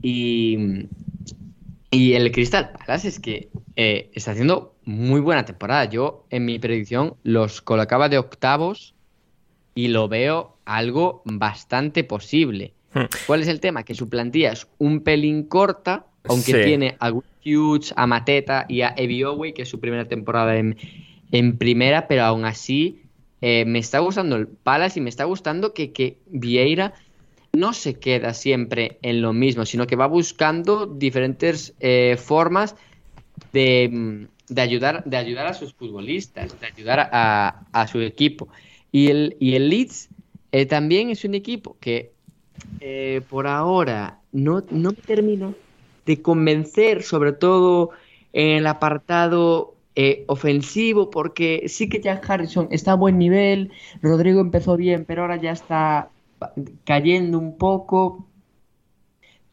y, 0.00 0.86
y 1.90 2.12
el 2.12 2.30
Crystal 2.30 2.70
Palace 2.70 3.08
es 3.08 3.18
que 3.18 3.48
eh, 3.74 4.10
está 4.14 4.30
haciendo 4.30 4.76
muy 4.84 5.20
buena 5.20 5.44
temporada. 5.44 5.86
Yo 5.86 6.24
en 6.30 6.44
mi 6.44 6.60
predicción 6.60 7.16
los 7.24 7.60
colocaba 7.60 8.08
de 8.08 8.18
octavos 8.18 8.93
y 9.74 9.88
lo 9.88 10.08
veo 10.08 10.56
algo 10.64 11.22
bastante 11.24 12.04
posible. 12.04 12.72
Hmm. 12.92 13.04
¿Cuál 13.26 13.42
es 13.42 13.48
el 13.48 13.60
tema? 13.60 13.82
Que 13.82 13.94
su 13.94 14.08
plantilla 14.08 14.52
es 14.52 14.66
un 14.78 15.00
pelín 15.00 15.44
corta, 15.44 16.06
aunque 16.28 16.52
Sí. 16.52 16.58
tiene 16.64 16.96
a 17.00 17.10
Hughes, 17.44 17.92
a 17.96 18.06
Mateta 18.06 18.66
y 18.68 18.82
a 18.82 18.94
Evi 18.96 19.24
Owe, 19.24 19.52
que 19.52 19.62
es 19.62 19.68
su 19.68 19.80
primera 19.80 20.06
temporada 20.06 20.56
en, 20.56 20.76
en 21.32 21.58
primera, 21.58 22.06
pero 22.08 22.22
aún 22.24 22.44
así 22.44 23.02
eh, 23.42 23.64
me 23.66 23.78
está 23.80 23.98
gustando 23.98 24.36
el 24.36 24.46
Palace 24.46 25.00
y 25.00 25.02
me 25.02 25.10
está 25.10 25.24
gustando 25.24 25.74
que, 25.74 25.92
que 25.92 26.18
Vieira 26.26 26.94
no 27.52 27.72
se 27.72 27.98
queda 27.98 28.32
siempre 28.34 28.98
en 29.02 29.20
lo 29.22 29.32
mismo, 29.32 29.66
sino 29.66 29.86
que 29.86 29.96
va 29.96 30.06
buscando 30.06 30.86
diferentes 30.86 31.74
eh, 31.80 32.16
formas 32.18 32.74
de, 33.52 33.90
mm, 33.92 34.52
de 34.54 34.60
ayudar, 34.62 35.04
de 35.04 35.16
ayudar 35.16 35.46
a 35.46 35.54
sus 35.54 35.72
futbolistas, 35.74 36.58
de 36.60 36.66
ayudar 36.66 37.10
a, 37.12 37.64
a 37.72 37.86
su 37.86 38.00
equipo. 38.00 38.48
Y 38.94 39.08
el, 39.08 39.36
y 39.40 39.56
el 39.56 39.70
Leeds 39.70 40.08
eh, 40.52 40.66
también 40.66 41.10
es 41.10 41.24
un 41.24 41.34
equipo 41.34 41.76
que 41.80 42.12
eh, 42.78 43.22
por 43.28 43.48
ahora 43.48 44.20
no, 44.30 44.62
no 44.70 44.92
termina 44.92 45.52
de 46.06 46.22
convencer, 46.22 47.02
sobre 47.02 47.32
todo 47.32 47.90
en 48.32 48.58
el 48.58 48.68
apartado 48.68 49.74
eh, 49.96 50.22
ofensivo, 50.28 51.10
porque 51.10 51.64
sí 51.66 51.88
que 51.88 52.00
Jack 52.00 52.30
Harrison 52.30 52.68
está 52.70 52.92
a 52.92 52.94
buen 52.94 53.18
nivel, 53.18 53.72
Rodrigo 54.00 54.40
empezó 54.40 54.76
bien, 54.76 55.04
pero 55.04 55.22
ahora 55.22 55.38
ya 55.38 55.50
está 55.50 56.10
cayendo 56.84 57.36
un 57.36 57.58
poco, 57.58 58.28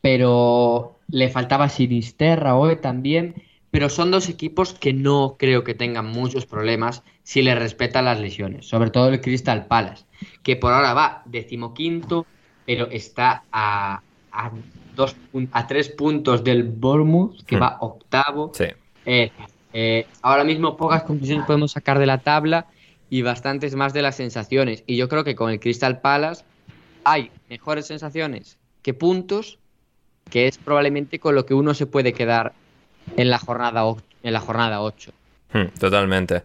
pero 0.01 0.99
le 1.07 1.29
faltaba 1.29 1.67
Sinisterra 1.67 2.55
hoy 2.55 2.75
también, 2.75 3.41
pero 3.71 3.89
son 3.89 4.11
dos 4.11 4.29
equipos 4.29 4.73
que 4.73 4.93
no 4.93 5.37
creo 5.39 5.63
que 5.63 5.73
tengan 5.73 6.05
muchos 6.07 6.45
problemas 6.45 7.03
si 7.23 7.41
le 7.41 7.55
respetan 7.55 8.05
las 8.05 8.19
lesiones, 8.19 8.67
sobre 8.67 8.91
todo 8.91 9.07
el 9.09 9.21
Crystal 9.21 9.65
Palace, 9.67 10.05
que 10.43 10.55
por 10.57 10.73
ahora 10.73 10.93
va 10.93 11.23
decimoquinto, 11.25 12.27
pero 12.65 12.89
está 12.91 13.45
a, 13.51 14.03
a, 14.31 14.51
dos, 14.95 15.15
a 15.51 15.67
tres 15.67 15.89
puntos 15.89 16.43
del 16.43 16.63
Bournemouth, 16.63 17.43
que 17.45 17.57
Hmm. 17.57 17.61
va 17.61 17.77
octavo. 17.79 18.51
Sí. 18.53 18.65
Eh, 19.05 19.31
eh, 19.73 20.05
ahora 20.21 20.43
mismo 20.43 20.75
pocas 20.75 21.03
conclusiones 21.03 21.45
podemos 21.45 21.71
sacar 21.71 21.97
de 21.97 22.05
la 22.05 22.19
tabla 22.19 22.67
y 23.09 23.21
bastantes 23.21 23.75
más 23.75 23.93
de 23.93 24.01
las 24.01 24.15
sensaciones. 24.17 24.83
Y 24.85 24.97
yo 24.97 25.07
creo 25.09 25.23
que 25.23 25.35
con 25.35 25.49
el 25.49 25.59
Crystal 25.59 26.01
Palace 26.01 26.43
hay 27.03 27.31
mejores 27.49 27.87
sensaciones 27.87 28.59
que 28.81 28.93
puntos, 28.93 29.59
que 30.29 30.47
es 30.47 30.57
probablemente 30.57 31.19
con 31.19 31.35
lo 31.35 31.45
que 31.45 31.53
uno 31.53 31.73
se 31.73 31.87
puede 31.87 32.13
quedar 32.13 32.60
en 33.17 33.29
la 33.29 33.39
jornada, 33.39 33.83
en 34.23 34.33
la 34.33 34.39
jornada 34.39 34.81
8. 34.81 35.11
Hmm, 35.53 35.67
totalmente. 35.77 36.43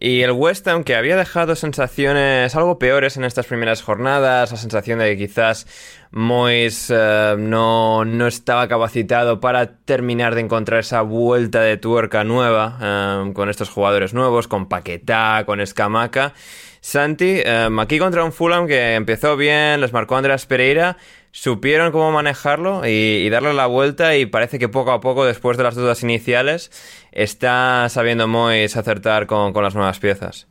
Y 0.00 0.22
el 0.22 0.32
West 0.32 0.66
Ham, 0.66 0.82
que 0.82 0.96
había 0.96 1.14
dejado 1.16 1.54
sensaciones 1.56 2.54
algo 2.56 2.78
peores 2.78 3.18
en 3.18 3.24
estas 3.24 3.46
primeras 3.46 3.82
jornadas, 3.82 4.50
la 4.50 4.56
sensación 4.56 4.98
de 4.98 5.10
que 5.10 5.26
quizás 5.26 5.66
Mois 6.10 6.90
eh, 6.94 7.34
no, 7.38 8.06
no, 8.06 8.26
estaba 8.26 8.66
capacitado 8.66 9.40
para 9.40 9.76
terminar 9.76 10.34
de 10.34 10.40
encontrar 10.40 10.80
esa 10.80 11.02
vuelta 11.02 11.60
de 11.60 11.76
tuerca 11.76 12.24
nueva 12.24 12.78
eh, 12.80 13.32
con 13.34 13.50
estos 13.50 13.68
jugadores 13.68 14.14
nuevos, 14.14 14.48
con 14.48 14.68
Paquetá, 14.68 15.42
con 15.44 15.60
Escamaca. 15.60 16.32
Santi, 16.80 17.40
eh, 17.44 17.68
aquí 17.78 17.98
contra 17.98 18.24
un 18.24 18.32
Fulham 18.32 18.66
que 18.66 18.94
empezó 18.94 19.36
bien, 19.36 19.82
les 19.82 19.92
marcó 19.92 20.16
Andrés 20.16 20.46
Pereira, 20.46 20.96
supieron 21.36 21.92
cómo 21.92 22.10
manejarlo 22.12 22.86
y, 22.86 23.28
darle 23.28 23.52
la 23.52 23.66
vuelta 23.66 24.16
y 24.16 24.24
parece 24.24 24.58
que 24.58 24.70
poco 24.70 24.90
a 24.90 25.02
poco, 25.02 25.26
después 25.26 25.58
de 25.58 25.64
las 25.64 25.74
dudas 25.74 26.02
iniciales, 26.02 26.70
está 27.12 27.88
sabiendo 27.90 28.26
Mois 28.26 28.74
acertar 28.74 29.26
con, 29.26 29.52
las 29.62 29.74
nuevas 29.74 29.98
piezas. 29.98 30.46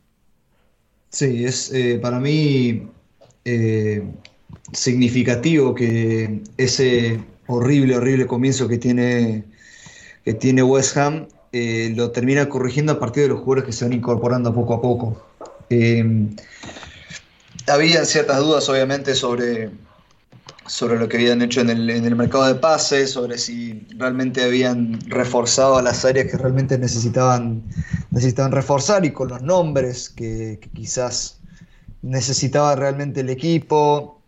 Sí, 1.10 1.44
es 1.44 1.72
eh, 1.72 1.98
para 2.00 2.20
mí 2.20 2.86
eh, 3.44 4.04
significativo 4.72 5.74
que 5.74 6.42
ese 6.56 7.20
horrible, 7.48 7.96
horrible 7.96 8.28
comienzo 8.28 8.68
que 8.68 8.78
tiene, 8.78 9.42
que 10.24 10.34
tiene 10.34 10.62
West 10.62 10.96
Ham 10.98 11.26
eh, 11.52 11.92
lo 11.96 12.12
termina 12.12 12.48
corrigiendo 12.48 12.92
a 12.92 13.00
partir 13.00 13.24
de 13.24 13.30
los 13.30 13.40
jugadores 13.40 13.64
que 13.64 13.72
se 13.72 13.84
van 13.86 13.92
incorporando 13.92 14.54
poco 14.54 14.74
a 14.74 14.80
poco. 14.80 15.26
había 17.66 18.04
ciertas 18.04 18.38
dudas, 18.38 18.68
obviamente, 18.68 19.16
sobre 19.16 19.70
sobre 20.68 20.98
lo 20.98 21.08
que 21.08 21.16
habían 21.16 21.42
hecho 21.42 21.60
en 21.60 21.70
el, 21.70 21.88
en 21.90 22.04
el, 22.04 22.16
mercado 22.16 22.46
de 22.46 22.54
pases, 22.56 23.10
sobre 23.10 23.38
si 23.38 23.86
realmente 23.96 24.42
habían 24.42 24.98
reforzado 25.08 25.80
las 25.80 26.04
áreas 26.04 26.26
que 26.30 26.36
realmente 26.36 26.78
necesitaban, 26.78 27.62
necesitaban 28.10 28.52
reforzar 28.52 29.04
y 29.04 29.12
con 29.12 29.28
los 29.28 29.42
nombres 29.42 30.08
que, 30.10 30.58
quizás 30.74 31.38
necesitaba 32.02 32.76
realmente 32.76 33.20
el 33.20 33.30
equipo. 33.30 34.20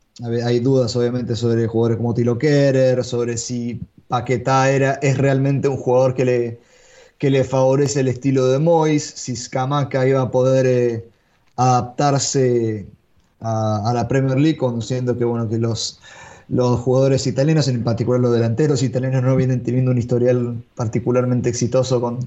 Hay 0.45 0.61
dudas 0.61 0.97
obviamente 0.97 1.37
sobre 1.37 1.67
jugadores 1.67 1.99
como 1.99 2.15
Tilo 2.15 2.39
Kerer, 2.39 3.05
sobre 3.05 3.37
si 3.37 3.81
Paquetá 4.09 4.71
era, 4.71 4.95
es 5.03 5.19
realmente 5.19 5.69
un 5.69 5.77
jugador 5.77 6.15
que 6.15 6.25
le, 6.25 6.61
que 7.19 7.31
le 7.31 7.45
favorece 7.45 8.01
el 8.01 8.09
estilo 8.09 8.49
de 8.49 8.59
Mois, 8.59 9.05
si 9.05 9.37
Scamaca 9.37 10.07
iba 10.07 10.23
a 10.23 10.31
poder 10.31 10.67
eh, 10.67 11.09
adaptarse 11.57 12.87
a, 13.41 13.91
a, 13.91 13.95
la 13.95 14.09
Premier 14.09 14.39
League, 14.39 14.59
conociendo 14.59 15.17
que, 15.17 15.25
bueno, 15.25 15.49
que 15.49 15.59
los 15.59 16.01
los 16.49 16.81
jugadores 16.81 17.27
italianos, 17.27 17.69
en 17.69 17.85
particular 17.85 18.21
los 18.21 18.33
delanteros 18.33 18.83
italianos, 18.83 19.23
no 19.23 19.37
vienen 19.37 19.63
teniendo 19.63 19.91
un 19.91 19.99
historial 19.99 20.63
particularmente 20.75 21.49
exitoso 21.49 22.01
con, 22.01 22.19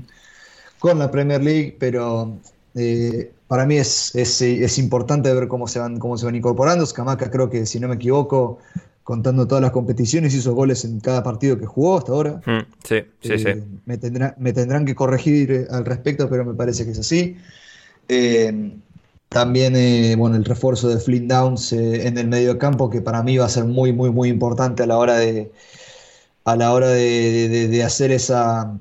con 0.80 0.99
la 0.99 1.10
Premier 1.10 1.43
League, 1.43 1.76
pero 1.80 2.38
eh, 2.76 3.31
para 3.48 3.65
mí 3.65 3.77
es, 3.77 4.15
es, 4.15 4.77
importante 4.77 5.34
ver 5.34 5.48
cómo 5.48 5.68
se 5.68 5.80
van, 5.80 5.99
cómo 5.99 6.18
se 6.18 6.26
van 6.26 6.35
incorporando. 6.35 6.85
Scamaca 6.85 7.30
creo 7.31 7.49
que, 7.49 7.65
si 7.65 7.80
no 7.80 7.88
me 7.88 7.95
equivoco, 7.95 8.60
contando 9.03 9.48
todas 9.48 9.61
las 9.61 9.72
competiciones, 9.72 10.34
hizo 10.34 10.53
goles 10.53 10.85
en 10.85 10.99
cada 10.99 11.23
partido 11.23 11.57
que 11.57 11.65
jugó 11.65 11.98
hasta 11.98 12.11
ahora. 12.11 12.41
Mm, 12.45 12.61
sí, 12.84 13.03
sí, 13.22 13.39
sí. 13.39 13.48
Eh, 13.49 13.64
me, 13.85 13.99
me, 14.38 14.53
tendrán 14.53 14.85
que 14.85 14.95
corregir 14.95 15.68
al 15.72 15.84
respecto, 15.84 16.30
pero 16.30 16.45
me 16.45 16.53
parece 16.53 16.85
que 16.85 16.91
es 16.91 16.99
así. 16.99 17.38
Eh, 18.07 18.73
también, 19.31 19.77
eh, 19.77 20.15
bueno, 20.17 20.35
el 20.35 20.43
refuerzo 20.43 20.89
de 20.89 20.99
Flynn 20.99 21.29
Downs 21.29 21.71
eh, 21.71 22.05
en 22.05 22.17
el 22.17 22.27
medio 22.27 22.57
campo, 22.57 22.89
que 22.89 23.01
para 23.01 23.23
mí 23.23 23.37
va 23.37 23.45
a 23.45 23.49
ser 23.49 23.63
muy, 23.63 23.93
muy, 23.93 24.09
muy 24.09 24.27
importante 24.27 24.83
a 24.83 24.87
la 24.87 24.97
hora 24.97 25.15
de, 25.15 25.49
a 26.43 26.57
la 26.57 26.73
hora 26.73 26.89
de, 26.89 27.81
hacer 27.81 28.11
esa 28.11 28.77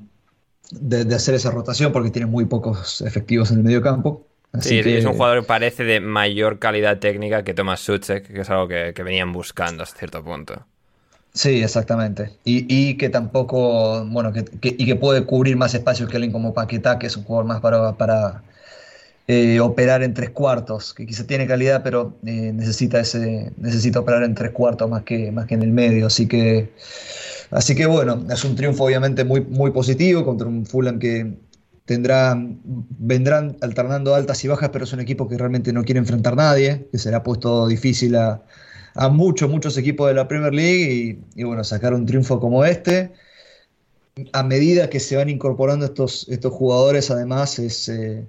de, 0.71 1.15
hacer 1.15 1.35
esa 1.35 1.51
rotación, 1.51 1.93
porque 1.93 2.11
tiene 2.11 2.25
muy 2.25 2.43
pocos 2.43 2.99
efectivos 2.99 3.49
en 3.51 3.59
el 3.59 3.63
medio 3.63 3.81
campo. 3.81 4.27
sí, 4.59 4.79
es 4.79 5.05
un 5.05 5.13
jugador 5.13 5.39
que 5.39 5.47
parece 5.47 5.85
de 5.85 6.01
mayor 6.01 6.59
calidad 6.59 6.99
técnica 6.99 7.45
que 7.45 7.53
Thomas 7.53 7.79
Suchek, 7.79 8.27
que 8.27 8.41
es 8.41 8.49
algo 8.49 8.67
que, 8.67 8.91
venían 9.05 9.31
buscando 9.31 9.83
hasta 9.83 9.99
cierto 9.99 10.21
punto. 10.21 10.65
Sí, 11.33 11.63
exactamente. 11.63 12.33
Y, 12.43 12.97
que 12.97 13.07
tampoco, 13.07 14.05
bueno, 14.05 14.33
que, 14.33 14.43
y 14.61 14.85
que 14.85 14.97
puede 14.97 15.23
cubrir 15.23 15.55
más 15.55 15.73
espacios 15.73 16.09
que 16.09 16.17
alguien 16.17 16.33
como 16.33 16.53
Paquetá, 16.53 16.99
que 16.99 17.07
es 17.07 17.15
un 17.15 17.23
jugador 17.23 17.45
más 17.45 17.61
para, 17.61 17.93
para 17.93 18.43
eh, 19.31 19.61
operar 19.61 20.03
en 20.03 20.13
tres 20.13 20.31
cuartos, 20.31 20.93
que 20.93 21.05
quizá 21.05 21.25
tiene 21.25 21.47
calidad, 21.47 21.83
pero 21.83 22.17
eh, 22.25 22.51
necesita, 22.53 22.99
ese, 22.99 23.53
necesita 23.55 24.01
operar 24.01 24.23
en 24.23 24.35
tres 24.35 24.51
cuartos 24.51 24.89
más 24.89 25.03
que, 25.03 25.31
más 25.31 25.45
que 25.45 25.53
en 25.53 25.63
el 25.63 25.71
medio. 25.71 26.07
Así 26.07 26.27
que, 26.27 26.73
así 27.49 27.73
que 27.73 27.85
bueno, 27.85 28.25
es 28.29 28.43
un 28.43 28.55
triunfo 28.57 28.83
obviamente 28.83 29.23
muy, 29.23 29.39
muy 29.39 29.71
positivo 29.71 30.25
contra 30.25 30.47
un 30.47 30.65
Fulham 30.65 30.99
que 30.99 31.33
tendrá, 31.85 32.35
vendrán 32.35 33.55
alternando 33.61 34.15
altas 34.15 34.43
y 34.43 34.49
bajas, 34.49 34.69
pero 34.73 34.83
es 34.83 34.91
un 34.91 34.99
equipo 34.99 35.29
que 35.29 35.37
realmente 35.37 35.71
no 35.71 35.85
quiere 35.85 35.99
enfrentar 35.99 36.33
a 36.33 36.35
nadie, 36.35 36.87
que 36.91 36.97
será 36.97 37.23
puesto 37.23 37.67
difícil 37.67 38.17
a, 38.17 38.43
a 38.95 39.07
muchos, 39.07 39.49
muchos 39.49 39.77
equipos 39.77 40.09
de 40.09 40.15
la 40.15 40.27
Premier 40.27 40.53
League 40.53 41.19
y, 41.35 41.43
bueno, 41.43 41.63
sacar 41.63 41.93
un 41.93 42.05
triunfo 42.05 42.41
como 42.41 42.65
este. 42.65 43.13
A 44.33 44.43
medida 44.43 44.89
que 44.89 44.99
se 44.99 45.15
van 45.15 45.29
incorporando 45.29 45.85
estos, 45.85 46.27
estos 46.27 46.51
jugadores, 46.51 47.09
además, 47.09 47.59
es, 47.59 47.87
eh, 47.87 48.25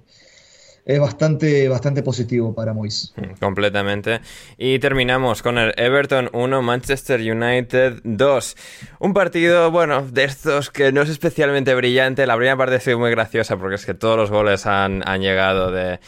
es 0.85 0.99
bastante, 0.99 1.69
bastante 1.69 2.03
positivo 2.03 2.53
para 2.53 2.73
Mois. 2.73 3.13
Mm, 3.15 3.39
completamente. 3.39 4.19
Y 4.57 4.79
terminamos 4.79 5.41
con 5.41 5.57
el 5.57 5.73
Everton 5.77 6.29
1, 6.33 6.61
Manchester 6.61 7.19
United 7.21 8.01
2. 8.03 8.55
Un 8.99 9.13
partido, 9.13 9.71
bueno, 9.71 10.01
de 10.01 10.25
estos 10.25 10.69
que 10.69 10.91
no 10.91 11.01
es 11.01 11.09
especialmente 11.09 11.73
brillante. 11.75 12.27
La 12.27 12.35
primera 12.35 12.57
parte 12.57 12.75
ha 12.75 12.79
sido 12.79 12.99
muy 12.99 13.11
graciosa 13.11 13.57
porque 13.57 13.75
es 13.75 13.85
que 13.85 13.93
todos 13.93 14.17
los 14.17 14.29
goles 14.29 14.65
han, 14.65 15.07
han 15.07 15.21
llegado 15.21 15.71
de 15.71 15.99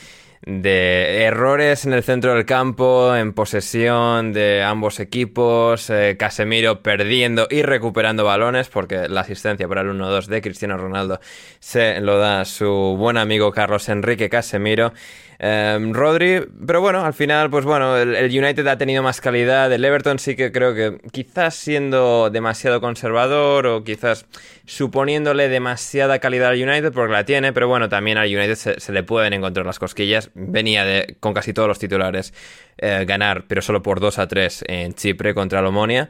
de 0.46 1.24
errores 1.24 1.86
en 1.86 1.94
el 1.94 2.04
centro 2.04 2.36
del 2.36 2.46
campo, 2.46 3.16
en 3.16 3.34
posesión 3.34 4.32
de 4.32 4.62
ambos 4.62 5.00
equipos, 5.00 5.90
eh, 5.90 6.18
Casemiro 6.20 6.84
perdiendo 6.84 7.48
y 7.50 7.64
recuperando 7.64 8.24
balones, 8.24 8.70
porque 8.70 9.10
la 9.10 9.22
asistencia 9.22 9.68
para 9.68 9.82
el 9.82 9.90
1-2 9.90 10.28
de 10.28 10.42
Cristiano 10.42 10.78
Ronaldo 10.78 11.20
se 11.60 12.00
lo 12.00 12.20
da 12.20 12.46
su 12.46 12.96
buen 12.98 13.18
amigo 13.18 13.52
Carlos 13.52 13.90
Enrique 13.90 14.30
Casemiro. 14.30 14.94
Em, 15.38 15.94
Rodri, 15.94 16.42
pero 16.66 16.82
bueno, 16.82 17.04
al 17.04 17.14
final, 17.14 17.50
pues 17.50 17.66
bueno, 17.66 17.98
el, 17.98 18.26
United 18.26 18.66
ha 18.68 18.78
tenido 18.78 19.04
más 19.04 19.22
calidad. 19.22 19.72
El 19.72 19.84
Everton 19.84 20.20
sí 20.20 20.36
que 20.36 20.52
creo 20.52 20.74
que 20.74 20.98
quizás 21.12 21.56
siendo 21.56 22.30
demasiado 22.30 22.80
conservador 22.82 23.68
o 23.68 23.84
quizás 23.84 24.26
suponiéndole 24.66 25.50
demasiada 25.50 26.20
calidad 26.20 26.50
al 26.50 26.62
United, 26.62 26.94
porque 26.94 27.14
la 27.14 27.26
tiene, 27.26 27.54
pero 27.54 27.68
bueno, 27.68 27.90
también 27.90 28.18
al 28.18 28.28
United 28.28 28.56
se, 28.56 28.92
le 28.92 29.04
pueden 29.04 29.34
encontrar 29.34 29.66
las 29.66 29.80
cosquillas. 29.80 30.32
Venía 30.34 30.86
de, 30.86 31.18
con 31.20 31.34
casi 31.34 31.54
todos 31.54 31.68
los 31.68 31.80
titulares, 31.80 32.34
eh, 32.78 33.04
ganar, 33.06 33.46
pero 33.48 33.62
solo 33.62 33.82
por 33.82 34.00
2 34.00 34.20
a 34.20 34.28
3 34.28 34.66
en 34.68 34.94
Chipre 34.94 35.34
contra 35.34 35.60
el 35.60 35.66
Omonia. 35.66 36.10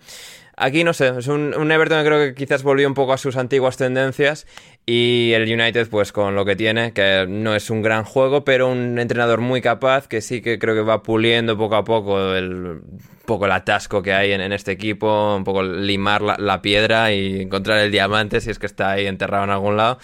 Aquí 0.57 0.83
no 0.83 0.93
sé, 0.93 1.13
es 1.17 1.27
un, 1.27 1.53
Everton 1.71 1.99
que 1.99 2.05
creo 2.05 2.19
que 2.19 2.33
quizás 2.33 2.63
volvió 2.63 2.87
un 2.87 2.93
poco 2.93 3.11
a 3.11 3.17
sus 3.17 3.35
antiguas 3.35 3.75
tendencias 3.75 4.47
y 4.85 5.33
el 5.33 5.43
United 5.43 5.89
pues 5.89 6.13
con 6.13 6.35
lo 6.35 6.45
que 6.45 6.55
tiene, 6.55 6.93
que 6.93 7.25
no 7.27 7.55
es 7.55 7.69
un 7.69 7.81
gran 7.81 8.05
juego, 8.05 8.45
pero 8.45 8.69
un 8.69 8.97
entrenador 8.97 9.41
muy 9.41 9.61
capaz 9.61 10.07
que 10.07 10.21
sí 10.21 10.41
que 10.41 10.57
creo 10.57 10.73
que 10.73 10.81
va 10.81 11.03
puliendo 11.03 11.57
poco 11.57 11.75
a 11.75 11.83
poco 11.83 12.33
el 12.33 12.81
poco 13.25 13.47
el 13.47 13.51
atasco 13.51 14.01
que 14.01 14.13
hay 14.13 14.31
en, 14.31 14.53
este 14.53 14.71
equipo, 14.71 15.35
un 15.35 15.43
poco 15.43 15.63
limar 15.63 16.21
la, 16.21 16.37
la, 16.37 16.61
piedra 16.61 17.11
y 17.11 17.41
encontrar 17.41 17.79
el 17.79 17.91
diamante 17.91 18.39
si 18.39 18.51
es 18.51 18.59
que 18.59 18.67
está 18.67 18.91
ahí 18.91 19.07
enterrado 19.07 19.43
en 19.45 19.49
algún 19.49 19.77
lado. 19.77 19.97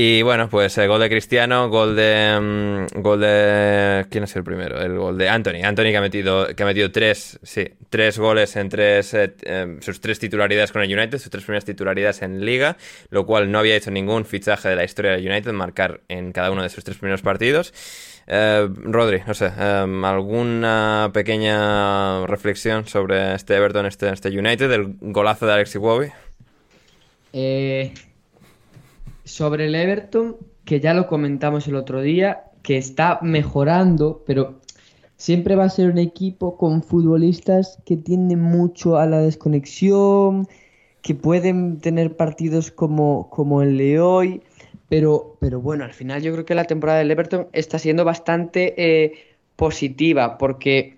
Y 0.00 0.22
bueno, 0.22 0.48
pues 0.48 0.78
el 0.78 0.86
gol 0.86 1.00
de 1.00 1.08
Cristiano, 1.08 1.68
gol 1.68 1.96
de. 1.96 2.38
Mm, 2.40 3.00
gol 3.02 3.18
de. 3.18 4.06
¿Quién 4.08 4.22
es 4.22 4.36
el 4.36 4.44
primero? 4.44 4.80
El 4.80 4.96
gol 4.96 5.18
de 5.18 5.28
Anthony. 5.28 5.64
Anthony 5.64 5.90
que 5.90 5.96
ha 5.96 6.00
metido, 6.00 6.46
que 6.54 6.62
ha 6.62 6.66
metido 6.66 6.92
tres, 6.92 7.40
sí, 7.42 7.68
tres 7.90 8.16
goles 8.16 8.54
en 8.54 8.68
tres. 8.68 9.12
Eh, 9.14 9.34
em, 9.42 9.82
sus 9.82 10.00
tres 10.00 10.20
titularidades 10.20 10.70
con 10.70 10.82
el 10.82 10.96
United, 10.96 11.18
sus 11.18 11.30
tres 11.30 11.42
primeras 11.42 11.64
titularidades 11.64 12.22
en 12.22 12.44
Liga, 12.44 12.76
lo 13.10 13.26
cual 13.26 13.50
no 13.50 13.58
había 13.58 13.74
hecho 13.74 13.90
ningún 13.90 14.24
fichaje 14.24 14.68
de 14.68 14.76
la 14.76 14.84
historia 14.84 15.10
del 15.10 15.28
United, 15.28 15.50
marcar 15.50 16.00
en 16.06 16.30
cada 16.30 16.52
uno 16.52 16.62
de 16.62 16.68
sus 16.68 16.84
tres 16.84 16.96
primeros 16.96 17.22
partidos. 17.22 17.74
Eh, 18.28 18.68
Rodri, 18.72 19.22
no 19.26 19.34
sé, 19.34 19.50
em, 19.58 20.04
¿alguna 20.04 21.10
pequeña 21.12 22.24
reflexión 22.28 22.86
sobre 22.86 23.34
este 23.34 23.56
Everton, 23.56 23.86
este, 23.86 24.10
este 24.10 24.28
United, 24.28 24.70
el 24.70 24.94
golazo 25.00 25.44
de 25.44 25.54
Alex 25.54 25.74
Iwobi? 25.74 26.12
Eh, 27.32 27.92
sobre 29.28 29.66
el 29.66 29.74
Everton, 29.74 30.36
que 30.64 30.80
ya 30.80 30.94
lo 30.94 31.06
comentamos 31.06 31.68
el 31.68 31.76
otro 31.76 32.00
día, 32.00 32.44
que 32.62 32.78
está 32.78 33.18
mejorando, 33.22 34.24
pero 34.26 34.60
siempre 35.16 35.54
va 35.54 35.64
a 35.64 35.68
ser 35.68 35.90
un 35.90 35.98
equipo 35.98 36.56
con 36.56 36.82
futbolistas 36.82 37.78
que 37.84 37.96
tienden 37.96 38.40
mucho 38.40 38.96
a 38.96 39.06
la 39.06 39.18
desconexión, 39.18 40.48
que 41.02 41.14
pueden 41.14 41.78
tener 41.78 42.16
partidos 42.16 42.70
como, 42.70 43.28
como 43.30 43.62
el 43.62 43.76
de 43.76 44.00
hoy, 44.00 44.42
Pero, 44.88 45.36
pero 45.40 45.60
bueno, 45.60 45.84
al 45.84 45.92
final 45.92 46.22
yo 46.22 46.32
creo 46.32 46.46
que 46.46 46.54
la 46.54 46.64
temporada 46.64 47.00
del 47.00 47.10
Everton 47.10 47.48
está 47.52 47.78
siendo 47.78 48.04
bastante 48.06 48.74
eh, 48.78 49.12
positiva 49.56 50.38
porque 50.38 50.96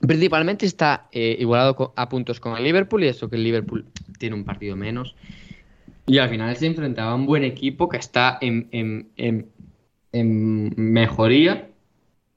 principalmente 0.00 0.64
está 0.64 1.08
eh, 1.12 1.36
igualado 1.38 1.92
a 1.94 2.08
puntos 2.08 2.40
con 2.40 2.56
el 2.56 2.64
Liverpool 2.64 3.04
y 3.04 3.08
eso 3.08 3.28
que 3.28 3.36
el 3.36 3.44
Liverpool 3.44 3.84
tiene 4.18 4.34
un 4.34 4.44
partido 4.44 4.76
menos. 4.76 5.14
Y 6.08 6.18
al 6.18 6.28
final 6.30 6.56
se 6.56 6.66
enfrentaba 6.66 7.12
a 7.12 7.14
un 7.14 7.26
buen 7.26 7.44
equipo 7.44 7.88
que 7.88 7.98
está 7.98 8.38
en, 8.40 8.68
en- 8.72 9.08
en- 9.16 9.50
en 10.12 10.72
mejoría 10.76 11.68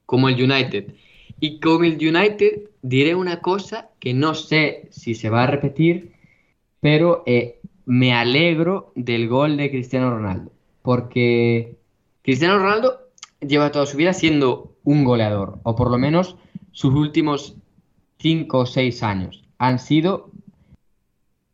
como 0.05 0.29
el 0.29 0.35
United. 0.43 0.93
Y 1.39 1.59
con 1.59 1.83
el 1.85 1.93
United 1.93 2.69
diré 2.81 3.15
una 3.15 3.39
cosa 3.39 3.89
que 3.99 4.13
no 4.13 4.35
sé 4.35 4.87
si 4.91 5.15
se 5.15 5.29
va 5.29 5.43
a 5.43 5.47
repetir, 5.47 6.11
pero 6.81 7.23
eh, 7.25 7.59
me 7.85 8.13
alegro 8.13 8.91
del 8.95 9.27
gol 9.27 9.57
de 9.57 9.71
Cristiano 9.71 10.09
Ronaldo. 10.11 10.51
Porque 10.81 11.77
Cristiano 12.23 12.59
Ronaldo 12.59 12.99
lleva 13.39 13.71
toda 13.71 13.85
su 13.85 13.97
vida 13.97 14.13
siendo 14.13 14.75
un 14.83 15.03
goleador, 15.03 15.59
o 15.63 15.75
por 15.75 15.89
lo 15.91 15.97
menos 15.97 16.35
sus 16.71 16.93
últimos 16.93 17.55
5 18.19 18.59
o 18.59 18.65
6 18.65 19.01
años 19.03 19.43
han 19.57 19.77
sido 19.79 20.30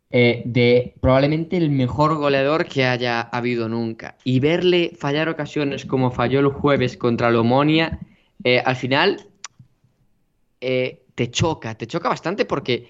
eh, 0.10 0.42
de 0.46 0.96
probablemente 1.02 1.58
el 1.58 1.70
mejor 1.70 2.16
goleador 2.16 2.66
que 2.66 2.86
haya 2.86 3.22
habido 3.22 3.68
nunca. 3.68 4.18
Y 4.24 4.40
verle 4.40 4.94
fallar 4.98 5.28
ocasiones 5.28 5.86
como 5.86 6.12
falló 6.12 6.40
el 6.40 6.48
jueves 6.48 6.96
contra 6.96 7.28
el 7.28 7.36
Omonia, 7.36 8.00
eh, 8.44 8.62
al 8.66 8.76
final 8.76 9.28
eh, 10.62 11.04
te 11.16 11.30
choca, 11.30 11.76
te 11.76 11.88
choca 11.88 12.10
bastante 12.10 12.46
porque 12.46 12.88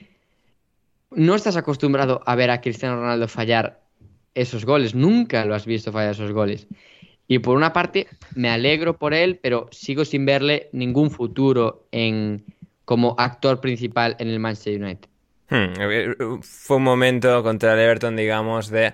no 1.11 1.35
estás 1.35 1.57
acostumbrado 1.57 2.21
a 2.25 2.35
ver 2.35 2.51
a 2.51 2.61
Cristiano 2.61 2.97
Ronaldo 2.97 3.27
fallar 3.27 3.81
esos 4.35 4.65
goles, 4.65 4.93
nunca 4.93 5.43
lo 5.45 5.55
has 5.55 5.65
visto 5.65 5.91
fallar 5.91 6.11
esos 6.11 6.31
goles. 6.31 6.67
Y 7.27 7.39
por 7.39 7.57
una 7.57 7.73
parte 7.73 8.07
me 8.35 8.49
alegro 8.49 8.97
por 8.97 9.13
él, 9.13 9.39
pero 9.41 9.67
sigo 9.71 10.05
sin 10.05 10.25
verle 10.25 10.69
ningún 10.71 11.09
futuro 11.09 11.87
en 11.91 12.45
como 12.85 13.15
actor 13.17 13.59
principal 13.59 14.15
en 14.19 14.29
el 14.29 14.39
Manchester 14.39 14.81
United. 14.81 15.09
Hmm, 15.49 15.73
eh, 15.79 16.15
Fue 16.41 16.77
un 16.77 16.83
momento 16.83 17.41
contra 17.43 17.73
el 17.73 17.79
Everton, 17.79 18.15
digamos, 18.15 18.69
de, 18.69 18.93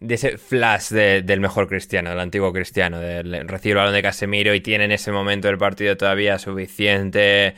de 0.00 0.14
ese 0.14 0.36
flash 0.38 0.90
de- 0.90 1.22
del 1.22 1.40
mejor 1.40 1.68
cristiano, 1.68 2.10
del 2.10 2.20
antiguo 2.20 2.52
cristiano, 2.52 3.00
del 3.00 3.48
recibir 3.48 3.72
el 3.76 3.78
balón 3.78 3.94
de 3.94 4.02
Casemiro 4.02 4.54
y 4.54 4.60
tiene 4.60 4.84
en 4.84 4.92
ese 4.92 5.10
momento 5.12 5.48
del 5.48 5.58
partido 5.58 5.96
todavía 5.96 6.38
suficiente 6.38 7.54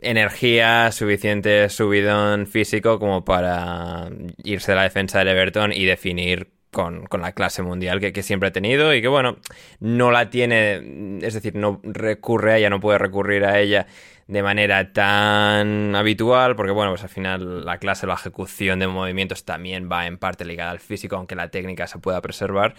energía, 0.00 0.92
suficiente 0.92 1.68
subidón 1.70 2.46
físico 2.46 2.98
como 2.98 3.24
para 3.24 4.10
irse 4.44 4.72
a 4.72 4.76
la 4.76 4.82
defensa 4.84 5.20
del 5.20 5.28
Everton 5.28 5.72
y 5.72 5.84
definir 5.86 6.50
con, 6.72 7.06
con 7.06 7.20
la 7.20 7.32
clase 7.32 7.62
mundial 7.62 8.00
que, 8.00 8.12
que 8.12 8.22
siempre 8.22 8.48
ha 8.48 8.52
tenido 8.52 8.94
y 8.94 9.02
que 9.02 9.08
bueno, 9.08 9.36
no 9.80 10.10
la 10.10 10.30
tiene, 10.30 11.18
es 11.22 11.34
decir, 11.34 11.54
no 11.54 11.80
recurre 11.84 12.52
a 12.52 12.58
ella, 12.58 12.70
no 12.70 12.80
puede 12.80 12.98
recurrir 12.98 13.44
a 13.44 13.60
ella 13.60 13.86
de 14.26 14.42
manera 14.42 14.92
tan 14.92 15.94
habitual, 15.94 16.56
porque 16.56 16.72
bueno, 16.72 16.92
pues 16.92 17.02
al 17.02 17.10
final 17.10 17.64
la 17.64 17.78
clase, 17.78 18.06
la 18.06 18.14
ejecución 18.14 18.78
de 18.78 18.86
movimientos 18.86 19.44
también 19.44 19.90
va 19.90 20.06
en 20.06 20.16
parte 20.16 20.44
ligada 20.44 20.70
al 20.70 20.80
físico, 20.80 21.16
aunque 21.16 21.34
la 21.34 21.48
técnica 21.48 21.86
se 21.86 21.98
pueda 21.98 22.20
preservar. 22.22 22.74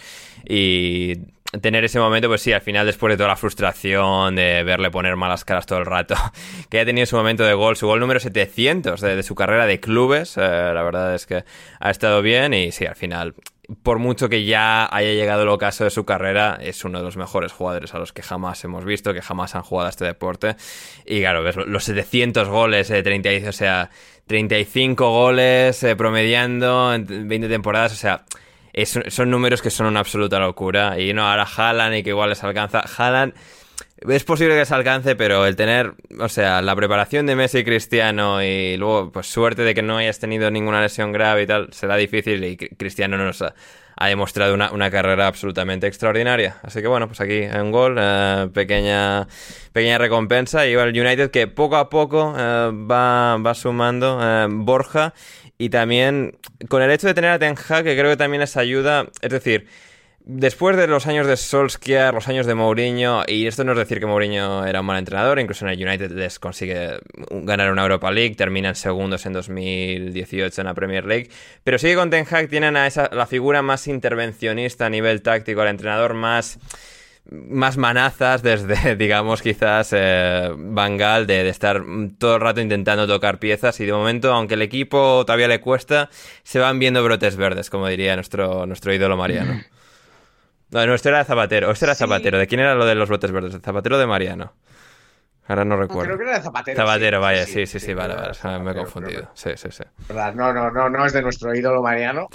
Y 0.48 1.20
tener 1.62 1.84
ese 1.84 2.00
momento, 2.00 2.28
pues 2.28 2.42
sí, 2.42 2.52
al 2.52 2.62
final 2.62 2.86
después 2.86 3.12
de 3.12 3.18
toda 3.18 3.30
la 3.30 3.36
frustración 3.36 4.36
de 4.36 4.64
verle 4.64 4.90
poner 4.92 5.16
malas 5.16 5.46
caras 5.46 5.66
todo 5.66 5.80
el 5.80 5.86
rato, 5.86 6.16
que 6.70 6.78
haya 6.78 6.86
tenido 6.86 7.06
su 7.06 7.16
momento 7.16 7.44
de 7.44 7.54
gol, 7.54 7.76
su 7.76 7.88
gol 7.88 8.00
número 8.00 8.20
700 8.20 9.00
de, 9.02 9.24
su 9.24 9.36
carrera 9.36 9.66
de 9.66 9.80
clubes, 9.80 10.38
eh, 10.38 10.42
la 10.42 10.84
verdad 10.84 11.14
es 11.16 11.26
que 11.26 11.44
ha 11.80 11.90
estado 11.92 12.22
bien 12.22 12.54
y 12.54 12.72
sí, 12.72 12.86
al 12.86 12.96
final 12.96 13.36
por 13.82 13.98
mucho 13.98 14.30
que 14.30 14.44
ya 14.44 14.94
haya 14.94 15.14
llegado 15.14 15.44
el 15.44 15.50
ocaso 15.50 15.86
de 15.86 15.90
su 15.90 16.06
carrera, 16.06 16.58
es 16.62 16.84
uno 16.84 17.00
de 17.00 17.06
los 17.06 17.16
mejores 17.18 17.54
jugadores 17.54 17.94
a 17.94 17.98
los 17.98 18.12
que 18.12 18.22
jamás 18.22 18.62
hemos 18.66 18.84
visto, 18.84 19.14
que 19.14 19.22
jamás 19.22 19.56
han 19.56 19.64
jugado 19.64 19.88
a 19.88 19.90
este 19.90 20.04
deporte. 20.06 20.58
Y 21.06 21.22
claro, 21.22 21.44
ves 21.44 21.56
los 21.56 21.84
700 21.86 22.50
goles, 22.50 22.90
eh, 22.92 23.02
30, 23.02 23.32
y- 23.32 23.46
o 23.46 23.54
sea, 23.54 23.90
35 24.28 25.10
goles 25.12 25.82
eh, 25.84 25.96
promediando 25.96 26.94
en 26.94 27.28
20 27.28 27.48
temporadas, 27.48 27.94
o 27.94 27.96
sea, 27.96 28.26
es- 28.74 29.00
son 29.08 29.30
números 29.30 29.62
que 29.62 29.70
son 29.70 29.88
una 29.88 30.00
absoluta 30.02 30.40
locura. 30.40 31.00
Y 31.00 31.14
no, 31.14 31.28
ahora 31.30 31.46
Haaland 31.46 31.96
y 31.96 32.04
que 32.04 32.10
igual 32.10 32.30
les 32.30 32.44
alcanza. 32.44 32.84
Haaland 32.98 33.34
es 34.08 34.24
posible 34.26 34.56
que 34.56 34.66
se 34.66 34.76
alcance, 34.76 35.16
pero 35.16 35.46
el 35.46 35.56
tener, 35.56 35.94
o 36.20 36.28
sea, 36.28 36.62
la 36.62 36.76
preparación 36.76 37.26
de 37.26 37.36
Messi 37.36 37.60
y 37.60 37.64
Cristiano 37.64 38.44
y 38.44 38.76
luego, 38.78 39.12
pues 39.12 39.28
suerte 39.28 39.62
de 39.62 39.74
que 39.74 39.82
no 39.82 39.98
hayas 39.98 40.20
tenido 40.20 40.52
ninguna 40.52 40.82
lesión 40.82 41.12
grave 41.14 41.44
y 41.44 41.48
tal, 41.48 41.70
será 41.72 41.96
difícil 41.96 42.44
y 42.44 42.58
Cri- 42.58 42.76
Cristiano 42.78 43.18
nos 43.18 43.42
ha, 43.42 43.54
demostrado 44.08 44.54
una, 44.54 44.72
una 44.74 44.92
carrera 44.92 45.28
absolutamente 45.28 45.88
extraordinaria. 45.88 46.58
Así 46.64 46.82
que 46.82 46.88
bueno, 46.88 47.08
pues 47.08 47.22
aquí 47.22 47.44
un 47.44 47.72
gol, 47.72 47.96
eh, 47.98 48.50
pequeña, 48.54 49.26
pequeña 49.72 49.98
recompensa 49.98 50.68
y 50.68 50.74
el 50.74 50.90
United 51.00 51.32
que 51.32 51.48
poco 51.48 51.78
a 51.78 51.90
poco 51.90 52.36
eh, 52.38 52.72
va, 52.74 53.38
va 53.38 53.54
sumando 53.54 54.20
eh, 54.22 54.48
Borja 54.50 55.14
y 55.64 55.70
también 55.70 56.38
con 56.68 56.82
el 56.82 56.92
hecho 56.92 57.08
de 57.08 57.14
tener 57.14 57.32
a 57.32 57.40
Ten 57.40 57.56
Hag, 57.56 57.84
que 57.84 57.98
creo 57.98 58.12
que 58.12 58.18
también 58.18 58.42
les 58.42 58.58
ayuda, 58.58 59.08
es 59.22 59.30
decir, 59.30 59.68
Después 60.26 60.78
de 60.78 60.88
los 60.88 61.06
años 61.06 61.28
de 61.28 61.36
Solskjaer, 61.36 62.14
los 62.14 62.30
años 62.30 62.46
de 62.46 62.56
Mourinho, 62.56 63.24
y 63.28 63.46
esto 63.46 63.66
no 63.66 63.74
es 63.74 63.78
decir 63.78 64.00
que 64.00 64.06
Mourinho 64.06 64.66
era 64.66 64.80
un 64.80 64.86
mal 64.86 64.98
entrenador, 64.98 65.38
incluso 65.38 65.66
en 65.66 65.74
el 65.74 65.86
United 65.86 66.12
les 66.12 66.40
consigue 66.40 66.98
ganar 67.30 67.70
una 67.70 67.82
Europa 67.82 68.10
League, 68.10 68.36
terminan 68.36 68.74
segundos 68.76 69.26
en 69.26 69.34
2018 69.34 70.62
en 70.62 70.68
la 70.68 70.74
Premier 70.74 71.04
League, 71.04 71.30
pero 71.66 71.78
sí 71.78 71.88
que 71.88 71.96
con 71.96 72.10
Ten 72.10 72.26
Hag 72.32 72.48
tienen 72.48 72.78
a 72.78 72.88
esa, 72.88 73.10
la 73.12 73.28
figura 73.28 73.62
más 73.62 73.86
intervencionista 73.90 74.86
a 74.86 74.90
nivel 74.90 75.22
táctico, 75.22 75.60
al 75.60 75.68
entrenador 75.68 76.14
más 76.14 76.58
más 77.30 77.78
manazas 77.78 78.44
desde, 78.44 78.96
digamos, 78.98 79.42
quizás 79.42 79.90
eh, 79.92 80.50
Van 80.56 80.98
Gaal 80.98 81.28
de, 81.28 81.44
de 81.44 81.50
estar 81.50 81.82
mm, 81.82 82.16
todo 82.18 82.36
el 82.36 82.42
rato 82.42 82.62
intentando 82.62 83.08
tocar 83.08 83.40
piezas 83.40 83.80
y 83.80 83.86
de 83.86 83.94
momento, 83.94 84.34
aunque 84.34 84.56
el 84.56 84.62
equipo 84.62 85.24
todavía 85.26 85.48
le 85.48 85.60
cuesta, 85.60 86.10
se 86.44 86.60
van 86.60 86.80
viendo 86.80 87.04
brotes 87.04 87.36
verdes, 87.36 87.70
como 87.70 87.88
diría 87.88 88.16
nuestro, 88.16 88.66
nuestro 88.66 88.94
ídolo 88.94 89.18
Mariano. 89.18 89.62
No, 90.74 90.88
nuestro 90.88 91.12
era 91.12 91.24
Zapatero. 91.24 91.70
Este 91.72 91.86
era 91.86 91.94
Zapatero. 91.94 92.40
¿De 92.40 92.48
quién 92.48 92.60
era 92.60 92.74
lo 92.74 92.86
de 92.86 92.96
los 92.96 93.08
brotes 93.08 93.32
verdes? 93.32 93.54
¿De 93.54 93.60
Zapatero 93.60 93.96
o 93.96 94.00
de 94.00 94.08
Mariano? 94.08 94.54
Ahora 95.48 95.66
no 95.66 95.76
recuerdo. 95.76 96.04
Creo 96.06 96.18
que 96.18 96.24
era 96.24 96.38
de 96.38 96.44
Zapatero. 96.44 96.78
Zapatero, 96.78 97.18
sí, 97.18 97.22
vaya, 97.22 97.46
sí, 97.46 97.52
sí, 97.54 97.68
sí, 97.68 97.80
sí, 97.88 97.94
vale, 97.94 98.16
vale. 98.16 98.60
me 98.60 98.72
he 98.72 98.76
confundido. 98.76 99.30
Sí, 99.34 99.50
sí, 99.58 99.68
sí. 99.72 99.84
No, 100.36 100.54
no, 100.54 100.72
no, 100.72 100.90
no 100.90 101.06
es 101.06 101.12
de 101.14 101.22
nuestro 101.22 101.54
ídolo 101.54 101.82
Mariano, 101.82 102.30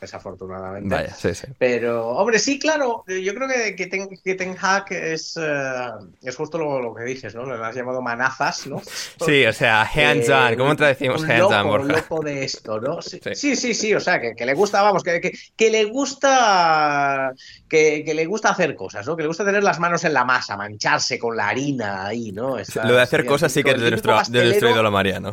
desafortunadamente. 0.00 0.94
Vaya, 0.94 1.14
sí, 1.14 1.34
sí. 1.34 1.46
Pero, 1.58 2.08
hombre, 2.08 2.38
sí, 2.38 2.58
claro, 2.58 3.04
yo 3.06 3.34
creo 3.34 3.48
que, 3.48 3.74
que, 3.76 3.86
Ten, 3.86 4.08
que 4.22 4.34
Ten 4.34 4.56
Hag 4.60 4.86
es, 4.92 5.38
eh, 5.40 5.88
es 6.22 6.36
justo 6.36 6.58
lo, 6.58 6.80
lo 6.80 6.94
que 6.94 7.04
dices, 7.04 7.34
¿no? 7.34 7.44
Le 7.46 7.64
has 7.64 7.74
llamado 7.74 8.02
manazas, 8.02 8.66
¿no? 8.66 8.80
Sí, 9.24 9.44
o 9.46 9.52
sea, 9.52 9.82
hands 9.82 10.28
on. 10.28 10.52
Eh, 10.52 10.56
¿Cómo 10.56 10.70
un- 10.70 10.76
traducimos 10.76 11.22
hands 11.24 11.38
loco, 11.40 11.54
on, 11.54 11.80
un 11.82 11.88
loco 11.88 12.20
de 12.22 12.44
esto, 12.44 12.80
¿no? 12.80 13.02
Sí, 13.02 13.20
Sí. 13.34 13.74
sí, 13.74 13.94
o 13.94 14.00
sea, 14.00 14.20
que, 14.20 14.34
que 14.34 14.46
le 14.46 14.54
gusta, 14.54 14.82
vamos, 14.82 15.02
que, 15.02 15.20
que, 15.20 15.32
que 15.56 15.70
le 15.70 15.84
gusta 15.84 17.32
que, 17.68 18.02
que 18.04 18.14
le 18.14 18.26
gusta 18.26 18.50
hacer 18.50 18.74
cosas, 18.74 19.06
¿no? 19.06 19.16
Que 19.16 19.22
le 19.22 19.28
gusta 19.28 19.44
tener 19.44 19.62
las 19.62 19.78
manos 19.80 20.04
en 20.04 20.12
la 20.14 20.24
masa, 20.24 20.56
mancharse 20.56 21.18
con 21.18 21.36
la 21.36 21.48
harina 21.48 22.12
ahí, 22.18 22.32
¿no? 22.32 22.58
Esa- 22.58 22.84
Lo 22.84 22.94
de 22.94 23.02
hacer 23.02 23.24
cosas 23.24 23.52
sí 23.52 23.62
que 23.62 23.70
es 23.70 23.80
de 23.80 23.90
nuestro, 23.90 24.16
de 24.28 24.44
nuestro 24.44 24.70
ídolo 24.70 24.90
Mariano. 24.90 25.32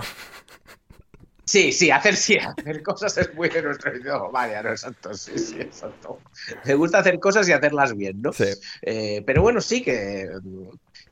Sí, 1.48 1.72
sí, 1.72 1.91
hacer 1.91 2.16
sí, 2.16 2.38
hacer 2.38 2.82
cosas 2.82 3.16
es 3.20 3.34
muy 3.36 3.49
de 3.49 3.62
nuestro 3.62 3.95
idioma. 3.95 4.30
Vaya, 4.30 4.64
no, 4.64 4.72
exacto, 4.72 5.14
sí, 5.14 5.38
sí, 5.38 5.62
exacto. 5.62 6.20
Le 6.66 6.74
gusta 6.74 6.98
hacer 6.98 7.20
cosas 7.20 7.48
y 7.48 7.52
hacerlas 7.52 7.95
bien, 7.95 8.20
¿no? 8.20 8.34
Sí. 8.34 8.45
Eh, 8.82 9.22
pero 9.28 9.44
bueno, 9.44 9.62
sí 9.62 9.84
que, 9.84 10.28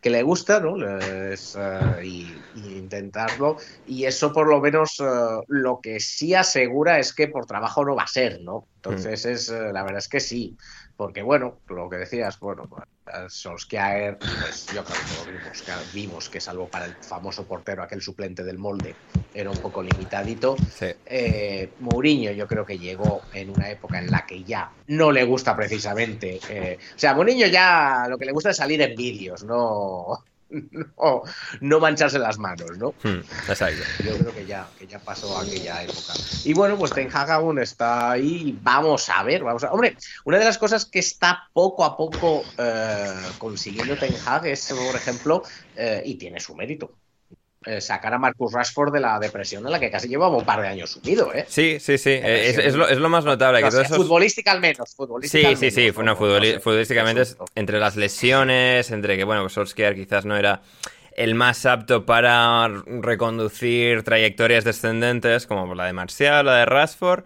que 0.02 0.10
le 0.10 0.24
gusta, 0.24 0.60
¿no? 0.60 0.76
Es, 1.00 1.56
eh, 1.56 2.00
y, 2.04 2.44
y 2.52 2.78
intentarlo. 2.78 3.58
Y 3.86 4.06
eso 4.06 4.34
por 4.34 4.48
lo 4.50 4.60
menos 4.60 5.00
eh, 5.02 5.04
lo 5.50 5.80
que 5.80 6.00
sí 6.00 6.34
asegura 6.34 6.98
es 6.98 7.14
que 7.14 7.28
por 7.28 7.46
trabajo 7.46 7.86
no 7.86 7.96
va 7.96 8.04
a 8.04 8.08
ser, 8.08 8.42
¿no? 8.42 8.68
Entonces 8.78 9.26
es, 9.26 9.50
la 9.50 9.84
verdad 9.84 10.00
es 10.00 10.10
que 10.10 10.20
sí. 10.20 10.58
Porque 10.96 11.22
bueno, 11.22 11.62
lo 11.68 11.88
que 11.90 11.98
decías, 11.98 12.40
bueno, 12.40 12.68
Solskjaer, 13.30 14.20
pues 14.38 14.68
yo 14.70 14.84
creo 14.84 15.04
que 15.04 15.14
lo 15.14 15.26
vimos, 15.26 15.62
que 15.64 15.72
vimos 15.92 16.30
que 16.30 16.40
salvo 16.42 16.70
para 16.70 16.86
el 16.86 16.98
famoso 17.02 17.46
portero, 17.48 17.84
aquel 17.84 18.02
suplente 18.02 18.44
del 18.44 18.58
molde, 18.58 19.00
era 19.32 19.52
un 19.52 19.60
poco 19.60 19.84
limitadito. 19.84 20.56
Sí. 20.70 20.88
Eh, 21.06 21.76
Mourinho 21.80 22.32
yo 22.32 22.48
creo 22.48 22.66
que 22.66 22.80
llegó 22.80 23.28
en 23.32 23.50
una 23.50 23.70
época 23.70 24.00
en 24.00 24.10
la 24.10 24.26
que 24.26 24.44
ya 24.44 24.72
no 24.88 25.12
le 25.12 25.24
gusta 25.26 25.56
precisamente. 25.56 26.44
eh, 26.48 26.78
o 26.80 26.98
sea, 26.98 27.12
a 27.12 27.16
Mourinho 27.16 27.48
ya 27.48 28.06
lo 28.10 28.18
que 28.18 28.26
le 28.26 28.32
gusta 28.32 28.52
es 28.52 28.58
salir 28.58 28.82
en 28.82 28.96
vídeos, 28.96 29.44
no, 29.44 30.24
no, 30.50 31.24
no 31.62 31.80
mancharse 31.80 32.20
las 32.20 32.38
manos, 32.38 32.78
¿no? 32.78 32.94
Hmm, 33.04 33.22
exacto. 33.50 33.84
Yo 34.04 34.18
creo 34.18 34.34
que 34.34 34.46
ya, 34.46 34.68
que 34.78 34.88
ya 34.88 35.00
pasó 35.00 35.38
aquella 35.38 35.84
época. 35.84 36.14
Y 36.44 36.54
bueno, 36.54 36.78
pues 36.78 36.92
Ten 36.92 37.10
Hag 37.14 37.32
aún 37.32 37.60
está 37.60 38.12
ahí. 38.12 38.58
Vamos 38.62 39.10
a 39.10 39.24
ver, 39.24 39.44
vamos 39.44 39.64
a 39.64 39.72
Hombre, 39.72 39.98
una 40.26 40.40
de 40.40 40.46
las 40.46 40.58
cosas 40.58 40.86
que 40.86 41.00
está 41.00 41.50
poco 41.54 41.84
a 41.84 41.98
poco 41.98 42.44
eh, 42.58 43.14
consiguiendo 43.38 43.98
Ten 43.98 44.16
Hag 44.26 44.48
es, 44.48 44.74
por 44.74 44.96
ejemplo, 44.96 45.44
eh, 45.76 46.02
y 46.06 46.16
tiene 46.16 46.40
su 46.40 46.56
mérito. 46.56 46.98
Eh, 47.66 47.82
sacar 47.82 48.14
a 48.14 48.18
Marcus 48.18 48.54
Rashford 48.54 48.94
de 48.94 49.00
la 49.00 49.20
depresión 49.20 49.66
en 49.66 49.72
la 49.72 49.80
que 49.80 49.90
casi 49.90 50.08
llevaba 50.08 50.36
un 50.38 50.46
par 50.46 50.62
de 50.62 50.68
años 50.68 50.92
sumido, 50.92 51.34
¿eh? 51.34 51.46
Sí, 51.48 51.78
sí, 51.80 51.98
sí. 51.98 52.12
Es, 52.12 52.58
es, 52.58 52.76
lo, 52.76 52.88
es, 52.88 52.98
lo, 52.98 53.10
más 53.10 53.26
notable. 53.26 53.62
No, 53.62 53.68
que 53.68 53.72
todos 53.72 53.86
o 53.86 53.88
sea, 53.88 53.96
esos... 53.96 54.06
Futbolística 54.06 54.52
al 54.52 54.60
menos. 54.60 54.96
Futbolística 54.96 55.42
Sí, 55.42 55.54
al 55.54 55.58
sí, 55.58 55.72
sí. 55.72 55.82
menos, 55.82 55.96
Fue, 55.96 56.04
no, 56.04 56.42
sé. 56.42 56.60
futbolísticamente, 56.60 57.22
es 57.22 57.38
entre 57.56 57.80
las 57.80 57.96
lesiones, 57.96 58.92
entre 58.92 59.18
que, 59.18 59.24
bueno, 59.24 59.48
Solskjaer 59.50 59.96
quizás 59.96 60.26
no 60.26 60.36
era 60.36 60.62
el 61.16 61.36
más 61.36 61.66
apto 61.66 62.06
para 62.06 62.68
reconducir 62.86 64.04
trayectorias 64.04 64.64
descendentes, 64.64 65.48
como 65.48 65.74
la 65.76 65.86
de 65.86 65.94
Marcial, 65.94 66.46
la 66.46 66.58
de 66.58 66.66
Rashford. 66.66 67.24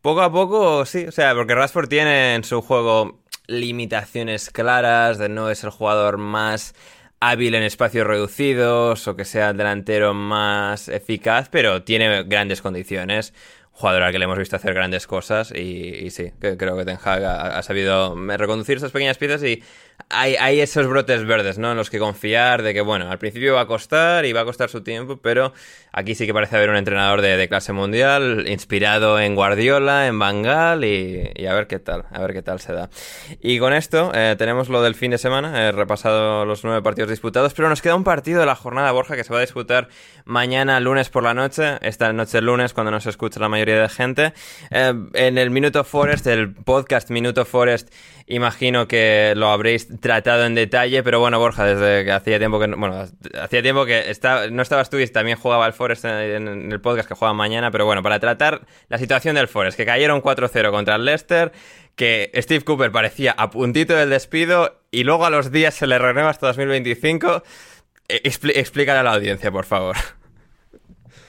Poco 0.00 0.22
a 0.22 0.30
poco, 0.30 0.86
sí, 0.86 1.06
o 1.06 1.12
sea, 1.12 1.34
porque 1.34 1.54
Rashford 1.54 1.88
tiene 1.88 2.34
en 2.36 2.44
su 2.44 2.62
juego 2.62 3.18
limitaciones 3.48 4.50
claras, 4.50 5.18
de 5.18 5.28
no 5.28 5.50
es 5.50 5.64
el 5.64 5.70
jugador 5.70 6.18
más 6.18 6.74
hábil 7.20 7.54
en 7.54 7.62
espacios 7.62 8.06
reducidos 8.06 9.08
o 9.08 9.16
que 9.16 9.24
sea 9.24 9.50
el 9.50 9.56
delantero 9.56 10.14
más 10.14 10.88
eficaz, 10.88 11.48
pero 11.50 11.82
tiene 11.82 12.24
grandes 12.24 12.62
condiciones. 12.62 13.34
Jugador 13.72 14.02
al 14.02 14.12
que 14.12 14.18
le 14.18 14.24
hemos 14.24 14.38
visto 14.38 14.56
hacer 14.56 14.74
grandes 14.74 15.06
cosas 15.06 15.52
y, 15.54 15.60
y 15.60 16.10
sí, 16.10 16.32
creo 16.40 16.76
que 16.76 16.84
Ten 16.84 16.98
ha, 17.04 17.58
ha 17.58 17.62
sabido 17.62 18.16
reconducir 18.36 18.76
esas 18.76 18.90
pequeñas 18.90 19.18
piezas 19.18 19.42
y 19.44 19.62
hay, 20.10 20.36
hay, 20.36 20.60
esos 20.60 20.86
brotes 20.86 21.26
verdes, 21.26 21.58
¿no? 21.58 21.72
En 21.72 21.76
los 21.76 21.90
que 21.90 21.98
confiar 21.98 22.62
de 22.62 22.72
que, 22.72 22.80
bueno, 22.80 23.10
al 23.10 23.18
principio 23.18 23.54
va 23.54 23.62
a 23.62 23.66
costar 23.66 24.24
y 24.24 24.32
va 24.32 24.40
a 24.40 24.44
costar 24.44 24.70
su 24.70 24.82
tiempo, 24.82 25.18
pero 25.18 25.52
aquí 25.92 26.14
sí 26.14 26.26
que 26.26 26.32
parece 26.32 26.56
haber 26.56 26.70
un 26.70 26.76
entrenador 26.76 27.20
de, 27.20 27.48
clase 27.48 27.72
mundial, 27.72 28.46
inspirado 28.48 29.18
en 29.20 29.34
Guardiola, 29.34 30.06
en 30.06 30.18
Bangal 30.18 30.84
y, 30.84 31.30
y, 31.34 31.46
a 31.46 31.54
ver 31.54 31.66
qué 31.66 31.78
tal, 31.78 32.04
a 32.10 32.20
ver 32.20 32.32
qué 32.32 32.42
tal 32.42 32.60
se 32.60 32.72
da. 32.72 32.88
Y 33.40 33.58
con 33.58 33.72
esto 33.72 34.10
eh, 34.14 34.34
tenemos 34.38 34.68
lo 34.68 34.82
del 34.82 34.94
fin 34.94 35.10
de 35.10 35.18
semana, 35.18 35.68
he 35.68 35.72
repasado 35.72 36.44
los 36.44 36.64
nueve 36.64 36.80
partidos 36.82 37.10
disputados, 37.10 37.52
pero 37.54 37.68
nos 37.68 37.82
queda 37.82 37.94
un 37.94 38.04
partido 38.04 38.40
de 38.40 38.46
la 38.46 38.54
jornada 38.54 38.92
Borja 38.92 39.16
que 39.16 39.24
se 39.24 39.32
va 39.32 39.38
a 39.38 39.42
disputar 39.42 39.88
mañana 40.24 40.80
lunes 40.80 41.10
por 41.10 41.22
la 41.22 41.34
noche, 41.34 41.78
esta 41.82 42.12
noche 42.12 42.40
lunes 42.40 42.72
cuando 42.72 42.90
nos 42.90 43.06
escucha 43.06 43.40
la 43.40 43.48
mayoría 43.48 43.82
de 43.82 43.88
gente. 43.88 44.32
Eh, 44.70 44.94
en 45.14 45.38
el 45.38 45.50
Minuto 45.50 45.84
Forest, 45.84 46.26
el 46.26 46.54
podcast 46.54 47.10
Minuto 47.10 47.44
Forest, 47.44 47.92
imagino 48.28 48.86
que 48.86 49.32
lo 49.36 49.48
habréis 49.48 49.88
tratado 50.00 50.44
en 50.44 50.54
detalle, 50.54 51.02
pero 51.02 51.18
bueno, 51.18 51.38
Borja, 51.38 51.64
desde 51.64 52.04
que 52.04 52.12
hacía 52.12 52.38
tiempo 52.38 52.60
que 52.60 52.66
bueno, 52.66 53.06
hacía 53.40 53.62
tiempo 53.62 53.86
que 53.86 54.10
está, 54.10 54.48
no 54.50 54.62
estabas 54.62 54.90
tú 54.90 54.98
y 54.98 55.06
también 55.08 55.38
jugaba 55.38 55.66
el 55.66 55.72
Forest 55.72 56.04
en, 56.04 56.48
en 56.48 56.72
el 56.72 56.80
podcast 56.80 57.08
que 57.08 57.14
juega 57.14 57.32
mañana, 57.34 57.70
pero 57.70 57.86
bueno, 57.86 58.02
para 58.02 58.20
tratar 58.20 58.66
la 58.88 58.98
situación 58.98 59.34
del 59.34 59.48
Forest, 59.48 59.76
que 59.76 59.86
cayeron 59.86 60.22
4-0 60.22 60.70
contra 60.70 60.96
el 60.96 61.04
Leicester, 61.04 61.52
que 61.96 62.30
Steve 62.36 62.64
Cooper 62.64 62.92
parecía 62.92 63.32
a 63.32 63.50
puntito 63.50 63.94
del 63.94 64.10
despido 64.10 64.80
y 64.90 65.04
luego 65.04 65.26
a 65.26 65.30
los 65.30 65.50
días 65.50 65.74
se 65.74 65.86
le 65.86 65.98
renueva 65.98 66.30
hasta 66.30 66.46
2025. 66.46 67.42
Expl 68.08 68.50
explícale 68.50 69.00
a 69.00 69.02
la 69.02 69.12
audiencia, 69.14 69.50
por 69.50 69.66
favor. 69.66 69.96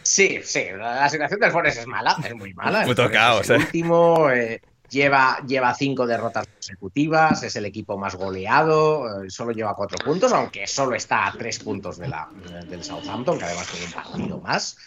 Sí, 0.03 0.39
sí, 0.43 0.65
la 0.77 1.09
situación 1.09 1.39
del 1.39 1.51
Forest 1.51 1.80
es 1.80 1.88
mala, 1.88 2.15
es 2.26 2.34
muy 2.34 2.53
mala. 2.53 2.84
Puto 2.85 3.11
caos, 3.11 3.41
es 3.41 3.49
el 3.49 3.55
eh. 3.57 3.65
último, 3.65 4.30
eh, 4.31 4.61
lleva, 4.89 5.39
lleva 5.47 5.73
cinco 5.73 6.05
derrotas 6.05 6.47
consecutivas, 6.47 7.43
es 7.43 7.55
el 7.55 7.65
equipo 7.65 7.97
más 7.97 8.15
goleado, 8.15 9.23
eh, 9.23 9.29
solo 9.29 9.51
lleva 9.51 9.75
cuatro 9.75 9.97
puntos, 10.03 10.31
aunque 10.33 10.67
solo 10.67 10.95
está 10.95 11.27
a 11.27 11.33
tres 11.33 11.59
puntos 11.59 11.97
de 11.97 12.07
la, 12.07 12.29
del 12.67 12.83
Southampton, 12.83 13.37
que 13.37 13.45
además 13.45 13.67
tiene 13.67 13.85
un 13.85 13.91
partido 13.91 14.39
más. 14.39 14.77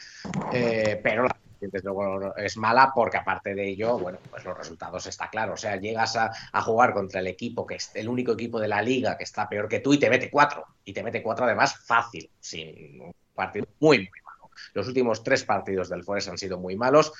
Eh, 0.52 1.00
pero 1.02 1.24
la 1.24 1.36
desde 1.68 1.88
luego 1.88 2.34
es 2.36 2.56
mala 2.56 2.92
porque 2.94 3.18
aparte 3.18 3.54
de 3.54 3.68
ello, 3.68 3.98
bueno, 3.98 4.18
pues 4.30 4.44
los 4.44 4.56
resultados 4.56 5.06
está 5.06 5.28
claro. 5.28 5.54
O 5.54 5.56
sea, 5.56 5.76
llegas 5.76 6.16
a, 6.16 6.30
a, 6.52 6.62
jugar 6.62 6.92
contra 6.92 7.20
el 7.20 7.26
equipo 7.26 7.66
que 7.66 7.76
es 7.76 7.90
el 7.94 8.08
único 8.08 8.32
equipo 8.32 8.58
de 8.58 8.68
la 8.68 8.82
liga 8.82 9.16
que 9.16 9.24
está 9.24 9.48
peor 9.48 9.68
que 9.68 9.80
tú 9.80 9.92
y 9.92 9.98
te 9.98 10.10
mete 10.10 10.30
cuatro. 10.30 10.64
Y 10.84 10.92
te 10.92 11.02
mete 11.02 11.22
cuatro 11.22 11.44
además 11.44 11.76
fácil, 11.86 12.28
sin 12.40 13.00
un 13.00 13.14
partido 13.34 13.66
muy, 13.80 13.98
muy 13.98 14.20
malo. 14.24 14.50
Los 14.74 14.88
últimos 14.88 15.22
tres 15.22 15.44
partidos 15.44 15.88
del 15.88 16.04
Forest 16.04 16.28
han 16.28 16.38
sido 16.38 16.58
muy 16.58 16.76
malos, 16.76 17.12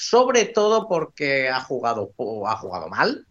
sobre 0.00 0.46
todo 0.46 0.88
porque 0.88 1.50
ha 1.50 1.60
jugado, 1.60 2.14
ha 2.46 2.56
jugado 2.56 2.88
mal, 2.88 3.26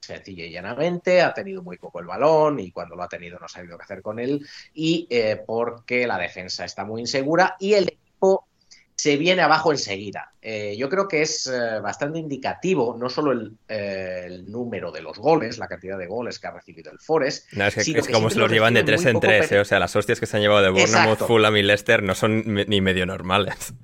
sencillo 0.00 0.46
y 0.46 0.50
llanamente, 0.50 1.20
ha 1.20 1.34
tenido 1.34 1.62
muy 1.62 1.76
poco 1.76 2.00
el 2.00 2.06
balón 2.06 2.58
y 2.58 2.70
cuando 2.70 2.96
lo 2.96 3.02
ha 3.02 3.08
tenido 3.08 3.38
no 3.38 3.44
ha 3.44 3.50
sabido 3.50 3.76
qué 3.76 3.84
hacer 3.84 4.00
con 4.00 4.18
él 4.18 4.46
y 4.72 5.06
eh, 5.10 5.42
porque 5.46 6.06
la 6.06 6.16
defensa 6.16 6.64
está 6.64 6.86
muy 6.86 7.02
insegura 7.02 7.56
y 7.60 7.74
el 7.74 7.88
equipo 7.88 8.46
se 8.94 9.18
viene 9.18 9.42
abajo 9.42 9.72
enseguida. 9.72 10.32
Eh, 10.40 10.74
yo 10.78 10.88
creo 10.88 11.06
que 11.06 11.20
es 11.20 11.48
eh, 11.48 11.80
bastante 11.80 12.18
indicativo, 12.18 12.96
no 12.98 13.10
solo 13.10 13.32
el, 13.32 13.52
el, 13.68 14.50
número 14.50 14.90
de 14.90 15.02
los 15.02 15.18
goles, 15.18 15.58
la 15.58 15.68
cantidad 15.68 15.98
de 15.98 16.06
goles 16.06 16.38
que 16.38 16.46
ha 16.46 16.52
recibido 16.52 16.90
el 16.92 16.98
Forest. 16.98 17.52
No, 17.52 17.66
es 17.66 17.74
que, 17.74 17.82
es 17.82 18.06
que 18.06 18.12
como 18.14 18.30
se 18.30 18.38
los 18.38 18.50
llevan 18.50 18.72
de 18.72 18.84
tres 18.84 19.04
en 19.04 19.20
tres, 19.20 19.52
o 19.52 19.66
sea, 19.66 19.80
las 19.80 19.94
hostias 19.94 20.18
que 20.18 20.24
se 20.24 20.38
han 20.38 20.42
llevado 20.42 20.62
de 20.62 20.70
Bournemouth. 20.70 21.26
Fulham 21.26 21.58
y 21.58 21.62
Leicester 21.62 22.02
no 22.02 22.14
son 22.14 22.42
ni 22.46 22.80
medio 22.80 23.04
normales. 23.04 23.74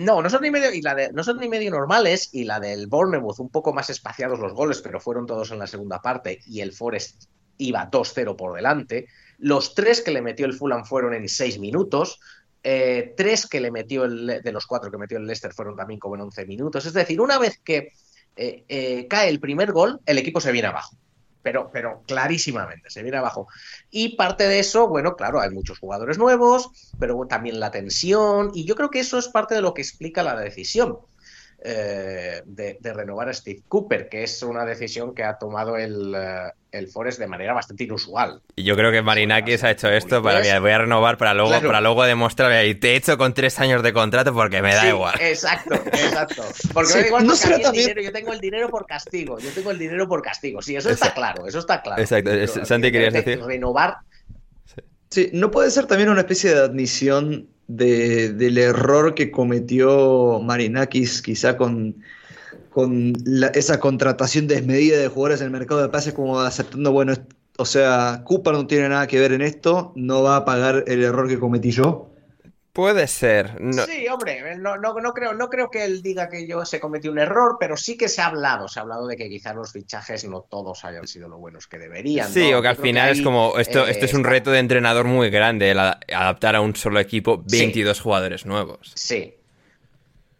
No, 0.00 0.22
no 0.22 0.30
son 0.30 0.40
ni 0.42 0.50
medio, 0.50 0.72
y 0.72 0.80
no 1.12 1.22
son 1.22 1.38
ni 1.38 1.48
medio 1.48 1.70
normales, 1.70 2.30
y 2.32 2.44
la 2.44 2.58
del 2.58 2.86
Bournemouth, 2.86 3.38
un 3.38 3.50
poco 3.50 3.74
más 3.74 3.90
espaciados 3.90 4.38
los 4.38 4.54
goles, 4.54 4.80
pero 4.80 4.98
fueron 4.98 5.26
todos 5.26 5.50
en 5.50 5.58
la 5.58 5.66
segunda 5.66 6.00
parte, 6.00 6.40
y 6.46 6.60
el 6.60 6.72
Forest 6.72 7.24
iba 7.58 7.90
2-0 7.90 8.34
por 8.34 8.54
delante. 8.56 9.08
Los 9.36 9.74
tres 9.74 10.00
que 10.00 10.10
le 10.10 10.22
metió 10.22 10.46
el 10.46 10.54
Fulham 10.54 10.84
fueron 10.86 11.12
en 11.12 11.28
seis 11.28 11.58
minutos. 11.58 12.18
Eh, 12.62 13.12
tres 13.14 13.46
que 13.46 13.60
le 13.60 13.70
metió 13.70 14.04
el, 14.04 14.40
de 14.42 14.52
los 14.52 14.66
cuatro 14.66 14.90
que 14.90 14.96
metió 14.96 15.18
el 15.18 15.26
Leicester 15.26 15.52
fueron 15.52 15.76
también 15.76 16.00
como 16.00 16.14
en 16.14 16.22
11 16.22 16.46
minutos. 16.46 16.86
Es 16.86 16.94
decir, 16.94 17.20
una 17.20 17.38
vez 17.38 17.60
que 17.62 17.92
eh, 18.36 18.64
eh, 18.68 19.06
cae 19.06 19.28
el 19.28 19.38
primer 19.38 19.72
gol, 19.72 20.00
el 20.06 20.16
equipo 20.16 20.40
se 20.40 20.52
viene 20.52 20.68
abajo. 20.68 20.96
Pero, 21.42 21.70
pero 21.72 22.02
clarísimamente, 22.06 22.90
se 22.90 23.02
viene 23.02 23.18
abajo. 23.18 23.46
Y 23.90 24.16
parte 24.16 24.46
de 24.46 24.58
eso, 24.58 24.88
bueno, 24.88 25.16
claro, 25.16 25.40
hay 25.40 25.50
muchos 25.50 25.78
jugadores 25.78 26.18
nuevos, 26.18 26.94
pero 26.98 27.26
también 27.28 27.60
la 27.60 27.70
tensión, 27.70 28.50
y 28.54 28.64
yo 28.64 28.74
creo 28.76 28.90
que 28.90 29.00
eso 29.00 29.18
es 29.18 29.28
parte 29.28 29.54
de 29.54 29.62
lo 29.62 29.74
que 29.74 29.82
explica 29.82 30.22
la 30.22 30.38
decisión. 30.38 30.98
Eh, 31.62 32.40
de, 32.46 32.78
de, 32.80 32.94
renovar 32.94 33.28
a 33.28 33.34
Steve 33.34 33.60
Cooper, 33.68 34.08
que 34.08 34.22
es 34.22 34.42
una 34.42 34.64
decisión 34.64 35.14
que 35.14 35.24
ha 35.24 35.36
tomado 35.36 35.76
el, 35.76 36.14
uh, 36.14 36.50
el 36.72 36.88
Forest 36.88 37.18
de 37.18 37.26
manera 37.26 37.52
bastante 37.52 37.84
inusual. 37.84 38.40
Y 38.56 38.62
yo 38.62 38.76
creo 38.76 38.90
que 38.90 39.02
Marinakis 39.02 39.62
ha 39.64 39.70
hecho 39.70 39.90
esto 39.90 40.22
para, 40.22 40.40
mira, 40.40 40.58
voy 40.58 40.70
a 40.70 40.78
renovar 40.78 41.18
para 41.18 41.34
luego, 41.34 41.50
claro. 41.50 41.66
para 41.66 41.82
luego 41.82 42.04
demostrar, 42.04 42.64
y 42.64 42.76
te 42.76 42.92
he 42.92 42.96
hecho 42.96 43.18
con 43.18 43.34
tres 43.34 43.60
años 43.60 43.82
de 43.82 43.92
contrato 43.92 44.32
porque 44.32 44.62
me 44.62 44.74
da 44.74 44.80
sí, 44.80 44.88
igual. 44.88 45.20
Exacto, 45.20 45.74
exacto. 45.74 46.44
Porque 46.72 46.88
sí, 46.88 46.96
me 46.96 47.02
da 47.02 47.06
igual 47.08 47.26
no 47.26 47.34
porque 47.34 47.58
también... 47.58 47.84
dinero, 47.88 48.02
yo 48.04 48.12
tengo 48.12 48.32
el 48.32 48.40
dinero 48.40 48.70
por 48.70 48.86
castigo, 48.86 49.38
yo 49.38 49.50
tengo 49.50 49.70
el 49.70 49.78
dinero 49.78 50.08
por 50.08 50.22
castigo. 50.22 50.62
Sí, 50.62 50.76
eso 50.76 50.88
está 50.88 51.12
claro, 51.12 51.46
eso 51.46 51.58
está 51.58 51.82
claro. 51.82 52.00
Exacto, 52.00 52.30
Pero, 52.30 52.64
Santi, 52.64 52.90
¿querías 52.90 53.12
decir? 53.12 53.38
Renovar. 53.38 53.98
Sí. 54.64 54.82
sí, 55.10 55.30
no 55.34 55.50
puede 55.50 55.70
ser 55.70 55.84
también 55.84 56.08
una 56.08 56.20
especie 56.20 56.54
de 56.54 56.60
admisión 56.62 57.50
de, 57.76 58.32
del 58.32 58.58
error 58.58 59.14
que 59.14 59.30
cometió 59.30 60.40
Marinakis, 60.42 61.22
quizá 61.22 61.56
con, 61.56 61.96
con 62.70 63.12
la, 63.24 63.48
esa 63.48 63.80
contratación 63.80 64.46
desmedida 64.46 64.98
de 64.98 65.08
jugadores 65.08 65.40
en 65.40 65.46
el 65.46 65.52
mercado 65.52 65.82
de 65.82 65.88
pases, 65.88 66.12
como 66.14 66.40
aceptando, 66.40 66.92
bueno, 66.92 67.14
o 67.58 67.64
sea, 67.64 68.22
Cooper 68.24 68.54
no 68.54 68.66
tiene 68.66 68.88
nada 68.88 69.06
que 69.06 69.20
ver 69.20 69.32
en 69.32 69.42
esto, 69.42 69.92
no 69.94 70.22
va 70.22 70.36
a 70.36 70.44
pagar 70.44 70.84
el 70.86 71.02
error 71.02 71.28
que 71.28 71.38
cometí 71.38 71.70
yo. 71.70 72.09
Puede 72.72 73.08
ser. 73.08 73.60
No. 73.60 73.84
Sí, 73.84 74.06
hombre, 74.06 74.56
no, 74.56 74.76
no, 74.76 74.94
no, 74.94 75.12
creo, 75.12 75.34
no 75.34 75.48
creo 75.48 75.70
que 75.70 75.84
él 75.84 76.02
diga 76.02 76.28
que 76.28 76.46
yo 76.46 76.64
se 76.64 76.78
cometió 76.78 77.10
un 77.10 77.18
error, 77.18 77.56
pero 77.58 77.76
sí 77.76 77.96
que 77.96 78.08
se 78.08 78.22
ha 78.22 78.26
hablado, 78.26 78.68
se 78.68 78.78
ha 78.78 78.82
hablado 78.82 79.08
de 79.08 79.16
que 79.16 79.28
quizás 79.28 79.56
los 79.56 79.72
fichajes 79.72 80.24
no 80.24 80.42
todos 80.42 80.84
hayan 80.84 81.08
sido 81.08 81.28
lo 81.28 81.38
buenos 81.38 81.66
que 81.66 81.78
deberían. 81.78 82.30
Sí, 82.30 82.52
o 82.52 82.62
que 82.62 82.68
al 82.68 82.76
final 82.76 83.12
que 83.12 83.18
es 83.18 83.24
como, 83.24 83.58
esto, 83.58 83.88
eh, 83.88 83.90
esto 83.90 84.04
es 84.04 84.14
un 84.14 84.22
reto 84.22 84.52
de 84.52 84.60
entrenador 84.60 85.06
muy 85.06 85.30
grande, 85.30 85.72
el 85.72 85.78
adaptar 85.80 86.54
a 86.54 86.60
un 86.60 86.76
solo 86.76 87.00
equipo 87.00 87.42
22 87.50 87.96
sí. 87.96 88.02
jugadores 88.02 88.46
nuevos. 88.46 88.92
Sí. 88.94 89.34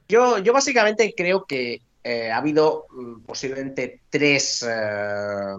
Yo, 0.09 0.39
yo 0.39 0.53
básicamente 0.53 1.13
creo 1.17 1.47
que 1.47 1.83
eh, 2.03 2.31
ha 2.31 2.39
habido 2.39 2.87
mm, 2.91 3.21
posiblemente 3.23 4.01
tres, 4.09 4.67
eh, 4.67 5.57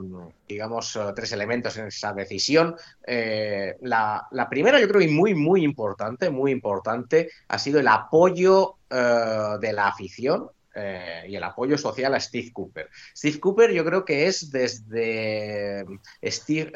digamos, 0.47 0.95
uh, 0.95 1.13
tres 1.15 1.31
elementos 1.33 1.77
en 1.77 1.87
esa 1.87 2.13
decisión. 2.13 2.75
Eh, 3.05 3.75
la, 3.81 4.27
la, 4.31 4.49
primera, 4.49 4.79
yo 4.79 4.87
creo 4.87 5.01
que 5.01 5.07
muy, 5.07 5.35
muy 5.35 5.63
importante, 5.63 6.29
muy 6.29 6.51
importante, 6.51 7.29
ha 7.47 7.59
sido 7.59 7.79
el 7.79 7.87
apoyo 7.87 8.77
eh, 8.89 9.57
de 9.59 9.73
la 9.73 9.87
afición. 9.87 10.49
y 11.27 11.35
el 11.35 11.43
apoyo 11.43 11.77
social 11.77 12.15
a 12.15 12.19
Steve 12.19 12.51
Cooper. 12.53 12.89
Steve 13.13 13.41
Cooper 13.41 13.71
yo 13.73 13.83
creo 13.83 14.05
que 14.05 14.27
es 14.27 14.49
desde 14.49 15.85
Steve, 16.23 16.71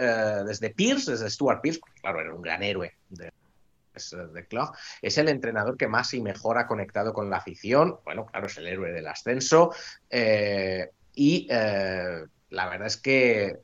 desde 0.46 0.70
Pierce, 0.72 1.12
desde 1.12 1.30
Stuart 1.30 1.62
Pierce, 1.62 1.80
claro, 2.02 2.20
era 2.20 2.36
un 2.36 2.42
gran 2.42 2.62
héroe 2.62 2.94
de, 3.10 3.32
de 3.96 4.46
club, 4.48 4.70
es 5.02 5.18
el 5.18 5.30
entrenador 5.30 5.78
que 5.78 5.88
más 5.88 6.14
y 6.14 6.22
mejor 6.22 6.58
ha 6.58 6.68
conectado 6.68 7.14
con 7.14 7.30
la 7.30 7.38
afición. 7.38 7.98
Bueno, 8.04 8.26
claro, 8.26 8.48
es 8.48 8.58
el 8.58 8.68
héroe 8.68 8.92
del 8.92 9.08
ascenso. 9.08 9.72
Eh, 10.10 10.90
y 11.14 11.48
eh, 11.50 12.26
la 12.50 12.70
verdad 12.70 12.88
es 12.88 12.98
que 12.98 13.58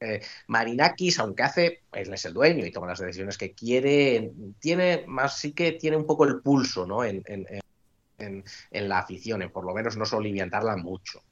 eh, 0.00 0.20
Marinakis, 0.46 1.18
aunque 1.18 1.42
hace, 1.42 1.82
él 1.92 2.12
es 2.12 2.24
el 2.24 2.34
dueño 2.34 2.64
y 2.64 2.70
toma 2.70 2.86
las 2.86 3.00
decisiones 3.00 3.38
que 3.38 3.52
quiere, 3.52 4.30
tiene 4.60 5.04
más, 5.06 5.38
sí 5.38 5.52
que 5.52 5.72
tiene 5.72 5.96
un 5.96 6.06
poco 6.06 6.24
el 6.24 6.40
pulso, 6.40 6.86
¿no? 6.86 7.04
En, 7.04 7.22
en, 7.26 7.46
en, 8.18 8.44
en 8.70 8.88
la 8.88 8.98
afición, 8.98 9.42
en 9.42 9.50
por 9.50 9.64
lo 9.64 9.74
menos 9.74 9.96
no 9.96 10.04
soliviantarla 10.04 10.76
mucho. 10.76 11.22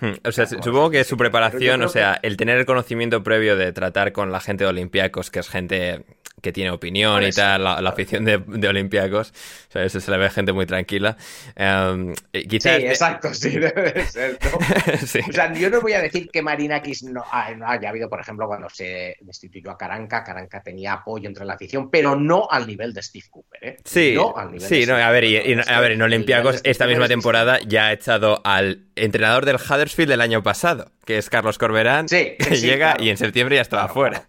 Hmm. 0.00 0.14
O 0.24 0.32
sea, 0.32 0.46
supongo 0.46 0.90
que 0.90 1.04
su 1.04 1.18
preparación, 1.18 1.82
o 1.82 1.88
sea, 1.88 2.18
el 2.22 2.38
tener 2.38 2.56
el 2.56 2.64
conocimiento 2.64 3.22
previo 3.22 3.54
de 3.54 3.70
tratar 3.72 4.12
con 4.12 4.32
la 4.32 4.40
gente 4.40 4.64
de 4.64 4.70
Olympiacos, 4.70 5.30
que 5.30 5.40
es 5.40 5.48
gente 5.50 6.06
que 6.40 6.52
tiene 6.52 6.70
opinión 6.70 7.22
y 7.22 7.30
tal, 7.30 7.64
la, 7.64 7.74
afición 7.76 8.24
de, 8.24 8.38
de 8.38 8.68
Olympiacos. 8.68 9.32
O 9.68 9.72
sea, 9.72 9.84
eso 9.84 10.00
se 10.00 10.10
le 10.10 10.16
ve 10.16 10.30
gente 10.30 10.52
muy 10.52 10.66
tranquila. 10.66 11.16
Em, 11.54 12.14
quizás 12.48 12.78
sí, 12.78 12.86
exacto, 12.86 13.34
sí, 13.34 13.50
debe 13.58 14.04
ser. 14.06 14.38
O 15.28 15.32
sea, 15.32 15.52
yo 15.52 15.70
no 15.70 15.80
voy 15.80 15.92
a 15.92 16.00
decir 16.00 16.28
que 16.30 16.42
Marinakis 16.42 17.04
no, 17.04 17.24
no, 17.56 17.66
haya 17.68 17.88
habido, 17.88 18.08
por 18.08 18.20
ejemplo, 18.20 18.46
cuando 18.46 18.68
se 18.68 19.16
destituyó 19.20 19.70
a 19.70 19.78
Caranca, 19.78 20.24
Caranca 20.24 20.62
tenía 20.62 20.94
apoyo 20.94 21.28
entre 21.28 21.44
la 21.44 21.54
afición, 21.54 21.90
pero 21.90 22.16
no 22.16 22.48
al 22.50 22.66
nivel 22.66 22.92
de 22.92 23.02
Steve 23.02 23.26
Cooper. 23.30 23.64
¿eh? 23.64 23.76
Sí, 23.84 24.12
no 24.14 24.36
al 24.36 24.52
nivel 24.52 24.68
sí, 24.68 24.86
no, 24.86 24.96
a 24.96 25.10
ver, 25.10 25.24
y, 25.24 25.36
a 25.36 25.80
ver, 25.80 25.92
en 25.92 26.02
Olympiacos 26.02 26.60
esta 26.64 26.86
misma 26.86 27.08
temporada 27.08 27.58
ya 27.66 27.86
ha 27.86 27.92
echado 27.92 28.40
al 28.44 28.86
entrenador 28.96 29.44
del 29.46 29.56
Huddersfield 29.56 30.10
del 30.10 30.20
año 30.20 30.42
pasado, 30.42 30.90
que 31.04 31.18
es 31.18 31.30
Carlos 31.30 31.58
Corberán, 31.58 32.06
que 32.08 32.36
llega 32.60 32.96
y 32.98 33.10
en 33.10 33.16
septiembre 33.16 33.56
ya 33.56 33.62
estaba 33.62 33.88
fuera. 33.88 34.10
Claro, 34.18 34.26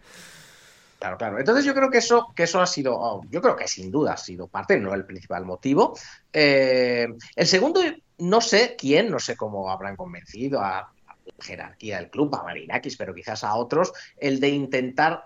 claro. 1.17 1.39
Entonces 1.39 1.65
yo 1.65 1.73
creo 1.73 1.89
que 1.89 1.97
eso, 1.97 2.31
que 2.35 2.43
eso 2.43 2.61
ha 2.61 2.67
sido, 2.67 2.95
oh, 2.95 3.21
yo 3.29 3.41
creo 3.41 3.55
que 3.55 3.67
sin 3.67 3.91
duda 3.91 4.13
ha 4.13 4.17
sido 4.17 4.47
parte, 4.47 4.79
no 4.79 4.93
el 4.93 5.05
principal 5.05 5.45
motivo. 5.45 5.97
Eh, 6.31 7.07
el 7.35 7.47
segundo, 7.47 7.81
no 8.19 8.41
sé 8.41 8.75
quién, 8.77 9.09
no 9.09 9.19
sé 9.19 9.35
cómo 9.35 9.69
habrán 9.69 9.95
convencido 9.95 10.61
a, 10.61 10.93
la 11.05 11.15
jerarquía 11.39 11.97
del 11.97 12.09
club, 12.09 12.33
a 12.35 12.43
Marinakis, 12.43 12.97
pero 12.97 13.13
quizás 13.13 13.43
a 13.43 13.55
otros, 13.55 13.91
el 14.17 14.39
de 14.39 14.49
intentar 14.49 15.25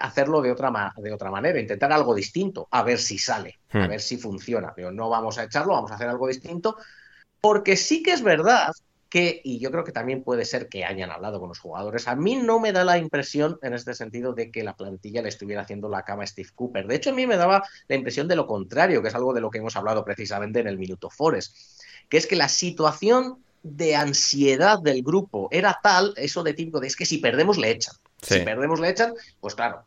hacerlo 0.00 0.40
de 0.42 0.52
otra, 0.52 0.92
de 0.96 1.12
otra 1.12 1.30
manera, 1.30 1.58
intentar 1.60 1.92
algo 1.92 2.14
distinto, 2.14 2.68
a 2.70 2.82
ver 2.82 2.98
si 2.98 3.18
sale, 3.18 3.60
a 3.70 3.78
hmm. 3.78 3.88
ver 3.88 4.00
si 4.00 4.16
funciona. 4.16 4.72
Pero 4.74 4.92
no 4.92 5.08
vamos 5.08 5.38
a 5.38 5.44
echarlo, 5.44 5.74
vamos 5.74 5.90
a 5.92 5.94
hacer 5.94 6.08
algo 6.08 6.28
distinto, 6.28 6.76
porque 7.40 7.76
sí 7.76 8.02
que 8.02 8.12
es 8.12 8.22
verdad 8.22 8.72
que, 9.12 9.42
y 9.44 9.58
yo 9.58 9.70
creo 9.70 9.84
que 9.84 9.92
también 9.92 10.24
puede 10.24 10.46
ser 10.46 10.70
que 10.70 10.86
hayan 10.86 11.10
hablado 11.10 11.38
con 11.38 11.50
los 11.50 11.58
jugadores, 11.58 12.08
a 12.08 12.16
mí 12.16 12.36
no 12.36 12.60
me 12.60 12.72
da 12.72 12.82
la 12.82 12.96
impresión 12.96 13.58
en 13.60 13.74
este 13.74 13.92
sentido 13.92 14.32
de 14.32 14.50
que 14.50 14.64
la 14.64 14.74
plantilla 14.74 15.20
le 15.20 15.28
estuviera 15.28 15.60
haciendo 15.60 15.90
la 15.90 16.02
cama 16.02 16.22
a 16.22 16.26
Steve 16.26 16.48
Cooper. 16.54 16.86
De 16.86 16.94
hecho, 16.94 17.10
a 17.10 17.12
mí 17.12 17.26
me 17.26 17.36
daba 17.36 17.62
la 17.88 17.96
impresión 17.96 18.26
de 18.26 18.36
lo 18.36 18.46
contrario, 18.46 19.02
que 19.02 19.08
es 19.08 19.14
algo 19.14 19.34
de 19.34 19.42
lo 19.42 19.50
que 19.50 19.58
hemos 19.58 19.76
hablado 19.76 20.02
precisamente 20.02 20.60
en 20.60 20.66
el 20.66 20.78
Minuto 20.78 21.10
Forest, 21.10 21.54
que 22.08 22.16
es 22.16 22.26
que 22.26 22.36
la 22.36 22.48
situación 22.48 23.44
de 23.62 23.96
ansiedad 23.96 24.78
del 24.80 25.02
grupo 25.02 25.48
era 25.50 25.78
tal, 25.82 26.14
eso 26.16 26.42
de 26.42 26.54
típico 26.54 26.80
de 26.80 26.86
es 26.86 26.96
que 26.96 27.04
si 27.04 27.18
perdemos 27.18 27.58
le 27.58 27.70
echan. 27.70 27.94
Si 28.22 28.38
perdemos 28.38 28.80
le 28.80 28.88
echan, 28.88 29.12
pues 29.40 29.54
claro, 29.54 29.84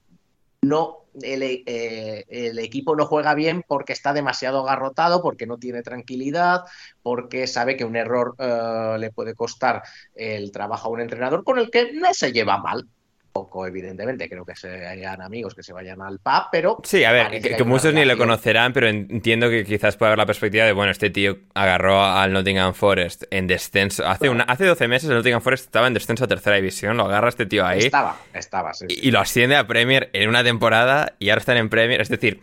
no 0.67 1.05
eh, 1.23 2.25
el, 2.27 2.59
equipo 2.59 2.95
no 2.95 3.05
juega 3.05 3.33
bien 3.35 3.63
porque 3.67 3.93
está 3.93 4.13
demasiado 4.13 4.61
agarrotado, 4.61 5.21
porque 5.21 5.47
no 5.47 5.57
tiene 5.57 5.81
tranquilidad, 5.81 6.63
porque 7.01 7.47
sabe 7.47 7.77
que 7.77 7.85
un 7.85 7.95
error 7.95 8.35
eh, 8.37 8.97
le 8.99 9.11
puede 9.11 9.33
costar 9.35 9.83
el 10.13 10.51
trabajo 10.51 10.89
a 10.89 10.91
un 10.91 11.01
entrenador 11.01 11.43
con 11.43 11.59
el 11.59 11.69
que 11.69 11.93
no 11.93 12.13
se 12.13 12.33
lleva 12.33 12.57
mal 12.57 12.89
poco, 13.35 13.67
evidentemente. 13.67 14.29
Creo 14.29 14.45
que 14.45 14.55
sean 14.55 15.21
amigos 15.21 15.53
que 15.53 15.61
se 15.61 15.73
vayan 15.73 16.01
al 16.01 16.19
pub, 16.19 16.43
pero. 16.53 16.77
Sí, 16.85 17.03
a 17.03 17.11
ver, 17.11 17.41
que, 17.41 17.61
muchos 17.65 17.93
ni 17.93 18.05
lo 18.05 18.17
conocerán, 18.17 18.71
pero 18.71 18.87
entiendo 18.87 19.49
que 19.49 19.65
quizás 19.65 19.97
puede 19.97 20.11
haber 20.11 20.19
la 20.19 20.25
perspectiva 20.25 20.63
de, 20.63 20.71
bueno, 20.71 20.93
este 20.93 21.09
tío 21.09 21.39
agarró 21.53 22.01
al 22.01 22.31
Nottingham 22.31 22.73
Forest 22.73 23.25
en 23.31 23.47
descenso. 23.47 24.07
Hace, 24.07 24.29
una, 24.29 24.45
hace 24.45 24.63
12 24.63 24.87
meses 24.87 25.09
el 25.09 25.17
Nottingham 25.17 25.41
Forest 25.41 25.65
estaba 25.65 25.87
en 25.87 25.93
descenso 25.93 26.23
a 26.23 26.27
tercera 26.27 26.55
división, 26.55 26.95
lo 26.95 27.03
agarra 27.03 27.27
este 27.27 27.45
tío 27.45 27.65
ahí. 27.65 27.79
Estaba, 27.79 28.17
estaba, 28.33 28.73
sí. 28.73 28.85
Y, 28.87 29.11
lo 29.11 29.19
asciende 29.19 29.57
a 29.57 29.67
Premier 29.67 30.09
en 30.13 30.29
una 30.29 30.41
temporada 30.41 31.15
y 31.19 31.29
ahora 31.29 31.39
están 31.39 31.57
en 31.57 31.67
Premier. 31.67 31.99
Es 31.99 32.07
decir, 32.07 32.39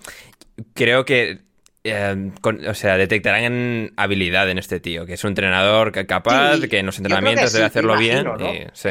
creo 0.74 1.06
que 1.06 1.38
eh, 1.84 2.30
o 2.68 2.74
sea, 2.74 2.98
detectarán 2.98 3.92
habilidad 3.96 4.50
en 4.50 4.58
este 4.58 4.78
tío, 4.78 5.06
que 5.06 5.14
es 5.14 5.24
un 5.24 5.28
entrenador 5.28 5.90
capaz, 6.06 6.60
que 6.68 6.80
en 6.80 6.86
los 6.86 6.98
entrenamientos 6.98 7.54
debe 7.54 7.64
hacerlo 7.64 7.96
bien. 7.96 8.26
sí 8.74 8.90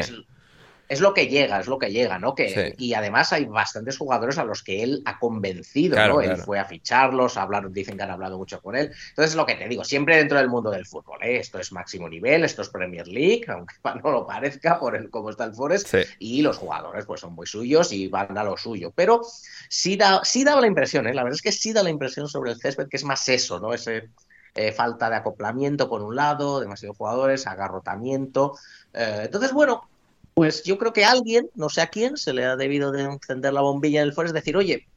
es 0.92 1.00
lo 1.00 1.14
que 1.14 1.28
llega, 1.30 1.62
es 1.62 1.68
lo 1.68 1.80
que 1.80 1.90
llega, 1.90 2.20
¿no? 2.20 2.36
Que, 2.36 2.76
Y 2.78 2.96
además 2.96 3.32
hay 3.32 3.46
bastantes 3.46 3.98
jugadores 3.98 4.38
a 4.38 4.44
los 4.44 4.62
que 4.62 4.84
él 4.84 5.02
ha 5.06 5.20
convencido, 5.20 5.96
¿no? 5.96 6.20
Él 6.20 6.36
fue 6.36 6.60
a 6.60 6.66
ficharlos, 6.66 7.38
a 7.38 7.44
hablar, 7.44 7.72
dicen 7.72 7.96
que 7.96 8.04
han 8.04 8.12
hablado 8.12 8.38
mucho 8.38 8.62
con 8.62 8.76
él. 8.76 8.92
Entonces, 9.08 9.36
lo 9.36 9.46
que 9.46 9.56
te 9.56 9.70
digo, 9.70 9.86
siempre 9.86 10.18
dentro 10.18 10.38
del 10.38 10.50
mundo 10.50 10.70
del 10.70 10.86
fútbol, 10.86 11.24
¿eh? 11.24 11.38
Esto 11.38 11.60
es 11.60 11.72
máximo 11.72 12.10
nivel, 12.10 12.44
esto 12.44 12.62
es 12.62 12.68
Premier 12.68 13.08
League, 13.08 13.46
aunque 13.48 13.74
no 14.04 14.12
lo 14.12 14.28
parezca 14.28 14.78
por 14.80 14.98
el 14.98 15.10
cómo 15.10 15.30
está 15.30 15.46
el 15.46 15.54
Forest, 15.54 15.96
y 16.20 16.42
los 16.42 16.58
jugadores 16.58 17.06
pues 17.06 17.22
son 17.22 17.36
muy 17.36 17.48
suyos 17.48 17.94
y 17.94 18.10
van 18.10 18.38
a 18.38 18.44
lo 18.44 18.58
suyo. 18.58 18.92
Pero 18.94 19.22
sí, 19.70 19.96
da, 19.96 20.20
sí 20.26 20.44
daba 20.44 20.60
la 20.60 20.68
impresión, 20.68 21.08
¿eh? 21.08 21.14
La 21.14 21.24
verdad 21.24 21.38
es 21.38 21.42
que 21.42 21.54
sí 21.54 21.72
da 21.72 21.84
la 21.84 21.90
impresión 21.90 22.28
sobre 22.28 22.52
el 22.52 22.60
césped 22.60 22.90
que 22.90 22.98
es 22.98 23.06
más 23.06 23.30
eso, 23.30 23.62
¿no? 23.62 23.74
Ese... 23.74 24.10
Eh, 24.54 24.74
falta 24.74 25.10
de 25.10 25.16
acoplamiento 25.16 25.88
por 25.88 26.02
un 26.02 26.14
lado, 26.14 26.60
demasiados 26.60 26.98
jugadores, 26.98 27.48
agarrotamiento. 27.48 28.58
Eh, 28.94 29.22
entonces, 29.24 29.54
bueno, 29.54 29.90
pues 30.34 30.64
yo 30.64 30.78
creo 30.78 30.94
que 30.94 31.06
a 31.06 31.12
alguien, 31.12 31.50
no 31.56 31.70
sé 31.70 31.82
a 31.82 31.88
quién, 31.88 32.18
se 32.18 32.34
le 32.34 32.46
ha 32.46 32.56
debido 32.56 32.92
de 32.92 33.04
encender 33.04 33.54
la 33.54 33.62
bombilla 33.62 34.02
en 34.02 34.08
el 34.08 34.14
Forest, 34.14 34.36
decir, 34.36 34.56
oye, 34.58 34.88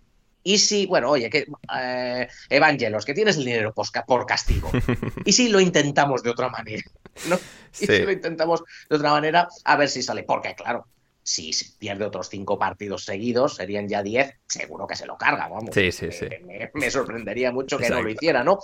y 0.46 0.58
si, 0.58 0.84
bueno, 0.86 1.10
oye, 1.10 1.30
que 1.30 1.46
eh, 1.74 2.28
Evangelos, 2.50 3.06
que 3.06 3.14
tienes 3.14 3.38
el 3.38 3.46
dinero 3.46 3.74
por, 3.74 4.26
castigo. 4.26 4.70
¿Y 5.24 5.32
si 5.32 5.48
lo 5.48 5.58
intentamos 5.58 6.22
de 6.22 6.30
otra 6.30 6.50
manera? 6.50 6.82
¿no? 7.28 7.36
¿Y 7.80 7.86
si 7.86 7.98
lo 8.02 8.12
intentamos 8.12 8.62
de 8.90 8.96
otra 8.96 9.10
manera? 9.10 9.48
A 9.64 9.76
ver 9.76 9.88
si 9.88 10.02
sale. 10.02 10.22
Porque, 10.22 10.54
claro, 10.54 10.86
si 11.22 11.50
pierde 11.78 12.04
otros 12.04 12.28
cinco 12.28 12.58
partidos 12.58 13.06
seguidos, 13.06 13.56
serían 13.56 13.88
ya 13.88 14.02
diez, 14.02 14.34
seguro 14.46 14.86
que 14.86 14.96
se 14.96 15.06
lo 15.06 15.16
carga, 15.16 15.48
vamos. 15.48 15.70
Sí, 15.72 15.90
sí, 15.90 16.12
sí. 16.12 16.26
Me, 16.74 16.90
sorprendería 16.90 17.50
mucho 17.50 17.78
que 17.78 17.88
no 17.88 18.02
lo 18.02 18.10
hiciera, 18.10 18.44
¿no? 18.44 18.58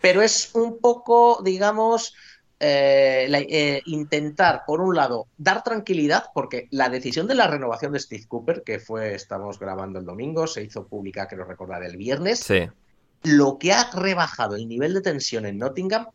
Pero 0.00 0.22
es 0.22 0.54
un 0.54 0.80
poco, 0.80 1.42
digamos, 1.44 2.14
eh, 2.62 3.26
eh, 3.48 3.82
intentar, 3.86 4.64
por 4.66 4.82
un 4.82 4.94
lado, 4.94 5.28
dar 5.38 5.62
tranquilidad, 5.62 6.24
porque 6.34 6.68
la 6.70 6.90
decisión 6.90 7.26
de 7.26 7.34
la 7.34 7.46
renovación 7.46 7.92
de 7.92 8.00
Steve 8.00 8.26
Cooper, 8.28 8.62
que 8.62 8.78
fue, 8.78 9.14
estamos 9.14 9.58
grabando 9.58 9.98
el 9.98 10.04
domingo, 10.04 10.46
se 10.46 10.62
hizo 10.62 10.86
pública, 10.86 11.26
que 11.26 11.36
lo 11.36 11.46
recordaré, 11.46 11.86
el 11.86 11.96
viernes, 11.96 12.46
lo 13.22 13.58
que 13.58 13.72
ha 13.72 13.90
rebajado 13.92 14.56
el 14.56 14.68
nivel 14.68 14.92
de 14.92 15.00
tensión 15.00 15.46
en 15.46 15.56
Nottingham 15.56 16.08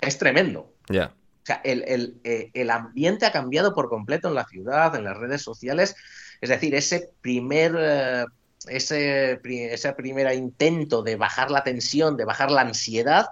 es 0.00 0.16
tremendo. 0.16 0.72
Ya. 0.88 1.12
O 1.42 1.46
sea, 1.46 1.60
el, 1.64 2.18
eh, 2.24 2.50
el, 2.54 2.70
ambiente 2.70 3.26
ha 3.26 3.32
cambiado 3.32 3.74
por 3.74 3.90
completo 3.90 4.28
en 4.28 4.34
la 4.34 4.46
ciudad, 4.46 4.96
en 4.96 5.04
las 5.04 5.18
redes 5.18 5.42
sociales. 5.42 5.96
Es 6.40 6.48
decir, 6.48 6.74
ese 6.74 7.10
primer 7.20 8.26
ese, 8.68 9.38
ese 9.44 9.92
primer 9.92 10.34
intento 10.34 11.02
de 11.02 11.16
bajar 11.16 11.50
la 11.50 11.62
tensión, 11.62 12.16
de 12.16 12.24
bajar 12.24 12.50
la 12.50 12.62
ansiedad, 12.62 13.26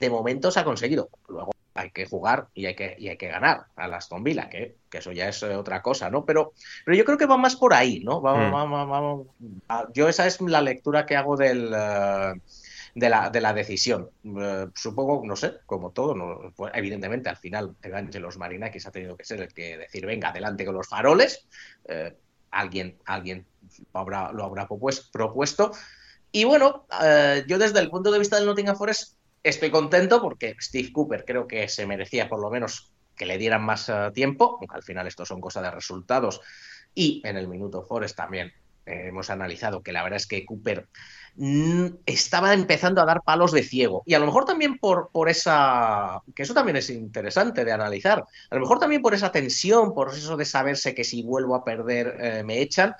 de 0.00 0.10
momento 0.10 0.50
se 0.50 0.58
ha 0.58 0.64
conseguido. 0.64 1.08
Luego 1.28 1.52
hay 1.74 1.90
que 1.90 2.06
jugar 2.06 2.48
y 2.54 2.66
hay 2.66 2.74
que, 2.74 2.96
y 2.98 3.08
hay 3.08 3.16
que 3.16 3.28
ganar 3.28 3.66
a 3.76 3.88
las 3.88 4.04
Aston 4.04 4.24
Villa, 4.24 4.48
que, 4.48 4.76
que, 4.90 4.98
eso 4.98 5.12
ya 5.12 5.28
es 5.28 5.42
otra 5.42 5.82
cosa, 5.82 6.10
¿no? 6.10 6.24
Pero, 6.24 6.52
pero 6.84 6.96
yo 6.96 7.04
creo 7.04 7.18
que 7.18 7.26
va 7.26 7.36
más 7.36 7.56
por 7.56 7.74
ahí, 7.74 8.00
¿no? 8.00 8.20
Vamos, 8.20 8.48
mm. 8.48 8.52
vamos, 8.52 8.88
vamos, 8.88 9.92
yo 9.94 10.08
esa 10.08 10.26
es 10.26 10.40
la 10.40 10.62
lectura 10.62 11.06
que 11.06 11.16
hago 11.16 11.36
del... 11.36 11.72
Eh, 11.74 12.32
de 12.92 13.08
la, 13.08 13.30
de 13.30 13.40
la 13.40 13.52
decisión. 13.52 14.10
Eh, 14.24 14.66
supongo, 14.74 15.22
no 15.24 15.36
sé, 15.36 15.58
como 15.64 15.92
todo, 15.92 16.12
no, 16.12 16.52
pues, 16.56 16.72
evidentemente 16.74 17.28
al 17.28 17.36
final 17.36 17.76
Evangelos 17.82 18.36
Marinakis 18.36 18.84
ha 18.84 18.90
tenido 18.90 19.16
que 19.16 19.24
ser 19.24 19.40
el 19.40 19.54
que 19.54 19.78
decir, 19.78 20.04
venga, 20.06 20.30
adelante 20.30 20.64
con 20.64 20.74
los 20.74 20.88
faroles. 20.88 21.46
Eh, 21.84 22.16
alguien 22.50 22.98
alguien 23.04 23.46
lo 23.94 24.00
habrá, 24.00 24.32
lo 24.32 24.42
habrá 24.42 24.66
propuesto. 24.66 25.70
Y 26.32 26.42
bueno, 26.42 26.84
yo 27.46 27.58
desde 27.58 27.78
el 27.78 27.90
punto 27.90 28.10
de 28.10 28.18
vista 28.18 28.36
del 28.36 28.46
Nottingham 28.46 28.76
Forest 28.76 29.19
Estoy 29.42 29.70
contento 29.70 30.20
porque 30.20 30.54
Steve 30.60 30.92
Cooper 30.92 31.24
creo 31.24 31.46
que 31.46 31.66
se 31.68 31.86
merecía 31.86 32.28
por 32.28 32.40
lo 32.40 32.50
menos 32.50 32.92
que 33.16 33.24
le 33.24 33.38
dieran 33.38 33.62
más 33.62 33.88
eh, 33.88 34.10
tiempo, 34.14 34.56
aunque 34.58 34.76
al 34.76 34.82
final 34.82 35.06
esto 35.06 35.24
son 35.24 35.40
cosas 35.40 35.62
de 35.62 35.70
resultados. 35.70 36.40
Y 36.94 37.22
en 37.24 37.36
el 37.36 37.48
minuto 37.48 37.82
Forest 37.82 38.16
también 38.16 38.52
eh, 38.86 39.08
hemos 39.08 39.30
analizado 39.30 39.82
que 39.82 39.92
la 39.92 40.02
verdad 40.02 40.18
es 40.18 40.26
que 40.26 40.44
Cooper 40.44 40.88
mm, 41.36 41.86
estaba 42.04 42.52
empezando 42.52 43.00
a 43.00 43.06
dar 43.06 43.22
palos 43.22 43.52
de 43.52 43.62
ciego. 43.62 44.02
Y 44.04 44.12
a 44.12 44.18
lo 44.18 44.26
mejor 44.26 44.44
también 44.44 44.78
por, 44.78 45.10
por 45.10 45.30
esa, 45.30 46.22
que 46.34 46.42
eso 46.42 46.52
también 46.52 46.76
es 46.76 46.90
interesante 46.90 47.64
de 47.64 47.72
analizar, 47.72 48.24
a 48.50 48.54
lo 48.54 48.60
mejor 48.60 48.78
también 48.78 49.00
por 49.00 49.14
esa 49.14 49.32
tensión, 49.32 49.94
por 49.94 50.14
eso 50.14 50.36
de 50.36 50.44
saberse 50.44 50.94
que 50.94 51.04
si 51.04 51.22
vuelvo 51.22 51.54
a 51.54 51.64
perder 51.64 52.16
eh, 52.20 52.42
me 52.42 52.60
echan, 52.60 52.94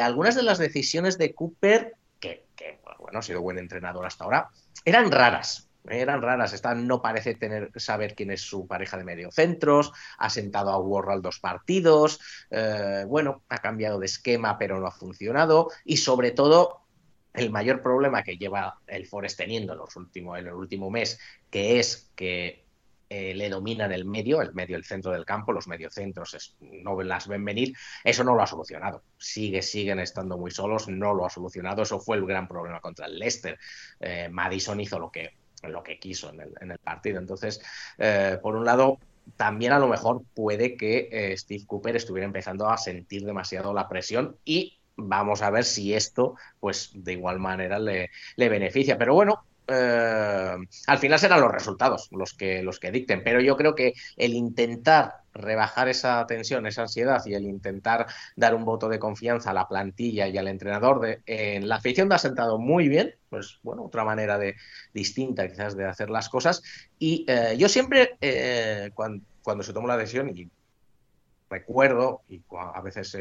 algunas 0.00 0.34
de 0.34 0.42
las 0.42 0.58
decisiones 0.58 1.18
de 1.18 1.34
Cooper, 1.34 1.94
que, 2.18 2.46
que, 2.56 2.80
bueno, 2.98 3.18
ha 3.18 3.22
sido 3.22 3.42
buen 3.42 3.58
entrenador 3.58 4.06
hasta 4.06 4.24
ahora, 4.24 4.50
eran 4.86 5.10
raras. 5.10 5.68
Eran 5.88 6.22
raras, 6.22 6.52
Esta 6.52 6.74
no 6.74 7.00
parece 7.00 7.34
tener 7.34 7.70
saber 7.76 8.14
quién 8.14 8.32
es 8.32 8.40
su 8.40 8.66
pareja 8.66 8.96
de 8.96 9.04
mediocentros, 9.04 9.92
ha 10.18 10.30
sentado 10.30 10.70
a 10.70 10.78
Warhol 10.78 11.22
dos 11.22 11.38
partidos, 11.38 12.18
eh, 12.50 13.04
bueno, 13.06 13.44
ha 13.48 13.58
cambiado 13.58 14.00
de 14.00 14.06
esquema 14.06 14.58
pero 14.58 14.80
no 14.80 14.86
ha 14.88 14.90
funcionado 14.90 15.70
y 15.84 15.98
sobre 15.98 16.32
todo 16.32 16.80
el 17.34 17.50
mayor 17.50 17.82
problema 17.82 18.24
que 18.24 18.36
lleva 18.36 18.80
el 18.88 19.06
Forest 19.06 19.38
teniendo 19.38 19.74
en, 19.74 19.78
los 19.78 19.94
últimos, 19.94 20.38
en 20.40 20.48
el 20.48 20.54
último 20.54 20.90
mes, 20.90 21.20
que 21.50 21.78
es 21.78 22.10
que 22.16 22.65
eh, 23.08 23.34
le 23.34 23.48
dominan 23.48 23.92
el 23.92 24.04
medio, 24.04 24.42
el 24.42 24.52
medio, 24.54 24.76
el 24.76 24.84
centro 24.84 25.12
del 25.12 25.24
campo, 25.24 25.52
los 25.52 25.68
mediocentros 25.68 26.56
no 26.60 27.00
las 27.02 27.28
ven 27.28 27.44
venir, 27.44 27.72
eso 28.02 28.24
no 28.24 28.34
lo 28.34 28.42
ha 28.42 28.46
solucionado. 28.46 29.02
Sigue, 29.16 29.62
siguen 29.62 30.00
estando 30.00 30.36
muy 30.36 30.50
solos, 30.50 30.88
no 30.88 31.14
lo 31.14 31.24
ha 31.24 31.30
solucionado. 31.30 31.82
Eso 31.82 32.00
fue 32.00 32.16
el 32.16 32.26
gran 32.26 32.48
problema 32.48 32.80
contra 32.80 33.06
el 33.06 33.18
Leicester. 33.18 33.58
Eh, 34.00 34.28
Madison 34.30 34.80
hizo 34.80 34.98
lo 34.98 35.10
que, 35.10 35.36
lo 35.62 35.82
que 35.82 35.98
quiso 35.98 36.30
en 36.30 36.40
el, 36.40 36.54
en 36.60 36.72
el 36.72 36.78
partido. 36.78 37.18
Entonces, 37.18 37.60
eh, 37.98 38.38
por 38.42 38.56
un 38.56 38.64
lado, 38.64 38.98
también 39.36 39.72
a 39.72 39.78
lo 39.78 39.88
mejor 39.88 40.22
puede 40.34 40.76
que 40.76 41.34
Steve 41.36 41.64
Cooper 41.66 41.96
estuviera 41.96 42.26
empezando 42.26 42.68
a 42.68 42.76
sentir 42.76 43.24
demasiado 43.24 43.72
la 43.72 43.88
presión 43.88 44.36
y 44.44 44.78
vamos 44.96 45.42
a 45.42 45.50
ver 45.50 45.64
si 45.64 45.94
esto, 45.94 46.36
pues 46.60 46.90
de 46.94 47.12
igual 47.12 47.38
manera 47.38 47.78
le, 47.78 48.10
le 48.36 48.48
beneficia. 48.48 48.98
Pero 48.98 49.14
bueno, 49.14 49.44
eh, 49.68 50.56
al 50.86 50.98
final 50.98 51.18
serán 51.18 51.40
los 51.40 51.52
resultados 51.52 52.08
los 52.12 52.34
que, 52.34 52.62
los 52.62 52.78
que 52.78 52.92
dicten, 52.92 53.22
pero 53.24 53.40
yo 53.40 53.56
creo 53.56 53.74
que 53.74 53.94
el 54.16 54.34
intentar 54.34 55.22
rebajar 55.36 55.88
esa 55.88 56.26
tensión, 56.26 56.66
esa 56.66 56.82
ansiedad 56.82 57.22
y 57.26 57.34
el 57.34 57.44
intentar 57.44 58.06
dar 58.36 58.54
un 58.54 58.64
voto 58.64 58.88
de 58.88 58.98
confianza 58.98 59.50
a 59.50 59.54
la 59.54 59.68
plantilla 59.68 60.28
y 60.28 60.38
al 60.38 60.48
entrenador 60.48 61.00
de, 61.00 61.20
en 61.26 61.68
la 61.68 61.76
afición 61.76 62.12
ha 62.12 62.18
sentado 62.18 62.58
muy 62.58 62.88
bien, 62.88 63.14
pues 63.28 63.58
bueno, 63.62 63.84
otra 63.84 64.04
manera 64.04 64.38
de 64.38 64.56
distinta 64.94 65.48
quizás 65.48 65.76
de 65.76 65.86
hacer 65.86 66.10
las 66.10 66.28
cosas. 66.28 66.62
Y 66.98 67.24
eh, 67.28 67.56
yo 67.58 67.68
siempre 67.68 68.16
eh, 68.20 68.90
cuando, 68.94 69.62
se 69.62 69.72
tomó 69.72 69.88
la 69.88 69.96
decisión 69.96 70.30
y 70.36 70.48
recuerdo, 71.48 72.22
y 72.28 72.42
a 72.50 72.80
veces 72.80 73.14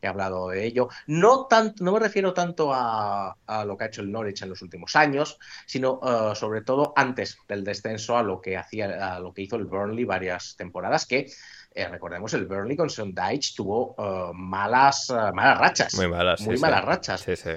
he 0.00 0.06
hablado 0.06 0.48
de 0.48 0.64
ello, 0.64 0.88
no, 1.06 1.46
tanto, 1.46 1.84
no 1.84 1.92
me 1.92 2.00
refiero 2.00 2.32
tanto 2.34 2.70
a, 2.72 3.36
lo 3.66 3.76
que 3.76 3.84
ha 3.84 3.86
hecho 3.86 4.00
el 4.02 4.10
Norwich 4.10 4.42
en 4.42 4.48
los 4.50 4.62
últimos 4.62 4.96
años, 4.96 5.38
sino 5.66 5.94
uh, 6.00 6.34
sobre 6.34 6.62
todo 6.62 6.92
antes 6.96 7.38
del 7.48 7.64
descenso 7.64 8.16
a 8.16 8.22
lo 8.22 8.40
que, 8.40 8.56
hacía, 8.56 9.14
a 9.14 9.20
lo 9.20 9.32
que 9.32 9.42
hizo 9.42 9.56
el 9.56 9.66
Burnley 9.66 10.04
varias 10.04 10.56
temporadas, 10.56 11.06
que 11.06 11.30
eh, 11.74 11.88
recordemos, 11.88 12.34
el 12.34 12.46
Burnley 12.46 12.76
con 12.76 12.90
Sondage 12.90 13.52
tuvo 13.54 13.94
uh, 13.96 14.32
malas, 14.34 15.10
uh, 15.10 15.32
malas 15.34 15.58
rachas. 15.58 15.94
Muy 15.94 16.08
malas, 16.08 16.40
Muy 16.40 16.56
sí, 16.56 16.62
malas 16.62 16.80
sí. 16.80 16.86
rachas. 16.86 17.20
Sí, 17.20 17.36
sí. 17.36 17.50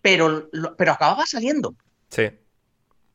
Pero, 0.00 0.48
lo- 0.52 0.76
pero 0.76 0.92
acababa 0.92 1.26
saliendo. 1.26 1.74
Sí. 2.08 2.30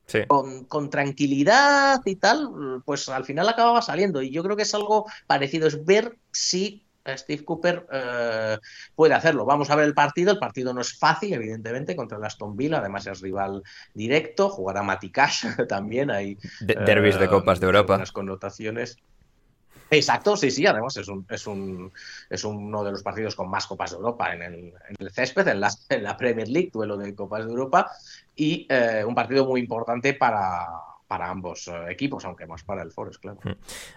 Sí. 0.05 0.19
con, 0.27 0.65
con 0.65 0.89
tranquilidad 0.89 2.01
y 2.05 2.15
tal, 2.17 2.81
pues 2.85 3.07
al 3.09 3.25
final 3.25 3.47
acababa 3.49 3.81
saliendo. 3.81 4.21
Y 4.21 4.31
yo 4.31 4.43
creo 4.43 4.55
que 4.55 4.63
es 4.63 4.73
algo 4.75 5.05
parecido, 5.27 5.67
es 5.67 5.83
ver 5.85 6.17
si 6.31 6.85
Steve 7.05 7.43
Cooper 7.43 7.85
eh, 7.91 8.57
puede 8.95 9.13
hacerlo. 9.13 9.45
Vamos 9.45 9.69
a 9.69 9.75
ver 9.75 9.85
el 9.85 9.93
partido. 9.93 10.31
El 10.31 10.39
partido 10.39 10.73
no 10.73 10.81
es 10.81 10.97
fácil, 10.97 11.33
evidentemente, 11.33 11.95
contra 11.95 12.17
el 12.17 12.23
Aston 12.23 12.55
Villa. 12.55 12.77
Además 12.79 13.07
es 13.07 13.19
rival 13.21 13.61
directo. 13.93 14.49
Jugará 14.49 14.83
Mati 14.83 15.09
Cash 15.11 15.45
también. 15.67 16.11
Hay 16.11 16.37
De- 16.61 16.75
derbis 16.75 17.19
de 17.19 17.27
Copas 17.27 17.59
de 17.59 17.65
Europa. 17.65 17.97
Las 17.97 18.11
connotaciones. 18.11 18.97
Exacto, 19.89 20.35
sí, 20.35 20.49
sí, 20.49 20.65
además 20.65 20.97
es, 20.97 21.07
un, 21.07 21.25
es, 21.29 21.45
un, 21.45 21.91
es 22.29 22.43
uno 22.43 22.83
de 22.83 22.91
los 22.91 23.03
partidos 23.03 23.35
con 23.35 23.49
más 23.49 23.67
Copas 23.67 23.91
de 23.91 23.97
Europa 23.97 24.33
en 24.33 24.41
el, 24.41 24.55
en 24.55 24.95
el 24.97 25.11
césped, 25.11 25.47
en 25.47 25.59
la, 25.59 25.71
en 25.89 26.03
la 26.03 26.17
Premier 26.17 26.47
League, 26.47 26.71
duelo 26.73 26.97
de 26.97 27.13
Copas 27.13 27.45
de 27.45 27.51
Europa, 27.51 27.91
y 28.35 28.65
eh, 28.69 29.03
un 29.05 29.13
partido 29.13 29.45
muy 29.45 29.61
importante 29.61 30.13
para, 30.15 30.67
para 31.07 31.29
ambos 31.29 31.67
eh, 31.67 31.71
equipos, 31.89 32.25
aunque 32.25 32.45
más 32.47 32.63
para 32.63 32.81
el 32.83 32.91
Forest, 32.91 33.21
claro. 33.21 33.39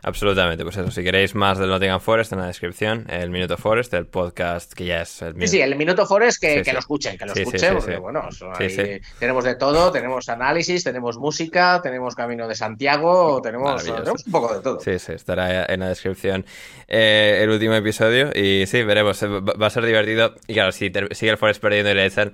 Absolutamente, 0.02 0.64
pues 0.64 0.76
eso, 0.76 0.90
si 0.90 1.02
queréis 1.02 1.34
más 1.34 1.58
del 1.58 1.68
Nottingham 1.68 2.00
Forest 2.00 2.32
en 2.32 2.40
la 2.40 2.46
descripción, 2.46 3.06
el 3.08 3.30
Minuto 3.30 3.56
Forest, 3.56 3.94
el 3.94 4.06
podcast 4.06 4.72
que 4.72 4.84
ya 4.86 5.02
es 5.02 5.22
el 5.22 5.28
Sí, 5.32 5.34
minuto. 5.34 5.50
sí, 5.52 5.60
el 5.60 5.76
Minuto 5.76 6.06
Forest 6.06 6.40
que, 6.40 6.50
Sí, 6.50 6.58
que 6.58 6.64
sí. 6.64 6.72
lo 6.72 6.78
escuchen, 6.78 7.18
que 7.18 7.26
lo 7.26 7.32
Sí, 7.34 7.40
sí, 7.40 7.42
escuchen, 7.56 7.68
sí, 7.70 7.74
porque 7.76 7.94
sí. 7.94 7.98
bueno, 8.00 8.28
Sí, 8.32 8.44
ahí 8.58 8.70
sí. 8.70 9.00
tenemos 9.18 9.44
de 9.44 9.54
todo, 9.56 9.90
tenemos 9.92 10.28
análisis, 10.28 10.84
tenemos 10.84 11.16
música, 11.18 11.80
tenemos 11.82 12.14
Camino 12.14 12.46
de 12.48 12.54
Santiago, 12.54 13.40
tenemos, 13.42 13.82
tenemos 13.84 14.26
un 14.26 14.32
poco 14.32 14.54
de 14.54 14.60
todo. 14.62 14.80
Sí, 14.80 14.98
sí, 14.98 15.12
estará 15.12 15.64
en 15.66 15.80
la 15.80 15.88
descripción 15.88 16.44
eh, 16.88 17.40
el 17.42 17.50
último 17.50 17.74
episodio 17.74 18.30
y 18.34 18.66
sí, 18.66 18.82
veremos, 18.82 19.22
eh, 19.22 19.26
va 19.28 19.66
a 19.66 19.70
ser 19.70 19.84
divertido 19.84 20.34
y 20.46 20.54
claro, 20.54 20.72
si 20.72 20.92
sigue 21.12 21.30
el 21.32 21.38
Forest 21.38 21.60
perdiendo 21.60 21.90
y 21.90 21.94
le 21.94 22.06
echan 22.06 22.32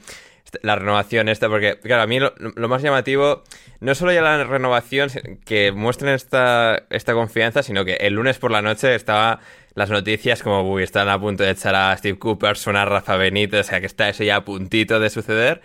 la 0.63 0.77
renovación 0.77 1.29
esta, 1.29 1.49
porque 1.49 1.79
claro, 1.81 2.03
a 2.03 2.07
mí 2.07 2.21
lo, 2.21 2.33
lo 2.37 2.69
más 2.69 2.83
llamativo 2.83 3.43
no 3.81 3.95
solo 3.95 4.13
ya 4.13 4.23
la 4.23 4.45
renovación, 4.45 5.11
que 5.45 5.73
muestren 5.73 6.15
esta, 6.15 6.85
esta 6.91 7.15
confianza, 7.15 7.63
sino 7.63 7.85
que 7.85 7.95
el 7.95 8.15
lunes 8.15 8.39
por 8.39 8.51
la 8.51 8.63
noche 8.63 8.95
estaba 8.95 9.41
las 9.75 9.91
noticias 9.91 10.43
como, 10.43 10.71
uy, 10.71 10.83
están 10.83 11.09
a 11.09 11.19
punto 11.19 11.43
de 11.43 11.51
echar 11.51 11.75
a 11.75 11.97
Steve 11.97 12.19
Cooper, 12.19 12.57
sonar 12.57 12.89
Rafa 12.89 13.17
Benítez, 13.17 13.61
o 13.67 13.69
sea 13.71 13.81
que 13.81 13.87
está 13.87 14.09
eso 14.09 14.23
ya 14.23 14.37
a 14.37 14.45
puntito 14.45 15.01
de 15.01 15.11
suceder 15.11 15.63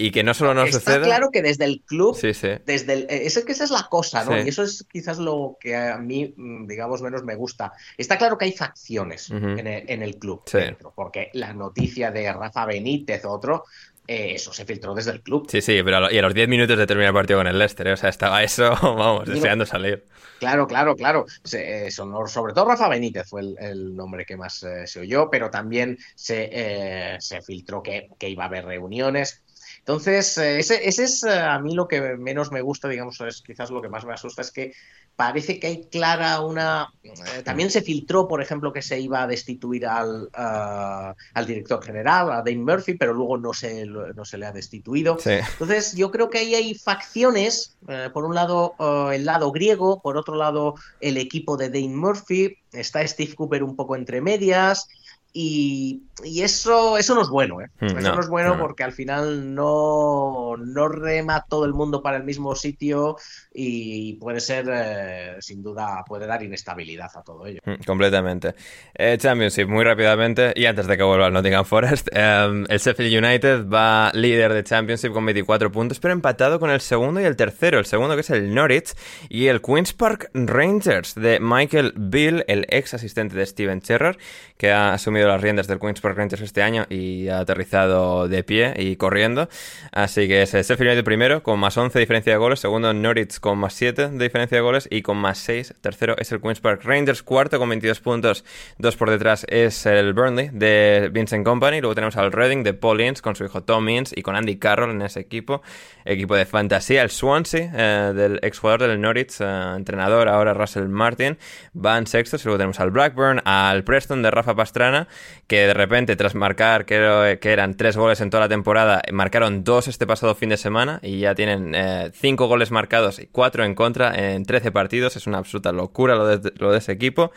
y 0.00 0.12
que 0.12 0.22
no 0.24 0.32
solo 0.32 0.54
no 0.54 0.64
Está 0.64 0.78
suceda... 0.78 1.02
claro 1.02 1.30
que 1.30 1.42
desde 1.42 1.66
el 1.66 1.82
club 1.82 2.16
Sí, 2.16 2.32
sí. 2.32 2.48
desde 2.64 2.94
el, 2.94 3.02
eh, 3.10 3.26
es 3.26 3.38
que 3.44 3.52
esa 3.52 3.64
es 3.64 3.70
la 3.70 3.86
cosa, 3.90 4.24
¿no? 4.24 4.32
Sí. 4.32 4.46
Y 4.46 4.48
eso 4.48 4.62
es 4.62 4.86
quizás 4.90 5.18
lo 5.18 5.58
que 5.60 5.76
a 5.76 5.98
mí, 5.98 6.32
mm, 6.34 6.66
digamos, 6.66 7.02
menos 7.02 7.22
me 7.22 7.34
gusta. 7.34 7.72
Está 7.98 8.16
claro 8.16 8.38
que 8.38 8.46
hay 8.46 8.52
facciones 8.52 9.28
Ujú. 9.28 9.46
en, 9.46 9.66
el, 9.66 9.90
en 9.90 10.02
el 10.02 10.16
club, 10.16 10.42
dentro, 10.50 10.94
porque 10.96 11.28
la 11.34 11.52
noticia 11.52 12.10
de 12.10 12.32
Rafa 12.32 12.64
Benítez, 12.64 13.26
otro, 13.26 13.64
eh, 14.10 14.34
eso 14.34 14.52
se 14.52 14.64
filtró 14.64 14.94
desde 14.94 15.12
el 15.12 15.22
club. 15.22 15.46
Sí, 15.50 15.60
sí, 15.62 15.80
pero 15.84 15.98
a 15.98 16.00
lo- 16.00 16.10
y 16.10 16.18
a 16.18 16.22
los 16.22 16.34
10 16.34 16.48
minutos 16.48 16.76
de 16.78 16.86
terminar 16.86 17.08
el 17.10 17.14
partido 17.14 17.38
con 17.40 17.46
el 17.46 17.58
Leicester, 17.58 17.86
¿eh? 17.88 17.92
o 17.92 17.96
sea, 17.96 18.08
estaba 18.10 18.42
eso, 18.42 18.70
vamos, 18.82 19.24
Digo- 19.24 19.34
deseando 19.36 19.66
salir. 19.66 20.04
Claro, 20.38 20.66
claro, 20.66 20.96
claro. 20.96 21.26
Se- 21.44 21.86
eh, 21.86 21.90
sonó- 21.90 22.26
sobre 22.26 22.54
todo 22.54 22.66
Rafa 22.66 22.88
Benítez 22.88 23.28
fue 23.28 23.42
el, 23.42 23.56
el 23.60 23.94
nombre 23.96 24.24
que 24.24 24.36
más 24.36 24.64
se 24.86 25.00
oyó, 25.00 25.28
pero 25.30 25.50
también 25.50 25.98
se, 26.14 27.16
se 27.20 27.42
filtró 27.42 27.82
que, 27.82 28.08
que 28.18 28.28
iba 28.30 28.44
a 28.44 28.46
haber 28.46 28.64
reuniones. 28.64 29.42
Entonces, 29.78 30.36
ese, 30.38 30.88
ese 30.88 31.04
es 31.04 31.24
a 31.24 31.58
mí 31.58 31.74
lo 31.74 31.88
que 31.88 32.00
menos 32.16 32.52
me 32.52 32.60
gusta, 32.60 32.88
digamos, 32.88 33.20
es 33.20 33.42
quizás 33.42 33.70
lo 33.70 33.80
que 33.82 33.88
más 33.88 34.04
me 34.04 34.12
asusta, 34.14 34.42
es 34.42 34.50
que 34.50 34.72
parece 35.20 35.60
que 35.60 35.66
hay 35.66 35.84
clara 35.84 36.40
una... 36.40 36.94
eh, 37.02 37.42
también 37.44 37.70
se 37.70 37.82
filtró, 37.82 38.26
por 38.26 38.40
ejemplo, 38.40 38.72
que 38.72 38.80
se 38.80 38.98
iba 38.98 39.22
a 39.22 39.26
destituir 39.26 39.84
al, 39.84 40.30
ah, 40.32 41.14
al 41.34 41.46
director 41.46 41.84
general, 41.84 42.32
a 42.32 42.36
Dane 42.36 42.56
Murphy, 42.56 42.94
pero 42.94 43.12
luego 43.12 43.36
no 43.36 43.52
se, 43.52 43.84
no 43.84 44.24
se 44.24 44.38
le 44.38 44.46
ha 44.46 44.52
destituido. 44.52 45.18
Sí. 45.18 45.32
Entonces, 45.32 45.94
yo 45.94 46.10
creo 46.10 46.30
que 46.30 46.38
ahí 46.38 46.54
hay 46.54 46.74
facciones, 46.74 47.76
eh, 47.86 48.08
por 48.14 48.24
un 48.24 48.34
lado 48.34 48.74
eh, 48.78 49.16
el 49.16 49.26
lado 49.26 49.52
griego, 49.52 50.00
por 50.00 50.16
otro 50.16 50.36
lado 50.36 50.76
el 51.02 51.18
equipo 51.18 51.58
de 51.58 51.68
Dane 51.68 51.94
Murphy, 51.94 52.56
está 52.72 53.06
Steve 53.06 53.34
Cooper 53.34 53.62
un 53.62 53.76
poco 53.76 53.96
entre 53.96 54.22
medias. 54.22 54.88
Y, 55.32 56.02
y 56.24 56.42
eso, 56.42 56.98
eso 56.98 57.14
no 57.14 57.22
es 57.22 57.28
bueno, 57.28 57.60
¿eh? 57.60 57.66
Hmm, 57.80 57.96
Eso 57.96 58.10
no, 58.10 58.14
no, 58.14 58.20
es 58.20 58.28
bueno 58.28 58.50
no, 58.50 58.56
no. 58.56 58.58
porque 58.58 58.82
al 58.82 58.92
final 58.92 59.54
no, 59.54 60.56
no 60.58 60.88
rema 60.88 61.44
todo 61.48 61.64
el 61.66 61.72
mundo 61.72 62.02
para 62.02 62.16
el 62.16 62.24
mismo 62.24 62.54
sitio 62.56 63.16
y 63.52 64.14
puede 64.14 64.40
ser, 64.40 64.66
eh, 64.72 65.36
sin 65.40 65.62
duda, 65.62 66.02
puede 66.06 66.26
dar 66.26 66.42
inestabilidad 66.42 67.10
a 67.14 67.22
todo 67.22 67.46
ello. 67.46 67.60
Mm, 67.64 67.84
Completamente. 67.86 68.54
Eh, 68.94 69.16
Championship, 69.18 69.68
muy 69.68 69.84
rápidamente, 69.84 70.52
y 70.56 70.66
antes 70.66 70.86
de 70.88 70.96
que 70.96 71.02
vuelva 71.04 71.26
al 71.26 71.32
Nottingham 71.32 71.64
Forest, 71.64 72.08
eh, 72.12 72.64
el 72.68 72.78
Sheffield 72.78 73.24
United 73.24 73.68
va 73.68 74.10
líder 74.14 74.52
de 74.52 74.64
Championship 74.64 75.12
con 75.12 75.24
24 75.26 75.70
puntos, 75.70 76.00
pero 76.00 76.12
empatado 76.12 76.58
con 76.58 76.70
el 76.70 76.80
segundo 76.80 77.20
y 77.20 77.24
el 77.24 77.36
tercero. 77.36 77.78
El 77.78 77.86
segundo 77.86 78.14
que 78.14 78.22
es 78.22 78.30
el 78.30 78.52
Norwich 78.54 78.94
y 79.28 79.46
el 79.46 79.60
Queen's 79.62 79.92
Park 79.92 80.30
Rangers 80.34 81.14
de 81.14 81.38
Michael 81.40 81.92
Bill, 81.96 82.44
el 82.48 82.66
ex 82.68 82.94
asistente 82.94 83.36
de 83.36 83.46
Steven 83.46 83.80
Gerrard, 83.80 84.16
que 84.56 84.72
ha 84.72 84.92
asumido 84.92 85.19
las 85.26 85.40
riendas 85.40 85.66
del 85.66 85.78
Queen's 85.78 86.00
Park 86.00 86.16
Rangers 86.16 86.42
este 86.42 86.62
año 86.62 86.86
y 86.88 87.28
ha 87.28 87.40
aterrizado 87.40 88.28
de 88.28 88.42
pie 88.42 88.74
y 88.76 88.96
corriendo. 88.96 89.48
Así 89.92 90.28
que 90.28 90.42
es 90.42 90.54
el 90.54 90.64
Sheffield 90.64 90.92
United 90.92 91.04
primero 91.04 91.42
con 91.42 91.58
más 91.58 91.76
11 91.76 91.98
de 91.98 92.00
diferencia 92.00 92.32
de 92.32 92.38
goles, 92.38 92.60
segundo 92.60 92.92
Norwich 92.92 93.40
con 93.40 93.58
más 93.58 93.74
7 93.74 94.08
de 94.08 94.24
diferencia 94.24 94.56
de 94.56 94.62
goles 94.62 94.88
y 94.90 95.02
con 95.02 95.16
más 95.16 95.38
6. 95.38 95.74
Tercero 95.80 96.16
es 96.18 96.32
el 96.32 96.40
Queen's 96.40 96.60
Park 96.60 96.82
Rangers, 96.84 97.22
cuarto 97.22 97.58
con 97.58 97.68
22 97.68 98.00
puntos, 98.00 98.44
dos 98.78 98.96
por 98.96 99.10
detrás 99.10 99.46
es 99.48 99.86
el 99.86 100.12
Burnley 100.12 100.50
de 100.52 101.10
Vincent 101.12 101.44
Company. 101.44 101.80
Luego 101.80 101.94
tenemos 101.94 102.16
al 102.16 102.32
Reading 102.32 102.62
de 102.62 102.74
Paul 102.74 103.00
Ince 103.00 103.22
con 103.22 103.36
su 103.36 103.44
hijo 103.44 103.62
Tom 103.62 103.88
Ince 103.88 104.14
y 104.18 104.22
con 104.22 104.36
Andy 104.36 104.56
Carroll 104.58 104.90
en 104.90 105.02
ese 105.02 105.20
equipo, 105.20 105.62
equipo 106.04 106.34
de 106.34 106.46
fantasía. 106.46 107.02
El 107.02 107.10
Swansea 107.10 107.72
eh, 107.74 108.12
del 108.14 108.38
exjugador 108.42 108.88
del 108.88 109.00
Norwich, 109.00 109.40
eh, 109.40 109.72
entrenador 109.76 110.28
ahora 110.28 110.54
Russell 110.54 110.88
Martin, 110.88 111.38
van 111.72 112.06
sextos. 112.06 112.44
Luego 112.44 112.58
tenemos 112.58 112.80
al 112.80 112.90
Blackburn, 112.90 113.42
al 113.44 113.84
Preston 113.84 114.22
de 114.22 114.30
Rafa 114.30 114.54
Pastrana, 114.54 115.08
que 115.46 115.66
de 115.66 115.74
repente 115.74 116.16
tras 116.16 116.34
marcar, 116.34 116.86
creo 116.86 117.38
que 117.40 117.52
eran 117.52 117.76
tres 117.76 117.96
goles 117.96 118.20
en 118.20 118.30
toda 118.30 118.42
la 118.44 118.48
temporada, 118.48 119.02
marcaron 119.12 119.64
dos 119.64 119.88
este 119.88 120.06
pasado 120.06 120.34
fin 120.34 120.48
de 120.50 120.56
semana 120.56 121.00
y 121.02 121.20
ya 121.20 121.34
tienen 121.34 121.74
eh, 121.74 122.10
cinco 122.14 122.46
goles 122.46 122.70
marcados 122.70 123.18
y 123.18 123.26
cuatro 123.26 123.64
en 123.64 123.74
contra 123.74 124.14
en 124.14 124.44
13 124.44 124.70
partidos. 124.72 125.16
Es 125.16 125.26
una 125.26 125.38
absoluta 125.38 125.72
locura 125.72 126.14
lo 126.14 126.26
de, 126.38 126.52
lo 126.58 126.70
de 126.72 126.78
ese 126.78 126.92
equipo. 126.92 127.32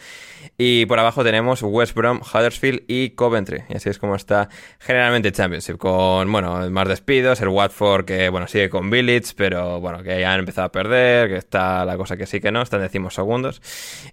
Y 0.58 0.86
por 0.86 1.00
abajo 1.00 1.24
tenemos 1.24 1.62
West 1.64 1.96
Brom, 1.96 2.22
Huddersfield 2.22 2.84
y 2.88 3.12
Coventry. 3.12 3.64
Y 3.70 3.78
así 3.78 3.90
es 3.90 3.98
como 3.98 4.16
está 4.16 4.50
generalmente 4.80 5.32
Championship, 5.32 5.78
con, 5.78 6.32
bueno, 6.32 6.70
más 6.70 6.88
despidos, 6.88 7.42
el 7.42 7.48
Watford 7.48 8.06
que, 8.06 8.30
bueno, 8.30 8.48
sigue 8.48 8.70
con 8.70 8.90
Village, 8.90 9.34
pero, 9.36 9.80
bueno, 9.80 10.04
que 10.04 10.20
ya 10.20 10.34
han 10.34 10.40
empezado 10.42 10.68
a 10.68 10.72
perder, 10.72 11.30
que 11.30 11.38
está 11.38 11.86
la 11.86 11.98
cosa 11.98 12.18
que 12.18 12.26
sí 12.26 12.40
que 12.40 12.52
no, 12.52 12.62
están 12.62 12.82
decimos 12.82 13.14
segundos. 13.16 13.62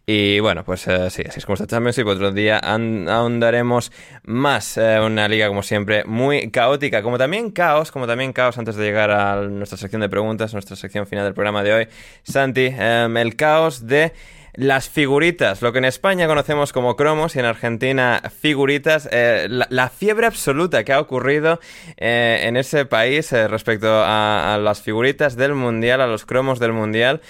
Y, 0.07 0.41
bueno, 0.41 0.65
pues 0.65 0.87
eh, 0.89 1.11
sí, 1.11 1.23
así 1.29 1.41
es 1.41 1.45
como 1.47 1.55
está 1.55 1.67
Championship. 1.67 2.07
Otro 2.07 2.31
día 2.33 2.59
an- 2.63 3.09
ahondaremos 3.51 3.93
más. 4.25 4.77
eh, 4.77 5.01
una 5.01 5.29
liga, 5.29 5.49
como 5.49 5.63
siempre, 5.63 6.05
muy 6.05 6.51
caótica, 6.51 7.03
como 7.03 7.19
también 7.19 7.51
caos, 7.51 7.91
como 7.91 8.07
también 8.07 8.33
caos 8.33 8.59
antes 8.59 8.77
de 8.77 8.85
llegar 8.85 9.11
a 9.11 9.43
nuestra 9.43 9.77
sección 9.77 10.01
de 10.01 10.09
preguntas, 10.09 10.53
nuestra 10.53 10.77
sección 10.77 11.07
final 11.07 11.25
del 11.25 11.35
programa 11.35 11.63
de 11.63 11.73
hoy. 11.73 11.89
Santi, 12.23 12.67
em, 12.67 13.17
el 13.17 13.37
caos 13.37 13.87
de 13.87 14.13
las 14.55 14.89
figuritas, 14.89 15.63
lo 15.63 15.73
que 15.73 15.79
en 15.79 15.85
España 15.85 16.27
conocemos 16.27 16.73
como 16.73 16.97
cromos 16.97 17.37
y 17.37 17.39
en 17.39 17.45
Argentina 17.45 18.21
figuritas, 18.41 19.09
eh, 19.13 19.47
la, 19.49 19.89
fiebre 19.89 20.27
absoluta 20.27 20.83
que 20.83 20.93
ha 20.93 21.01
ocurrido 21.01 21.61
eh, 21.97 22.41
en 22.43 22.57
ese 22.57 22.85
país 22.85 23.31
respecto 23.31 23.89
a, 23.89 24.55
a 24.55 24.59
las 24.59 24.83
figuritas 24.83 25.37
del 25.37 25.55
Mundial, 25.55 26.01
a 26.01 26.09
los 26.09 26.27
cromos 26.27 26.59
del 26.59 26.73
Mundial, 26.73 27.21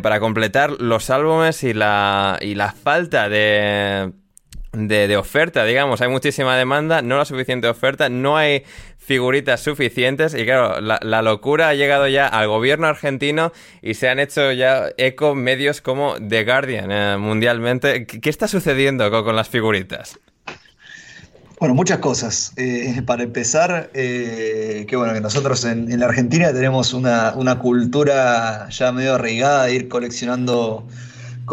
para 0.00 0.20
completar 0.20 0.70
los 0.80 1.10
álbumes 1.10 1.64
y 1.64 1.74
la, 1.74 2.38
y 2.40 2.54
la 2.54 2.72
falta 2.72 3.28
de 3.28 4.12
de, 4.72 5.16
oferta, 5.16 5.64
digamos. 5.64 6.00
Hay 6.00 6.08
muchísima 6.08 6.56
demanda, 6.56 7.02
no 7.02 7.18
la 7.18 7.24
suficiente 7.24 7.68
oferta, 7.68 8.08
no 8.08 8.36
hay 8.36 8.64
figuritas 8.98 9.60
suficientes 9.60 10.34
y 10.34 10.44
claro, 10.44 10.80
la, 10.80 11.22
locura 11.22 11.68
ha 11.68 11.74
llegado 11.74 12.06
ya 12.08 12.26
al 12.26 12.48
gobierno 12.48 12.86
argentino 12.86 13.52
y 13.82 13.94
se 13.94 14.08
han 14.08 14.20
hecho 14.20 14.52
ya 14.52 14.90
eco 14.96 15.34
medios 15.34 15.80
como 15.80 16.14
The 16.16 16.44
Guardian 16.44 16.90
eh, 16.90 17.16
mundialmente. 17.18 18.06
¿Qué, 18.06 18.20
¿Qué, 18.20 18.30
está 18.30 18.48
sucediendo 18.48 19.10
con, 19.10 19.36
las 19.36 19.48
figuritas? 19.48 20.18
Bueno, 21.58 21.74
muchas 21.74 21.98
cosas. 21.98 22.52
Eh, 22.56 23.02
para 23.06 23.24
empezar, 23.24 23.90
eh, 23.92 24.86
que 24.88 24.96
bueno, 24.96 25.12
que 25.12 25.20
nosotros 25.20 25.64
en, 25.64 25.92
en 25.92 26.00
la 26.00 26.06
Argentina 26.06 26.52
tenemos 26.52 26.94
una, 26.94 27.34
una, 27.36 27.58
cultura 27.58 28.68
ya 28.70 28.92
medio 28.92 29.16
arraigada 29.16 29.66
de 29.66 29.74
ir 29.74 29.88
coleccionando 29.88 30.86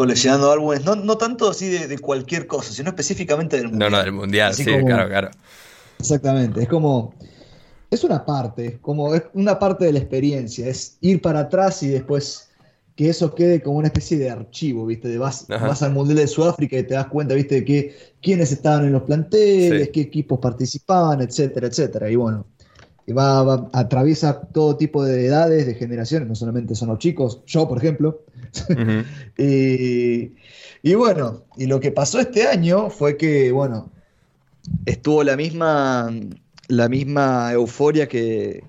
coleccionando 0.00 0.50
álbumes, 0.50 0.82
no, 0.82 0.96
no 0.96 1.18
tanto 1.18 1.50
así 1.50 1.68
de, 1.68 1.86
de, 1.86 1.98
cualquier 1.98 2.46
cosa, 2.46 2.72
sino 2.72 2.88
específicamente 2.88 3.58
del 3.58 3.68
mundial. 3.68 3.90
No, 3.90 3.98
no, 3.98 4.02
del 4.02 4.12
mundial, 4.12 4.52
así 4.52 4.64
sí, 4.64 4.70
como, 4.70 4.86
claro, 4.86 5.10
claro. 5.10 5.30
Exactamente, 5.98 6.62
es 6.62 6.68
como, 6.70 7.12
es 7.90 8.02
una 8.02 8.24
parte, 8.24 8.78
como 8.80 9.14
es 9.14 9.24
una 9.34 9.58
parte 9.58 9.84
de 9.84 9.92
la 9.92 9.98
experiencia, 9.98 10.66
es 10.66 10.96
ir 11.02 11.20
para 11.20 11.40
atrás 11.40 11.82
y 11.82 11.88
después 11.88 12.48
que 12.96 13.10
eso 13.10 13.34
quede 13.34 13.60
como 13.60 13.76
una 13.76 13.88
especie 13.88 14.16
de 14.16 14.30
archivo, 14.30 14.86
¿viste? 14.86 15.06
De 15.06 15.18
vas, 15.18 15.46
vas, 15.48 15.82
al 15.82 15.92
Mundial 15.92 16.16
de 16.16 16.26
Sudáfrica 16.26 16.78
y 16.78 16.84
te 16.84 16.94
das 16.94 17.08
cuenta, 17.08 17.34
¿viste? 17.34 17.56
De 17.56 17.64
que, 17.66 17.94
quiénes 18.22 18.52
estaban 18.52 18.86
en 18.86 18.92
los 18.92 19.02
planteles, 19.02 19.84
sí. 19.84 19.92
qué 19.92 20.00
equipos 20.00 20.38
participaban, 20.38 21.20
etcétera, 21.20 21.66
etcétera. 21.66 22.10
Y 22.10 22.16
bueno, 22.16 22.46
va, 23.12 23.42
va, 23.42 23.68
atraviesa 23.74 24.40
todo 24.40 24.78
tipo 24.78 25.04
de 25.04 25.26
edades, 25.26 25.66
de 25.66 25.74
generaciones, 25.74 26.26
no 26.26 26.34
solamente 26.34 26.74
son 26.74 26.88
los 26.88 26.98
chicos, 26.98 27.42
yo 27.44 27.68
por 27.68 27.76
ejemplo. 27.76 28.22
Y, 30.82 30.94
bueno, 30.94 31.44
y 31.58 31.66
lo 31.66 31.78
que 31.78 31.92
pasó 31.92 32.20
este 32.20 32.46
año 32.46 32.88
fue 32.88 33.18
que, 33.18 33.52
bueno, 33.52 33.92
estuvo 34.86 35.22
la 35.24 35.36
misma, 35.36 36.10
la 36.68 36.88
misma 36.88 37.52
euforia 37.52 38.08
que, 38.08 38.64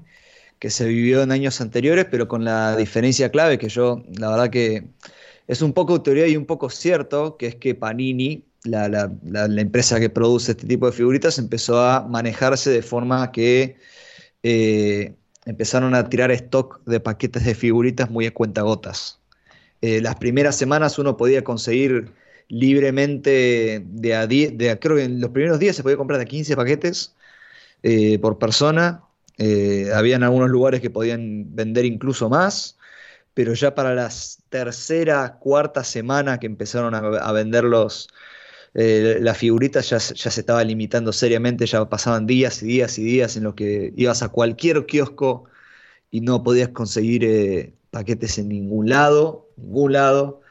que 0.59 0.69
se 0.69 0.87
vivió 0.87 1.23
en 1.23 1.31
años 1.31 1.61
anteriores, 1.61 2.05
pero 2.11 2.27
con 2.27 2.43
la 2.43 2.75
diferencia 2.75 3.31
clave 3.31 3.57
que 3.57 3.69
yo, 3.69 4.03
la 4.17 4.29
verdad 4.29 4.49
que 4.49 4.89
es 5.47 5.61
un 5.61 5.73
poco 5.73 6.01
teoría 6.01 6.27
y 6.27 6.35
un 6.35 6.45
poco 6.45 6.69
cierto, 6.69 7.37
que 7.37 7.47
es 7.47 7.55
que 7.55 7.75
Panini, 7.75 8.45
la, 8.63 8.89
la, 8.89 9.11
la, 9.23 9.47
la 9.47 9.61
empresa 9.61 9.99
que 9.99 10.09
produce 10.09 10.51
este 10.51 10.67
tipo 10.67 10.87
de 10.87 10.91
figuritas, 10.91 11.39
empezó 11.39 11.81
a 11.81 12.07
manejarse 12.07 12.71
de 12.71 12.81
forma 12.81 13.31
que 13.31 13.77
eh, 14.43 15.15
empezaron 15.45 15.95
a 15.95 16.09
tirar 16.09 16.31
stock 16.31 16.83
de 16.85 16.99
paquetes 16.99 17.45
de 17.45 17.55
figuritas 17.55 18.09
muy 18.09 18.25
a 18.25 18.33
cuentagotas. 18.33 19.20
Eh, 19.81 20.01
las 20.01 20.15
primeras 20.15 20.55
semanas 20.57 20.99
uno 20.99 21.17
podía 21.17 21.43
conseguir 21.43 22.13
libremente 22.51 23.81
de 23.85 24.15
a 24.15 24.27
10, 24.27 24.57
de 24.57 24.71
a, 24.71 24.79
creo 24.79 24.97
que 24.97 25.03
en 25.03 25.21
los 25.21 25.31
primeros 25.31 25.59
días 25.59 25.75
se 25.75 25.83
podía 25.83 25.97
comprar 25.97 26.19
de 26.19 26.25
15 26.25 26.55
paquetes 26.55 27.15
eh, 27.83 28.19
por 28.19 28.37
persona. 28.39 29.03
Eh, 29.37 29.89
habían 29.93 30.23
algunos 30.23 30.49
lugares 30.49 30.81
que 30.81 30.89
podían 30.89 31.55
vender 31.55 31.85
incluso 31.85 32.29
más, 32.29 32.77
pero 33.33 33.53
ya 33.53 33.73
para 33.75 33.95
la 33.95 34.09
tercera, 34.49 35.37
cuarta 35.39 35.83
semana 35.83 36.39
que 36.39 36.47
empezaron 36.47 36.93
a, 36.95 36.99
a 36.99 37.31
vender 37.31 37.63
los, 37.63 38.09
eh, 38.73 39.17
las 39.21 39.37
figuritas 39.37 39.89
ya, 39.89 39.97
ya, 39.97 40.31
se 40.31 40.39
estaba 40.41 40.63
limitando 40.63 41.13
seriamente, 41.13 41.65
ya 41.65 41.87
pasaban 41.89 42.27
días 42.27 42.61
y 42.63 42.67
días 42.67 42.97
y 42.99 43.03
días 43.03 43.37
en 43.37 43.43
los 43.45 43.55
que 43.55 43.93
ibas 43.95 44.23
a 44.23 44.29
cualquier 44.29 44.85
kiosco 44.85 45.45
y 46.11 46.21
no 46.21 46.43
podías 46.43 46.69
conseguir 46.69 47.73
paquetes 47.91 48.37
en 48.39 48.49
ningún 48.49 48.89
lado, 48.89 49.49
ningún 49.57 49.93
lado. 49.93 50.41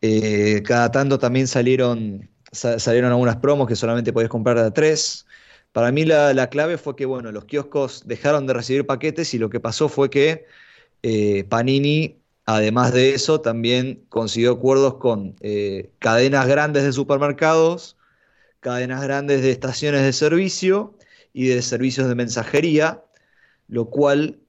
Eh, 0.00 0.62
cada 0.64 0.90
tanto 0.90 1.18
también 1.18 1.46
salieron, 1.46 2.28
sa 2.52 2.78
salieron 2.78 3.10
algunas 3.10 3.36
promos 3.36 3.68
que 3.68 3.76
solamente 3.76 4.12
podías 4.12 4.30
comprar 4.30 4.60
de 4.62 4.70
tres. 4.70 5.26
Para 5.72 5.92
mí 5.92 6.04
la, 6.04 6.34
la, 6.34 6.48
clave 6.50 6.78
fue 6.78 6.96
que 6.96 7.06
bueno, 7.06 7.30
los 7.32 7.44
kioscos 7.44 8.02
dejaron 8.06 8.46
de 8.46 8.54
recibir 8.54 8.86
paquetes 8.86 9.34
y 9.34 9.38
lo 9.38 9.50
que 9.50 9.60
pasó 9.60 9.88
fue 9.88 10.10
que 10.10 10.46
eh, 11.02 11.44
Panini 11.48 12.18
Además 12.50 12.94
de 12.94 13.12
eso, 13.12 13.42
también 13.42 14.06
consiguió 14.08 14.52
acuerdos 14.52 14.94
con 14.94 15.36
eh, 15.42 15.90
cadenas 15.98 16.46
grandes 16.46 16.82
de 16.82 16.94
supermercados, 16.94 17.98
cadenas 18.60 19.02
grandes 19.02 19.42
de 19.42 19.50
estaciones 19.50 20.00
de 20.00 20.14
servicio 20.14 20.96
y 21.34 21.48
de 21.48 21.60
servicios 21.60 22.08
de 22.08 22.14
mensajería, 22.14 23.04
lo 23.68 23.90
cual 23.90 24.40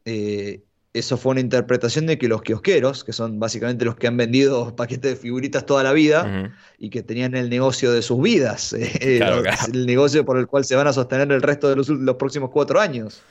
eso 0.93 1.17
fue 1.17 1.31
una 1.31 1.41
interpretación 1.41 2.07
de 2.07 2.17
que 2.17 2.27
los 2.27 2.41
kiosqueros, 2.41 3.03
que 3.03 3.13
son 3.13 3.39
básicamente 3.39 3.85
los 3.85 3.95
que 3.95 4.07
han 4.07 4.17
vendido 4.17 4.75
paquetes 4.75 5.11
de 5.11 5.17
figuritas 5.17 5.65
toda 5.65 5.83
la 5.83 5.93
vida 5.93 6.23
uh 6.23 6.27
-huh. 6.27 6.53
y 6.77 6.89
que 6.89 7.03
tenían 7.03 7.35
el 7.35 7.49
negocio 7.49 7.91
de 7.91 8.01
sus 8.01 8.21
vidas, 8.21 8.73
eh, 8.73 9.17
claro, 9.17 9.41
claro. 9.41 9.57
el 9.71 9.85
negocio 9.85 10.25
por 10.25 10.37
el 10.37 10.47
cual 10.47 10.65
se 10.65 10.75
van 10.75 10.87
a 10.87 10.93
sostener 10.93 11.31
el 11.31 11.41
resto 11.41 11.69
de 11.69 11.75
los, 11.75 11.89
los 11.89 12.15
próximos 12.15 12.49
cuatro 12.51 12.79
años. 12.79 13.21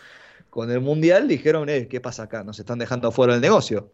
Con 0.51 0.71
el 0.71 0.81
Mundial 0.81 1.29
dijeron, 1.29 1.69
eh, 1.69 1.89
¿qué 1.89 2.01
pasa 2.01 2.25
acá? 2.25 2.43
Nos 2.43 2.59
están 2.59 2.79
dejando 2.79 3.09
afuera 3.09 3.35
del 3.35 3.43
negocio 3.43 3.93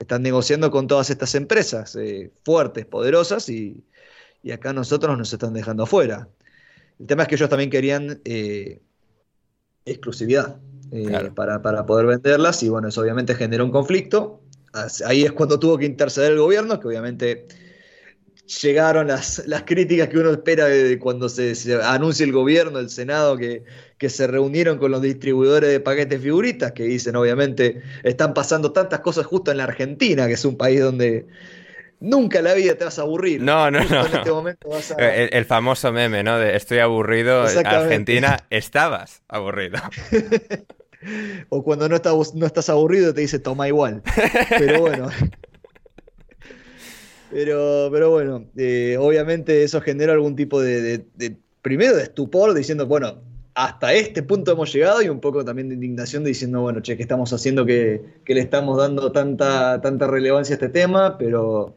están 0.00 0.22
negociando 0.22 0.70
con 0.70 0.86
todas 0.86 1.10
estas 1.10 1.34
empresas 1.34 1.94
eh, 1.94 2.32
fuertes, 2.42 2.86
poderosas, 2.86 3.48
y, 3.50 3.84
y, 4.42 4.50
acá 4.50 4.72
nosotros 4.72 5.16
nos 5.16 5.32
están 5.32 5.52
dejando 5.52 5.82
afuera. 5.84 6.26
El 6.98 7.06
tema 7.06 7.22
es 7.22 7.28
que 7.28 7.34
ellos 7.34 7.50
también 7.50 7.70
querían 7.70 8.20
eh, 8.24 8.80
exclusividad 9.84 10.58
eh, 10.92 11.04
claro. 11.06 11.34
para, 11.34 11.62
para, 11.62 11.86
poder 11.86 12.06
venderlas, 12.06 12.62
y 12.62 12.68
bueno, 12.68 12.88
eso 12.88 13.00
obviamente 13.00 13.34
generó 13.34 13.64
un 13.64 13.70
conflicto. 13.70 14.40
Ahí 15.04 15.24
es 15.24 15.32
cuando 15.32 15.58
tuvo 15.58 15.78
que 15.78 15.84
interceder 15.84 16.32
el 16.32 16.38
gobierno, 16.38 16.78
que 16.78 16.88
obviamente 16.88 17.46
llegaron 18.62 19.06
las, 19.06 19.46
las 19.46 19.62
críticas 19.62 20.08
que 20.08 20.18
uno 20.18 20.30
espera 20.30 20.66
de 20.66 20.98
cuando 20.98 21.28
se, 21.28 21.54
se 21.54 21.80
anuncia 21.82 22.24
el 22.24 22.32
gobierno, 22.32 22.78
el 22.78 22.90
Senado, 22.90 23.36
que, 23.36 23.62
que, 23.98 24.08
se 24.08 24.26
reunieron 24.26 24.78
con 24.78 24.90
los 24.90 25.02
distribuidores 25.02 25.70
de 25.70 25.80
paquetes 25.80 26.20
figuritas, 26.20 26.72
que 26.72 26.84
dicen, 26.84 27.16
obviamente, 27.16 27.82
están 28.02 28.34
pasando 28.34 28.72
tantas 28.72 29.00
cosas 29.00 29.26
justo 29.26 29.50
en 29.50 29.58
la 29.58 29.64
Argentina, 29.64 30.26
que 30.26 30.34
es 30.34 30.44
un 30.44 30.56
país 30.56 30.80
donde 30.80 31.26
nunca 32.00 32.38
en 32.38 32.44
la 32.44 32.54
vida 32.54 32.74
te 32.74 32.84
vas 32.84 32.98
a 32.98 33.02
aburrir. 33.02 33.40
No, 33.40 33.70
no, 33.70 33.84
no. 33.84 34.06
En 34.06 34.14
este 34.14 34.30
momento 34.30 34.68
vas 34.68 34.90
a... 34.92 34.94
el, 34.96 35.30
el, 35.32 35.44
famoso 35.44 35.92
meme, 35.92 36.22
¿no? 36.22 36.38
De 36.38 36.56
estoy 36.56 36.78
aburrido, 36.78 37.42
Argentina, 37.42 38.38
estabas 38.50 39.22
aburrido. 39.28 39.78
o 41.48 41.62
cuando 41.62 41.88
no 41.88 41.96
estás, 41.96 42.34
no 42.34 42.46
estás 42.46 42.68
aburrido 42.68 43.14
te 43.14 43.22
dice 43.22 43.38
toma 43.38 43.68
igual. 43.68 44.02
Pero 44.58 44.80
bueno. 44.80 45.08
Pero, 47.32 47.90
pero 47.92 48.10
bueno, 48.10 48.46
eh, 48.56 48.96
obviamente 48.98 49.62
eso 49.62 49.80
generó 49.80 50.10
algún 50.12 50.34
tipo 50.34 50.60
de, 50.60 50.82
de, 50.82 51.06
de, 51.14 51.36
primero 51.62 51.94
de 51.94 52.02
estupor, 52.02 52.54
diciendo, 52.54 52.88
bueno, 52.88 53.22
hasta 53.54 53.92
este 53.92 54.22
punto 54.22 54.52
hemos 54.52 54.72
llegado 54.72 55.02
y 55.02 55.08
un 55.08 55.20
poco 55.20 55.44
también 55.44 55.68
de 55.68 55.74
indignación 55.74 56.24
diciendo, 56.24 56.60
bueno, 56.60 56.80
che, 56.80 56.96
¿qué 56.96 57.02
estamos 57.02 57.32
haciendo 57.32 57.66
que, 57.66 58.02
que, 58.24 58.34
le 58.34 58.40
estamos 58.40 58.78
dando 58.78 59.12
tanta, 59.12 59.80
tanta 59.80 60.06
relevancia 60.06 60.54
a 60.54 60.56
este 60.56 60.68
tema? 60.68 61.18
Pero, 61.18 61.76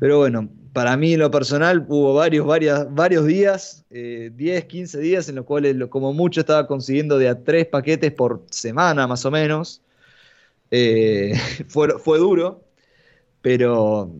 pero 0.00 0.18
bueno, 0.18 0.48
para 0.76 0.94
mí 0.98 1.14
en 1.14 1.20
lo 1.20 1.30
personal 1.30 1.86
hubo 1.88 2.12
varios, 2.12 2.46
varios 2.46 3.24
días, 3.24 3.86
eh, 3.88 4.30
10, 4.34 4.66
15 4.66 4.98
días 4.98 5.26
en 5.26 5.36
los 5.36 5.46
cuales 5.46 5.74
como 5.88 6.12
mucho 6.12 6.40
estaba 6.40 6.66
consiguiendo 6.66 7.16
de 7.16 7.30
a 7.30 7.42
tres 7.42 7.64
paquetes 7.64 8.12
por 8.12 8.44
semana 8.50 9.06
más 9.06 9.24
o 9.24 9.30
menos. 9.30 9.80
Eh, 10.70 11.32
fue, 11.68 11.98
fue 11.98 12.18
duro, 12.18 12.62
pero 13.40 14.12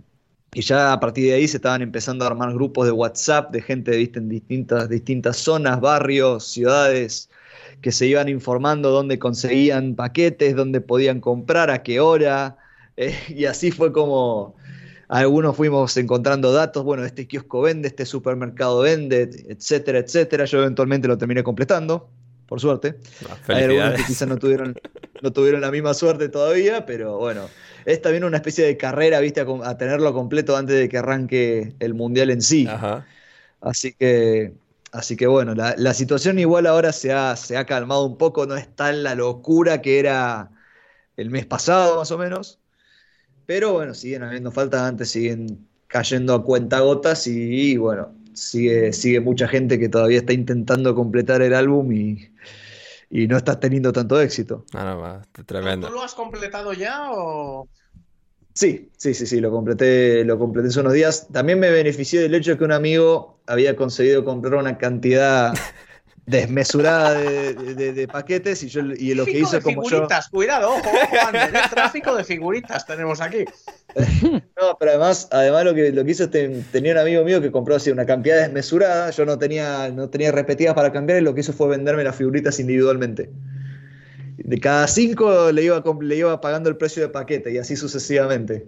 y 0.55 0.63
ya 0.63 0.95
a 0.95 0.99
partir 0.99 1.27
de 1.27 1.35
ahí 1.35 1.47
se 1.47 1.59
estaban 1.59 1.83
empezando 1.83 2.25
a 2.25 2.29
armar 2.29 2.55
grupos 2.55 2.87
de 2.87 2.93
WhatsApp 2.93 3.53
de 3.53 3.61
gente 3.61 3.95
¿viste? 3.95 4.19
en 4.19 4.31
distintas, 4.31 4.89
distintas 4.89 5.37
zonas, 5.37 5.79
barrios, 5.83 6.47
ciudades, 6.47 7.29
que 7.83 7.93
se 7.93 8.07
iban 8.07 8.31
informando 8.31 8.91
dónde 8.93 9.19
conseguían 9.19 9.95
paquetes, 9.95 10.57
dónde 10.57 10.81
podían 10.81 11.21
comprar, 11.21 11.69
a 11.71 11.83
qué 11.83 12.01
hora. 12.01 12.57
Eh, 12.97 13.15
y 13.29 13.45
así 13.45 13.71
fue 13.71 13.93
como 13.93 14.57
algunos 15.09 15.57
fuimos 15.57 15.97
encontrando 15.97 16.53
datos, 16.53 16.85
bueno, 16.85 17.05
este 17.05 17.27
kiosco 17.27 17.63
vende, 17.63 17.89
este 17.89 18.07
supermercado 18.07 18.81
vende, 18.81 19.31
etcétera, 19.49 19.99
etcétera. 19.99 20.45
Yo 20.45 20.59
eventualmente 20.59 21.09
lo 21.09 21.19
terminé 21.19 21.43
completando, 21.43 22.09
por 22.47 22.61
suerte. 22.61 22.97
No, 23.23 23.55
Hay 23.55 23.65
algunos 23.65 23.95
que 23.95 24.05
quizás 24.05 24.29
no 24.29 24.39
tuvieron, 24.39 24.75
no 25.23 25.33
tuvieron 25.33 25.61
la 25.61 25.71
misma 25.71 25.95
suerte 25.95 26.29
todavía, 26.29 26.87
pero 26.87 27.19
bueno 27.19 27.43
es 27.87 28.03
también 28.03 28.25
una 28.25 28.37
especie 28.39 28.67
de 28.67 28.77
carrera, 28.77 29.21
viste, 29.21 29.41
a, 29.41 29.47
a, 29.63 29.79
tenerlo 29.79 30.13
completo 30.13 30.57
antes 30.57 30.77
de 30.77 30.89
que 30.89 30.99
arranque 30.99 31.75
el 31.79 31.95
mundial 31.95 32.31
en 32.31 32.43
sí. 32.43 32.67
Ajá. 32.67 33.07
Así 33.61 33.93
que, 33.93 34.55
así 34.93 35.17
que 35.17 35.29
bueno, 35.29 35.55
la, 35.55 35.75
la, 35.79 35.95
situación 35.95 36.39
igual 36.41 36.67
ahora 36.67 36.93
se 36.93 37.13
ha, 37.13 37.37
se 37.37 37.57
ha 37.57 37.65
calmado 37.65 38.05
un 38.05 38.19
poco, 38.19 38.45
no 38.45 38.57
es 38.57 38.75
tan 38.75 39.05
la 39.05 39.15
locura 39.15 39.83
que 39.83 40.01
era 40.01 40.51
el 41.17 41.31
mes 41.31 41.47
pasado, 41.47 41.97
más 41.97 42.11
o 42.11 42.19
menos. 42.19 42.59
Pero 43.47 43.73
bueno, 43.73 43.95
siguen 43.95 44.25
habiendo 44.25 44.51
faltas 44.51 44.83
antes, 44.83 45.11
siguen 45.11 45.67
cayendo 45.87 46.35
a 46.35 46.43
cuentagotas 46.43 47.27
y, 47.27 47.73
y 47.73 47.77
bueno, 47.77 48.13
sigue, 48.35 48.93
sigue 48.93 49.21
mucha 49.21 49.49
gente 49.49 49.79
que 49.79 49.89
todavía 49.89 50.19
está 50.19 50.33
intentando 50.33 50.95
completar 50.95 51.43
el 51.43 51.55
álbum 51.55 51.93
y, 51.93 52.31
y 53.11 53.27
no 53.27 53.37
estás 53.37 53.61
teniendo 53.61 53.93
tanto 53.93 54.21
éxito. 54.21 54.65
No, 54.75 54.85
no, 54.85 55.23
tremendo. 55.47 55.89
¿Tú 55.89 55.95
lo 55.95 56.03
has 56.03 56.15
completado 56.15 56.73
ya 56.73 57.11
o...? 57.13 57.69
Sí, 58.53 58.91
sí, 58.97 59.13
sí, 59.13 59.27
sí, 59.27 59.41
lo 59.41 59.51
completé, 59.51 60.25
lo 60.25 60.39
completé 60.39 60.69
hace 60.69 60.81
unos 60.81 60.95
días. 60.95 61.29
También 61.31 61.61
me 61.61 61.71
beneficié 61.71 62.23
del 62.23 62.35
hecho 62.35 62.53
de 62.53 62.59
que 62.59 62.65
un 62.65 62.73
amigo 62.73 63.39
había 63.47 63.77
conseguido 63.77 64.25
comprar 64.25 64.55
una 64.55 64.79
cantidad 64.79 65.53
desmesurada 66.27 67.15
de, 67.15 67.55
de- 67.55 67.93
de 67.93 68.09
paquetes 68.09 68.63
y 68.65 68.69
yo 68.69 68.81
y 68.81 69.15
lo 69.15 69.25
que 69.25 69.39
hice 69.39 69.61
como 69.61 69.83
yo. 69.85 69.89
figuritas, 69.91 70.29
cuidado, 70.29 70.71
ojo, 70.71 70.81
ojo, 70.91 71.17
Ander, 71.29 71.55
¿eh? 71.55 71.59
tráfico 71.71 72.15
de 72.17 72.25
figuritas 72.25 72.85
tenemos 72.87 73.21
aquí. 73.21 73.45
No, 74.61 74.77
pero 74.79 74.91
además, 74.91 75.29
además 75.31 75.65
lo 75.65 75.75
que 75.75 75.91
lo 75.93 76.05
que 76.05 76.11
hice 76.11 76.25
es 76.25 76.31
ten- 76.31 76.65
tenía 76.73 76.93
un 76.93 76.99
amigo 76.99 77.25
mío 77.25 77.41
que 77.41 77.51
compró 77.51 77.77
así 77.77 77.91
una 77.91 78.05
cantidad 78.05 78.39
desmesurada. 78.43 79.11
Yo 79.11 79.25
no 79.25 79.39
tenía, 79.39 79.89
no 79.91 80.11
tenía 80.11 80.33
repetidas 80.33 80.75
para 80.75 80.93
cambiar 80.93 81.19
y 81.19 81.23
lo 81.23 81.35
que 81.35 81.41
hizo 81.41 81.53
fue 81.55 81.69
venderme 81.69 82.05
las 82.05 82.15
figuritas 82.17 82.59
individualmente. 82.61 83.31
De 84.37 84.61
cada 84.61 84.87
cinco 84.87 85.51
le 85.53 85.63
iba, 85.63 85.83
le 86.03 86.17
iba 86.17 86.41
pagando 86.43 86.69
el 86.69 86.77
precio 86.77 87.03
de 87.03 87.09
paquete 87.09 87.53
y 87.53 87.59
así 87.59 87.75
sucesivamente. 87.77 88.67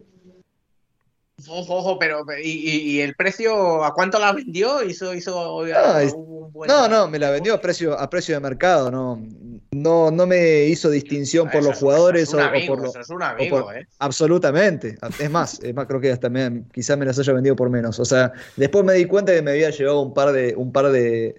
Ojo, 1.46 1.76
ojo, 1.76 1.98
pero 2.00 2.24
¿y, 2.42 3.00
el 3.00 3.14
precio 3.14 3.84
a 3.84 3.94
cuánto 3.94 4.18
la 4.18 4.32
vendió? 4.32 4.82
Hizo, 4.82 5.14
hizo 5.14 5.62
Ah, 5.74 6.02
es- 6.02 6.12
un 6.12 6.52
buen- 6.52 6.68
No, 6.68 6.88
no, 6.88 7.08
me 7.08 7.18
la 7.18 7.30
vendió 7.30 7.54
a 7.54 7.60
precio, 7.60 7.96
a 7.98 8.10
precio 8.10 8.34
de 8.34 8.40
mercado, 8.40 8.90
no, 8.90 9.22
no, 9.70 10.10
no 10.10 10.26
me 10.26 10.64
hizo 10.64 10.90
distinción 10.90 11.46
por 11.48 11.60
Eso 11.60 11.68
los 11.68 11.76
es- 11.76 11.80
jugadores 11.82 12.34
o- 12.34 12.40
amigo, 12.40 12.74
por 12.74 12.82
lo- 12.82 12.88
eso 12.90 13.00
es 13.00 13.10
un 13.10 13.22
amigo, 13.22 13.66
por- 13.66 13.76
¿eh? 13.76 13.86
Absolutamente. 14.00 14.98
Es 15.20 15.30
más, 15.30 15.60
es 15.62 15.72
más, 15.74 15.86
creo 15.86 16.00
que 16.00 16.10
hasta 16.10 16.28
me, 16.28 16.64
quizás 16.72 16.98
me 16.98 17.06
las 17.06 17.16
haya 17.20 17.32
vendido 17.32 17.54
por 17.54 17.70
menos. 17.70 18.00
O 18.00 18.04
sea, 18.04 18.32
después 18.56 18.84
me 18.84 18.94
di 18.94 19.04
cuenta 19.04 19.32
que 19.32 19.40
me 19.42 19.52
había 19.52 19.70
llevado 19.70 20.00
un 20.02 20.12
par 20.14 20.32
de, 20.32 20.54
un 20.56 20.72
par 20.72 20.90
de, 20.90 21.36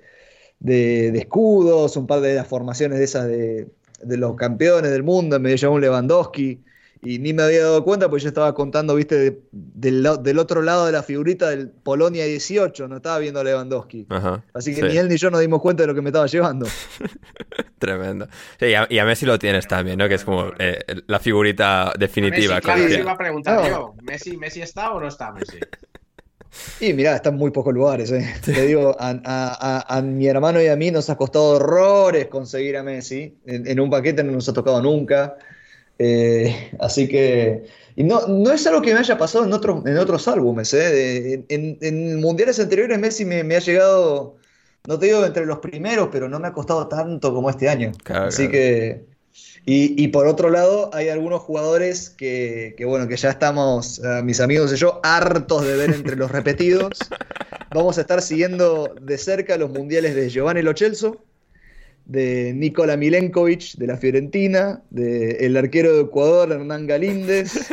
de- 0.60 1.12
de 1.12 1.20
escudos, 1.20 1.98
un 1.98 2.08
par 2.08 2.22
de 2.22 2.36
las 2.36 2.48
formaciones 2.48 3.00
de 3.00 3.04
esas 3.04 3.28
de, 3.28 3.68
de 4.02 4.18
los 4.18 4.36
campeones 4.38 4.92
del 4.92 5.04
mundo, 5.04 5.38
me 5.42 5.50
había 5.50 5.58
llevado 5.58 5.76
un 5.76 5.82
Lewandowski. 5.82 6.64
Y 7.02 7.20
ni 7.20 7.32
me 7.32 7.44
había 7.44 7.62
dado 7.64 7.84
cuenta 7.86 8.10
porque 8.10 8.24
yo 8.24 8.28
estaba 8.28 8.54
contando, 8.54 8.94
viste, 8.94 9.16
de- 9.18 9.42
del, 9.52 10.38
otro 10.38 10.62
lado 10.62 10.86
de 10.86 10.92
la 10.92 11.02
figurita 11.02 11.50
del 11.50 11.70
Polonia 11.70 12.26
18, 12.26 12.90
no 12.90 12.98
estaba 12.98 13.20
viendo 13.20 13.40
a 13.40 13.44
Lewandowski. 13.46 14.06
Ajá. 14.10 14.44
Así 14.54 14.76
que 14.76 14.82
Sí. 14.82 14.88
ni 14.90 14.98
él 14.98 15.08
ni 15.08 15.16
yo 15.16 15.32
nos 15.32 15.40
dimos 15.40 15.62
cuenta 15.62 15.84
de 15.84 15.88
lo 15.88 15.96
que 15.96 16.02
me 16.02 16.10
estaba 16.10 16.26
llevando. 16.28 16.68
Tremendo. 17.80 18.28
Sí, 18.60 18.66
y, 18.68 18.74
a, 18.74 18.86
y 18.90 19.00
a 19.00 19.06
Messi 19.06 19.26
lo 19.26 19.40
tienes 19.40 19.68
también, 19.68 19.98
¿no? 19.98 20.08
Que 20.10 20.16
es 20.16 20.26
como 20.26 20.52
eh, 20.60 20.80
la 21.08 21.20
figurita 21.20 21.94
definitiva. 21.98 22.56
Messi, 22.56 22.66
claro, 22.66 22.88
que- 22.88 23.00
iba 23.00 23.12
a 23.14 23.18
preguntar 23.18 23.62
No. 23.62 23.68
yo. 23.70 23.94
¿Messi, 24.04 24.36
¿Messi 24.38 24.62
está 24.62 24.92
o 24.92 25.00
no 25.00 25.08
está 25.08 25.32
Messi? 25.32 25.58
Y 26.82 26.94
mirá, 26.94 27.16
está 27.16 27.30
en 27.30 27.36
muy 27.38 27.52
pocos 27.52 27.74
lugares. 27.74 28.12
eh. 28.12 28.26
Te 28.44 28.66
digo, 28.66 28.96
a, 29.00 29.10
a- 29.12 29.18
a- 29.24 29.98
a 29.98 30.02
mi 30.02 30.28
hermano 30.28 30.62
y 30.62 30.68
a 30.68 30.76
mí 30.76 30.92
nos 30.92 31.10
ha 31.10 31.16
costado 31.16 31.46
horrores 31.52 32.28
conseguir 32.28 32.76
a 32.76 32.84
Messi. 32.84 33.38
En, 33.46 33.68
en 33.68 33.80
un 33.80 33.90
paquete 33.90 34.24
no 34.24 34.32
nos 34.34 34.50
ha 34.50 34.54
tocado 34.54 34.82
nunca. 34.82 35.38
Eh, 36.00 36.72
así 36.80 37.08
que. 37.08 37.66
Y 37.96 38.04
no, 38.06 38.26
no 38.28 38.52
es 38.52 38.66
algo 38.66 38.82
que 38.82 38.94
me 38.94 39.00
haya 39.00 39.18
pasado 39.18 39.44
en 39.46 39.52
otros, 39.54 39.86
en 39.86 39.98
otros 39.98 40.28
álbumes. 40.30 40.74
eh. 40.74 41.44
En, 41.50 41.78
en 41.82 42.20
mundiales 42.22 42.60
anteriores 42.60 42.98
Messi 42.98 43.26
me, 43.26 43.44
me 43.44 43.58
ha 43.58 43.60
llegado, 43.60 44.38
no 44.88 44.98
te 44.98 45.08
digo 45.08 45.26
entre 45.26 45.46
los 45.46 45.60
primeros, 45.60 46.08
pero 46.12 46.30
no 46.30 46.40
me 46.40 46.48
ha 46.48 46.54
costado 46.54 46.88
tanto 46.88 47.34
como 47.34 47.50
este 47.50 47.68
año. 47.70 47.92
Claro, 48.04 48.28
así 48.28 48.48
claro. 48.48 48.52
que. 48.52 49.10
Y, 49.66 50.02
y 50.02 50.08
por 50.08 50.26
otro 50.28 50.50
lado, 50.50 50.90
hay 50.94 51.10
algunos 51.10 51.42
jugadores 51.42 52.10
que, 52.10 52.74
que, 52.78 52.86
bueno, 52.86 53.08
que 53.08 53.18
ya 53.18 53.30
estamos, 53.30 54.00
eh, 54.04 54.22
mis 54.24 54.40
amigos 54.40 54.74
y 54.74 54.78
yo, 54.78 55.00
hartos 55.04 55.66
de 55.66 55.76
ver 55.76 55.92
entre 55.92 56.16
los 56.16 56.32
repetidos. 56.32 56.90
Vamos 57.74 57.98
a 57.98 58.02
estar 58.02 58.22
siguiendo 58.22 58.96
de 59.00 59.18
cerca 59.18 59.58
los 59.58 59.70
mundiales 59.70 60.16
de 60.16 60.30
Giovanni 60.30 60.62
Lo 60.64 60.74
Celso, 60.76 61.24
de 62.10 62.54
Nikola 62.56 62.98
Milenkovic 62.98 63.76
de 63.78 63.86
la 63.88 63.96
Fiorentina, 63.96 64.82
del 64.90 65.56
arquero 65.56 65.96
de 65.96 66.02
Ecuador, 66.02 66.52
Hernán 66.52 66.88
Galíndez. 66.88 67.70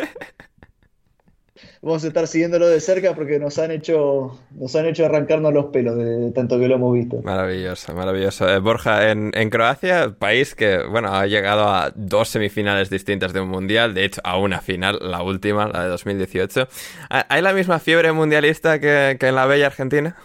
Vamos 1.80 2.04
a 2.04 2.08
estar 2.08 2.26
siguiéndolo 2.26 2.66
de 2.68 2.80
cerca 2.80 3.14
porque 3.14 3.38
nos 3.38 3.58
han 3.58 3.70
hecho, 3.70 4.38
nos 4.50 4.76
han 4.76 4.86
hecho 4.86 5.06
arrancarnos 5.06 5.54
los 5.54 5.66
pelos 5.66 5.96
de, 5.96 6.30
tanto 6.32 6.58
que 6.58 6.68
lo 6.68 6.74
hemos 6.74 6.92
visto. 6.94 7.22
Maravilloso, 7.22 7.94
maravilloso. 7.94 8.46
Eh, 8.48 8.58
Borja, 8.58 9.10
en, 9.10 9.30
en 9.34 9.48
Croacia, 9.48 10.14
país 10.18 10.54
que, 10.54 10.82
bueno, 10.84 11.14
ha 11.14 11.26
llegado 11.26 11.68
a 11.68 11.92
dos 11.94 12.28
semifinales 12.28 12.90
distintas 12.90 13.32
de 13.32 13.40
un 13.40 13.48
mundial, 13.48 13.94
de 13.94 14.04
hecho, 14.04 14.20
a 14.24 14.36
una 14.38 14.60
final, 14.60 14.98
la 15.00 15.22
última, 15.22 15.68
la 15.68 15.84
de 15.84 15.88
2018. 15.88 16.68
¿Ha- 17.08 17.26
¿Hay 17.28 17.40
la 17.40 17.52
misma 17.54 17.78
fiebre 17.78 18.12
mundialista 18.12 18.78
que, 18.80 19.16
que 19.18 19.28
en 19.28 19.34
la 19.34 19.46
bella 19.46 19.66
Argentina? 19.66 20.16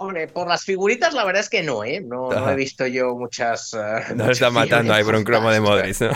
Hombre, 0.00 0.28
por 0.28 0.48
las 0.48 0.64
figuritas 0.64 1.12
la 1.12 1.26
verdad 1.26 1.42
es 1.42 1.50
que 1.50 1.62
no, 1.62 1.84
¿eh? 1.84 2.00
No, 2.00 2.50
he 2.50 2.56
visto 2.56 2.86
yo 2.86 3.14
muchas... 3.16 3.74
eh, 3.74 4.14
No 4.14 4.24
muchas 4.24 4.50
matando 4.50 4.94
ahí 4.94 5.04
por 5.04 5.14
un 5.14 5.24
cromo 5.24 5.50
de. 5.50 5.60
Modric, 5.60 6.00
¿no? 6.00 6.10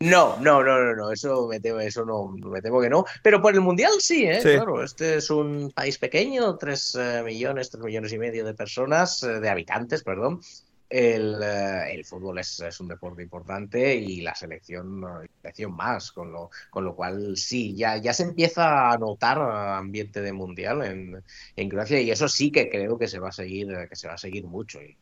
No, 0.00 0.38
no, 0.40 0.62
no, 0.62 0.82
no, 0.82 0.94
no, 0.94 1.12
eso 1.12 1.46
me 1.46 1.60
temo, 1.60 1.80
eso 1.80 2.06
no, 2.06 2.28
me 2.28 2.62
temo 2.62 2.80
que 2.80 2.88
no. 2.88 3.04
Pero 3.22 3.42
por 3.42 3.52
el 3.52 3.60
Mundial 3.60 3.92
sí, 3.98 4.24
¿eh? 4.24 4.40
Sí. 4.40 4.52
Claro, 4.54 4.82
este 4.82 5.16
es 5.16 5.28
un 5.28 5.72
país 5.72 5.98
pequeño, 5.98 6.56
tres 6.56 6.96
eh, 6.98 7.20
millones, 7.22 7.68
tres 7.68 7.84
millones 7.84 8.12
y 8.14 8.18
medio 8.18 8.46
de 8.46 8.54
personas, 8.54 9.22
eh, 9.24 9.40
de 9.40 9.48
habitantes, 9.50 10.02
perdón. 10.02 10.40
El, 10.90 11.36
eh, 11.42 11.92
el 11.94 12.04
fútbol 12.04 12.38
es, 12.38 12.60
es 12.60 12.80
un 12.80 12.88
deporte 12.88 13.22
importante 13.22 13.94
y 13.94 14.22
la 14.22 14.34
selección, 14.34 15.02
eh, 15.04 15.28
selección 15.42 15.76
más, 15.76 16.12
con 16.12 16.32
lo, 16.32 16.50
con 16.70 16.84
lo 16.84 16.96
cual 16.96 17.36
sí, 17.36 17.74
ya, 17.76 17.98
ya 17.98 18.14
se 18.14 18.22
empieza 18.22 18.90
a 18.90 18.96
notar 18.96 19.36
eh, 19.38 19.78
ambiente 19.78 20.22
de 20.22 20.32
mundial 20.32 20.82
en, 20.84 21.22
en 21.56 21.68
Croacia 21.68 22.00
y 22.00 22.10
eso 22.10 22.28
sí 22.28 22.50
que 22.50 22.70
creo 22.70 22.98
que 22.98 23.08
se 23.08 23.18
va 23.18 23.28
a 23.28 23.32
seguir, 23.32 23.70
eh, 23.72 23.86
que 23.88 23.96
se 23.96 24.08
va 24.08 24.14
a 24.14 24.18
seguir 24.18 24.44
mucho. 24.46 24.80
Y, 24.80 24.96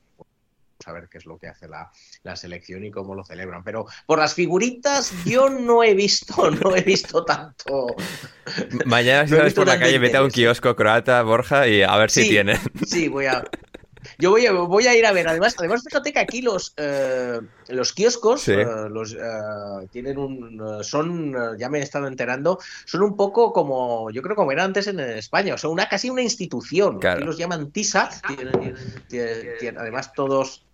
a 0.85 0.93
ver 0.93 1.09
qué 1.09 1.19
es 1.19 1.27
lo 1.27 1.39
que 1.39 1.49
hace 1.49 1.69
la, 1.69 1.91
la 2.23 2.37
selección 2.37 2.85
y 2.85 2.91
cómo 2.91 3.15
lo 3.15 3.25
celebran. 3.25 3.65
Pero 3.65 3.87
por 4.07 4.19
las 4.19 4.35
figuritas 4.35 5.13
yo 5.25 5.49
no 5.49 5.83
he 5.83 5.95
visto, 5.95 6.51
no 6.63 6.77
he 6.77 6.83
visto 6.83 7.25
tanto. 7.25 7.97
Mañana 8.85 9.27
si 9.27 9.35
No 9.35 9.39
sales 9.39 9.55
por 9.55 9.67
la 9.67 9.79
calle, 9.79 9.99
vete 9.99 10.17
a 10.17 10.23
un 10.23 10.27
interés. 10.27 10.61
kiosco 10.61 10.77
croata, 10.77 11.23
Borja, 11.23 11.67
y 11.69 11.83
a 11.83 11.97
ver 11.97 12.11
si 12.11 12.29
tienen. 12.29 12.59
Sí, 12.85 13.09
voy 13.09 13.27
a. 13.27 13.43
Yo 14.19 14.31
voy 14.31 14.47
a, 14.47 14.53
voy 14.53 14.87
a 14.87 14.97
ir 14.97 15.05
a 15.07 15.13
ver. 15.13 15.29
Además, 15.29 15.55
además 15.59 15.83
fíjate 15.85 16.13
que 16.13 16.19
aquí 16.19 16.43
los, 16.43 16.73
eh, 16.77 17.41
los 17.69 17.93
kioscos 17.93 18.43
Sí. 18.43 18.53
eh, 18.53 18.67
los, 18.91 19.13
eh, 19.15 19.19
tienen 19.91 20.19
un. 20.19 20.83
son, 20.83 21.35
eh, 21.37 21.57
ya 21.59 21.69
me 21.69 21.79
he 21.81 21.83
estado 21.83 22.07
enterando, 22.07 22.59
son 22.85 23.03
un 23.03 23.17
poco 23.17 23.53
como. 23.53 24.11
Yo 24.11 24.23
creo 24.23 24.37
como 24.37 24.53
era 24.53 24.65
antes 24.65 24.87
en 24.87 25.01
España. 25.01 25.55
O 25.55 25.59
sea, 25.59 25.71
una 25.71 25.89
casi 25.89 26.11
una 26.11 26.23
institución. 26.23 26.99
Claro. 26.99 27.17
Aquí 27.19 27.25
los 27.27 27.39
llaman. 27.39 27.71
Tienen, 28.27 28.75
tienen- 29.09 29.59
tienen- 29.59 29.81
además, 29.81 30.13
todos. 30.13 30.66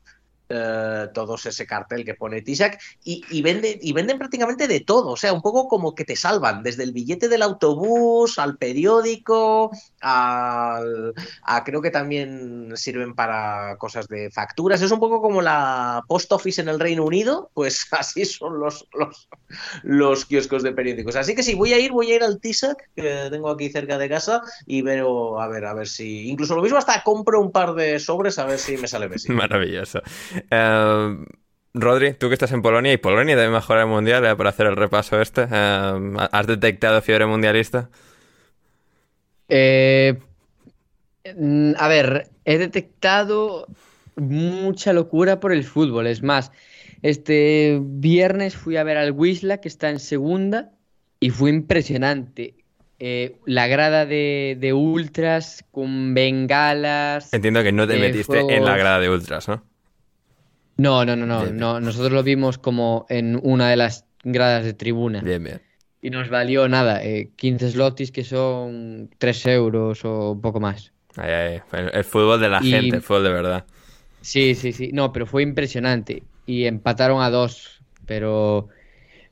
Eh, 0.55 1.09
todos 1.15 1.47
ese 1.47 1.67
cartel 1.67 2.05
que 2.05 2.15
pone 2.15 2.43
TISAC 2.43 2.79
y, 3.05 3.25
y, 3.31 3.43
y 3.81 3.93
venden 3.93 4.19
prácticamente 4.19 4.69
de 4.69 4.81
todo, 4.81 5.13
o 5.13 5.17
sea, 5.17 5.33
un 5.33 5.41
poco 5.41 5.69
como 5.69 5.95
que 5.95 6.05
te 6.05 6.17
salvan, 6.17 6.63
desde 6.63 6.83
el 6.83 6.93
billete 6.93 7.29
del 7.29 7.43
autobús 7.43 8.39
al 8.39 8.59
periódico, 8.59 9.71
al, 10.01 11.15
a, 11.43 11.65
creo 11.65 11.81
que 11.81 11.91
también 11.91 12.73
sirven 12.75 13.15
para 13.15 13.77
cosas 13.79 14.09
de 14.09 14.31
facturas, 14.31 14.83
es 14.83 14.91
un 14.91 15.01
poco 15.01 15.23
como 15.23 15.41
la 15.41 16.03
post 16.07 16.31
office 16.33 16.61
en 16.61 16.69
el 16.69 16.81
Reino 16.81 17.05
Unido, 17.05 17.51
pues 17.55 17.87
así 17.93 18.25
son 18.25 18.61
los, 18.61 18.87
los, 19.83 20.25
kioscos 20.27 20.63
de 20.63 20.73
periódicos. 20.73 21.17
Así 21.17 21.35
que 21.35 21.43
sí, 21.43 21.55
voy 21.55 21.73
a 21.73 21.79
ir, 21.79 21.93
voy 21.93 22.13
a 22.13 22.17
ir 22.17 22.23
al 22.23 22.41
TISAC, 22.41 22.91
que 22.95 23.29
tengo 23.31 23.51
aquí 23.51 23.71
cerca 23.71 23.97
de 23.99 24.09
casa, 24.09 24.43
y 24.67 24.83
veo, 24.83 25.41
a 25.41 25.49
ver, 25.49 25.65
a 25.65 25.75
ver 25.75 25.89
si, 25.89 26.29
incluso 26.29 26.55
lo 26.55 26.63
mismo 26.63 26.79
hasta 26.79 27.03
compro 27.03 27.41
un 27.41 27.53
par 27.53 27.75
de 27.75 27.99
sobres 27.99 28.39
a 28.39 28.45
ver 28.45 28.59
si 28.59 28.77
me 28.77 28.89
sale 28.89 29.09
Messi. 29.09 29.33
Maravilloso. 29.33 30.03
Eh, 30.51 31.25
Rodri, 31.75 32.13
tú 32.15 32.29
que 32.29 32.35
estás 32.35 32.53
en 32.53 32.63
Polonia 32.63 32.93
y 32.93 32.99
Polonia 32.99 33.37
debe 33.37 33.51
mejorar 33.51 33.85
el 33.85 33.89
mundial 33.89 34.25
eh, 34.27 34.37
por 34.37 34.47
hacer 34.47 34.67
el 34.67 34.77
repaso 34.77 35.21
este. 35.21 35.47
eh, 35.51 36.17
¿Has 36.33 36.47
detectado 36.47 37.01
fiebre 37.01 37.27
mundialista? 37.27 37.89
Eh, 39.49 40.19
mm, 41.37 41.73
a 41.79 41.89
ver, 41.89 42.29
he 42.45 42.59
detectado 42.59 43.67
mucha 44.17 44.93
locura 44.93 45.41
por 45.41 45.53
el 45.53 45.65
fútbol. 45.65 46.07
Es 46.07 46.23
más, 46.23 46.53
este 47.03 47.79
viernes 47.81 48.57
fui 48.57 48.77
a 48.77 48.85
ver 48.85 48.99
al 48.99 49.13
Wisla, 49.13 49.59
que 49.59 49.69
está 49.69 49.91
en 49.91 49.99
segunda, 49.99 50.73
y 51.21 51.31
fue 51.31 51.51
impresionante. 51.51 52.55
Eh, 52.99 53.37
la 53.47 53.67
grada 53.67 54.07
de, 54.07 54.57
de 54.61 54.73
ultras 54.73 55.65
con 55.73 56.15
bengalas. 56.15 57.33
Entiendo 57.33 57.63
que 57.63 57.73
no 57.73 57.87
te 57.87 57.97
eh, 57.97 57.99
metiste 57.99 58.39
en 58.39 58.65
la 58.65 58.77
grada 58.77 59.01
de 59.01 59.11
ultras, 59.11 59.49
¿no? 59.49 59.65
No, 60.77 61.05
no, 61.05 61.17
no, 61.17 61.27
no, 61.27 61.43
Bien, 61.43 61.57
bien. 61.57 61.59
no. 61.59 61.81
Nosotros 61.81 62.13
lo 62.13 62.23
vimos 62.23 62.59
como 62.59 63.07
en 63.09 63.39
una 63.43 63.69
de 63.71 63.77
las 63.77 64.07
gradas 64.25 64.65
de 64.65 64.75
tribuna. 64.75 65.23
Bien, 65.23 65.43
bien. 65.43 65.61
Y 66.01 66.11
nos 66.11 66.29
valió 66.31 66.69
nada, 66.69 67.03
eh, 67.05 67.31
15 67.37 67.71
slotis 67.71 68.11
que 68.11 68.25
son 68.25 69.11
3 69.19 69.47
euros 69.47 70.05
o 70.05 70.33
un 70.33 70.41
poco 70.41 70.61
más. 70.61 70.93
Ay, 71.17 71.31
ay, 71.31 71.63
el, 71.73 71.91
el 71.95 72.05
fútbol 72.05 72.41
de 72.41 72.49
la 72.49 72.61
Y- 72.63 72.71
gente, 72.71 72.97
el 72.97 73.03
fútbol 73.03 73.25
de 73.25 73.31
verdad. 73.31 73.67
Sí, 74.21 74.55
sí, 74.55 74.73
sí. 74.73 74.91
No, 74.93 75.13
pero 75.13 75.27
fue 75.27 75.43
impresionante. 75.43 76.23
Y 76.47 76.65
empataron 76.67 77.23
a 77.23 77.31
dos. 77.31 77.83
Pero, 78.07 78.69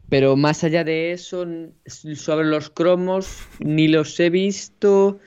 pero 0.08 0.36
más 0.36 0.64
allá 0.64 0.84
de 0.84 1.12
eso, 1.12 1.46
sobre 1.86 2.46
los 2.48 2.70
cromos, 2.70 3.46
ni 3.60 3.88
los 3.88 4.18
he 4.20 4.30
visto, 4.30 5.20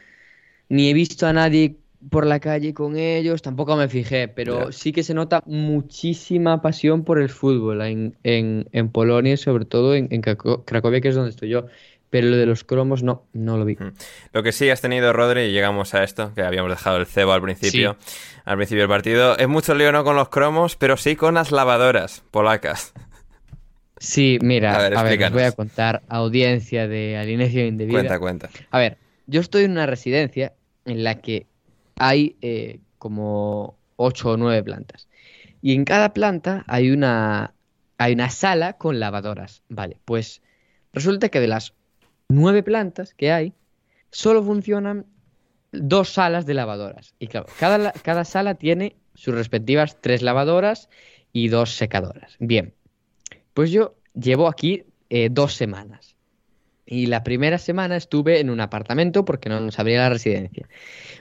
ni 0.69 0.90
he 0.90 0.94
visto 0.94 1.27
a 1.27 1.34
nadie 1.34 1.77
por 2.09 2.25
la 2.25 2.39
calle 2.39 2.73
con 2.73 2.97
ellos, 2.97 3.41
tampoco 3.41 3.75
me 3.75 3.88
fijé, 3.89 4.27
pero 4.27 4.71
sí 4.71 4.91
que 4.91 5.03
se 5.03 5.13
nota 5.13 5.43
muchísima 5.45 6.61
pasión 6.61 7.03
por 7.03 7.19
el 7.19 7.30
fútbol 7.30 7.81
en, 7.81 8.15
en, 8.23 8.67
en 8.71 8.89
Polonia 8.89 9.34
y 9.34 9.38
sobre 9.38 9.65
todo 9.65 9.95
en, 9.95 10.07
en 10.11 10.21
Craco- 10.21 10.63
Cracovia, 10.65 11.01
que 11.01 11.09
es 11.09 11.15
donde 11.15 11.31
estoy 11.31 11.49
yo. 11.49 11.65
Pero 12.09 12.27
lo 12.27 12.38
de 12.38 12.45
los 12.45 12.63
cromos 12.63 13.01
no, 13.01 13.23
no 13.34 13.57
lo 13.57 13.65
vi. 13.65 13.77
Lo 14.34 14.43
que 14.43 14.51
sí 14.51 14.69
has 14.69 14.81
tenido, 14.81 15.13
Rodri, 15.13 15.41
y 15.45 15.51
llegamos 15.51 15.95
a 15.95 16.03
esto, 16.03 16.31
que 16.35 16.43
habíamos 16.43 16.69
dejado 16.69 16.97
el 16.97 17.07
cebo 17.07 17.34
al 17.34 17.41
principio, 17.41 17.97
al 18.45 18.57
principio 18.57 18.84
del 18.84 18.89
partido, 18.89 19.35
es 19.38 19.47
mucho 19.47 19.73
lío 19.73 19.91
no 19.91 20.03
con 20.03 20.15
los 20.15 20.30
cromos, 20.30 20.75
pero 20.75 20.95
sí 20.95 21.15
con 21.15 21.34
las 21.34 21.51
lavadoras 21.51 22.23
polacas. 22.30 22.93
Sí, 23.97 24.38
mira, 24.41 24.75
A 24.75 24.80
a 24.99 25.03
ver, 25.03 25.21
os 25.23 25.31
voy 25.31 25.43
a 25.43 25.51
contar 25.53 26.01
audiencia 26.09 26.88
de 26.88 27.17
alineación 27.17 27.67
indebida. 27.67 27.95
Cuenta, 27.95 28.19
cuenta. 28.19 28.49
A 28.69 28.80
ver, 28.80 28.97
yo 29.27 29.39
estoy 29.39 29.63
en 29.63 29.71
una 29.71 29.85
residencia 29.85 30.53
en 30.85 31.03
la 31.03 31.21
que 31.21 31.47
hay 32.03 32.35
eh, 32.41 32.80
como 32.97 33.77
ocho 33.95 34.31
o 34.31 34.38
nueve 34.38 34.61
plantas. 34.61 35.07
Y 35.61 35.73
en 35.73 35.85
cada 35.85 36.13
planta 36.13 36.65
hay 36.67 36.91
una, 36.91 37.53
hay 37.97 38.13
una 38.13 38.30
sala 38.30 38.73
con 38.73 38.99
lavadoras. 38.99 39.63
Vale, 39.69 39.97
pues 40.03 40.41
resulta 40.91 41.30
que 41.30 41.39
de 41.39 41.47
las 41.47 41.73
nueve 42.27 42.61
plantas 42.61 43.13
que 43.13 43.31
hay, 43.31 43.53
solo 44.11 44.43
funcionan 44.43 45.05
dos 45.71 46.09
salas 46.09 46.45
de 46.45 46.55
lavadoras. 46.55 47.15
Y 47.19 47.27
claro, 47.27 47.47
cada, 47.57 47.93
cada 47.93 48.25
sala 48.25 48.55
tiene 48.55 48.97
sus 49.15 49.34
respectivas 49.34 50.01
tres 50.01 50.21
lavadoras 50.21 50.89
y 51.31 51.47
dos 51.47 51.75
secadoras. 51.75 52.35
Bien, 52.39 52.73
pues 53.53 53.71
yo 53.71 53.95
llevo 54.13 54.49
aquí 54.49 54.84
eh, 55.09 55.30
dos 55.31 55.53
semanas. 55.53 56.12
Y 56.85 57.05
la 57.05 57.23
primera 57.23 57.57
semana 57.57 57.95
estuve 57.95 58.39
en 58.39 58.49
un 58.49 58.60
apartamento 58.60 59.23
porque 59.26 59.49
no 59.49 59.60
nos 59.60 59.80
abría 59.80 59.99
la 59.99 60.10
residencia. 60.10 60.68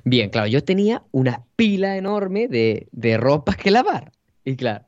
Bien, 0.04 0.30
claro, 0.30 0.48
yo 0.48 0.64
tenía 0.64 1.04
una 1.12 1.44
pila 1.56 1.96
enorme 1.96 2.48
de, 2.48 2.88
de 2.90 3.16
ropa 3.16 3.54
que 3.54 3.70
lavar. 3.70 4.12
Y 4.44 4.56
claro, 4.56 4.86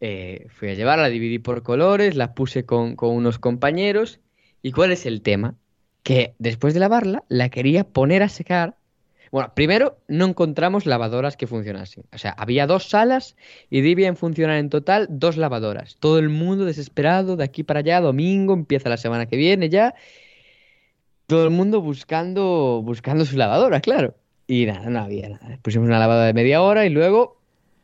eh, 0.00 0.46
fui 0.48 0.70
a 0.70 0.74
llevarla, 0.74 1.04
la 1.04 1.10
dividí 1.10 1.38
por 1.38 1.62
colores, 1.62 2.16
la 2.16 2.34
puse 2.34 2.64
con, 2.64 2.96
con 2.96 3.14
unos 3.14 3.38
compañeros. 3.38 4.20
¿Y 4.62 4.72
cuál 4.72 4.92
es 4.92 5.06
el 5.06 5.22
tema? 5.22 5.56
Que 6.02 6.34
después 6.38 6.74
de 6.74 6.80
lavarla, 6.80 7.24
la 7.28 7.50
quería 7.50 7.84
poner 7.84 8.22
a 8.22 8.28
secar. 8.28 8.76
Bueno, 9.30 9.52
primero 9.54 9.98
no 10.08 10.26
encontramos 10.26 10.86
lavadoras 10.86 11.36
que 11.36 11.46
funcionasen. 11.46 12.04
O 12.12 12.18
sea, 12.18 12.32
había 12.32 12.66
dos 12.66 12.88
salas 12.88 13.36
y 13.70 13.80
debían 13.80 14.16
funcionar 14.16 14.56
en 14.56 14.70
total 14.70 15.06
dos 15.08 15.36
lavadoras. 15.36 15.96
Todo 16.00 16.18
el 16.18 16.28
mundo 16.28 16.64
desesperado, 16.64 17.36
de 17.36 17.44
aquí 17.44 17.62
para 17.62 17.80
allá, 17.80 18.00
domingo, 18.00 18.54
empieza 18.54 18.88
la 18.88 18.96
semana 18.96 19.26
que 19.26 19.36
viene 19.36 19.68
ya. 19.68 19.94
Todo 21.26 21.44
el 21.44 21.50
mundo 21.50 21.80
buscando, 21.80 22.82
buscando 22.84 23.24
su 23.24 23.36
lavadora, 23.36 23.80
claro. 23.80 24.16
Y 24.48 24.66
nada, 24.66 24.90
no 24.90 24.98
había 24.98 25.28
nada. 25.28 25.58
Pusimos 25.62 25.86
una 25.86 26.00
lavadora 26.00 26.26
de 26.26 26.34
media 26.34 26.60
hora 26.60 26.84
y 26.84 26.90
luego, 26.90 27.40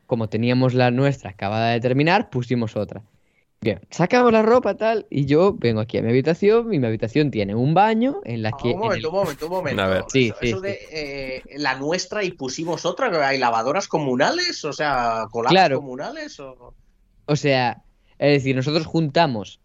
como 0.07 0.29
teníamos 0.29 0.75
la 0.75 0.91
nuestra 0.91 1.31
acabada 1.31 1.71
de 1.71 1.81
terminar, 1.81 2.29
pusimos 2.29 2.75
otra. 2.75 3.03
Bien, 3.67 3.81
sacamos 3.91 4.33
la 4.33 4.43
ropa 4.43 4.77
tal 4.77 5.07
y 5.11 5.27
yo 5.27 5.55
vengo 5.59 5.81
aquí 5.81 5.99
a 5.99 6.03
mi 6.03 6.11
habitación 6.11 6.73
y 6.73 6.79
mi 6.79 6.87
habitación 6.87 7.33
tiene 7.33 7.55
un 7.57 7.75
baño 7.75 8.21
en 8.25 8.43
la 8.43 8.53
que... 8.53 8.69
un 8.69 8.75
en 8.75 8.79
momento, 8.79 9.09
el- 9.09 9.13
un 9.13 9.21
momento, 9.21 9.47
un 9.47 9.53
momento. 9.53 9.83
A 9.83 9.87
ver. 9.89 10.05
Sí, 10.07 10.29
eso 10.29 10.37
sí, 10.41 10.49
eso 10.51 10.57
sí. 10.59 10.63
de 10.63 10.79
eh, 10.93 11.43
la 11.57 11.75
nuestra 11.77 12.23
y 12.23 12.31
pusimos 12.31 12.87
otra, 12.87 13.27
hay 13.27 13.39
lavadoras 13.39 13.89
comunales, 13.89 14.65
o 14.65 14.73
sea, 14.73 15.27
coladas 15.33 15.51
Claro. 15.53 15.81
comunales. 15.81 16.39
O... 16.39 16.75
O 17.27 17.37
sea, 17.37 17.83
es 18.19 18.33
decir, 18.35 18.55
nosotros 18.55 18.87
juntamos 18.87 19.61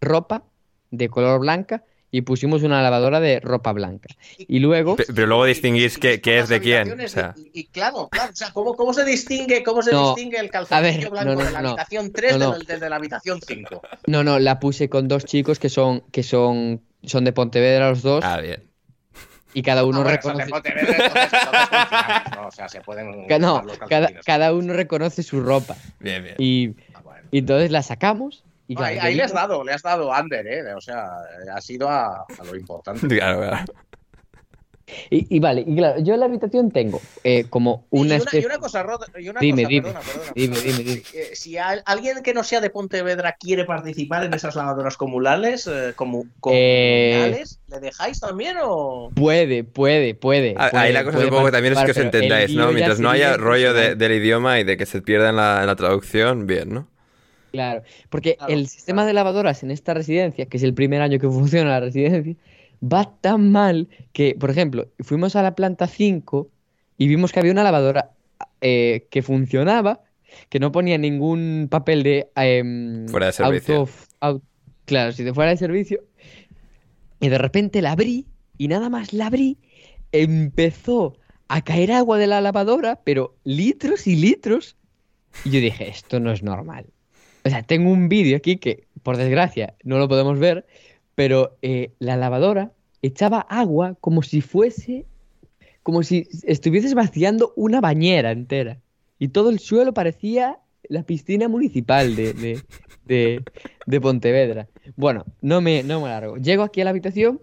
ropa 0.00 0.44
de 0.90 1.08
color 1.10 1.40
blanca 1.40 1.84
y 2.10 2.22
pusimos 2.22 2.62
una 2.62 2.82
lavadora 2.82 3.20
de 3.20 3.40
ropa 3.40 3.72
blanca. 3.72 4.08
Y 4.38 4.60
luego... 4.60 4.96
Pe- 4.96 5.06
Pero 5.14 5.26
luego 5.26 5.44
distinguís 5.44 5.98
qué, 5.98 6.20
qué 6.20 6.38
es 6.38 6.48
de 6.48 6.60
quién. 6.60 6.98
O 7.00 7.08
sea, 7.08 7.34
Y, 7.36 7.60
y 7.60 7.66
claro, 7.66 8.08
claro, 8.08 8.32
o 8.32 8.36
sea, 8.36 8.52
¿cómo, 8.52 8.74
cómo 8.74 8.94
se 8.94 9.04
distingue, 9.04 9.62
cómo 9.62 9.82
se 9.82 9.92
No, 9.92 10.14
distingue 10.14 10.38
el 10.38 10.50
calzoncillo 10.50 11.10
ver, 11.10 11.10
blanco 11.10 11.30
no, 11.30 11.34
no, 11.40 11.44
de 11.44 11.50
la 11.52 11.58
habitación 11.58 12.12
3 12.12 12.38
No, 12.38 12.46
no. 12.46 12.52
del, 12.54 12.64
del 12.66 12.80
de 12.80 12.88
la 12.90 12.96
habitación 12.96 13.40
5? 13.46 13.82
No, 14.06 14.22
no, 14.24 14.38
la 14.38 14.58
puse 14.60 14.88
con 14.88 15.08
dos 15.08 15.24
chicos 15.24 15.58
que 15.58 15.68
son, 15.68 16.00
que 16.12 16.22
son, 16.22 16.80
son 17.02 17.24
de 17.24 17.32
Pontevedra 17.32 17.90
los 17.90 18.02
dos 18.02 18.24
ah, 18.24 18.40
bien. 18.40 18.70
y 19.52 19.62
cada 19.62 19.84
uno 19.84 20.00
Ah, 20.00 20.02
bueno, 20.04 20.16
reconoce... 20.16 20.38
son 20.42 20.46
de 20.46 20.52
Pontevedra, 20.52 21.06
entonces- 21.06 21.32
entonces 21.32 21.78
confinamos, 21.80 22.36
¿no? 22.36 22.46
O 22.46 22.50
sea, 22.52 22.68
se 22.68 22.80
pueden 22.82 23.26
Ca- 23.28 23.38
No, 23.38 23.54
usar 23.54 23.64
los 23.66 23.78
cada, 23.78 23.88
calcetines. 23.90 24.24
cada 24.24 24.52
uno 24.54 24.72
reconoce 24.72 25.22
su 25.22 25.40
ropa. 25.40 25.76
Bien, 26.00 26.22
bien. 26.22 26.34
Y, 26.38 26.70
Ah, 26.94 27.00
bueno. 27.02 27.28
y 27.32 27.38
entonces 27.38 27.70
la 27.70 27.82
sacamos 27.82 28.44
y 28.68 28.74
No, 28.74 28.80
claro, 28.80 29.00
ahí, 29.02 29.14
le 29.14 29.22
has 29.22 29.32
dado, 29.32 29.64
le 29.64 29.72
has 29.72 29.82
dado 29.82 30.10
under, 30.10 30.46
¿eh? 30.46 30.74
O 30.74 30.80
sea, 30.80 31.06
ha 31.54 31.60
sido 31.60 31.88
a, 31.88 32.22
a 32.22 32.44
lo 32.44 32.56
importante. 32.56 33.06
Claro, 33.08 33.38
claro. 33.40 33.64
y, 35.10 35.36
y 35.36 35.40
vale, 35.40 35.64
y 35.66 35.74
claro, 35.74 35.98
yo 36.00 36.14
en 36.14 36.20
la 36.20 36.26
habitación 36.26 36.70
tengo 36.70 37.00
eh, 37.24 37.46
como 37.50 37.86
Y 37.90 37.98
una 38.02 38.18
y 38.32 38.44
una 38.44 38.58
cosa, 38.58 38.84
Rod, 38.84 39.00
y 39.18 39.28
una 39.28 39.40
Dime, 39.40 39.62
cosa, 39.64 39.68
dime, 39.68 39.82
perdona, 39.82 40.00
perdona, 40.00 40.32
dime, 40.36 40.56
dime, 40.60 40.78
dime. 40.84 41.02
Eh, 41.12 41.30
Si 41.34 41.58
al- 41.58 41.82
alguien 41.86 42.22
que 42.22 42.32
no 42.34 42.44
sea 42.44 42.60
de 42.60 42.70
Pontevedra 42.70 43.34
quiere 43.38 43.64
participar 43.64 44.22
en 44.24 44.32
esas 44.34 44.54
lavadoras 44.54 44.96
comunales, 44.96 45.66
eh, 45.66 45.92
como, 45.96 46.22
Eh, 46.52 47.10
comunales, 47.20 47.58
¿le 47.66 47.80
dejáis 47.80 48.20
también 48.20 48.58
o...? 48.62 49.10
Puede, 49.16 49.64
puede, 49.64 50.14
puede. 50.14 50.54
Ah, 50.56 50.68
puede, 50.70 50.84
Ahí 50.84 50.92
la 50.92 51.02
cosa 51.04 51.20
supongo 51.20 51.46
que 51.46 51.52
también 51.52 51.74
es 51.76 51.82
que 51.84 51.90
os 51.90 51.96
entendáis, 51.96 52.54
¿no? 52.54 52.70
Mientras 52.70 53.00
no 53.00 53.10
haya 53.10 53.36
rollo 53.36 53.74
de- 53.74 53.96
del 53.96 54.12
idioma 54.12 54.60
y 54.60 54.64
de 54.64 54.76
que 54.76 54.86
se 54.86 55.02
pierda 55.02 55.30
en 55.30 55.36
la, 55.36 55.62
en 55.62 55.66
la 55.66 55.74
traducción, 55.74 56.46
bien, 56.46 56.72
¿no? 56.72 56.88
Claro, 57.56 57.82
porque 58.10 58.36
Claro, 58.36 58.52
el 58.52 58.66
sistema 58.68 58.96
claro. 59.02 59.06
de 59.08 59.12
lavadoras 59.14 59.62
en 59.62 59.70
esta 59.70 59.94
residencia, 59.94 60.46
que 60.46 60.56
es 60.58 60.62
el 60.62 60.74
primer 60.74 61.00
año 61.02 61.18
que 61.18 61.28
funciona 61.30 61.70
la 61.70 61.80
residencia, 61.80 62.34
va 62.82 63.10
tan 63.20 63.50
mal 63.50 63.88
que, 64.12 64.36
por 64.38 64.50
ejemplo, 64.50 64.88
fuimos 65.00 65.34
a 65.36 65.42
la 65.42 65.54
planta 65.54 65.86
5 65.86 66.48
y 66.98 67.08
vimos 67.08 67.32
que 67.32 67.40
había 67.40 67.52
una 67.52 67.64
lavadora 67.64 68.10
eh, 68.60 69.06
que 69.10 69.22
funcionaba, 69.22 70.02
que 70.50 70.60
no 70.60 70.70
ponía 70.72 70.98
ningún 70.98 71.68
papel 71.70 72.02
de 72.02 72.28
em, 72.36 73.06
Fuera 73.08 73.26
de 73.26 73.32
servicio. 73.32 73.74
auto- 73.76 73.92
au- 74.20 74.42
claro, 74.84 75.12
si 75.12 75.24
de 75.24 75.32
fuera 75.32 75.50
de 75.50 75.56
servicio. 75.56 76.04
Y 77.20 77.28
de 77.30 77.38
repente 77.38 77.80
la 77.80 77.92
abrí 77.92 78.26
y 78.58 78.68
nada 78.68 78.90
más 78.90 79.12
la 79.14 79.26
abrí, 79.28 79.56
empezó 80.12 81.14
a 81.48 81.62
caer 81.62 81.92
agua 81.92 82.18
de 82.18 82.26
la 82.26 82.40
lavadora, 82.40 83.00
pero 83.04 83.36
litros 83.44 84.06
y 84.06 84.16
litros. 84.16 84.76
Y 85.44 85.50
yo 85.50 85.60
dije, 85.60 85.88
esto 85.88 86.18
no 86.20 86.32
es 86.32 86.42
normal. 86.42 86.86
O 87.46 87.50
sea, 87.50 87.62
tengo 87.62 87.90
un 87.90 88.08
vídeo 88.08 88.36
aquí 88.36 88.56
que, 88.56 88.86
por 89.02 89.16
desgracia, 89.16 89.74
no 89.84 89.98
lo 89.98 90.08
podemos 90.08 90.38
ver, 90.38 90.66
pero 91.14 91.56
eh, 91.62 91.92
la 92.00 92.16
lavadora 92.16 92.72
echaba 93.02 93.40
agua 93.40 93.96
como 94.00 94.22
si 94.22 94.40
fuese, 94.40 95.06
como 95.82 96.02
si 96.02 96.26
estuvieses 96.42 96.94
vaciando 96.94 97.52
una 97.56 97.80
bañera 97.80 98.32
entera. 98.32 98.80
Y 99.18 99.28
todo 99.28 99.50
el 99.50 99.60
suelo 99.60 99.94
parecía 99.94 100.58
la 100.88 101.04
piscina 101.04 101.48
municipal 101.48 102.16
de, 102.16 102.32
de, 102.34 102.60
de- 103.04 103.42
de 103.86 104.00
Pontevedra. 104.00 104.68
Bueno, 104.96 105.24
no 105.40 105.60
me, 105.60 105.82
no 105.84 106.00
me 106.00 106.08
largo. 106.08 106.36
Llego 106.38 106.64
aquí 106.64 106.80
a 106.80 106.84
la 106.84 106.90
habitación 106.90 107.40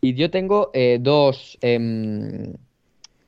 y 0.00 0.14
yo 0.14 0.30
tengo 0.30 0.70
eh, 0.72 0.98
dos... 1.00 1.58
em, 1.60 2.54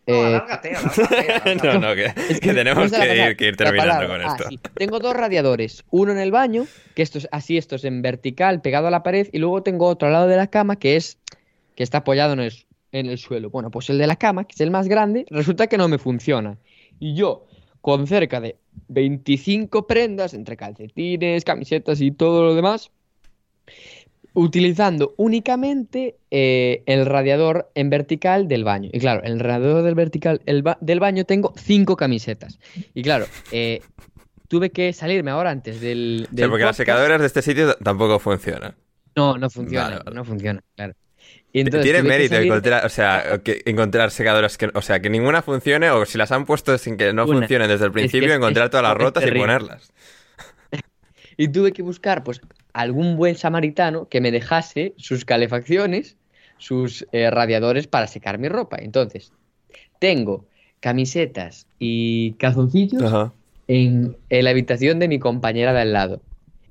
No, 0.06 0.14
eh, 0.14 0.26
alárgate, 0.26 0.74
alárgate, 0.74 1.32
alárgate. 1.32 1.68
No, 1.68 1.78
no, 1.78 1.94
que, 1.94 2.04
es 2.30 2.40
que 2.40 2.54
tenemos 2.54 2.90
que 2.90 3.28
ir, 3.28 3.36
que 3.36 3.44
ir 3.48 3.50
la 3.52 3.56
terminando 3.56 3.92
palabra. 3.94 4.08
con 4.08 4.20
Ah, 4.22 4.34
esto. 4.36 4.48
sí. 4.48 4.58
Tengo 4.74 4.98
dos 4.98 5.14
radiadores, 5.14 5.84
uno 5.90 6.12
en 6.12 6.18
el 6.18 6.30
baño, 6.32 6.66
que 6.94 7.02
esto 7.02 7.18
es 7.18 7.28
así, 7.32 7.56
esto 7.58 7.76
es 7.76 7.84
en 7.84 8.02
vertical, 8.02 8.60
pegado 8.60 8.88
a 8.88 8.90
la 8.90 9.02
pared, 9.02 9.28
y 9.32 9.38
luego 9.38 9.62
tengo 9.62 9.86
otro 9.86 10.08
al 10.08 10.14
lado 10.14 10.26
de 10.26 10.36
la 10.36 10.48
cama 10.48 10.76
que 10.76 10.96
es 10.96 11.18
que 11.76 11.82
está 11.84 11.98
apoyado 11.98 12.32
en 12.32 12.40
el, 12.40 12.52
en 12.92 13.06
el 13.06 13.18
suelo. 13.18 13.50
Bueno, 13.50 13.70
pues 13.70 13.88
el 13.90 13.98
de 13.98 14.06
la 14.06 14.16
cama, 14.16 14.44
que 14.44 14.54
es 14.54 14.60
el 14.60 14.70
más 14.70 14.88
grande, 14.88 15.26
resulta 15.30 15.66
que 15.68 15.78
no 15.78 15.86
me 15.88 15.98
funciona. 15.98 16.58
Y 16.98 17.14
yo, 17.14 17.46
con 17.80 18.06
cerca 18.06 18.40
de 18.40 18.56
25 18.88 19.86
prendas, 19.86 20.34
entre 20.34 20.56
calcetines, 20.56 21.44
camisetas 21.44 22.00
y 22.00 22.10
todo 22.10 22.42
lo 22.44 22.54
demás, 22.54 22.90
utilizando 24.34 25.14
únicamente 25.16 26.16
eh, 26.30 26.82
el 26.86 27.06
radiador 27.06 27.70
en 27.74 27.90
vertical 27.90 28.48
del 28.48 28.64
baño. 28.64 28.90
Y 28.92 29.00
claro, 29.00 29.22
en 29.24 29.32
el 29.32 29.40
radiador 29.40 29.82
del 29.82 29.94
vertical 29.94 30.40
el 30.46 30.62
ba- 30.62 30.78
del 30.80 31.00
baño 31.00 31.24
tengo 31.24 31.52
cinco 31.56 31.96
camisetas. 31.96 32.58
Y 32.94 33.02
claro, 33.02 33.26
eh, 33.52 33.80
tuve 34.48 34.70
que 34.70 34.92
salirme 34.92 35.30
ahora 35.30 35.50
antes 35.50 35.80
del, 35.80 36.28
del 36.30 36.48
porque 36.48 36.64
las 36.64 36.76
secadoras 36.76 37.20
de 37.20 37.26
este 37.26 37.42
sitio 37.42 37.74
tampoco 37.76 38.18
funcionan. 38.18 38.74
No, 39.16 39.36
no 39.38 39.50
funciona, 39.50 39.84
Vale, 39.88 39.96
vale. 40.04 40.14
no 40.16 40.24
funciona, 40.24 40.60
claro. 40.76 40.94
Y 41.52 41.60
entonces 41.62 41.82
Tiene 41.90 42.02
mérito 42.08 42.36
salir- 42.36 42.46
encontrar, 42.46 42.86
o 42.86 42.88
sea, 42.88 43.40
que 43.42 43.62
encontrar 43.66 44.12
secadoras 44.12 44.56
que, 44.56 44.70
o 44.72 44.82
sea, 44.82 45.00
que 45.00 45.10
ninguna 45.10 45.42
funcione 45.42 45.90
o 45.90 46.06
si 46.06 46.16
las 46.16 46.30
han 46.30 46.44
puesto 46.46 46.78
sin 46.78 46.96
que 46.96 47.12
no 47.12 47.24
Una. 47.24 47.38
funcionen 47.40 47.66
desde 47.68 47.86
el 47.86 47.90
Es 47.90 47.94
que 47.94 48.00
principio, 48.00 48.28
es- 48.30 48.36
encontrar 48.36 48.66
es- 48.66 48.70
todas 48.70 48.84
las 48.84 48.96
rotas 48.96 49.24
y 49.26 49.30
ponerlas. 49.32 49.92
Y 51.36 51.48
tuve 51.48 51.72
que 51.72 51.82
buscar, 51.82 52.22
pues, 52.22 52.40
algún 52.72 53.16
buen 53.16 53.36
samaritano 53.36 54.08
que 54.08 54.20
me 54.20 54.30
dejase 54.30 54.94
sus 54.96 55.24
calefacciones, 55.24 56.16
sus 56.58 57.06
eh, 57.12 57.30
radiadores 57.30 57.86
para 57.86 58.06
secar 58.06 58.38
mi 58.38 58.48
ropa. 58.48 58.76
Entonces, 58.80 59.32
tengo 59.98 60.46
camisetas 60.80 61.66
y 61.78 62.32
calzoncillos 62.32 63.02
Ajá. 63.02 63.32
en, 63.68 64.16
en 64.28 64.44
la 64.44 64.50
habitación 64.50 64.98
de 64.98 65.08
mi 65.08 65.18
compañera 65.18 65.72
de 65.72 65.80
al 65.80 65.92
lado. 65.92 66.22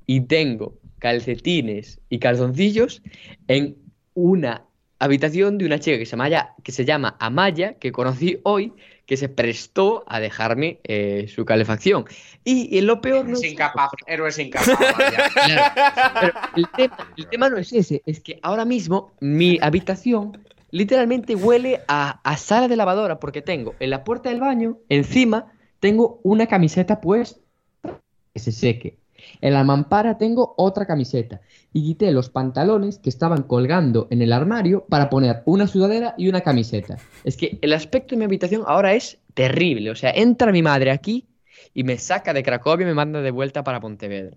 Y 0.06 0.22
tengo 0.22 0.74
calcetines 0.98 2.00
y 2.08 2.18
calzoncillos 2.18 3.02
en 3.48 3.76
una 4.14 4.64
habitación 5.00 5.58
de 5.58 5.66
una 5.66 5.80
chica 5.80 5.98
que 5.98 6.06
se 6.06 6.16
llama, 6.16 6.54
que 6.62 6.72
se 6.72 6.84
llama 6.84 7.16
Amaya, 7.18 7.74
que 7.74 7.90
conocí 7.90 8.38
hoy, 8.44 8.72
que 9.10 9.16
se 9.16 9.28
prestó 9.28 10.04
a 10.06 10.20
dejarme 10.20 10.78
eh, 10.84 11.26
su 11.34 11.44
calefacción. 11.44 12.04
Y, 12.44 12.78
y 12.78 12.80
lo 12.80 13.00
peor 13.00 13.26
no 13.26 13.34
Es 13.34 13.42
incapaz, 13.42 13.90
héroes. 14.06 14.38
Claro, 14.52 16.32
el 16.54 16.68
tema, 16.76 17.12
el 17.16 17.26
tema 17.26 17.48
no 17.48 17.58
es 17.58 17.72
ese, 17.72 18.02
es 18.06 18.20
que 18.20 18.38
ahora 18.40 18.64
mismo 18.64 19.10
mi 19.18 19.58
habitación 19.60 20.38
literalmente 20.70 21.34
huele 21.34 21.80
a, 21.88 22.20
a 22.22 22.36
sala 22.36 22.68
de 22.68 22.76
lavadora 22.76 23.18
porque 23.18 23.42
tengo 23.42 23.74
en 23.80 23.90
la 23.90 24.04
puerta 24.04 24.28
del 24.28 24.38
baño, 24.38 24.78
encima, 24.88 25.54
tengo 25.80 26.20
una 26.22 26.46
camiseta 26.46 27.00
puesta 27.00 27.40
que 27.82 28.38
se 28.38 28.52
seque. 28.52 28.96
En 29.40 29.54
la 29.54 29.64
mampara 29.64 30.18
tengo 30.18 30.54
otra 30.56 30.86
camiseta 30.86 31.40
y 31.72 31.82
quité 31.82 32.10
los 32.12 32.30
pantalones 32.30 32.98
que 32.98 33.08
estaban 33.08 33.42
colgando 33.42 34.08
en 34.10 34.22
el 34.22 34.32
armario 34.32 34.84
para 34.88 35.10
poner 35.10 35.42
una 35.46 35.66
sudadera 35.66 36.14
y 36.18 36.28
una 36.28 36.40
camiseta. 36.40 36.98
Es 37.24 37.36
que 37.36 37.58
el 37.62 37.72
aspecto 37.72 38.10
de 38.10 38.18
mi 38.18 38.24
habitación 38.24 38.64
ahora 38.66 38.94
es 38.94 39.18
terrible. 39.34 39.90
O 39.90 39.96
sea, 39.96 40.10
entra 40.10 40.52
mi 40.52 40.62
madre 40.62 40.90
aquí 40.90 41.26
y 41.74 41.84
me 41.84 41.98
saca 41.98 42.32
de 42.32 42.42
Cracovia 42.42 42.84
y 42.84 42.88
me 42.88 42.94
manda 42.94 43.20
de 43.20 43.30
vuelta 43.30 43.62
para 43.62 43.80
Pontevedra. 43.80 44.36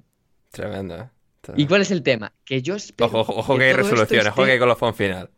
Tremendo. 0.52 1.10
¿Y 1.56 1.66
cuál 1.66 1.82
es 1.82 1.92
el 1.92 2.04
tema? 2.04 2.32
Que 2.46 2.62
yo 2.62 2.76
espero 2.76 3.08
Ojo, 3.08 3.20
ojo, 3.20 3.34
ojo 3.40 3.58
que 3.58 3.66
hay 3.66 3.72
todo 3.72 3.82
esto 3.82 3.92
resoluciones, 3.92 4.28
ojo 4.28 4.46
que 4.46 4.52
hay 4.52 4.60
colofón 4.60 4.94
final. 4.94 5.30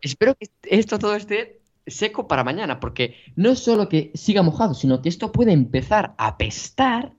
Espero 0.00 0.34
que 0.36 0.48
esto 0.62 0.98
todo 0.98 1.16
esté 1.16 1.60
seco 1.86 2.28
para 2.28 2.44
mañana, 2.44 2.78
porque 2.78 3.16
no 3.34 3.50
es 3.50 3.58
solo 3.58 3.88
que 3.88 4.12
siga 4.14 4.42
mojado, 4.42 4.74
sino 4.74 5.02
que 5.02 5.08
esto 5.08 5.32
puede 5.32 5.52
empezar 5.52 6.14
a 6.18 6.28
apestar. 6.28 7.12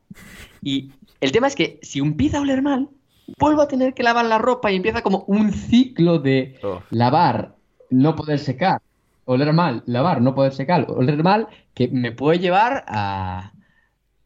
Y 0.61 0.91
el 1.21 1.31
tema 1.31 1.47
es 1.47 1.55
que 1.55 1.79
si 1.81 1.99
empieza 1.99 2.37
a 2.37 2.41
oler 2.41 2.61
mal, 2.61 2.89
vuelvo 3.37 3.61
a 3.61 3.67
tener 3.67 3.93
que 3.93 4.03
lavar 4.03 4.25
la 4.25 4.37
ropa 4.37 4.71
y 4.71 4.75
empieza 4.75 5.01
como 5.01 5.23
un 5.27 5.51
ciclo 5.51 6.19
de 6.19 6.57
Oh. 6.63 6.81
lavar, 6.89 7.55
no 7.89 8.15
poder 8.15 8.39
secar, 8.39 8.81
oler 9.25 9.53
mal, 9.53 9.83
lavar, 9.85 10.21
no 10.21 10.33
poder 10.35 10.53
secar, 10.53 10.85
oler 10.89 11.23
mal, 11.23 11.47
que 11.73 11.87
me 11.87 12.11
puede 12.11 12.39
llevar 12.39 12.85
a, 12.87 13.51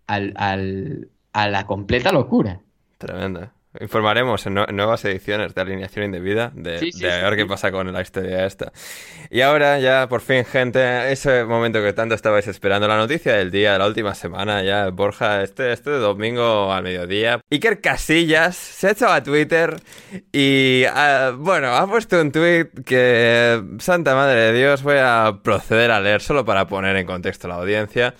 al- 0.07 0.33
al- 0.37 1.09
a 1.33 1.47
la 1.49 1.65
completa 1.65 2.11
locura. 2.11 2.59
Tremendo. 2.97 3.49
Informaremos 3.79 4.45
en, 4.45 4.55
nue- 4.55 4.71
nuevas 4.71 5.03
ediciones 5.05 5.55
de 5.55 5.61
Alineación 5.61 6.05
Indebida 6.05 6.51
de, 6.53 6.77
Sí, 6.79 6.91
sí, 6.91 7.01
de 7.01 7.09
sí, 7.11 7.17
a 7.19 7.23
ver 7.29 7.35
qué 7.37 7.45
pasa 7.45 7.71
con 7.71 7.91
la 7.91 8.01
historia 8.01 8.45
esta. 8.45 8.71
Y 9.31 9.41
ahora 9.41 9.79
ya, 9.79 10.07
por 10.07 10.21
fin, 10.21 10.45
gente, 10.45 11.11
ese 11.11 11.43
momento 11.43 11.81
que 11.81 11.91
tanto 11.93 12.13
estabais 12.13 12.47
esperando, 12.47 12.87
la 12.87 12.97
noticia 12.97 13.33
del 13.33 13.49
día, 13.49 13.73
de 13.73 13.79
la 13.79 13.87
última 13.87 14.13
semana, 14.13 14.61
ya, 14.63 14.89
Borja, 14.89 15.41
este, 15.41 15.73
este 15.73 15.89
domingo 15.89 16.71
al 16.71 16.83
mediodía, 16.83 17.39
Iker 17.51 17.81
Casillas 17.81 18.55
se 18.55 18.87
ha 18.87 18.91
echado 18.91 19.13
a 19.13 19.23
Twitter 19.23 19.75
y, 20.31 20.83
ah, 20.93 21.33
bueno, 21.35 21.69
ha 21.75 21.87
puesto 21.87 22.21
un 22.21 22.31
tweet 22.31 22.67
que, 22.85 23.61
Santa 23.79 24.13
Madre 24.13 24.39
de 24.51 24.53
Dios, 24.53 24.83
voy 24.83 24.97
a 24.99 25.39
proceder 25.43 25.89
a 25.91 25.99
leer 25.99 26.21
solo 26.21 26.45
para 26.45 26.67
poner 26.67 26.95
en 26.97 27.05
contexto 27.07 27.47
a 27.47 27.49
la 27.49 27.55
audiencia. 27.55 28.13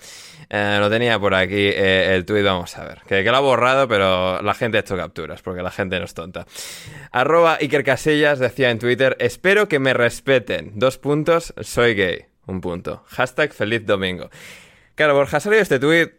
Eh, 0.48 0.76
lo 0.80 0.90
tenía 0.90 1.18
por 1.18 1.34
aquí 1.34 1.68
eh, 1.68 2.14
el 2.14 2.24
tuit, 2.24 2.44
vamos 2.44 2.76
a 2.76 2.84
ver. 2.84 3.02
Que, 3.06 3.22
lo 3.22 3.36
ha 3.36 3.40
borrado, 3.40 3.88
pero 3.88 4.42
la 4.42 4.54
gente 4.54 4.76
ha 4.76 4.80
hecho 4.80 4.96
capturas, 4.96 5.42
porque 5.42 5.62
la 5.62 5.70
gente 5.70 5.98
no 5.98 6.04
es 6.04 6.14
tonta. 6.14 6.46
Arroba 7.12 7.58
Iker 7.60 7.84
Casillas 7.84 8.38
decía 8.38 8.70
en 8.70 8.78
Twitter, 8.78 9.16
espero 9.20 9.68
que 9.68 9.78
me 9.78 9.94
respeten. 9.94 10.72
Dos 10.74 10.98
puntos, 10.98 11.54
soy 11.60 11.94
gay. 11.94 12.26
Un 12.46 12.60
punto. 12.60 13.04
Hashtag 13.08 13.52
feliz 13.52 13.86
domingo. 13.86 14.30
Claro, 14.94 15.14
Borja 15.14 15.38
ha 15.38 15.40
salido 15.40 15.62
este 15.62 15.78
tuit, 15.78 16.12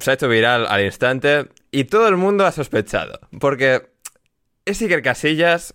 se 0.00 0.10
ha 0.10 0.14
hecho 0.14 0.28
viral 0.28 0.66
al 0.66 0.84
instante, 0.84 1.48
y 1.70 1.84
todo 1.84 2.08
el 2.08 2.16
mundo 2.16 2.46
ha 2.46 2.52
sospechado. 2.52 3.20
Porque 3.40 3.82
es 4.64 4.80
Iker 4.80 5.02
Casillas... 5.02 5.74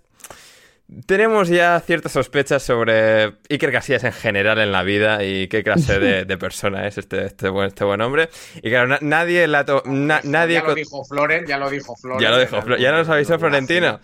Tenemos 1.05 1.49
ya 1.49 1.77
ciertas 1.85 2.13
sospechas 2.13 2.63
sobre 2.63 3.33
Iker 3.49 3.71
Casillas 3.73 4.05
en 4.05 4.13
general 4.13 4.57
en 4.59 4.71
la 4.71 4.83
vida 4.83 5.21
y 5.23 5.49
qué 5.49 5.61
clase 5.61 5.99
de, 5.99 6.23
de 6.25 6.37
persona 6.37 6.87
es 6.87 6.97
este, 6.97 7.25
este, 7.25 7.49
buen, 7.49 7.67
este 7.67 7.83
buen 7.83 7.99
hombre. 8.01 8.29
Y 8.61 8.69
claro, 8.69 8.87
na- 8.87 8.99
nadie 9.01 9.47
la 9.47 9.65
to- 9.65 9.83
na- 9.85 10.21
nadie 10.23 10.55
ya 10.55 10.63
lo 10.63 10.73
dijo 10.75 11.03
Floren, 11.03 11.45
ya 11.45 11.57
lo 11.57 11.69
dijo 11.69 11.93
Floren. 11.97 12.21
ya 12.21 12.31
lo 12.31 12.39
dijo, 12.39 12.77
ya 12.77 12.91
nos 12.93 13.09
avisó 13.09 13.37
Florentino. 13.37 13.99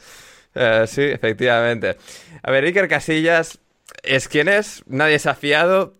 Eh, 0.56 0.84
sí, 0.88 1.04
efectivamente. 1.04 1.96
A 2.44 2.52
ver, 2.52 2.66
Iker 2.66 2.90
Casillas 2.90 3.60
es 4.04 4.28
quien 4.28 4.50
es, 4.50 4.84
nadie 4.88 5.20
se 5.20 5.30
ha 5.30 5.36
fiado. 5.36 5.96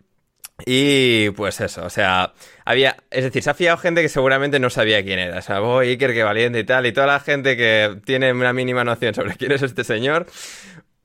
Y 0.66 1.30
pues 1.30 1.60
eso, 1.60 1.84
o 1.84 1.90
sea, 1.90 2.32
había, 2.64 2.96
es 3.10 3.24
decir, 3.24 3.42
se 3.42 3.50
ha 3.50 3.54
fiado 3.54 3.76
gente 3.76 4.02
que 4.02 4.08
seguramente 4.08 4.60
no 4.60 4.70
sabía 4.70 5.02
quién 5.02 5.18
era. 5.18 5.38
O 5.38 5.42
sea, 5.42 5.58
voy, 5.58 5.88
Iker, 5.88 6.12
qué 6.14 6.22
valiente 6.22 6.60
y 6.60 6.64
tal. 6.64 6.86
Y 6.86 6.92
toda 6.92 7.08
la 7.08 7.18
gente 7.18 7.56
que 7.56 7.96
tiene 8.04 8.32
una 8.32 8.52
mínima 8.52 8.84
noción 8.84 9.14
sobre 9.14 9.34
quién 9.34 9.50
es 9.50 9.62
este 9.62 9.82
señor, 9.82 10.26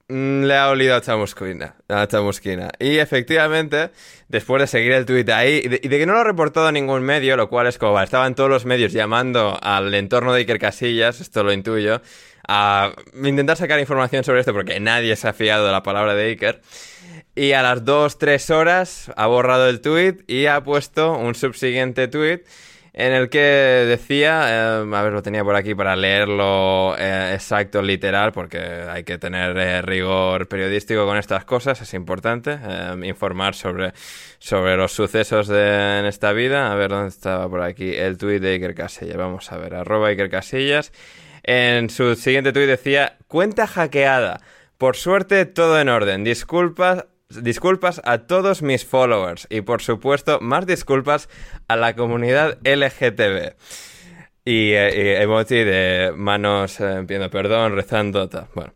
le 0.10 0.56
ha 0.56 0.69
olido 0.69 0.95
a 0.95 1.02
chamusquina, 1.02 1.76
a. 1.88 2.69
Y 2.80 2.98
efectivamente, 2.98 3.91
después 4.27 4.60
de 4.61 4.68
seguir 4.68 4.91
el 4.94 5.06
tuit 5.06 5.30
ahí, 5.30 5.61
y 5.64 5.68
de, 5.68 5.80
y 5.84 5.88
de 5.88 5.99
que 5.99 6.06
no 6.07 6.14
lo 6.14 6.19
ha 6.19 6.23
reportado 6.23 6.72
ningún 6.72 7.03
medio, 7.03 7.38
lo 7.38 7.48
cual 7.48 7.68
es 7.68 7.77
como, 7.77 8.02
estaban 8.02 8.34
todos 8.34 8.49
los 8.49 8.65
medios 8.65 8.91
llamando 8.91 9.60
al 9.61 9.94
entorno 9.94 10.34
de 10.34 10.40
Iker 10.40 10.57
Casillas, 10.57 11.22
esto 11.22 11.44
lo 11.44 11.53
intuyo, 11.53 12.02
a 12.48 12.94
intentar 13.14 13.57
sacar 13.57 13.80
información 13.80 14.23
sobre 14.23 14.40
esto 14.40 14.52
porque 14.52 14.80
nadie 14.80 15.15
se 15.15 15.27
ha 15.27 15.34
fiado 15.34 15.68
de 15.68 15.72
la 15.72 15.84
palabra 15.84 16.15
de 16.15 16.26
Iker. 16.26 16.61
Y 17.36 17.52
a 17.52 17.61
las 17.61 17.86
2-3 17.86 18.53
horas 18.53 19.11
ha 19.15 19.27
borrado 19.27 19.69
el 19.69 19.80
tweet 19.81 20.23
y 20.26 20.48
ha 20.48 20.64
puesto 20.64 21.15
un 21.15 21.36
subsiguiente 21.36 22.07
tweet 22.07 22.44
en 22.94 23.14
el 23.14 23.30
que 23.30 23.40
decía, 23.40 24.82
eh, 24.82 24.95
a 24.95 25.02
ver, 25.03 25.14
lo 25.14 25.22
tenía 25.22 25.44
por 25.44 25.56
aquí 25.56 25.76
para 25.76 25.95
leerlo 25.95 26.95
eh, 26.98 27.32
exacto, 27.34 27.82
literal, 27.82 28.32
porque 28.32 28.60
hay 28.60 29.03
que 29.03 29.18
tener 29.18 29.57
eh, 29.57 29.82
rigor 29.82 30.48
periodístico 30.48 31.06
con 31.06 31.18
estas 31.18 31.45
cosas, 31.45 31.82
es 31.82 31.94
importante 31.94 32.60
eh, 32.61 32.95
informar 33.03 33.56
sobre, 33.56 33.94
sobre 34.40 34.76
los 34.78 34.91
sucesos 34.91 35.48
de, 35.48 35.99
en 35.99 36.06
esta 36.06 36.34
vida. 36.34 36.72
A 36.72 36.76
ver, 36.76 36.90
¿dónde 36.90 37.10
estaba 37.10 37.49
por 37.49 37.61
aquí? 37.61 37.94
El 37.95 38.18
tweet 38.18 38.40
de 38.40 38.53
Iker 38.53 38.76
Casillas, 38.76 39.18
vamos 39.18 39.52
a 39.52 39.57
ver, 39.57 39.76
arroba 39.76 40.10
Iker 40.10 40.30
Casillas. 40.30 40.91
En 41.44 41.90
su 41.90 42.16
siguiente 42.16 42.52
tweet 42.52 42.68
decía, 42.68 43.18
cuenta 43.28 43.66
hackeada. 43.66 44.41
Por 44.78 44.95
suerte, 44.95 45.45
todo 45.45 45.80
en 45.80 45.90
orden. 45.90 46.24
Disculpas, 46.24 47.06
disculpas 47.30 48.01
a 48.03 48.19
todos 48.19 48.61
mis 48.61 48.85
followers. 48.85 49.47
Y 49.49 49.61
por 49.61 49.81
supuesto, 49.81 50.39
más 50.41 50.65
disculpas 50.65 51.30
a 51.68 51.76
la 51.76 51.95
comunidad 51.95 52.57
LGTB. 52.64 53.53
Y, 54.45 54.72
eh, 54.72 55.18
y 55.19 55.22
emoji 55.23 55.64
de 55.64 56.11
manos 56.15 56.80
eh, 56.80 57.03
pidiendo 57.07 57.30
perdón, 57.30 57.76
rezando, 57.76 58.27
tal. 58.30 58.47
Bueno. 58.56 58.73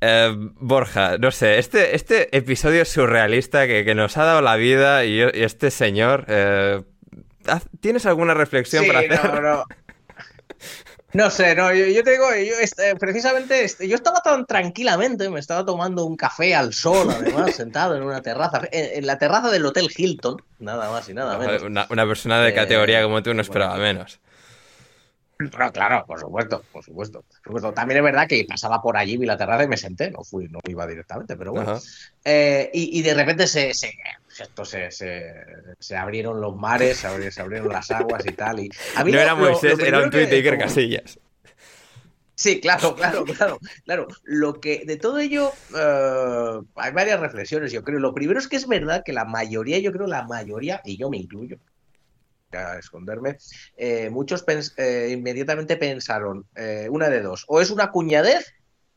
Eh, 0.00 0.34
Borja, 0.36 1.16
no 1.18 1.30
sé, 1.30 1.58
este, 1.58 1.94
este 1.94 2.36
episodio 2.36 2.84
surrealista 2.84 3.66
que, 3.66 3.84
que 3.84 3.94
nos 3.94 4.16
ha 4.16 4.24
dado 4.24 4.40
la 4.40 4.56
vida 4.56 5.04
y, 5.04 5.20
y 5.20 5.42
este 5.44 5.70
señor, 5.70 6.24
eh, 6.26 6.82
¿tienes 7.80 8.06
alguna 8.06 8.34
reflexión 8.34 8.82
Sí, 8.84 8.88
para 8.90 9.00
hacer? 9.00 9.32
no, 9.32 9.40
no. 9.40 9.64
No 11.14 11.28
sé, 11.30 11.54
no, 11.54 11.74
yo, 11.74 11.86
yo 11.86 12.02
te 12.02 12.12
digo, 12.12 12.24
yo 12.34 12.54
este, 12.60 12.96
precisamente 12.96 13.64
este, 13.64 13.86
yo 13.86 13.96
estaba 13.96 14.20
tan 14.22 14.46
tranquilamente, 14.46 15.28
me 15.28 15.40
estaba 15.40 15.62
tomando 15.64 16.06
un 16.06 16.16
café 16.16 16.54
al 16.54 16.72
sol, 16.72 17.10
además, 17.10 17.54
sentado 17.56 17.96
en 17.96 18.02
una 18.02 18.22
terraza, 18.22 18.62
en, 18.72 18.98
en 18.98 19.06
la 19.06 19.18
terraza 19.18 19.50
del 19.50 19.66
Hotel 19.66 19.88
Hilton, 19.94 20.36
nada 20.58 20.90
más 20.90 21.08
y 21.10 21.14
nada 21.14 21.36
menos. 21.38 21.62
Una, 21.62 21.86
una 21.90 22.06
persona 22.06 22.40
de 22.40 22.52
Eh, 22.52 22.54
categoría 22.54 23.02
como 23.02 23.22
tú 23.22 23.34
no 23.34 23.34
bueno. 23.34 23.42
esperaba 23.42 23.76
menos. 23.76 24.20
Pero 25.36 25.72
claro, 25.72 26.04
por 26.06 26.20
supuesto, 26.20 26.62
por 26.70 26.84
supuesto, 26.84 27.22
por 27.22 27.42
supuesto. 27.42 27.72
También 27.72 27.98
es 27.98 28.04
verdad 28.04 28.28
que 28.28 28.44
pasaba 28.44 28.80
por 28.80 28.96
allí, 28.96 29.16
vi 29.16 29.26
la 29.26 29.36
terraza 29.36 29.64
y 29.64 29.68
me 29.68 29.76
senté, 29.76 30.10
no 30.10 30.22
fui, 30.22 30.48
no 30.48 30.60
iba 30.68 30.86
directamente, 30.86 31.36
pero 31.36 31.50
bueno. 31.52 31.80
Eh, 32.24 32.70
y, 32.72 32.98
y 32.98 33.02
de 33.02 33.14
repente 33.14 33.48
se, 33.48 33.74
se, 33.74 33.92
esto 34.38 34.64
se, 34.64 34.90
se, 34.90 35.34
se 35.78 35.96
abrieron 35.96 36.40
los 36.40 36.56
mares, 36.56 36.98
se 36.98 37.06
abrieron, 37.06 37.32
se 37.32 37.40
abrieron 37.42 37.68
las 37.68 37.90
aguas 37.90 38.24
y 38.26 38.32
tal. 38.32 38.60
Y 38.60 38.70
a 38.96 39.04
mí 39.04 39.12
No 39.12 39.16
lo- 39.18 39.22
era 39.22 39.34
Moisés, 39.34 39.78
era 39.78 40.02
un 40.02 40.10
tuit 40.10 40.28
de 40.28 40.36
Iker 40.36 40.54
como- 40.54 40.64
Casillas. 40.66 41.18
Sí, 42.34 42.60
claro, 42.60 42.96
claro, 42.96 43.24
claro, 43.24 43.58
claro. 43.84 44.08
Lo 44.24 44.58
que 44.60 44.82
de 44.84 44.96
todo 44.96 45.18
ello 45.18 45.52
eh, 45.76 46.60
hay 46.76 46.92
varias 46.92 47.20
reflexiones, 47.20 47.70
yo 47.72 47.84
creo. 47.84 48.00
Lo 48.00 48.14
primero 48.14 48.38
es 48.40 48.48
que 48.48 48.56
es 48.56 48.66
verdad 48.66 49.02
que 49.04 49.12
la 49.12 49.24
mayoría, 49.24 49.78
yo 49.78 49.92
creo 49.92 50.06
la 50.06 50.24
mayoría, 50.26 50.80
y 50.84 50.96
yo 50.96 51.08
me 51.10 51.18
incluyo, 51.18 51.58
a 52.52 52.78
esconderme, 52.78 53.36
eh, 53.76 54.10
muchos 54.10 54.44
pens- 54.44 54.74
eh, 54.76 55.10
inmediatamente 55.12 55.76
pensaron 55.76 56.44
eh, 56.56 56.88
una 56.90 57.08
de 57.10 57.20
dos, 57.22 57.44
o 57.48 57.60
es 57.60 57.70
una 57.70 57.90
cuñadez 57.90 58.52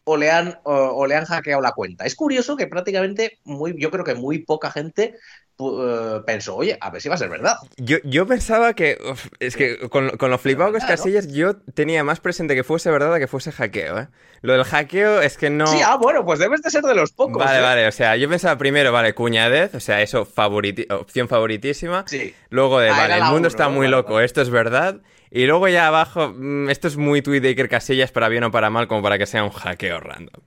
o 0.05 0.17
le 0.17 0.31
han 0.31 0.59
o, 0.63 0.73
o 0.73 1.07
le 1.07 1.15
han 1.15 1.25
hackeado 1.25 1.61
la 1.61 1.73
cuenta. 1.73 2.05
Es 2.05 2.15
curioso 2.15 2.55
que 2.55 2.67
prácticamente 2.67 3.39
muy, 3.43 3.75
yo 3.79 3.91
creo 3.91 4.05
que 4.05 4.15
muy 4.15 4.39
poca 4.39 4.71
gente 4.71 5.15
eh, 5.57 6.21
pensó, 6.25 6.55
oye, 6.57 6.77
a 6.81 6.89
ver 6.89 7.01
si 7.01 7.09
va 7.09 7.15
a 7.15 7.17
ser 7.17 7.29
verdad. 7.29 7.55
Yo, 7.77 7.97
yo 8.03 8.27
pensaba 8.27 8.73
que. 8.73 8.97
uf, 9.09 9.27
es 9.39 9.55
que 9.55 9.89
con, 9.89 10.09
con 10.17 10.29
lo 10.29 10.37
flipado 10.37 10.71
que 10.71 10.77
es 10.79 10.83
verdad, 10.83 10.97
¿no? 10.97 11.03
Casillas, 11.03 11.27
yo 11.31 11.55
tenía 11.57 12.03
más 12.03 12.19
presente 12.19 12.55
que 12.55 12.63
fuese 12.63 12.91
verdad 12.91 13.13
a 13.13 13.19
que 13.19 13.27
fuese 13.27 13.51
hackeo, 13.51 13.99
¿eh? 13.99 14.07
Lo 14.41 14.53
del 14.53 14.63
hackeo 14.65 15.21
es 15.21 15.37
que 15.37 15.49
no. 15.49 15.65
Sí, 15.67 15.79
ah, 15.83 15.95
bueno, 15.95 16.23
pues 16.25 16.39
debes 16.39 16.61
de 16.61 16.69
ser 16.69 16.83
de 16.83 16.93
los 16.93 17.11
pocos. 17.13 17.43
Vale, 17.43 17.59
¿eh? 17.59 17.61
vale, 17.61 17.87
o 17.87 17.91
sea, 17.91 18.15
yo 18.17 18.29
pensaba 18.29 18.57
primero, 18.57 18.91
vale, 18.91 19.15
cuñadez, 19.15 19.73
o 19.75 19.79
sea, 19.79 20.01
eso, 20.01 20.25
favoriti- 20.27 20.91
opción 20.93 21.27
favoritísima. 21.27 22.03
Sí. 22.05 22.35
Luego 22.49 22.79
de, 22.79 22.89
Ah, 22.89 22.97
vale, 22.97 23.15
el 23.15 23.23
mundo 23.23 23.37
uno, 23.39 23.47
está 23.47 23.69
muy 23.69 23.87
Vale, 23.87 23.97
loco, 23.97 24.13
vale. 24.15 24.25
esto 24.25 24.41
es 24.41 24.49
verdad. 24.49 25.01
Y 25.31 25.45
luego 25.45 25.67
ya 25.67 25.87
abajo, 25.87 26.29
mm, 26.35 26.69
esto 26.69 26.87
es 26.87 26.97
muy 26.97 27.21
tweet 27.21 27.41
de 27.41 27.49
Iker 27.49 27.69
Casillas 27.69 28.11
para 28.11 28.29
bien 28.29 28.43
o 28.43 28.51
para 28.51 28.69
mal, 28.69 28.87
como 28.87 29.01
para 29.03 29.17
que 29.17 29.25
sea 29.25 29.43
un 29.43 29.51
hackeo 29.51 29.99
random. 29.99 30.41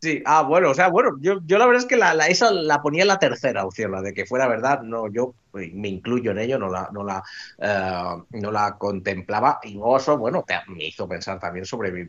Sí, 0.00 0.22
ah, 0.26 0.42
bueno, 0.42 0.70
o 0.70 0.74
sea, 0.74 0.88
bueno, 0.88 1.12
yo, 1.20 1.40
yo 1.46 1.56
la 1.56 1.64
verdad 1.64 1.80
es 1.82 1.88
que 1.88 1.96
la, 1.96 2.12
la- 2.12 2.26
esa 2.26 2.50
la 2.52 2.82
ponía 2.82 3.02
en 3.02 3.08
la 3.08 3.18
tercera 3.18 3.64
opción, 3.64 3.90
la 3.90 4.02
de 4.02 4.12
que 4.12 4.26
fuera 4.26 4.46
verdad, 4.46 4.82
no, 4.82 5.10
yo 5.10 5.34
me 5.54 5.88
incluyo 5.88 6.32
en 6.32 6.38
ello, 6.40 6.58
no 6.58 6.68
la, 6.68 6.90
no 6.92 7.02
la, 7.04 7.22
eh, 7.58 8.22
no 8.32 8.52
la 8.52 8.76
contemplaba, 8.76 9.60
y 9.62 9.78
eso, 9.96 10.18
bueno, 10.18 10.44
te- 10.46 10.60
me 10.68 10.84
hizo 10.84 11.08
pensar 11.08 11.38
también 11.40 11.64
sobre 11.64 11.90
mi, 11.90 12.02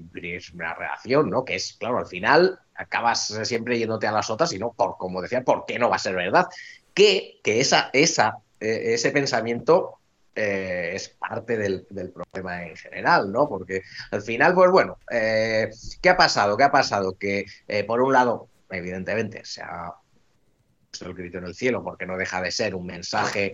una 0.54 0.74
relación, 0.74 1.30
¿no? 1.30 1.46
Que 1.46 1.56
es, 1.56 1.78
claro, 1.80 2.00
al 2.00 2.06
final 2.08 2.60
acabas 2.76 3.28
siempre 3.48 3.80
yéndote 3.80 4.08
a 4.08 4.12
las 4.12 4.30
otras 4.30 4.52
y 4.52 4.60
no, 4.60 4.74
por, 4.74 4.98
como 4.98 5.22
decía, 5.22 5.42
¿por 5.46 5.64
qué 5.66 5.80
no 5.80 5.90
va 5.90 5.96
a 5.96 6.00
ser 6.00 6.16
verdad? 6.16 6.48
Que, 6.94 7.40
que 7.44 7.62
esa, 7.62 7.90
esa, 7.94 8.40
eh, 8.60 8.94
ese 8.94 9.12
pensamiento 9.12 10.00
eh, 10.38 10.92
es 10.94 11.08
parte 11.10 11.58
del, 11.58 11.88
del 11.90 12.12
problema 12.12 12.66
en 12.66 12.76
general, 12.76 13.32
¿no? 13.32 13.48
Porque 13.48 13.84
al 14.12 14.22
final, 14.22 14.54
pues 14.54 14.70
bueno, 14.70 14.98
eh, 15.10 15.70
¿qué 16.02 16.10
ha 16.10 16.18
pasado? 16.18 16.58
¿Qué 16.58 16.66
ha 16.66 16.72
pasado? 16.72 17.18
Que 17.18 17.46
eh, 17.70 17.86
por 17.86 18.02
un 18.02 18.12
lado, 18.12 18.50
evidentemente, 18.70 19.46
se 19.46 19.62
ha 19.62 19.94
puesto 20.90 21.06
el 21.06 21.14
grito 21.14 21.38
en 21.38 21.46
el 21.46 21.56
cielo 21.56 21.82
porque 21.86 22.06
no 22.06 22.18
deja 22.18 22.42
de 22.42 22.52
ser 22.52 22.76
un 22.76 22.86
mensaje 22.86 23.54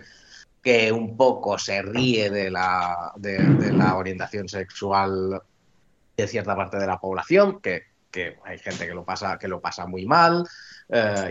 que 0.63 0.91
un 0.91 1.15
poco 1.15 1.59
se 1.59 1.83
ríe 1.83 2.31
de 2.31 2.49
la, 2.49 3.11
de, 3.15 3.71
la 3.73 3.95
orientación 3.95 4.49
sexual 4.49 5.39
de 6.17 6.27
cierta 6.27 6.55
parte 6.55 6.77
de 6.77 6.87
la 6.87 6.99
población, 6.99 7.61
que, 7.61 7.83
que 8.09 8.39
hay 8.43 8.57
gente 8.57 8.87
que 8.87 8.93
lo 8.95 9.05
pasa, 9.05 9.37
que 9.37 9.47
lo 9.47 9.61
pasa 9.61 9.85
muy 9.85 10.07
mal, 10.07 10.47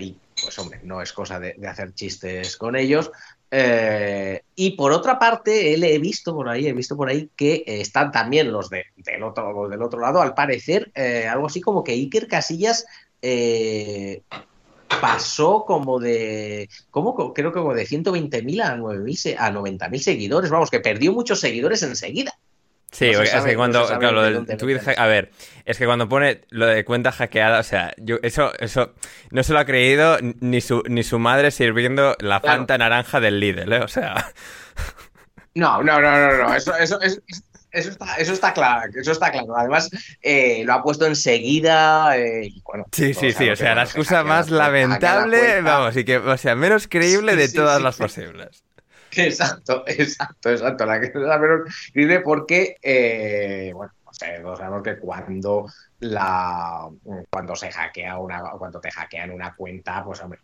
y 0.00 0.16
pues 0.42 0.58
hombre, 0.58 0.80
no 0.82 1.02
es 1.02 1.12
cosa 1.12 1.38
de, 1.38 1.54
de 1.58 1.68
hacer 1.68 1.92
chistes 1.92 2.56
con 2.56 2.74
ellos. 2.74 3.10
Eh, 3.52 4.42
y 4.54 4.72
por 4.76 4.92
otra 4.92 5.18
parte, 5.18 5.74
él 5.74 5.82
he 5.84 5.98
visto 5.98 6.34
por 6.34 6.48
ahí, 6.48 6.66
he 6.68 6.72
visto 6.72 6.96
por 6.96 7.08
ahí 7.08 7.30
que 7.36 7.64
eh, 7.66 7.80
están 7.80 8.12
también 8.12 8.52
los 8.52 8.70
de, 8.70 8.84
del, 8.96 9.22
otro, 9.24 9.68
del 9.68 9.82
otro 9.82 10.00
lado, 10.00 10.20
al 10.22 10.34
parecer, 10.34 10.90
eh, 10.94 11.26
algo 11.28 11.46
así 11.46 11.60
como 11.60 11.82
que 11.82 11.92
Iker 11.92 12.28
Casillas 12.28 12.86
pasó 15.00 15.64
como 15.66 15.98
de, 16.00 16.68
¿cómo? 16.90 17.14
Co- 17.14 17.32
creo 17.32 17.52
que 17.52 17.60
como 17.60 17.74
de 17.74 17.86
120.000 17.86 18.60
a 18.60 18.76
9.000 18.76 19.16
se- 19.16 19.36
a 19.38 19.50
90.000 19.50 20.02
seguidores, 20.02 20.50
vamos, 20.50 20.70
que 20.70 20.80
perdió 20.80 21.12
muchos 21.12 21.40
seguidores 21.40 21.82
enseguida. 21.82 22.32
Sí, 22.92 23.12
No 23.12 23.22
es 23.22 23.30
que 23.44 23.56
cuando, 23.56 23.88
no 23.88 23.98
claro, 23.98 24.16
lo 24.16 24.22
de 24.22 24.40
del 24.40 24.56
tweet 24.56 24.80
a 24.96 25.06
ver, 25.06 25.30
es 25.64 25.78
que 25.78 25.86
cuando 25.86 26.08
pone 26.08 26.42
lo 26.50 26.66
de 26.66 26.84
cuenta 26.84 27.12
hackeada, 27.12 27.60
o 27.60 27.62
sea, 27.62 27.92
yo 27.98 28.18
eso, 28.22 28.52
eso 28.58 28.94
no 29.30 29.42
se 29.44 29.52
lo 29.52 29.60
ha 29.60 29.64
creído 29.64 30.18
ni 30.40 30.60
su, 30.60 30.82
ni 30.88 31.04
su 31.04 31.18
madre 31.20 31.52
sirviendo 31.52 32.16
la 32.20 32.40
Claro. 32.40 32.58
fanta 32.58 32.78
naranja 32.78 33.20
del 33.20 33.38
Lidl, 33.38 33.72
¿eh? 33.72 33.80
O 33.82 33.88
sea, 33.88 34.32
No, 35.54 35.82
no, 35.82 36.00
no, 36.00 36.10
no, 36.10 36.36
no. 36.48 36.54
Eso, 36.54 36.74
eso, 36.76 37.00
eso, 37.00 37.20
eso 37.72 37.90
está, 37.90 38.14
eso 38.16 38.32
está 38.32 38.52
claro. 38.52 38.90
Eso 39.00 39.12
está 39.12 39.30
claro. 39.32 39.56
Además, 39.56 39.90
eh, 40.22 40.62
lo 40.64 40.74
ha 40.74 40.82
puesto 40.82 41.06
enseguida. 41.06 42.16
eh, 42.16 42.46
y 42.46 42.60
bueno, 42.62 42.86
sí, 42.92 43.14
sí, 43.14 43.32
sí, 43.32 43.48
o 43.50 43.56
sea, 43.56 43.74
la 43.74 43.82
excusa 43.84 44.24
más 44.24 44.50
lamentable, 44.50 45.60
vamos, 45.62 45.96
y 45.96 46.04
que, 46.04 46.18
o 46.18 46.36
sea, 46.36 46.54
menos 46.56 46.88
creíble 46.88 47.36
Sí, 47.36 47.36
de 47.36 47.48
sí, 47.48 47.54
todas 47.54 47.78
sí, 47.78 47.82
las 47.82 47.96
posibles. 47.96 48.64
Exacto, 49.16 49.84
exacto, 49.86 50.50
exacto. 50.50 50.86
La 50.86 51.00
que 51.00 51.06
es 51.06 51.14
la 51.14 51.38
menos 51.38 51.60
creíble 51.92 52.20
porque, 52.20 52.76
eh, 52.82 53.72
bueno, 53.74 53.92
o 54.04 54.12
sea, 54.14 54.40
todos 54.42 54.58
sabemos 54.58 54.82
que 54.82 54.98
cuando 54.98 55.66
la 56.00 56.88
cuando 57.30 57.56
se 57.56 57.70
hackea 57.70 58.18
una, 58.18 58.40
cuando 58.58 58.80
te 58.80 58.90
hackean 58.90 59.30
una 59.30 59.54
cuenta, 59.54 60.02
pues 60.04 60.20
hombre, 60.20 60.40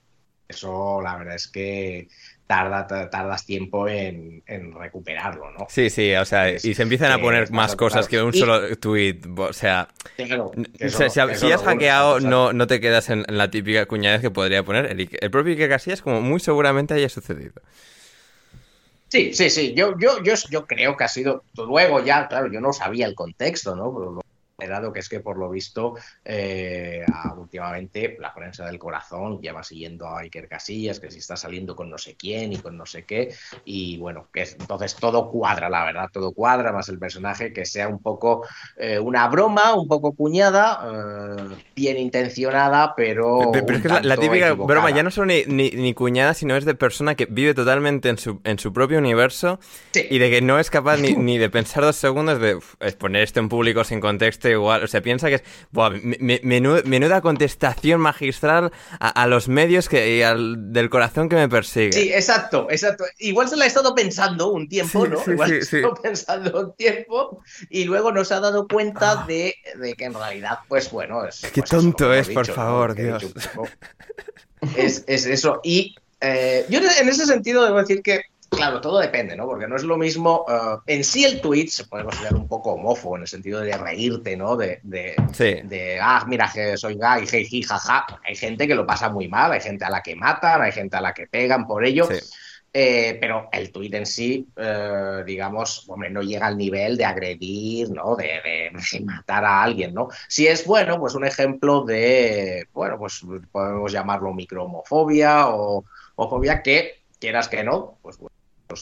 eso 0.49 1.01
la 1.03 1.17
verdad 1.17 1.35
es 1.35 1.49
que 1.49 2.09
tarda, 2.47 2.87
tardas 3.11 3.45
tiempo 3.45 3.89
en, 3.89 4.43
en 4.47 4.73
recuperarlo, 4.73 5.51
¿no? 5.51 5.67
Sí, 5.69 5.91
sí, 5.91 6.15
o 6.15 6.25
sea, 6.25 6.49
y 6.53 6.59
se 6.61 6.83
empiezan 6.83 7.11
a 7.11 7.17
que 7.17 7.23
poner 7.23 7.51
más 7.51 7.75
cosas 7.75 8.07
que 8.07 8.23
un 8.23 8.33
Y- 8.33 8.39
solo 8.39 8.77
tweet, 8.77 9.19
o 9.37 9.53
sea, 9.53 9.89
Claro, 10.17 10.53
o 10.55 10.55
si, 11.11 11.21
has 11.21 11.43
no- 11.43 11.59
hackeado, 11.67 12.21
no, 12.21 12.53
no 12.53 12.67
te 12.69 12.81
quedas 12.81 13.11
en, 13.11 13.25
en 13.27 13.37
la 13.37 13.51
típica 13.51 13.87
cuñadez 13.87 14.21
que 14.21 14.31
podría 14.31 14.63
poner 14.63 14.87
el, 14.87 15.09
el 15.21 15.31
propio 15.33 15.53
Iker 15.55 15.69
Casillas, 15.69 16.03
como 16.03 16.21
muy 16.21 16.39
seguramente 16.39 16.95
haya 16.95 17.09
sucedido. 17.09 17.61
Sí, 19.09 19.33
sí, 19.35 19.51
sí. 19.51 19.75
Yo, 19.75 19.97
yo, 19.99 20.23
yo, 20.23 20.35
yo 20.51 20.67
creo 20.67 20.97
que 20.97 21.05
ha 21.05 21.09
sido. 21.09 21.45
Luego 21.55 22.05
ya, 22.05 22.29
claro, 22.29 22.51
yo 22.51 22.61
no 22.61 22.73
sabía 22.73 23.07
el 23.07 23.15
contexto, 23.15 23.77
¿no? 23.77 24.21
Dado 24.65 24.91
que 24.93 25.01
es 25.01 25.09
que 25.11 25.21
por 25.21 25.37
lo 25.37 25.51
visto, 25.51 25.95
eh, 26.25 27.05
últimamente 27.37 28.17
la 28.19 28.33
prensa 28.35 28.65
del 28.65 28.79
corazón 28.79 29.41
ya 29.43 29.53
va 29.53 29.63
siguiendo 29.63 30.07
a 30.09 30.21
Iker 30.21 30.49
Casillas, 30.49 30.99
que 30.99 31.11
si 31.11 31.19
está 31.19 31.37
saliendo 31.37 31.77
con 31.77 31.91
no 31.91 31.99
sé 31.99 32.17
quién 32.17 32.55
y 32.55 32.57
con 32.57 32.77
no 32.79 32.87
sé 32.87 33.05
qué. 33.05 33.35
Y 33.67 33.99
bueno, 33.99 34.29
que 34.33 34.43
es- 34.43 34.57
entonces 34.59 34.95
todo 34.97 35.31
cuadra, 35.31 35.69
la 35.69 35.85
verdad, 35.85 36.09
todo 36.11 36.33
cuadra, 36.33 36.73
más 36.73 36.89
el 36.89 36.99
personaje 36.99 37.53
que 37.53 37.67
sea 37.67 37.89
un 37.89 38.01
poco 38.01 38.47
eh, 38.79 38.99
una 38.99 39.29
broma, 39.29 39.75
un 39.75 39.87
poco 39.89 40.13
cuñada, 40.15 40.81
eh, 40.91 41.57
bien 41.75 41.99
intencionada, 41.99 42.95
pero. 42.97 43.51
Pero, 43.53 43.67
pero 43.67 43.77
es 43.79 43.83
que 43.83 43.89
la, 44.09 44.17
típica 44.17 44.49
equivocada. 44.49 44.81
broma 44.81 44.91
ya 44.97 45.03
no 45.03 45.11
solo 45.11 45.27
ni, 45.27 45.45
ni, 45.47 45.71
ni 45.71 45.93
cuñada, 45.93 46.33
sino 46.33 46.57
es 46.57 46.65
de 46.65 46.75
persona 46.75 47.15
que 47.15 47.27
vive 47.27 47.53
totalmente 47.53 48.09
en 48.09 48.17
su, 48.17 48.41
en 48.45 48.59
su 48.59 48.73
propio 48.73 48.99
universo 48.99 49.61
Sí. 49.93 50.07
y 50.11 50.19
de 50.19 50.31
que 50.31 50.41
no 50.41 50.59
es 50.59 50.71
capaz 50.71 50.97
ni, 50.99 51.13
ni 51.15 51.37
de 51.39 51.51
pensar 51.51 51.83
dos 51.83 51.97
segundos 51.97 52.41
de 52.41 52.55
"Uf, 52.57 52.75
es 52.81 52.95
poner 52.95 53.23
esto 53.23 53.41
en 53.41 53.49
público 53.51 53.85
sin 53.85 54.01
contexto 54.01 54.46
igual. 54.51 54.83
O 54.85 54.87
sea, 54.87 55.01
piensa 55.03 55.29
que 55.29 55.37
es 55.37 55.43
buah, 55.71 55.91
me- 55.91 56.17
me- 56.21 56.41
menú- 56.43 56.83
menuda 56.85 57.21
contestación 57.21 58.01
magistral 58.01 58.73
a, 59.01 59.09
a 59.23 59.27
los 59.27 59.49
medios 59.49 59.89
que, 59.89 60.17
y 60.17 60.23
al, 60.23 60.73
del 60.73 60.91
corazón 60.91 61.29
que 61.29 61.37
me 61.37 61.49
persigue. 61.49 61.93
Sí, 61.93 62.13
exacto, 62.13 62.69
exacto. 62.71 63.05
Igual 63.19 63.49
se 63.49 63.57
la 63.57 63.65
ha 63.65 63.67
estado 63.67 63.95
pensando 63.95 64.49
un 64.53 64.69
tiempo, 64.69 65.05
Sí, 65.05 65.11
¿no? 65.13 65.25
sí, 65.25 65.31
Igual 65.33 65.49
sí, 65.51 65.63
se 65.63 65.77
ha 65.77 65.79
estado 65.81 65.95
pensando 66.03 66.61
un 66.61 66.75
tiempo 66.77 67.43
y 67.71 67.85
luego 67.85 68.13
nos 68.13 68.33
ha 68.33 68.41
dado 68.41 68.67
cuenta 68.69 69.25
de, 69.27 69.55
de 69.79 69.95
que 69.95 70.05
en 70.05 70.15
realidad, 70.15 70.59
pues 70.69 70.91
bueno, 70.91 71.25
es. 71.25 71.41
Qué 71.53 71.61
pues 71.63 71.71
tonto 71.71 72.13
es, 72.15 72.29
por 72.29 72.47
favor, 72.47 72.95
Dios. 72.95 73.25
es 74.77 75.05
eso. 75.09 75.61
Y 75.63 75.95
eh, 76.21 76.65
yo 76.69 76.79
en 76.79 77.09
ese 77.09 77.27
sentido 77.27 77.65
debo 77.65 77.79
decir 77.79 78.03
que, 78.03 78.23
claro, 78.51 78.81
todo 78.81 78.99
depende, 78.99 79.37
¿no? 79.37 79.47
Porque 79.47 79.67
no 79.69 79.77
es 79.77 79.83
lo 79.85 79.97
mismo. 79.97 80.45
eh, 80.49 80.77
en 80.87 81.05
sí, 81.05 81.25
el 81.25 81.41
tweet 81.41 81.69
se 81.69 81.85
puede 81.85 82.05
considerar 82.05 82.35
un 82.35 82.49
poco 82.49 82.73
homófobo 82.73 83.17
en 83.17 83.23
el 83.23 83.29
sentido 83.29 83.61
de 83.61 83.77
reírte, 83.77 84.37
¿no? 84.37 84.57
De, 84.57 84.81
de, 84.83 85.15
Sí. 85.33 85.61
de, 85.65 85.99
ah, 86.01 86.25
mira, 86.27 86.51
que 86.53 86.77
soy 86.77 86.97
gay, 86.99 87.27
jeji, 87.27 87.63
jaja. 87.63 88.07
Hay 88.25 88.35
gente 88.37 88.67
que 88.67 88.75
lo 88.75 88.87
pasa 88.87 89.09
muy 89.11 89.29
mal, 89.29 89.53
hay 89.53 89.61
gente 89.61 89.85
a 89.85 89.91
la 89.91 90.03
que 90.03 90.17
matan, 90.17 90.63
hay 90.63 90.73
gente 90.73 90.97
a 90.97 91.01
la 91.01 91.13
que 91.13 91.27
pegan 91.27 91.67
por 91.67 91.85
ello. 91.85 92.07
Sí. 92.11 92.19
Eh, 92.79 93.17
pero 93.19 93.49
el 93.53 93.73
tuit 93.73 93.95
en 93.95 94.05
sí, 94.05 94.47
eh, 94.55 95.23
digamos, 95.25 95.89
hombre, 95.89 96.11
no 96.11 96.21
llega 96.21 96.47
al 96.47 96.59
nivel 96.59 96.99
de 96.99 97.07
agredir, 97.07 97.89
¿no? 97.91 98.17
De, 98.17 98.25
de- 98.25 98.71
de 98.93 99.01
matar 99.01 99.47
a 99.47 99.63
alguien, 99.63 99.95
¿no? 99.95 100.09
Si 100.29 100.47
es 100.47 100.67
bueno, 100.67 100.99
pues 101.01 101.15
un 101.15 101.25
ejemplo 101.25 101.85
de, 101.85 102.69
bueno, 102.75 102.99
pues 102.99 103.23
podemos 103.51 103.91
llamarlo 103.93 104.35
microhomofobia 104.35 105.49
o 105.49 105.85
homofobia 106.17 106.63
que, 106.63 107.03
quieras 107.19 107.49
que 107.49 107.65
no, 107.65 107.97
pues 108.03 108.19
bueno, 108.19 108.36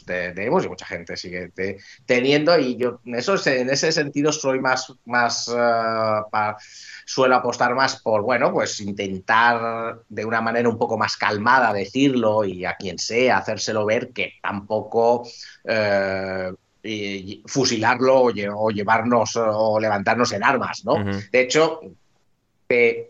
tenemos 0.05 0.65
y 0.65 0.69
mucha 0.69 0.86
gente 0.86 1.16
sigue 1.16 1.48
te- 1.51 1.78
teniendo 2.06 2.59
y 2.59 2.77
yo 2.77 3.01
en 3.05 3.15
eso 3.16 3.35
es- 3.35 3.47
en 3.47 3.69
ese 3.70 3.93
sentido 3.93 4.32
soy 4.32 4.59
más 4.61 4.93
más 5.05 5.48
eh, 5.48 6.23
pa- 6.31 6.56
suelo 7.05 7.36
apostar 7.36 7.74
más 7.74 8.01
por 8.02 8.23
bueno 8.23 8.52
pues 8.52 8.81
intentar 8.81 9.97
de 10.09 10.24
una 10.24 10.40
manera 10.40 10.69
un 10.69 10.78
poco 10.78 10.97
más 10.97 11.16
calmada 11.16 11.73
decirlo 11.73 12.44
y 12.44 12.65
a 12.65 12.74
quien 12.77 12.98
sea 12.98 13.39
hacérselo 13.39 13.85
ver 13.85 14.11
que 14.12 14.32
tampoco 14.43 15.27
eh, 15.65 16.52
y- 16.82 17.43
fusilarlo 17.47 18.23
o, 18.23 18.31
lle- 18.31 18.52
o 18.55 18.70
llevarnos 18.70 19.36
o 19.36 19.78
levantarnos 19.81 20.32
en 20.32 20.44
armas 20.44 20.85
no 20.85 20.94
de 21.32 21.40
hecho 21.40 21.81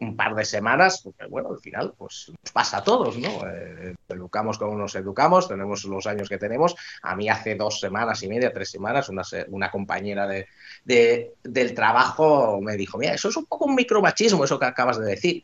un 0.00 0.16
par 0.16 0.34
de 0.34 0.44
semanas, 0.44 1.00
porque 1.02 1.26
bueno, 1.26 1.50
al 1.50 1.58
final, 1.60 1.94
pues 1.96 2.30
nos 2.42 2.52
pasa 2.52 2.78
a 2.78 2.84
todos, 2.84 3.16
¿no? 3.18 3.28
Eh, 3.48 3.94
educamos 4.08 4.58
como 4.58 4.76
nos 4.76 4.94
educamos, 4.94 5.48
tenemos 5.48 5.84
los 5.84 6.06
años 6.06 6.28
que 6.28 6.38
tenemos. 6.38 6.74
A 7.02 7.14
mí 7.16 7.28
hace 7.28 7.54
dos 7.54 7.80
semanas 7.80 8.22
y 8.22 8.28
media, 8.28 8.52
tres 8.52 8.70
semanas, 8.70 9.08
una, 9.08 9.22
una 9.48 9.70
compañera 9.70 10.26
de, 10.26 10.46
de- 10.84 11.34
del 11.42 11.74
trabajo 11.74 12.60
me 12.60 12.76
dijo, 12.76 12.98
mira, 12.98 13.14
eso 13.14 13.28
es 13.28 13.36
un 13.36 13.46
poco 13.46 13.66
un 13.66 13.74
micromachismo, 13.74 14.44
eso 14.44 14.58
que 14.58 14.66
acabas 14.66 14.98
de 14.98 15.06
decir. 15.06 15.42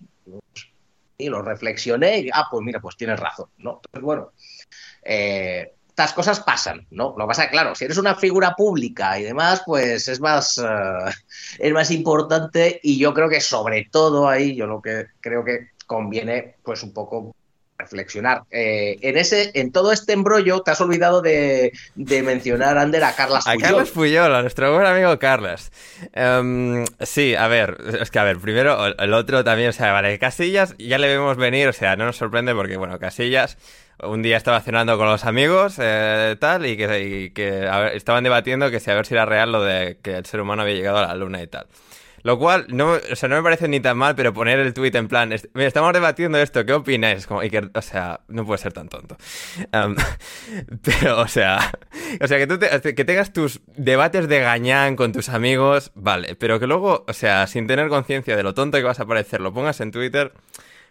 Y 1.19 1.29
lo 1.29 1.43
reflexioné 1.43 2.19
y, 2.21 2.31
ah, 2.33 2.47
pues 2.51 2.65
mira, 2.65 2.81
pues 2.81 2.97
tienes 2.97 3.21
razón, 3.21 3.49
¿no? 3.59 3.81
Entonces, 3.85 4.03
bueno, 4.03 4.33
eh, 5.03 5.75
estas 6.01 6.15
cosas 6.15 6.41
pasan, 6.41 6.87
¿no? 6.91 7.15
Lo 7.17 7.25
que 7.25 7.29
pasa 7.29 7.51
claro, 7.51 7.75
si 7.75 7.85
eres 7.85 7.99
una 7.99 8.15
figura 8.15 8.55
pública 8.57 9.19
y 9.19 9.25
demás, 9.25 9.63
pues 9.67 10.09
es 10.09 10.19
más, 10.19 10.57
eh, 10.57 11.11
es 11.59 11.73
más 11.73 11.91
importante 11.91 12.81
y 12.83 12.99
yo 12.99 13.13
creo 13.13 13.29
que 13.29 13.43
sobre 13.43 13.87
todo 13.91 14.27
ahí, 14.27 14.57
yo 14.57 14.67
lo 14.67 14.81
que 14.81 15.09
creo 15.21 15.45
que 15.45 15.69
conviene, 15.87 16.55
pues 16.63 16.83
un 16.83 16.95
poco 16.95 17.35
reflexionar. 17.77 18.45
Eh, 18.51 18.99
en 19.03 19.19
ese, 19.19 19.51
en 19.55 19.73
todo 19.73 19.93
este 19.93 20.15
embrollo, 20.15 20.63
te 20.63 20.71
has 20.71 20.81
olvidado 20.81 21.21
de, 21.21 21.73
de 21.95 22.23
mencionar, 22.23 22.79
Ander, 22.79 23.05
a 23.05 23.15
Carlas 23.15 23.47
A 23.47 23.53
Puyol. 23.53 23.63
Carlos 23.63 23.91
Puyol, 23.91 24.35
a 24.35 24.43
nuestro 24.43 24.73
buen 24.73 24.87
amigo 24.87 25.19
Carlos. 25.19 25.71
Em, 26.15 26.87
sí, 27.01 27.35
a 27.35 27.47
ver, 27.49 27.77
es 28.01 28.11
que 28.11 28.19
a 28.19 28.25
ver, 28.25 28.39
primero 28.39 28.87
el 28.87 29.13
otro 29.13 29.45
también, 29.45 29.71
o 29.71 29.73
sea, 29.73 29.93
vale, 29.93 30.19
Casillas 30.19 30.75
ya 30.79 30.97
le 30.97 31.09
vemos 31.09 31.37
venir, 31.37 31.69
o 31.69 31.73
sea, 31.75 31.97
no 31.97 32.07
nos 32.07 32.17
sorprende 32.17 32.55
porque, 32.55 32.79
bueno, 32.79 32.99
Casillas 32.99 33.59
un 34.03 34.23
día 34.23 34.37
estaba 34.37 34.61
cenando 34.61 34.97
con 34.99 35.07
los 35.09 35.25
amigos, 35.25 35.77
eh, 35.79 36.37
tal, 36.41 36.67
y 36.67 36.77
que, 36.77 37.69
estaban 37.95 38.25
debatiendo 38.25 38.71
que 38.71 38.77
a 38.91 38.95
ver 38.95 39.07
si 39.07 39.15
era 39.15 39.27
real 39.27 39.53
lo 39.53 39.63
de 39.63 39.99
que 40.03 40.17
el 40.17 40.27
ser 40.27 40.41
humano 40.41 40.63
había 40.63 40.75
llegado 40.75 40.99
a 40.99 41.07
la 41.07 41.15
luna 41.15 41.43
y 41.43 41.47
tal. 41.47 41.67
Lo 42.23 42.39
cual, 42.39 42.67
no, 42.69 42.99
o 43.11 43.17
sea, 43.17 43.31
no 43.31 43.37
me 43.37 43.43
parece 43.43 43.67
ni 43.67 43.81
tan 43.81 43.97
mal, 43.97 44.15
pero 44.15 44.35
poner 44.35 44.59
el 44.59 44.75
tweet 44.75 44.91
en 44.95 45.09
plan, 45.09 45.33
"Est- 45.33 45.47
estamos 45.57 45.91
debatiendo 45.95 46.37
esto, 46.37 46.67
¿qué 46.67 46.75
opináis? 46.75 47.27
Como, 47.27 47.43
y 47.43 47.49
que, 47.49 47.71
o 47.73 47.81
sea, 47.81 48.21
no 48.29 48.45
puede 48.45 48.59
ser 48.59 48.75
tan 48.75 48.91
tonto. 48.91 49.17
Pero, 50.83 51.21
o 51.21 51.29
sea, 51.29 51.73
o 52.21 52.27
sea 52.27 52.39
que 52.39 52.47
tú 52.47 52.59
que 52.59 53.05
tengas 53.05 53.33
tus 53.33 53.61
debates 53.69 54.29
de 54.29 54.41
gañán 54.41 54.97
con 54.97 55.13
tus 55.13 55.29
amigos, 55.29 55.93
vale, 55.95 56.35
pero 56.37 56.61
que 56.61 56.67
luego, 56.67 57.05
o 57.07 57.13
sea, 57.13 57.47
sin 57.47 57.67
tener 57.67 57.89
conciencia 57.89 58.37
de 58.37 58.43
lo 58.43 58.55
tonto 58.55 58.79
que 58.79 58.85
vas 58.85 59.01
a 59.01 59.07
parecer, 59.07 59.41
lo 59.41 59.53
pongas 59.53 59.81
en 59.81 59.91
Twitter. 59.91 60.33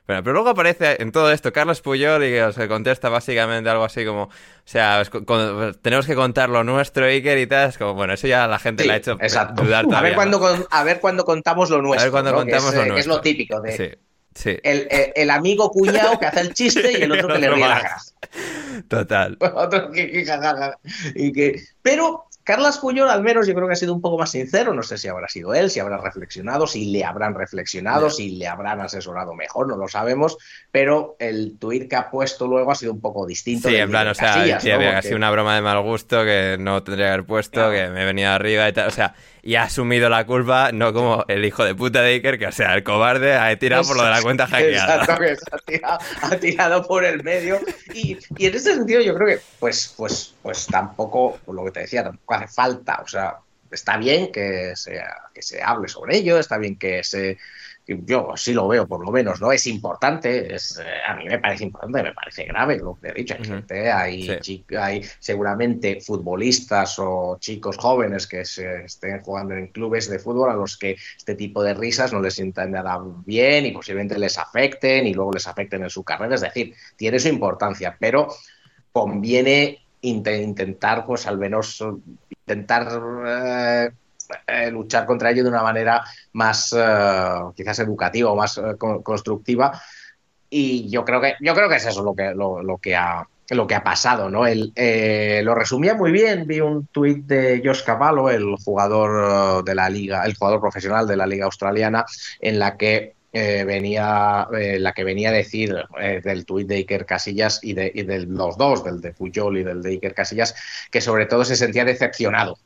Bueno, 0.10 0.24
pero 0.24 0.34
luego 0.34 0.50
aparece 0.50 1.00
en 1.04 1.12
todo 1.12 1.32
esto 1.32 1.54
Carlos 1.54 1.82
Puyol 1.82 2.24
y 2.24 2.30
que 2.30 2.44
os 2.44 2.56
contesta 2.68 3.10
básicamente 3.10 3.70
algo 3.70 3.84
así 3.84 4.04
como, 4.04 4.24
o 4.24 4.30
sea, 4.66 5.04
con- 5.24 5.76
tenemos 5.84 6.08
que 6.08 6.16
contar 6.16 6.50
lo 6.50 6.64
nuestro, 6.64 7.06
Iker, 7.06 7.38
y 7.38 7.46
tal. 7.46 7.70
Es 7.70 7.78
como, 7.78 7.94
bueno, 7.94 8.14
eso 8.14 8.26
ya 8.26 8.48
la 8.48 8.58
gente 8.58 8.82
Sí, 8.82 8.88
le 8.88 8.96
ha 8.96 8.98
hecho 8.98 9.12
exacto. 9.22 9.62
dudar 9.62 9.86
A 9.86 10.02
ver, 10.02 10.16
todavía, 10.16 10.68
a 10.72 10.84
ver 10.84 11.00
cuándo 11.00 11.24
contamos 11.26 11.70
lo 11.70 11.84
nuestro. 11.84 12.02
A 12.02 12.06
ver 12.06 12.12
cuándo 12.12 12.32
¿no? 12.32 12.38
contamos 12.38 12.70
es, 12.70 12.76
lo 12.76 12.82
eh, 12.82 12.84
que 12.86 12.90
nuestro. 12.90 13.14
es 13.14 13.18
lo 13.18 13.22
típico 13.22 13.62
de 13.62 13.78
Sí, 13.78 13.90
sí, 14.34 14.58
el, 14.64 14.88
el- 14.90 15.12
el 15.16 15.30
amigo 15.30 15.70
cuñado 15.70 16.18
que 16.18 16.26
hace 16.26 16.40
el 16.42 16.56
chiste 16.56 16.92
y 16.98 17.04
el 17.04 17.12
otro 17.12 17.28
que 17.28 17.38
le 17.42 17.50
ríe 17.52 17.68
la 17.68 17.80
cara. 17.80 17.98
total. 18.88 19.38
Otro 19.54 19.92
que, 19.92 20.26
que... 21.34 21.62
Pero 21.84 22.26
Carlas 22.50 22.80
Puyol 22.80 23.08
al 23.12 23.22
menos 23.22 23.46
yo 23.46 23.54
creo 23.54 23.68
que 23.68 23.74
ha 23.74 23.76
sido 23.76 23.94
un 23.94 24.02
poco 24.02 24.18
más 24.18 24.32
sincero. 24.32 24.74
No 24.74 24.82
sé 24.82 24.98
si 24.98 25.08
habrá 25.08 25.28
sido 25.28 25.54
él, 25.54 25.70
si 25.70 25.80
habrá 25.80 25.98
reflexionado, 25.98 26.66
si 26.66 26.86
le 26.86 27.06
habrán 27.06 27.36
reflexionado, 27.36 28.10
si 28.10 28.38
le 28.38 28.48
habrán 28.48 28.82
asesorado 28.82 29.36
mejor, 29.36 29.68
no 29.68 29.78
lo 29.78 29.88
sabemos. 29.88 30.36
Pero 30.72 31.16
el 31.20 31.60
tuit 31.60 31.88
que 31.88 31.96
ha 31.96 32.10
puesto 32.10 32.48
luego 32.48 32.72
ha 32.72 32.76
sido 32.76 32.92
un 32.92 33.02
poco 33.02 33.28
distinto. 33.28 33.70
Sí, 33.70 33.76
en 33.76 33.92
plan, 33.92 34.08
o 34.08 34.16
sea, 34.16 34.34
Casillas, 34.34 34.64
sí, 34.64 34.70
¿no? 34.70 34.76
había 34.76 34.92
Porque- 34.94 35.04
sido 35.10 35.18
una 35.18 35.30
broma 35.30 35.54
de 35.54 35.62
mal 35.62 35.80
gusto 35.84 36.24
que 36.26 36.58
no 36.60 36.82
tendría 36.82 37.06
que 37.06 37.14
haber 37.14 37.26
puesto, 37.28 37.52
Claro. 37.60 37.72
que 37.72 37.88
me 37.90 38.04
venido 38.04 38.32
arriba 38.32 38.68
y 38.68 38.74
tal. 38.74 38.88
O 38.88 38.92
sea, 38.92 39.14
y 39.42 39.56
ha 39.56 39.64
asumido 39.64 40.10
la 40.10 40.26
culpa, 40.26 40.72
no 40.72 40.94
como 40.94 41.26
el 41.28 41.46
hijo 41.46 41.64
de 41.64 41.76
puta 41.76 42.02
de 42.02 42.14
Iker, 42.14 42.38
que, 42.38 42.48
o 42.48 42.52
sea, 42.52 42.76
el 42.76 42.84
cobarde 42.84 43.36
ha 43.36 43.58
tirado 43.58 43.84
por 43.84 43.98
lo 43.98 44.04
de 44.04 44.12
la 44.12 44.22
cuenta 44.22 44.48
hackeada. 44.48 44.96
Exacto, 45.02 45.22
que 45.22 45.36
se 45.36 45.44
ha 45.52 45.58
tirado, 45.60 46.00
ha 46.22 46.36
tirado 46.38 46.88
por 46.88 47.06
el 47.06 47.24
medio. 47.24 47.60
Y, 47.94 48.18
y 48.38 48.46
en 48.48 48.56
ese 48.56 48.76
sentido 48.76 49.02
yo 49.02 49.16
creo 49.16 49.28
que, 49.28 49.40
pues, 49.60 49.94
pues, 49.96 50.34
pues 50.42 50.68
tampoco, 50.68 51.40
por 51.46 51.56
lo 51.56 51.66
que 51.66 51.72
te 51.72 51.80
decía, 51.82 52.04
tampoco 52.04 52.34
hace 52.34 52.48
falta. 52.48 53.02
O 53.04 53.08
sea, 53.08 53.38
está 53.72 53.98
bien 53.98 54.32
que 54.32 54.74
se, 54.76 55.02
que 55.34 55.42
se 55.42 55.62
hable 55.62 55.88
sobre 55.88 56.18
ello, 56.18 56.40
está 56.40 56.58
bien 56.58 56.78
que 56.78 57.04
se... 57.04 57.38
Yo 58.06 58.34
sí 58.36 58.54
lo 58.54 58.68
veo, 58.68 58.88
por 58.88 59.04
lo 59.04 59.12
menos, 59.12 59.42
¿no? 59.42 59.52
Es 59.52 59.66
importante, 59.66 60.54
es, 60.54 60.78
eh, 60.80 60.84
a 61.08 61.16
mí 61.16 61.26
me 61.26 61.40
parece 61.40 61.64
importante, 61.64 62.04
me 62.04 62.14
parece 62.14 62.44
grave 62.46 62.78
lo 62.78 62.96
que 63.02 63.08
he 63.10 63.14
dicho. 63.14 63.34
Hay 63.38 63.44
gente, 63.46 63.92
hay, 63.92 64.24
Sí. 64.24 64.38
chi- 64.42 64.66
hay 64.80 65.02
seguramente 65.20 66.00
futbolistas 66.00 67.00
o 67.00 67.38
chicos 67.40 67.78
jóvenes 67.78 68.28
que 68.28 68.46
se 68.46 68.84
estén 68.86 69.22
jugando 69.22 69.56
en 69.56 69.68
clubes 69.68 70.10
de 70.10 70.20
fútbol 70.20 70.52
a 70.52 70.54
los 70.54 70.78
que 70.78 70.96
este 71.18 71.36
tipo 71.36 71.64
de 71.64 71.74
risas 71.74 72.14
no 72.14 72.22
les 72.22 72.36
sientan 72.36 72.72
nada 72.72 73.00
bien 73.26 73.66
y 73.66 73.72
posiblemente 73.72 74.20
les 74.20 74.38
afecten 74.38 75.08
y 75.08 75.14
luego 75.14 75.32
les 75.34 75.48
afecten 75.48 75.82
en 75.84 75.90
su 75.90 76.04
carrera. 76.04 76.36
Es 76.36 76.42
decir, 76.42 76.76
tiene 76.96 77.20
su 77.20 77.30
importancia, 77.30 77.98
pero 78.00 78.28
conviene 78.92 79.80
inte- 80.02 80.42
intentar, 80.42 81.06
pues 81.06 81.28
al 81.28 81.38
menos 81.38 81.84
intentar 82.30 82.88
eh, 83.26 83.90
eh, 84.48 84.70
luchar 84.72 85.06
contra 85.06 85.32
ello 85.32 85.44
de 85.44 85.50
una 85.50 85.64
manera 85.64 86.04
más 86.34 86.76
eh, 86.78 87.30
quizás 87.56 87.80
educativa 87.80 88.32
o 88.32 88.36
más 88.36 88.58
eh, 88.58 88.76
co- 88.78 89.02
constructiva. 89.02 89.80
Y 90.50 90.90
yo 90.90 91.06
creo 91.06 91.22
que 91.22 91.36
yo 91.42 91.54
creo 91.54 91.70
que 91.70 91.76
es 91.76 91.86
eso 91.86 92.04
lo 92.04 92.16
que 92.16 92.34
lo, 92.34 92.78
que 92.82 92.96
ha 92.96 93.28
lo 93.52 93.66
que 93.68 93.76
ha 93.76 93.84
pasado, 93.84 94.30
¿no? 94.30 94.46
El, 94.46 94.74
lo 95.44 95.56
resumía 95.56 95.96
muy 95.96 96.12
bien, 96.12 96.46
vi 96.46 96.60
un 96.60 96.88
tuit 96.88 97.26
de 97.26 97.62
Josh 97.64 97.84
Cavallo, 97.84 98.30
el 98.30 98.56
jugador 98.64 99.64
de 99.64 99.76
la 99.76 99.90
liga, 99.90 100.24
el 100.26 100.36
jugador 100.36 100.60
profesional 100.62 101.08
de 101.08 101.18
la 101.18 101.26
liga 101.26 101.46
australiana, 101.46 102.06
en 102.40 102.60
la 102.60 102.78
que 102.78 103.14
venía, 103.32 104.48
la 104.52 104.94
que 104.94 105.04
venía 105.04 105.30
a 105.30 105.34
decir 105.34 105.76
del 106.24 106.46
tuit 106.46 106.68
de 106.68 106.76
Iker 106.76 107.06
Casillas 107.08 107.60
y 107.64 107.74
de, 107.74 107.92
y 107.94 108.04
de 108.04 108.20
los 108.20 108.56
dos, 108.58 108.84
del 108.84 109.02
de 109.02 109.14
Puyol 109.14 109.58
y 109.58 109.64
del 109.64 109.82
de 109.82 109.90
Iker 109.92 110.14
Casillas, 110.14 110.56
que 110.92 111.02
sobre 111.02 111.26
todo 111.26 111.44
se 111.44 111.56
sentía 111.56 111.86
decepcionado 111.86 112.58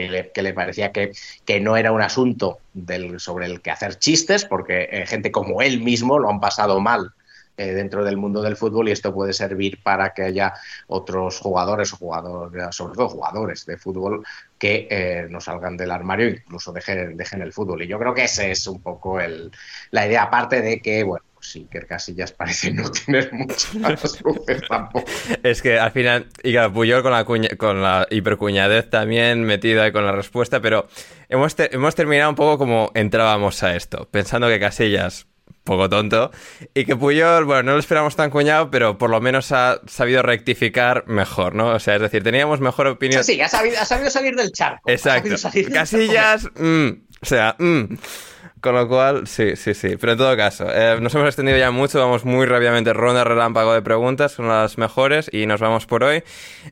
que 0.00 0.08
le, 0.08 0.30
que 0.30 0.42
le 0.42 0.54
parecía 0.54 0.92
que, 0.92 1.12
que 1.44 1.60
no 1.60 1.76
era 1.76 1.92
un 1.92 2.00
asunto 2.00 2.58
del, 2.72 3.20
sobre 3.20 3.46
el 3.46 3.60
que 3.60 3.70
hacer 3.70 3.98
chistes, 3.98 4.44
porque 4.44 4.88
eh, 4.90 5.06
gente 5.06 5.30
como 5.30 5.60
él 5.62 5.80
mismo 5.80 6.18
lo 6.18 6.30
han 6.30 6.40
pasado 6.40 6.80
mal 6.80 7.12
eh, 7.56 7.74
dentro 7.74 8.04
del 8.04 8.16
mundo 8.16 8.40
del 8.40 8.56
fútbol 8.56 8.88
y 8.88 8.92
esto 8.92 9.12
puede 9.12 9.34
servir 9.34 9.82
para 9.82 10.14
que 10.14 10.22
haya 10.22 10.54
otros 10.86 11.38
jugadores 11.38 11.92
o 11.92 11.96
jugadores, 11.96 12.74
sobre 12.74 12.94
todo 12.94 13.08
jugadores 13.08 13.66
de 13.66 13.76
fútbol 13.76 14.24
que 14.58 14.88
eh, 14.90 15.26
no 15.28 15.40
salgan 15.40 15.76
del 15.76 15.90
armario 15.90 16.28
incluso 16.28 16.72
dejen, 16.72 17.16
dejen 17.16 17.42
el 17.42 17.52
fútbol. 17.52 17.82
Y 17.82 17.86
yo 17.86 17.98
creo 17.98 18.14
que 18.14 18.24
ese 18.24 18.50
es 18.50 18.66
un 18.66 18.80
poco 18.80 19.20
el, 19.20 19.50
la 19.90 20.06
idea, 20.06 20.22
aparte 20.22 20.62
de 20.62 20.80
que, 20.80 21.02
bueno, 21.02 21.24
pues 21.40 21.52
sí, 21.52 21.66
que 21.70 21.80
Casillas 21.86 22.32
parece 22.32 22.70
no 22.70 22.90
tener 23.06 23.32
muchas 23.32 23.74
luces 24.22 24.62
tampoco. 24.68 25.06
Es 25.42 25.62
que 25.62 25.78
al 25.78 25.90
final, 25.90 26.26
y 26.42 26.52
claro, 26.52 26.70
Puyol 26.70 27.02
con 27.02 27.12
la, 27.12 27.24
cuña- 27.24 27.56
con 27.56 27.82
la 27.82 28.06
hipercuñadez 28.10 28.90
también 28.90 29.42
metida 29.44 29.90
con 29.90 30.04
la 30.04 30.12
respuesta, 30.12 30.60
pero 30.60 30.86
hemos, 31.30 31.56
te- 31.56 31.74
hemos 31.74 31.94
terminado 31.94 32.28
un 32.28 32.36
poco 32.36 32.58
como 32.58 32.90
entrábamos 32.94 33.62
a 33.62 33.74
esto, 33.74 34.06
pensando 34.10 34.48
que 34.48 34.60
Casillas, 34.60 35.28
poco 35.64 35.88
tonto, 35.88 36.30
y 36.74 36.84
que 36.84 36.94
Puyol, 36.94 37.46
bueno, 37.46 37.62
no 37.62 37.72
lo 37.72 37.78
esperamos 37.78 38.16
tan 38.16 38.28
cuñado, 38.28 38.70
pero 38.70 38.98
por 38.98 39.08
lo 39.08 39.20
menos 39.22 39.50
ha 39.52 39.80
sabido 39.86 40.20
rectificar 40.22 41.04
mejor, 41.06 41.54
¿no? 41.54 41.68
O 41.68 41.78
sea, 41.78 41.94
es 41.96 42.02
decir, 42.02 42.22
teníamos 42.22 42.60
mejor 42.60 42.86
opinión. 42.86 43.24
Sí, 43.24 43.40
ha 43.40 43.48
sabido, 43.48 43.78
ha 43.80 43.86
sabido 43.86 44.10
salir 44.10 44.36
del 44.36 44.52
charco. 44.52 44.90
ha 44.90 44.92
Exacto. 44.92 45.20
sabido 45.20 45.38
salir 45.38 45.64
del 45.66 45.72
Casillas, 45.74 46.48
mm, 46.58 46.88
o 47.22 47.26
sea, 47.26 47.56
mm. 47.58 47.84
Con 48.60 48.74
lo 48.74 48.86
cual, 48.88 49.26
sí, 49.26 49.56
sí, 49.56 49.72
sí. 49.72 49.96
Pero 49.98 50.12
en 50.12 50.18
todo 50.18 50.36
caso, 50.36 50.66
eh, 50.70 50.98
nos 51.00 51.14
hemos 51.14 51.26
extendido 51.28 51.56
ya 51.56 51.70
mucho, 51.70 51.98
vamos 51.98 52.26
muy 52.26 52.44
rápidamente, 52.44 52.92
ronda 52.92 53.24
relámpago 53.24 53.72
de 53.72 53.80
preguntas, 53.80 54.32
son 54.32 54.48
las 54.48 54.76
mejores 54.76 55.30
y 55.32 55.46
nos 55.46 55.60
vamos 55.60 55.86
por 55.86 56.04
hoy. 56.04 56.22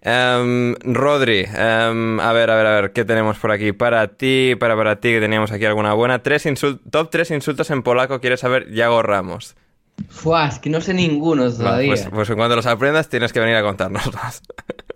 Em, 0.02 0.74
Rodri, 0.82 1.46
em, 1.54 2.20
a 2.20 2.32
ver, 2.34 2.50
a 2.50 2.56
ver, 2.56 2.66
a 2.66 2.80
ver, 2.80 2.92
¿qué 2.92 3.04
tenemos 3.06 3.38
por 3.38 3.52
aquí? 3.52 3.72
Para 3.72 4.06
ti, 4.08 4.54
para, 4.60 4.76
para 4.76 4.96
ti, 5.00 5.12
que 5.12 5.20
teníamos 5.20 5.50
aquí 5.50 5.64
alguna 5.64 5.94
buena. 5.94 6.22
Tres 6.22 6.46
top 6.90 7.08
tres 7.10 7.30
insultos 7.30 7.70
en 7.70 7.82
polaco, 7.82 8.20
¿quieres 8.20 8.40
saber? 8.40 8.70
Yago 8.70 9.02
Ramos. 9.02 9.56
Fua, 10.10 10.46
es 10.46 10.58
que 10.58 10.70
no 10.70 10.80
sé 10.80 10.94
ninguno 10.94 11.44
Vale, 11.44 11.56
todavía. 11.56 11.88
pues, 11.94 12.08
pues 12.12 12.30
en 12.30 12.36
cuanto 12.36 12.54
los 12.54 12.66
aprendas, 12.66 13.08
tienes 13.08 13.32
que 13.32 13.40
venir 13.40 13.56
a 13.56 13.62
contárnoslos. 13.62 14.42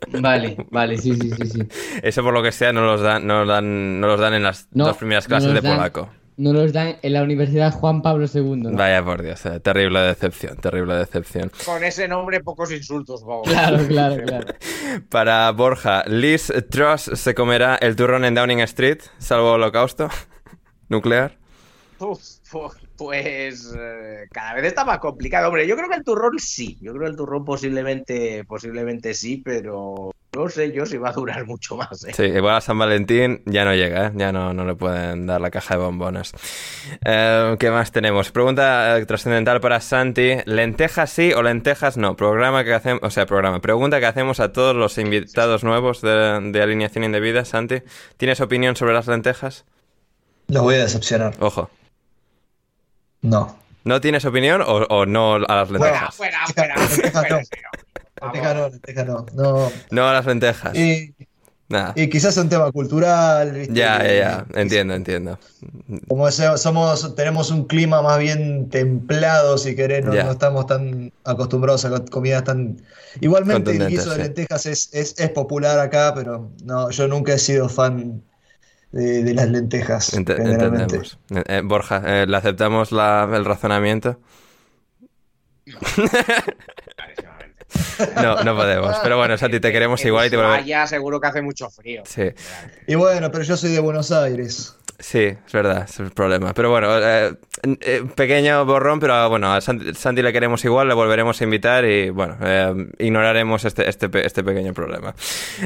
Vale, 0.08 0.56
vale, 0.70 0.98
sí, 0.98 1.14
sí, 1.14 1.30
sí, 1.30 1.46
sí. 1.46 1.68
Eso 2.02 2.22
por 2.22 2.34
lo 2.34 2.42
que 2.42 2.52
sea 2.52 2.72
no 2.72 2.82
los 2.82 3.00
dan, 3.00 3.26
no 3.26 3.40
los 3.40 3.48
dan, 3.48 4.00
no 4.00 4.06
los 4.06 4.20
dan 4.20 4.34
en 4.34 4.42
las 4.42 4.68
No, 4.72 4.86
dos 4.86 4.98
primeras 4.98 5.26
clases 5.26 5.52
de 5.54 5.60
dan. 5.60 5.76
polaco. 5.76 6.10
No 6.38 6.52
los 6.52 6.72
dan 6.72 6.96
en 7.02 7.12
la 7.12 7.22
Universidad 7.22 7.72
Juan 7.72 8.00
Pablo 8.02 8.26
II. 8.32 8.56
¿no? 8.56 8.72
Vaya 8.72 9.04
por 9.04 9.22
Dios, 9.22 9.44
eh, 9.46 9.60
terrible 9.60 10.00
decepción, 10.00 10.56
terrible 10.56 10.94
decepción. 10.94 11.50
Con 11.66 11.84
ese 11.84 12.08
nombre, 12.08 12.40
pocos 12.40 12.72
insultos, 12.72 13.22
vamos. 13.24 13.48
Claro, 13.48 13.86
claro, 13.86 14.22
claro. 14.24 14.46
Para 15.10 15.50
Borja, 15.52 16.04
Liz 16.06 16.50
Truss 16.70 17.02
se 17.14 17.34
comerá 17.34 17.76
el 17.76 17.96
turrón 17.96 18.24
en 18.24 18.34
Downing 18.34 18.60
Street, 18.60 19.00
salvo 19.18 19.52
holocausto 19.52 20.08
nuclear. 20.88 21.36
Uf, 21.98 22.20
fu- 22.42 22.70
pues 22.96 23.74
eh, 23.76 24.26
cada 24.30 24.54
vez 24.54 24.64
está 24.64 24.84
más 24.84 24.98
complicado. 24.98 25.48
Hombre, 25.48 25.66
yo 25.66 25.76
creo 25.76 25.88
que 25.88 25.96
el 25.96 26.04
turrón 26.04 26.38
sí. 26.38 26.78
Yo 26.80 26.92
creo 26.92 27.04
que 27.04 27.10
el 27.10 27.16
turrón 27.16 27.44
posiblemente, 27.44 28.44
posiblemente 28.44 29.14
sí, 29.14 29.42
pero 29.44 30.12
no 30.34 30.48
sé 30.48 30.72
yo 30.72 30.86
si 30.86 30.96
va 30.96 31.10
a 31.10 31.12
durar 31.12 31.46
mucho 31.46 31.76
más. 31.76 32.04
¿eh? 32.04 32.12
Sí, 32.14 32.22
igual 32.22 32.56
a 32.56 32.60
San 32.62 32.78
Valentín 32.78 33.42
ya 33.44 33.66
no 33.66 33.74
llega, 33.74 34.06
¿eh? 34.06 34.12
ya 34.14 34.32
no, 34.32 34.54
no 34.54 34.64
le 34.64 34.74
pueden 34.74 35.26
dar 35.26 35.40
la 35.40 35.50
caja 35.50 35.76
de 35.76 35.82
bombones. 35.82 36.32
Eh, 37.04 37.56
¿Qué 37.58 37.70
más 37.70 37.92
tenemos? 37.92 38.30
Pregunta 38.32 38.98
eh, 38.98 39.04
trascendental 39.04 39.60
para 39.60 39.80
Santi. 39.80 40.36
¿Lentejas 40.46 41.10
sí 41.10 41.32
o 41.34 41.42
lentejas 41.42 41.98
no? 41.98 42.16
Programa 42.16 42.64
que 42.64 42.72
hacemos, 42.72 43.02
o 43.02 43.10
sea, 43.10 43.26
programa. 43.26 43.60
Pregunta 43.60 44.00
que 44.00 44.06
hacemos 44.06 44.40
a 44.40 44.52
todos 44.52 44.74
los 44.74 44.96
invitados 44.96 45.64
nuevos 45.64 46.00
de, 46.00 46.40
de 46.50 46.62
alineación 46.62 47.04
indebida, 47.04 47.44
Santi. 47.44 47.82
¿Tienes 48.16 48.40
opinión 48.40 48.74
sobre 48.74 48.94
las 48.94 49.06
lentejas? 49.08 49.66
Los 50.48 50.62
voy 50.62 50.76
a 50.76 50.78
decepcionar. 50.78 51.34
Ojo. 51.40 51.68
No. 53.22 53.56
¿No 53.84 54.00
tienes 54.00 54.24
opinión 54.24 54.62
o, 54.62 54.66
o 54.88 55.06
no 55.06 55.34
a 55.34 55.38
las 55.56 55.70
lentejas? 55.70 56.14
Fuera, 56.14 56.38
fuera, 56.54 56.76
Lentejas 56.76 57.12
fuera, 57.12 57.28
no. 57.28 57.40
fuera. 57.44 57.70
Lenteja 58.22 58.54
no, 58.54 58.68
lenteja 58.68 59.04
no. 59.04 59.26
no. 59.34 59.72
No 59.90 60.08
a 60.08 60.12
las 60.12 60.26
lentejas. 60.26 60.74
Y, 60.76 61.14
Nada. 61.68 61.92
y 61.96 62.08
quizás 62.08 62.36
un 62.36 62.48
tema 62.48 62.70
cultural. 62.70 63.50
¿viste? 63.52 63.74
Ya, 63.74 64.02
ya, 64.04 64.12
ya. 64.14 64.46
Entiendo, 64.54 64.94
entiendo. 64.94 65.38
Como 66.06 66.30
somos, 66.30 67.14
tenemos 67.16 67.50
un 67.50 67.64
clima 67.64 68.02
más 68.02 68.18
bien 68.18 68.68
templado, 68.68 69.56
si 69.58 69.74
querés, 69.74 70.04
no, 70.04 70.12
estamos 70.12 70.66
tan 70.66 71.12
acostumbrados 71.24 71.84
a 71.84 71.90
co- 71.90 72.04
comidas 72.10 72.44
tan... 72.44 72.80
Igualmente 73.20 73.72
el 73.72 73.88
guiso 73.88 74.10
de 74.10 74.16
sí. 74.16 74.22
lentejas 74.22 74.66
es, 74.66 74.90
es, 74.92 75.18
es 75.18 75.30
popular 75.30 75.78
acá, 75.80 76.12
pero 76.14 76.50
no, 76.64 76.90
yo 76.90 77.08
nunca 77.08 77.32
he 77.34 77.38
sido 77.38 77.68
fan 77.68 78.22
de, 78.92 79.24
de 79.24 79.34
las 79.34 79.48
lentejas, 79.48 80.12
Ente- 80.14 80.36
generalmente. 80.36 80.96
entendemos. 80.96 81.18
Eh, 81.30 81.42
eh, 81.46 81.60
Borja, 81.64 82.02
eh, 82.06 82.26
¿le 82.26 82.36
aceptamos 82.36 82.92
la- 82.92 83.28
el 83.34 83.44
razonamiento? 83.44 84.20
No, 88.22 88.42
no 88.44 88.54
podemos. 88.56 88.96
Pero 89.02 89.16
bueno, 89.16 89.38
Santi, 89.38 89.60
te 89.60 89.72
queremos 89.72 90.00
En 90.02 90.08
igual 90.08 90.26
y 90.26 90.30
te 90.30 90.36
volvemos. 90.36 90.58
Ushuaia 90.58 90.86
seguro 90.86 91.20
que 91.20 91.28
hace 91.28 91.42
mucho 91.42 91.70
frío. 91.70 92.02
Sí. 92.04 92.30
Y 92.86 92.94
bueno, 92.96 93.30
pero 93.30 93.44
yo 93.44 93.56
soy 93.56 93.70
de 93.72 93.80
Buenos 93.80 94.12
Aires. 94.12 94.76
Sí, 94.98 95.18
es 95.46 95.52
verdad, 95.52 95.86
es 95.88 95.98
el 95.98 96.10
problema. 96.10 96.52
Pero 96.54 96.70
bueno, 96.70 96.88
eh, 96.98 97.34
eh, 97.80 98.04
pequeño 98.14 98.64
borrón, 98.66 99.00
pero 99.00 99.28
bueno, 99.30 99.52
a 99.52 99.60
Santi, 99.60 99.94
Santi 99.94 100.22
le 100.22 100.32
queremos 100.32 100.64
igual, 100.64 100.86
le 100.86 100.94
volveremos 100.94 101.40
a 101.40 101.44
invitar 101.44 101.84
y 101.84 102.10
bueno, 102.10 102.36
eh, 102.40 102.88
ignoraremos 102.98 103.64
este, 103.64 103.88
este, 103.88 104.08
este 104.24 104.44
pequeño 104.44 104.72
problema. 104.74 105.14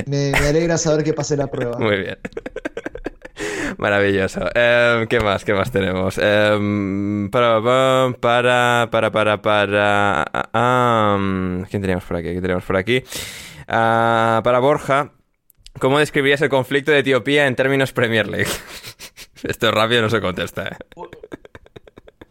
Me, 0.06 0.30
me 0.30 0.46
alegra 0.48 0.78
saber 0.78 1.04
que 1.04 1.12
pasé 1.12 1.36
la 1.36 1.48
prueba. 1.48 1.76
Muy 1.78 1.96
bien. 1.98 2.18
Maravilloso. 3.78 4.48
Eh, 4.54 5.06
¿Qué 5.08 5.20
más? 5.20 5.44
¿Qué 5.44 5.54
más 5.54 5.70
tenemos? 5.70 6.18
Eh, 6.20 7.28
para, 7.30 7.60
para, 8.20 8.88
para, 8.90 9.10
para, 9.10 9.42
para... 9.42 10.22
ah, 10.22 10.48
ah, 10.52 11.16
mm, 11.18 11.62
¿Quién 11.70 11.82
teníamos 11.82 12.04
por 12.04 12.16
aquí? 12.16 12.28
¿Quién 12.28 12.42
teníamos 12.42 12.64
por 12.64 12.76
aquí? 12.76 13.02
Ah, 13.68 14.40
para 14.44 14.58
Borja, 14.58 15.12
¿cómo 15.78 15.98
describirías 15.98 16.40
el 16.42 16.48
conflicto 16.48 16.92
de 16.92 17.00
Etiopía 17.00 17.46
en 17.46 17.56
términos 17.56 17.92
Premier 17.92 18.28
League? 18.28 18.50
Esto 19.42 19.70
rápido 19.70 20.02
no 20.02 20.10
se 20.10 20.20
contesta, 20.20 20.68
¿eh? 20.68 20.76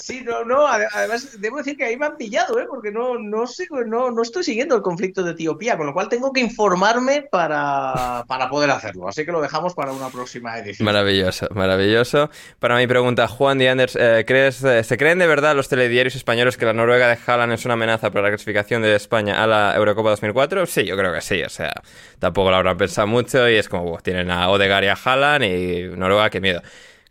Sí, 0.05 0.21
no, 0.23 0.45
no, 0.45 0.67
ade- 0.67 0.87
además 0.93 1.41
debo 1.41 1.57
decir 1.57 1.75
que 1.75 1.83
ahí 1.83 1.97
me 1.97 2.05
han 2.05 2.15
pillado, 2.15 2.59
¿eh? 2.59 2.65
porque 2.69 2.91
no, 2.91 3.17
no, 3.17 3.47
sé, 3.47 3.65
no, 3.87 4.11
no 4.11 4.21
estoy 4.21 4.43
siguiendo 4.43 4.75
el 4.75 4.83
conflicto 4.83 5.23
de 5.23 5.31
Etiopía, 5.31 5.77
con 5.77 5.87
lo 5.87 5.93
cual 5.95 6.09
tengo 6.09 6.31
que 6.31 6.41
informarme 6.41 7.23
para, 7.23 8.23
para 8.27 8.47
poder 8.47 8.69
hacerlo. 8.69 9.07
Así 9.07 9.25
que 9.25 9.31
lo 9.31 9.41
dejamos 9.41 9.73
para 9.73 9.93
una 9.93 10.09
próxima 10.09 10.59
edición. 10.59 10.85
Maravilloso, 10.85 11.47
maravilloso. 11.55 12.29
Para 12.59 12.77
mi 12.77 12.85
pregunta, 12.85 13.27
Juan 13.27 13.57
Di 13.57 13.65
Anders, 13.65 13.95
eh, 13.99 14.25
¿crees, 14.27 14.63
eh, 14.63 14.83
¿se 14.83 14.95
creen 14.95 15.17
de 15.17 15.25
verdad 15.25 15.55
los 15.55 15.69
telediarios 15.69 16.15
españoles 16.15 16.55
que 16.55 16.65
la 16.65 16.73
Noruega 16.73 17.07
de 17.07 17.17
Haaland 17.25 17.53
es 17.53 17.65
una 17.65 17.73
amenaza 17.73 18.11
para 18.11 18.25
la 18.25 18.29
clasificación 18.29 18.83
de 18.83 18.93
España 18.95 19.43
a 19.43 19.47
la 19.47 19.73
Eurocopa 19.75 20.11
2004? 20.11 20.67
Sí, 20.67 20.85
yo 20.85 20.95
creo 20.95 21.13
que 21.13 21.21
sí. 21.21 21.41
O 21.41 21.49
sea, 21.49 21.73
tampoco 22.19 22.51
lo 22.51 22.57
habrán 22.57 22.77
pensado 22.77 23.07
mucho 23.07 23.49
y 23.49 23.55
es 23.55 23.67
como, 23.67 23.85
"Buah, 23.85 24.01
tienen 24.01 24.29
a 24.29 24.49
Odegaard 24.51 24.83
y 24.83 24.87
a 24.89 24.97
Haaland 25.03 25.45
y 25.45 25.83
Noruega, 25.97 26.29
qué 26.29 26.41
miedo. 26.41 26.61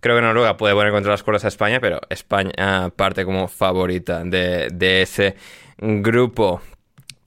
Creo 0.05 0.17
que 0.17 0.21
Noruega 0.21 0.59
puede 0.59 0.75
poner 0.75 0.93
contra 0.93 1.13
las 1.13 1.23
cuerdas 1.23 1.47
a 1.47 1.49
España, 1.49 1.81
pero 1.81 1.99
España 2.11 2.91
parte 2.95 3.25
como 3.25 3.49
favorita 3.49 4.23
de, 4.23 5.01
ese 5.01 5.35
grupo 5.79 6.61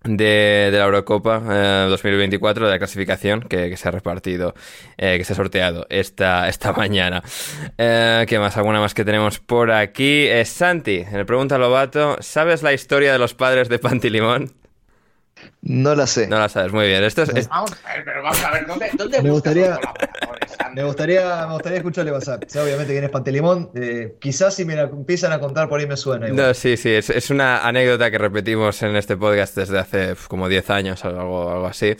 de, 0.03 0.69
la 0.71 0.85
Eurocopa 0.85 1.41
eh, 1.49 1.87
2024, 1.89 2.67
de 2.67 2.71
la 2.71 2.77
clasificación 2.77 3.41
que, 3.41 3.75
se 3.75 3.87
ha 3.87 3.89
repartido, 3.89 4.53
eh, 4.95 5.17
que 5.17 5.23
se 5.23 5.33
ha 5.33 5.35
sorteado 5.35 5.87
esta, 5.89 6.47
esta 6.49 6.71
mañana. 6.71 7.23
Eh, 7.79 8.27
¿Qué 8.29 8.37
más? 8.37 8.55
¿Alguna 8.57 8.79
más 8.79 8.93
que 8.93 9.03
tenemos 9.03 9.39
por 9.39 9.71
aquí? 9.71 10.27
Eh, 10.27 10.45
Santi, 10.45 11.03
me 11.11 11.25
pregunta 11.25 11.57
Lobato, 11.57 12.17
¿sabes 12.19 12.61
la 12.61 12.73
historia 12.73 13.11
de 13.11 13.17
los 13.17 13.33
padres 13.33 13.69
de 13.69 13.79
Pantilimón? 13.79 14.53
No 15.61 15.95
la 15.95 16.07
sé. 16.07 16.27
No 16.27 16.39
la 16.39 16.49
sabes, 16.49 16.71
muy 16.71 16.87
bien. 16.87 17.03
Esto 17.03 17.23
es, 17.23 17.29
es- 17.29 17.49
Vamos 17.49 17.71
a 17.85 17.93
ver, 17.95 18.03
pero 18.05 18.23
vamos 18.23 18.43
a 18.43 18.51
ver, 18.51 18.65
¿dónde, 18.65 18.89
dónde 18.93 19.21
Me 19.21 19.31
gustaría-? 19.31 19.77
Me 20.73 20.83
gustaría, 20.83 21.45
me 21.47 21.53
gustaría 21.53 21.77
escucharle 21.79 22.11
pasar. 22.11 22.39
Sé 22.47 22.59
obviamente 22.59 22.91
quién 22.93 23.03
es 23.03 23.09
Pantelimón. 23.09 23.71
eh, 23.75 24.15
quizás 24.19 24.55
si 24.55 24.65
me 24.65 24.75
la 24.75 24.83
empiezan 24.83 25.31
a 25.31 25.39
contar 25.39 25.67
por 25.69 25.79
ahí 25.79 25.87
me 25.87 25.97
suena. 25.97 26.27
igual. 26.27 26.47
No, 26.47 26.53
sí, 26.53 26.77
sí, 26.77 26.91
es, 26.91 27.09
es 27.09 27.29
una 27.29 27.65
anécdota 27.67 28.11
que 28.11 28.17
repetimos 28.17 28.81
en 28.83 28.95
este 28.95 29.17
podcast 29.17 29.55
desde 29.55 29.79
hace 29.79 30.15
como 30.27 30.47
10 30.49 30.69
años 30.69 31.03
o 31.03 31.07
algo, 31.07 31.51
algo 31.51 31.67
así. 31.67 31.95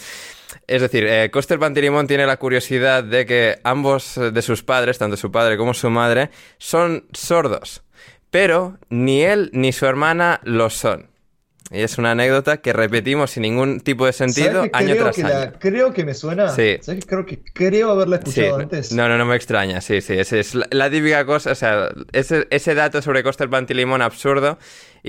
Es 0.68 0.82
decir, 0.82 1.06
eh, 1.07 1.30
Coster 1.32 1.60
Pantilimón 1.60 2.07
tiene 2.07 2.26
la 2.26 2.38
curiosidad 2.38 3.03
de 3.03 3.26
que 3.26 3.60
ambos 3.64 4.19
de 4.32 4.41
sus 4.41 4.64
padres, 4.64 4.98
tanto 4.98 5.18
su 5.18 5.32
padre 5.32 5.57
como 5.57 5.74
su 5.74 5.90
madre, 5.90 6.30
son 6.57 7.06
sordos. 7.14 7.84
Pero 8.30 8.78
ni 8.90 9.24
él 9.24 9.49
ni 9.53 9.72
su 9.72 9.86
hermana 9.86 10.41
lo 10.44 10.69
son. 10.69 11.10
Y 11.69 11.81
es 11.81 11.98
una 11.98 12.11
anécdota 12.11 12.57
que 12.57 12.72
repetimos 12.72 13.31
sin 13.31 13.41
ningún 13.44 13.81
tipo 13.81 14.06
de 14.06 14.14
sentido 14.14 14.53
¿Sabes 14.53 14.72
que 14.72 14.77
año 14.77 14.91
creo 14.91 15.03
tras 15.03 15.15
que 15.18 15.23
año. 15.23 15.30
la- 15.34 15.52
creo 15.52 15.94
que 15.94 16.06
me 16.06 16.14
suena. 16.14 16.49
Sí. 16.49 16.77
¿Sabes 16.81 17.03
que 17.03 17.10
creo 17.10 17.26
que 17.26 17.39
creo 17.53 17.91
haberla 17.91 18.18
Sí, 18.18 18.30
escuchado 18.41 18.57
antes? 18.61 18.91
no, 18.94 19.10
no, 19.10 19.18
no 19.18 19.26
me 19.26 19.35
extraña, 19.35 19.81
sí, 19.81 19.99
sí, 19.99 20.14
ese 20.14 20.39
es 20.39 20.56
la, 20.56 20.65
la 20.72 20.89
típica 20.89 21.26
cosa, 21.26 21.52
o 21.52 21.56
sea, 21.56 21.89
ese, 22.14 22.48
ese 22.52 22.73
dato 22.73 23.02
sobre 23.02 23.22
Coster 23.22 23.49
Pantilimón 23.49 24.02
absurdo 24.02 24.57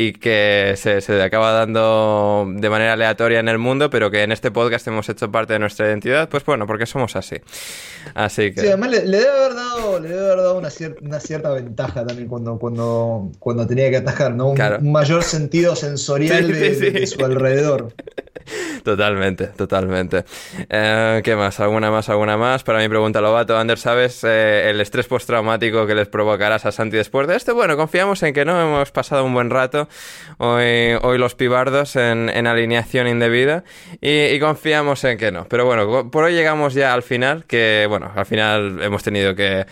y 0.01 0.13
que 0.13 0.75
se, 0.77 1.01
se 1.01 1.21
acaba 1.21 1.51
dando 1.51 2.47
de 2.55 2.71
manera 2.71 2.93
aleatoria 2.93 3.41
en 3.41 3.49
el 3.49 3.59
mundo, 3.59 3.91
pero 3.91 4.13
que 4.13 4.23
en 4.23 4.31
este 4.31 4.53
podcast 4.53 4.87
hemos 4.87 5.09
hecho 5.09 5.29
parte 5.33 5.55
de 5.55 5.59
nuestra 5.59 5.89
identidad, 5.89 6.29
pues 6.29 6.45
bueno, 6.45 6.69
porque 6.69 6.87
somos 6.87 7.17
así. 7.17 7.35
Así 8.15 8.53
que... 8.53 8.61
Sí, 8.61 8.67
además 8.69 8.91
le, 8.93 9.07
le 9.07 9.17
debe 9.19 9.31
haber 9.31 9.55
dado, 9.57 9.99
le 9.99 10.09
debe 10.11 10.25
haber 10.27 10.37
dado 10.39 10.59
una, 10.59 10.69
cier- 10.69 10.97
una 11.03 11.19
cierta 11.19 11.51
ventaja 11.51 12.07
también 12.07 12.29
cuando, 12.29 12.59
cuando, 12.61 13.33
cuando 13.41 13.67
tenía 13.67 13.91
que 13.91 13.97
atajar, 13.97 14.35
¿no? 14.35 14.51
Un, 14.51 14.55
Claro. 14.55 14.79
un 14.81 14.93
mayor 14.93 15.25
sentido 15.25 15.75
sensorial 15.75 16.47
Sí, 16.47 16.53
de, 16.53 16.75
sí, 16.75 16.81
sí. 16.81 16.91
de 16.91 17.07
su 17.09 17.25
alrededor. 17.25 17.93
Totalmente, 18.85 19.49
totalmente. 19.49 20.25
Eh, 20.69 21.21
¿Qué 21.25 21.37
más? 21.37 21.61
¿Alguna 21.61 21.91
más? 21.91 22.09
¿Alguna 22.09 22.37
más? 22.37 22.63
Para 22.63 22.79
mi 22.79 22.89
pregunta, 22.89 23.21
Lobato, 23.21 23.57
Ander, 23.57 23.79
¿sabes 23.79 24.25
eh, 24.25 24.71
el 24.71 24.81
estrés 24.81 25.07
postraumático 25.07 25.87
que 25.87 25.95
les 25.95 26.09
provocarás 26.09 26.65
a 26.65 26.73
Santi 26.73 26.97
después 26.97 27.27
de 27.29 27.37
esto? 27.37 27.55
Bueno, 27.55 27.77
confiamos 27.77 28.23
en 28.23 28.33
que 28.33 28.45
no, 28.45 28.61
hemos 28.61 28.91
pasado 28.91 29.25
un 29.25 29.35
buen 29.35 29.51
rato 29.51 29.89
hoy, 30.39 31.19
los 31.19 31.35
pibardos 31.35 31.97
en, 31.97 32.31
en 32.31 32.47
alineación 32.47 33.09
indebida 33.09 33.65
y, 34.01 34.27
y 34.27 34.41
confiamos 34.41 35.05
en 35.05 35.19
que 35.19 35.33
no. 35.33 35.47
Pero 35.49 35.67
bueno, 35.67 36.11
por 36.11 36.25
hoy 36.25 36.33
llegamos 36.33 36.75
ya 36.75 36.95
al 36.95 37.03
final, 37.03 37.45
que 37.45 37.87
bueno, 37.89 38.11
al 38.15 38.27
final 38.27 38.81
hemos 38.83 39.03
tenido 39.03 39.35
que, 39.35 39.67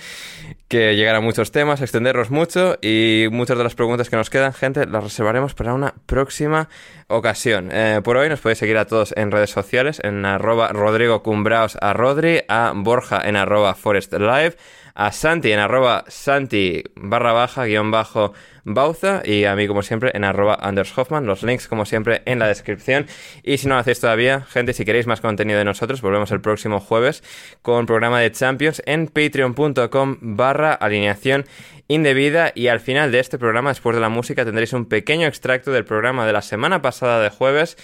que 0.68 0.96
llegar 0.96 1.14
a 1.14 1.20
muchos 1.20 1.52
temas, 1.52 1.80
extendernos 1.80 2.30
mucho 2.30 2.76
y 2.82 3.28
muchas 3.30 3.56
de 3.56 3.64
las 3.64 3.74
preguntas 3.74 4.10
que 4.10 4.16
nos 4.16 4.30
quedan, 4.30 4.52
gente, 4.52 4.86
las 4.86 5.04
reservaremos 5.04 5.54
para 5.54 5.74
una 5.74 5.94
próxima 6.06 6.68
ocasión. 7.08 7.70
Eh, 7.72 8.00
por 8.02 8.16
hoy 8.16 8.28
nos 8.28 8.40
podéis 8.40 8.58
seguir 8.58 8.76
a 8.76 8.86
todos 8.86 9.14
en 9.16 9.30
redes 9.30 9.50
sociales, 9.50 10.00
en 10.02 10.24
arroba 10.24 10.68
Rodrigo 10.68 11.22
Cumbraos 11.22 11.78
a 11.80 11.92
Rodri, 11.92 12.42
a 12.48 12.72
Borja 12.74 13.20
en 13.24 13.36
arroba 13.36 13.74
Forest 13.74 14.14
Live, 14.14 14.56
a 14.96 15.12
Santi 15.12 15.52
en 15.52 15.58
arroba 15.58 16.04
Santi 16.08 16.82
barra 16.96 17.32
baja 17.32 17.66
guion 17.66 17.90
bajo 17.90 18.32
Bauza 18.64 19.22
y 19.24 19.44
a 19.44 19.54
mí 19.54 19.68
como 19.68 19.82
siempre 19.82 20.10
en 20.14 20.24
arroba 20.24 20.58
Anders 20.60 20.96
Hoffman, 20.98 21.26
los 21.26 21.44
links 21.44 21.68
como 21.68 21.84
siempre 21.84 22.22
en 22.24 22.40
la 22.40 22.48
descripción. 22.48 23.06
Y 23.44 23.58
si 23.58 23.68
no 23.68 23.74
lo 23.74 23.80
hacéis 23.80 24.00
todavía, 24.00 24.40
gente, 24.40 24.72
si 24.72 24.84
queréis 24.84 25.06
más 25.06 25.20
contenido 25.20 25.58
de 25.58 25.64
nosotros, 25.64 26.02
volvemos 26.02 26.32
el 26.32 26.40
próximo 26.40 26.80
jueves 26.80 27.22
con 27.62 27.86
programa 27.86 28.20
de 28.20 28.32
Champions 28.32 28.82
en 28.86 29.06
patreon.com 29.06 30.16
barra 30.20 30.72
alineación 30.72 31.44
indebida. 31.86 32.50
Y 32.54 32.66
al 32.66 32.80
final 32.80 33.12
de 33.12 33.20
este 33.20 33.38
programa, 33.38 33.70
después 33.70 33.94
de 33.94 34.00
la 34.00 34.08
música, 34.08 34.44
tendréis 34.44 34.72
un 34.72 34.86
pequeño 34.86 35.28
extracto 35.28 35.70
del 35.70 35.84
programa 35.84 36.26
de 36.26 36.32
la 36.32 36.42
semana 36.42 36.82
pasada 36.82 37.22
de 37.22 37.28
jueves 37.28 37.76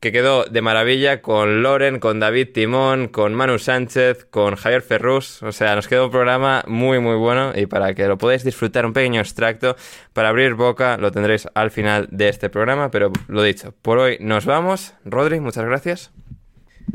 que 0.00 0.12
quedó 0.12 0.44
de 0.44 0.60
maravilla 0.60 1.22
con 1.22 1.62
Loren, 1.62 1.98
con 2.00 2.20
David 2.20 2.48
Timón, 2.52 3.08
con 3.08 3.34
Manu 3.34 3.58
Sánchez, 3.58 4.26
con 4.26 4.56
Javier 4.56 4.82
Ferrus. 4.82 5.42
O 5.42 5.52
sea, 5.52 5.74
nos 5.74 5.88
quedó 5.88 6.06
un 6.06 6.10
programa 6.10 6.62
muy, 6.66 6.98
muy 7.00 7.16
bueno 7.16 7.52
y 7.54 7.66
para 7.66 7.94
que 7.94 8.06
lo 8.06 8.18
podáis 8.18 8.44
disfrutar 8.44 8.84
un 8.84 8.92
pequeño 8.92 9.20
extracto 9.20 9.76
para 10.12 10.28
abrir 10.28 10.54
boca 10.54 10.96
lo 10.98 11.10
tendréis 11.12 11.48
al 11.54 11.70
final 11.70 12.08
de 12.10 12.28
este 12.28 12.50
programa. 12.50 12.90
Pero 12.90 13.12
lo 13.28 13.42
dicho, 13.42 13.74
por 13.82 13.98
hoy 13.98 14.18
nos 14.20 14.44
vamos. 14.44 14.94
Rodri, 15.04 15.40
muchas 15.40 15.64
gracias. 15.64 16.12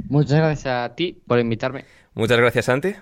Muchas 0.08 0.38
gracias 0.38 0.92
a 0.92 0.96
ti 0.96 1.22
por 1.28 1.40
invitarme. 1.40 1.86
Muchas 2.14 2.38
gracias, 2.38 2.66
Santi. 2.66 2.94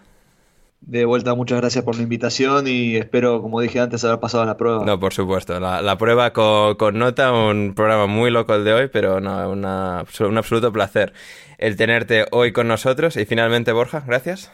De 0.81 1.05
vuelta, 1.05 1.35
muchas 1.35 1.59
gracias 1.59 1.83
por 1.83 1.95
la 1.97 2.01
invitación 2.03 2.67
y 2.67 2.95
espero, 2.95 3.41
como 3.41 3.59
dije 3.61 3.79
antes, 3.79 4.03
haber 4.05 4.19
pasado 4.19 4.45
la 4.45 4.57
prueba. 4.57 4.85
No, 4.85 4.99
por 4.99 5.13
supuesto. 5.13 5.59
La, 5.59 5.97
prueba 5.97 6.31
con, 6.33 6.75
con 6.75 6.97
nota, 6.97 7.31
un 7.31 7.73
programa 7.75 8.07
muy 8.07 8.31
loco 8.31 8.55
el 8.55 8.63
de 8.63 8.73
hoy, 8.73 8.87
pero 8.87 9.19
no, 9.19 9.49
una- 9.49 10.05
un 10.21 10.37
absoluto 10.37 10.71
placer 10.71 11.13
el 11.57 11.75
tenerte 11.75 12.25
hoy 12.31 12.53
con 12.53 12.67
nosotros. 12.67 13.17
Y 13.17 13.25
finalmente, 13.25 13.71
Borja, 13.71 14.03
gracias. 14.07 14.51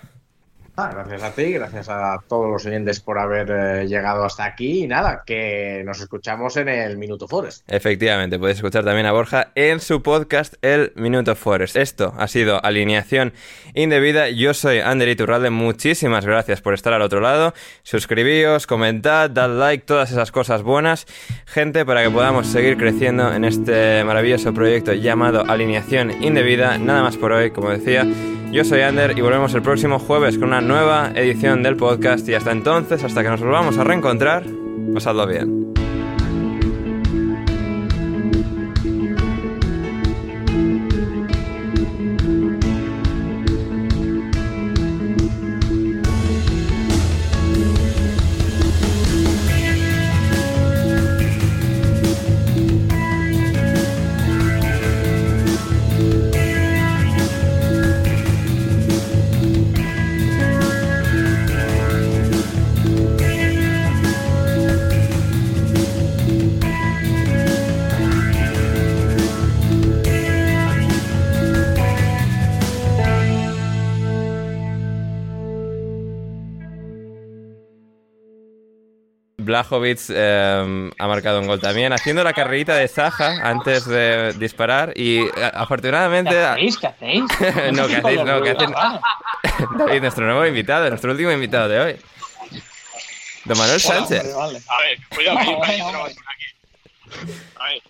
Ah, 0.78 0.90
gracias 0.94 1.24
a 1.24 1.32
ti, 1.32 1.54
gracias 1.54 1.88
a 1.88 2.18
todos 2.28 2.50
los 2.50 2.66
oyentes 2.66 3.00
por 3.00 3.18
haber 3.18 3.50
eh, 3.50 3.88
llegado 3.88 4.26
hasta 4.26 4.44
aquí 4.44 4.84
y 4.84 4.88
nada, 4.88 5.24
que 5.26 5.84
nos 5.86 6.02
escuchamos 6.02 6.58
en 6.58 6.68
el 6.68 6.98
Minuto 6.98 7.30
Forest. 7.30 7.64
Efectivamente, 7.72 8.38
podéis 8.38 8.58
escuchar 8.58 8.84
también 8.84 9.06
a 9.06 9.14
Borja 9.14 9.52
en 9.56 9.80
su 9.80 10.04
podcast 10.04 10.56
El 10.62 10.92
Minuto 10.96 11.34
Forest. 11.38 11.78
Esto 11.78 12.14
ha 12.18 12.28
sido 12.28 12.62
Alineación 12.62 13.32
Indebida. 13.74 14.30
Yo 14.30 14.54
soy 14.54 14.80
Ander 14.80 15.08
Iturralde. 15.08 15.50
Muchísimas 15.50 16.26
gracias 16.26 16.60
por 16.60 16.74
estar 16.74 16.92
al 16.92 17.04
otro 17.04 17.22
lado. 17.22 17.54
Suscribíos, 17.84 18.68
comentad, 18.68 19.30
dad 19.30 19.58
like, 19.58 19.86
todas 19.86 20.12
esas 20.12 20.34
cosas 20.34 20.62
buenas. 20.62 21.06
Gente, 21.46 21.86
para 21.86 22.04
que 22.04 22.10
podamos 22.10 22.48
seguir 22.48 22.76
creciendo 22.76 23.34
en 23.34 23.46
este 23.46 24.04
maravilloso 24.04 24.54
proyecto 24.54 24.92
llamado 24.92 25.46
Alineación 25.48 26.22
Indebida. 26.22 26.78
Nada 26.78 27.02
más 27.02 27.16
por 27.16 27.32
hoy, 27.32 27.52
como 27.52 27.70
decía. 27.70 28.06
Yo 28.52 28.64
soy 28.64 28.82
Ander 28.82 29.18
y 29.18 29.22
volvemos 29.22 29.54
el 29.54 29.62
próximo 29.62 30.00
jueves 30.00 30.38
con 30.38 30.50
una 30.50 30.62
nueva 30.66 31.12
edición 31.16 31.64
del 31.64 31.78
podcast. 31.78 32.28
Y 32.28 32.34
hasta 32.34 32.52
entonces, 32.52 33.04
hasta 33.04 33.24
que 33.24 33.30
nos 33.30 33.40
volvamos 33.40 33.78
a 33.78 33.84
reencontrar, 33.84 34.44
pasadlo 34.94 35.28
bien. 35.28 35.85
Blajovic 79.56 80.00
eh, 80.10 80.90
ha 80.98 81.08
marcado 81.08 81.40
un 81.40 81.48
gol 81.48 81.62
también, 81.62 81.94
haciendo 81.94 82.24
la 82.26 82.34
carrerita 82.34 82.76
de 82.76 82.88
Saja 82.90 83.38
antes 83.48 83.86
de 83.86 84.34
disparar 84.34 84.92
y 84.98 85.20
eh, 85.22 85.32
afortunadamente... 85.54 86.32
¿Qué 86.32 86.44
hacéis? 86.46 86.78
¿Qué 86.78 86.88
hacéis? 86.88 87.24
no, 87.74 87.88
¿qué 87.88 87.96
hacéis? 87.96 88.24
No, 88.26 88.42
¿qué 88.42 88.50
hacen? 88.52 88.72
David, 89.78 90.02
nuestro 90.02 90.26
nuevo 90.26 90.46
invitado, 90.46 90.90
nuestro 90.90 91.12
último 91.12 91.32
invitado 91.32 91.70
de 91.70 91.80
hoy. 91.80 91.98
Don 93.46 93.58
Manuel 93.58 93.80
Sánchez. 93.80 94.36
A 94.36 94.48
ver, 94.48 94.98
cuidado, 95.16 95.38
que 95.38 95.54
aquí. 95.54 95.82
A 97.58 97.64
ver, 97.70 97.82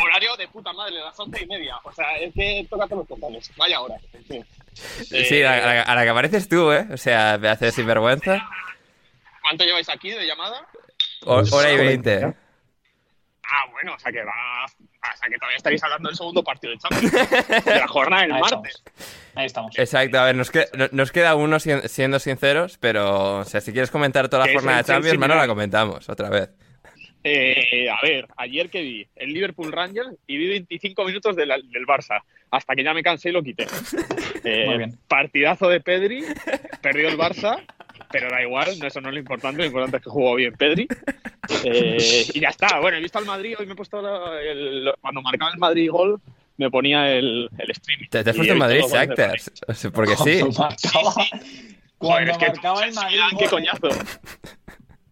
horario 0.00 0.36
de 0.36 0.48
puta 0.48 0.72
madre, 0.72 0.94
las 0.94 1.18
once 1.20 1.42
y 1.42 1.46
media. 1.46 1.76
O 1.84 1.92
sea, 1.92 2.16
es 2.18 2.32
que 2.32 2.66
tócate 2.70 2.94
los 2.94 3.06
cojones. 3.06 3.50
Vaya 3.56 3.80
hora. 3.80 3.96
En 4.14 4.24
fin. 4.24 4.46
Sí, 5.28 5.42
a, 5.42 5.52
a 5.52 5.56
la- 5.74 5.82
a 5.82 5.94
la 5.94 6.02
que 6.04 6.08
apareces 6.08 6.48
tú, 6.48 6.72
¿eh? 6.72 6.86
O 6.92 6.96
sea, 6.96 7.36
me 7.38 7.48
haces 7.48 7.74
sinvergüenza. 7.74 8.48
¿Cuánto 9.42 9.64
lleváis 9.64 9.88
aquí 9.90 10.10
de 10.10 10.26
llamada? 10.26 10.66
Hora 11.26 11.72
y 11.72 11.76
veinte. 11.76 12.34
Ah, 13.46 13.66
bueno, 13.72 13.94
o 13.94 13.98
sea 13.98 14.10
que 14.10 14.22
va. 14.22 14.64
O 14.64 15.16
sea 15.18 15.28
que 15.28 15.36
todavía 15.36 15.56
estaréis 15.58 15.82
hablando 15.84 16.08
del 16.08 16.16
segundo 16.16 16.42
partido 16.42 16.72
de 16.72 16.78
Champions. 16.78 17.64
de 17.64 17.76
la 17.78 17.86
jornada 17.88 18.22
del 18.22 18.32
Ahí 18.32 18.40
martes. 18.40 18.82
Ahí 19.34 19.46
estamos. 19.46 19.78
Exacto, 19.78 20.18
a 20.18 20.24
ver, 20.24 20.34
nos, 20.36 20.50
que- 20.50 20.66
no- 20.76 20.88
nos 20.92 21.12
queda 21.12 21.34
uno 21.34 21.60
si- 21.60 21.88
siendo 21.88 22.18
sinceros, 22.18 22.78
pero 22.78 23.38
o 23.40 23.44
sea, 23.44 23.60
si 23.60 23.72
quieres 23.72 23.90
comentar 23.90 24.28
toda 24.28 24.44
la 24.46 24.48
Que 24.48 24.54
jornada 24.54 24.78
de 24.78 24.84
Champions, 24.84 25.18
mano, 25.18 25.34
la 25.34 25.46
comentamos 25.46 26.08
otra 26.08 26.30
vez. 26.30 26.50
Eh, 27.22 27.88
a 27.90 28.00
ver, 28.02 28.28
ayer 28.36 28.68
que 28.70 28.82
vi 28.82 29.08
el 29.16 29.32
Liverpool 29.32 29.72
Rangers 29.72 30.10
y 30.26 30.36
vi 30.36 30.48
25 30.48 31.04
minutos 31.04 31.34
de 31.36 31.46
la- 31.46 31.56
del 31.58 31.86
Barça, 31.86 32.20
hasta 32.50 32.74
que 32.74 32.84
ya 32.84 32.92
me 32.94 33.02
cansé 33.02 33.28
y 33.30 33.32
lo 33.32 33.42
quité. 33.42 33.66
Eh, 34.46 34.66
Muy 34.66 34.76
bien. 34.76 34.98
Partidazo 35.08 35.70
de 35.70 35.80
Pedri, 35.80 36.22
perdió 36.82 37.08
el 37.08 37.16
Barça, 37.16 37.64
pero 38.14 38.30
da 38.30 38.40
igual, 38.40 38.68
eso 38.80 39.00
no 39.00 39.08
es 39.08 39.14
lo 39.14 39.18
importante, 39.18 39.58
lo 39.58 39.66
importante 39.66 39.96
es 39.96 40.02
que 40.04 40.08
jugó 40.10 40.36
bien 40.36 40.54
Pedri. 40.54 40.86
Eh, 41.64 42.26
y 42.32 42.38
ya 42.40 42.50
está, 42.50 42.78
bueno, 42.78 42.96
he 42.96 43.00
visto 43.00 43.18
al 43.18 43.24
Madrid, 43.26 43.56
hoy 43.58 43.66
me 43.66 43.72
he 43.72 43.74
puesto 43.74 44.00
la- 44.00 44.40
el- 44.40 44.92
cuando 45.00 45.20
marcaba 45.20 45.50
el 45.50 45.58
Madrid 45.58 45.90
gol, 45.90 46.20
me 46.56 46.70
ponía 46.70 47.10
el, 47.10 47.50
el 47.58 47.70
streaming. 47.72 48.06
Te, 48.08 48.22
te 48.22 48.30
has 48.30 48.36
puesto 48.36 48.54
visto 48.54 48.56
Madrid 48.56 48.82
sea, 48.84 49.90
porque 49.92 50.14
sí. 50.16 50.38
Cuando 50.40 50.60
marcaba, 50.60 51.10
Joder, 51.10 51.28
cuando 51.98 52.30
es 52.30 52.38
que 52.38 52.46
marcaba 52.46 52.84
el 52.86 52.94
Madrid. 52.94 53.18
Qué 53.36 53.46
coñazo. 53.48 53.88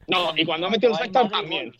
No, 0.07 0.33
y 0.37 0.45
cuando 0.45 0.69
ha 0.69 0.71
metido 0.71 0.93
el 0.93 0.99
Madrid 0.99 1.13
también. 1.33 1.73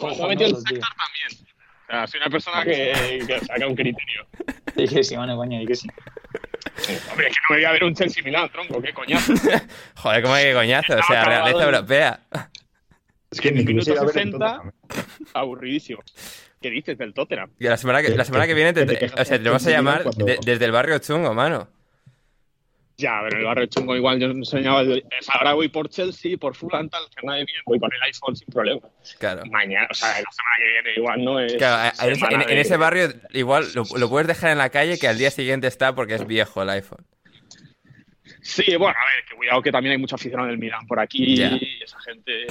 Cuando 0.00 0.24
ha 0.24 0.28
metido 0.28 0.48
el 0.48 0.56
sector 0.56 0.80
también. 0.80 1.46
O 1.88 1.92
sea, 1.94 2.06
soy 2.08 2.20
una 2.20 2.30
persona 2.30 2.64
que, 2.64 3.22
que 3.26 3.40
saca 3.40 3.66
un 3.66 3.74
criterio. 3.76 4.26
Y 4.76 4.88
que 4.88 5.04
sí, 5.04 5.14
bueno, 5.16 5.36
coño, 5.36 5.60
y 5.62 5.66
que 5.66 5.74
sí. 5.76 5.88
Hombre, 7.10 7.28
es 7.28 7.34
que 7.34 7.40
no 7.48 7.50
me 7.50 7.56
voy 7.56 7.64
a 7.64 7.72
ver 7.72 7.84
un 7.84 7.94
Chelsea 7.94 8.22
Milan, 8.22 8.48
tronco, 8.50 8.80
qué 8.80 8.92
coñazo. 8.92 9.32
Joder, 9.96 10.22
cómo 10.22 10.34
hay 10.34 10.44
que 10.44 10.54
coñazo, 10.54 10.94
o 10.94 11.02
sea, 11.02 11.24
realeza 11.24 11.64
europea. 11.64 12.20
Es 13.30 13.40
que 13.40 13.50
Minuto 13.52 13.90
ir 13.90 13.98
a 13.98 14.02
ver 14.04 14.12
60, 14.12 14.36
entonces. 14.36 15.30
aburridísimo. 15.34 16.02
¿Qué 16.60 16.70
dices 16.70 16.96
del 16.98 17.12
Tottenham? 17.14 17.50
Y 17.58 17.64
la 17.64 17.76
semana 17.76 18.02
que, 18.02 18.10
la 18.10 18.24
semana 18.24 18.46
que 18.46 18.54
viene, 18.54 18.72
te, 18.72 18.82
o 18.82 19.24
sea, 19.24 19.38
te 19.38 19.42
con 19.42 19.52
vas 19.52 19.66
a 19.66 19.70
llamar 19.70 20.04
de- 20.04 20.38
desde 20.44 20.64
el 20.64 20.70
barrio 20.72 20.98
chungo, 20.98 21.34
mano. 21.34 21.68
Ya, 22.98 23.20
pero 23.24 23.38
el 23.38 23.44
barrio 23.44 23.66
chungo 23.66 23.96
igual 23.96 24.20
yo 24.20 24.26
enseñaba. 24.26 24.82
el- 24.82 25.04
Ahora 25.28 25.54
voy 25.54 25.68
por 25.68 25.88
Chelsea, 25.88 26.36
por 26.36 26.54
Fulham, 26.54 26.88
tal, 26.88 27.02
que 27.14 27.26
nadie 27.26 27.44
bien, 27.44 27.60
voy 27.66 27.78
con 27.80 27.90
el 27.92 28.02
iPhone 28.02 28.36
sin 28.36 28.46
problema. 28.48 28.80
Claro. 29.18 29.42
Mañana, 29.50 29.88
o 29.90 29.94
sea, 29.94 30.08
la 30.08 30.30
semana 30.30 30.56
que 30.58 30.64
viene 30.72 30.90
igual 30.96 31.24
no 31.24 31.40
es. 31.40 31.54
Claro, 31.54 31.92
en, 32.02 32.12
ese- 32.60 32.74
en- 32.74 32.80
barrio 32.80 33.08
igual 33.30 33.66
lo, 33.74 33.84
lo 33.96 34.08
puedes 34.08 34.28
dejar 34.28 34.50
en 34.52 34.58
la 34.58 34.68
calle 34.70 34.98
que 34.98 35.08
al 35.08 35.18
día 35.18 35.30
siguiente 35.30 35.66
está 35.66 35.94
porque 35.94 36.14
es 36.14 36.26
viejo 36.26 36.62
el 36.62 36.70
iPhone. 36.70 37.04
Sí, 38.42 38.64
bueno, 38.76 38.94
a 38.98 39.04
ver, 39.14 39.24
que 39.28 39.36
cuidado 39.36 39.62
que 39.62 39.72
también 39.72 39.92
hay 39.92 39.98
mucha 39.98 40.16
afición 40.16 40.46
del 40.46 40.58
Milan 40.58 40.86
por 40.86 40.98
aquí 41.00 41.36
Ya. 41.36 41.48
y 41.52 41.78
esa 41.82 41.98
gente. 42.00 42.46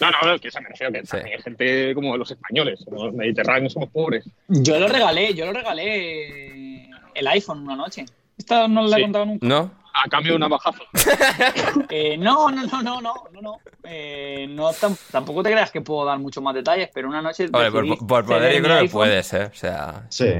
No, 0.00 0.10
no, 0.10 0.38
que 0.38 0.50
se 0.50 0.60
me 0.60 0.68
refiero 0.68 0.92
que 0.92 1.02
también 1.02 1.36
hay 1.36 1.42
gente 1.42 1.94
como 1.94 2.16
los 2.16 2.30
españoles, 2.30 2.84
los 2.90 3.12
mediterráneos 3.12 3.72
somos 3.72 3.90
pobres. 3.90 4.24
Yo 4.48 4.78
lo 4.80 4.88
regalé, 4.88 5.32
yo 5.34 5.46
lo 5.46 5.52
regalé 5.52 6.71
el 7.14 7.26
iPhone 7.28 7.62
una 7.62 7.76
noche. 7.76 8.04
Esta 8.38 8.66
no 8.68 8.82
la 8.86 8.96
he 8.96 8.98
Sí. 9.00 9.02
contado 9.04 9.26
nunca. 9.26 9.46
¿No? 9.46 9.70
A 9.94 10.08
cambio 10.08 10.32
de 10.32 10.36
un 10.36 10.40
navajazo. 10.40 10.82
Eh, 11.90 12.16
no, 12.16 12.50
no, 12.50 12.64
no, 12.66 12.82
no, 12.82 13.00
no, 13.00 13.14
no, 13.32 13.40
no. 13.42 13.58
Eh, 13.84 14.46
no 14.48 14.70
tam- 14.72 14.96
tampoco 15.10 15.42
te 15.42 15.50
creas 15.50 15.70
que 15.70 15.80
puedo 15.82 16.04
dar 16.06 16.18
muchos 16.18 16.42
más 16.42 16.54
detalles, 16.54 16.88
pero 16.94 17.08
una 17.08 17.20
noche 17.20 17.44
Hombre, 17.52 17.70
por, 17.70 18.06
por 18.06 18.24
poder 18.24 18.56
yo 18.56 18.62
creo 18.62 18.80
que 18.82 18.88
puedes, 18.88 19.32
¿eh? 19.34 19.44
O 19.52 19.54
sea... 19.54 20.06
Sí. 20.08 20.32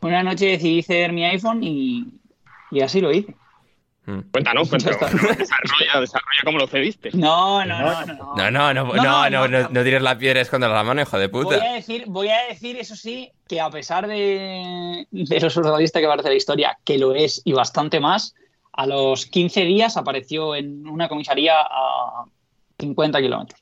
Una 0.00 0.22
noche 0.22 0.46
decidí 0.46 0.82
ceder 0.82 1.12
mi 1.12 1.24
iPhone 1.24 1.62
y, 1.62 2.06
y 2.72 2.80
así 2.80 3.00
lo 3.00 3.12
hice. 3.12 3.34
Mm. 4.06 4.20
Cuéntanos, 4.32 4.68
cuéntanos. 4.70 5.00
Desarrolla, 5.00 6.00
desarrolla 6.00 6.40
cómo 6.44 6.58
lo 6.58 6.66
cediste. 6.66 7.10
No, 7.14 7.64
no, 7.64 7.78
no, 7.80 8.06
no. 8.06 8.14
no. 8.14 8.34
No, 8.36 8.50
no, 8.50 8.74
no, 8.74 8.84
no, 8.84 8.94
No, 8.94 9.02
no, 9.02 9.30
no, 9.30 9.48
no, 9.48 9.60
no. 9.62 9.68
no 9.70 9.84
tires 9.84 10.02
la 10.02 10.16
piedra 10.16 10.44
contra 10.46 10.68
la 10.68 10.82
mano, 10.84 11.02
hijo 11.02 11.18
de 11.18 11.26
Voy 11.28 11.44
puta. 11.44 11.56
a 11.64 11.74
decir, 11.74 12.04
voy 12.06 12.28
a 12.28 12.46
decir, 12.48 12.76
eso 12.76 12.96
sí, 12.96 13.30
que 13.48 13.60
a 13.60 13.70
pesar 13.70 14.06
de, 14.06 15.06
de 15.10 15.40
lo 15.40 15.50
surrealista 15.50 16.00
que 16.00 16.06
parece 16.06 16.28
la 16.28 16.34
historia, 16.34 16.78
que 16.84 16.98
lo 16.98 17.14
es 17.14 17.42
y 17.44 17.52
bastante 17.52 18.00
más, 18.00 18.34
a 18.72 18.86
los 18.86 19.26
15 19.26 19.62
días 19.64 19.96
apareció 19.96 20.54
en 20.54 20.86
una 20.86 21.08
comisaría 21.08 21.54
a 21.58 22.24
50 22.78 23.20
kilómetros. 23.20 23.60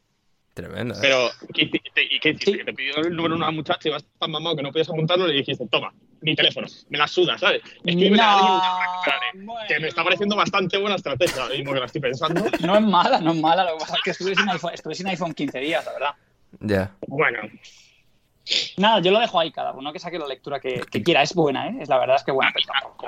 Tremendo. 0.54 0.94
¿eh? 0.94 0.98
Pero, 1.00 1.28
¿qué, 1.52 1.66
te- 1.66 1.82
te- 1.94 2.14
¿y 2.14 2.20
qué 2.20 2.28
hiciste? 2.30 2.50
Sí. 2.52 2.58
Que 2.58 2.64
te 2.64 2.72
pidió 2.74 2.96
el 2.98 3.14
número 3.14 3.34
una 3.36 3.50
muchacha 3.50 3.88
y 3.88 3.92
vas 3.92 4.04
tan 4.18 4.30
mamado 4.30 4.56
que 4.56 4.62
no 4.62 4.70
podías 4.72 4.88
apuntarlo 4.88 5.26
y 5.26 5.32
le 5.32 5.34
dijiste, 5.38 5.66
toma, 5.68 5.92
mi 6.24 6.34
teléfono, 6.34 6.66
me 6.88 6.98
la 6.98 7.06
suda, 7.06 7.36
¿sabes? 7.38 7.62
Escríbele 7.84 8.22
a 8.22 8.34
alguien 8.34 8.58
ya 9.06 9.44
bueno. 9.44 9.66
Que 9.68 9.78
me 9.78 9.88
está 9.88 10.02
pareciendo 10.02 10.36
bastante 10.36 10.78
buena 10.78 10.96
estrategia 10.96 11.42
ahora 11.42 11.54
mismo 11.54 11.72
que 11.72 11.80
la 11.80 11.86
estoy 11.86 12.00
pensando. 12.00 12.44
No 12.64 12.76
es 12.76 12.82
mala, 12.82 13.20
no 13.20 13.32
es 13.32 13.40
mala, 13.40 13.64
lo 13.64 13.72
que 13.76 13.80
pasa 13.80 13.96
es 13.96 14.02
que 14.02 14.10
estuve 14.10 14.34
sin 14.34 14.48
iPhone, 14.48 14.72
estuve 14.72 14.94
sin 14.94 15.06
iPhone 15.08 15.34
15 15.34 15.58
días, 15.58 15.84
la 15.84 15.92
verdad. 15.92 16.14
Ya. 16.60 16.90
Bueno, 17.06 17.40
Nada, 18.76 19.00
yo 19.00 19.10
lo 19.10 19.20
dejo 19.20 19.40
ahí 19.40 19.50
cada 19.50 19.72
uno 19.72 19.90
que 19.92 19.98
saque 19.98 20.18
la 20.18 20.26
lectura 20.26 20.60
que, 20.60 20.82
que 20.90 21.02
quiera. 21.02 21.22
Es 21.22 21.34
buena, 21.34 21.68
¿eh? 21.68 21.78
Es 21.80 21.88
la 21.88 21.98
verdad 21.98 22.16
es 22.16 22.24
que 22.24 22.32
buena. 22.32 22.52
Pero 22.52 22.66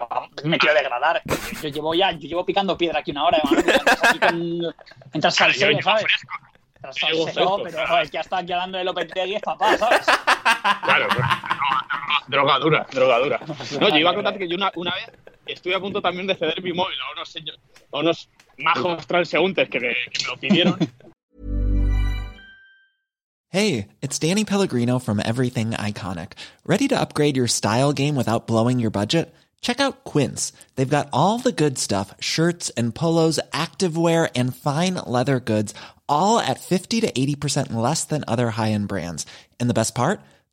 tampoco 0.09 0.31
me 0.45 0.59
quiero 0.59 0.75
degradar. 0.75 1.23
Yo 1.63 1.69
llevo 1.69 1.95
ya, 1.95 2.13
yo 2.13 2.27
llevo 2.27 2.47
picando 2.47 2.77
piedra 2.79 3.01
aquí 3.01 3.11
una 3.11 3.27
hora, 3.27 3.39
hermano. 3.39 4.73
Entras 5.13 5.37
con. 5.37 5.53
Yo 5.53 5.69
llevo 5.69 5.83
¿sabes? 5.83 6.07
yo 6.83 6.93
salseo, 6.93 7.25
fresco, 7.25 7.61
pero 7.65 7.87
joder, 7.87 8.11
ya 8.11 8.21
está 8.21 8.39
aquí 8.39 8.53
hablando 8.53 8.79
de 8.79 8.85
Lopetegui 8.85 9.35
es 9.35 9.43
papá, 9.43 9.77
¿sabes? 9.77 10.07
Claro, 10.83 11.09
droga, 12.29 12.59
dura, 12.59 12.87
droga 12.93 13.19
dura. 13.19 13.41
No, 13.81 13.89
yo 13.89 13.97
iba 13.99 14.11
a 14.11 14.15
contarte 14.15 14.39
que 14.39 14.49
yo 14.49 14.57
una, 14.57 14.73
una 14.77 14.95
vez 14.95 15.11
estuve 15.47 15.75
a 15.75 15.81
punto 15.81 16.01
también 16.01 16.27
de 16.27 16.35
ceder 16.35 16.63
mi 16.63 16.73
móvil 16.73 16.97
a 17.01 17.13
unos, 17.13 17.37
a 17.93 17.99
unos 17.99 18.29
majos 18.59 19.07
transeúntes 19.07 19.69
que 19.69 19.81
me, 19.81 19.95
que 20.13 20.25
me 20.25 20.31
lo 20.31 20.37
pidieron. 20.37 20.79
Hey, 23.51 23.89
it's 24.03 24.19
Danny 24.19 24.45
Pellegrino 24.45 24.99
from 24.99 25.21
Everything 25.25 25.71
Iconic. 25.71 26.33
Ready 26.67 26.89
to 26.89 27.01
upgrade 27.01 27.37
your 27.37 27.47
style 27.47 27.93
game 27.93 28.17
without 28.17 28.47
blowing 28.47 28.81
your 28.81 28.91
budget? 28.91 29.33
Check 29.61 29.81
out 29.81 30.05
Quince. 30.05 30.53
They've 30.75 30.97
got 30.97 31.09
all 31.13 31.39
the 31.39 31.53
good 31.53 31.79
stuff 31.79 32.15
shirts 32.21 32.71
and 32.71 32.95
polos, 32.95 33.41
activewear, 33.53 34.29
and 34.35 34.55
fine 34.55 34.95
leather 34.95 35.41
goods, 35.41 35.75
all 36.09 36.39
at 36.39 36.61
50 36.61 37.01
to 37.03 37.11
80% 37.11 37.73
less 37.73 38.05
than 38.05 38.25
other 38.29 38.51
high 38.51 38.73
end 38.73 38.89
brands. 38.89 39.27
And 39.59 39.71
the 39.71 39.75
best 39.75 39.95
part? 39.95 40.21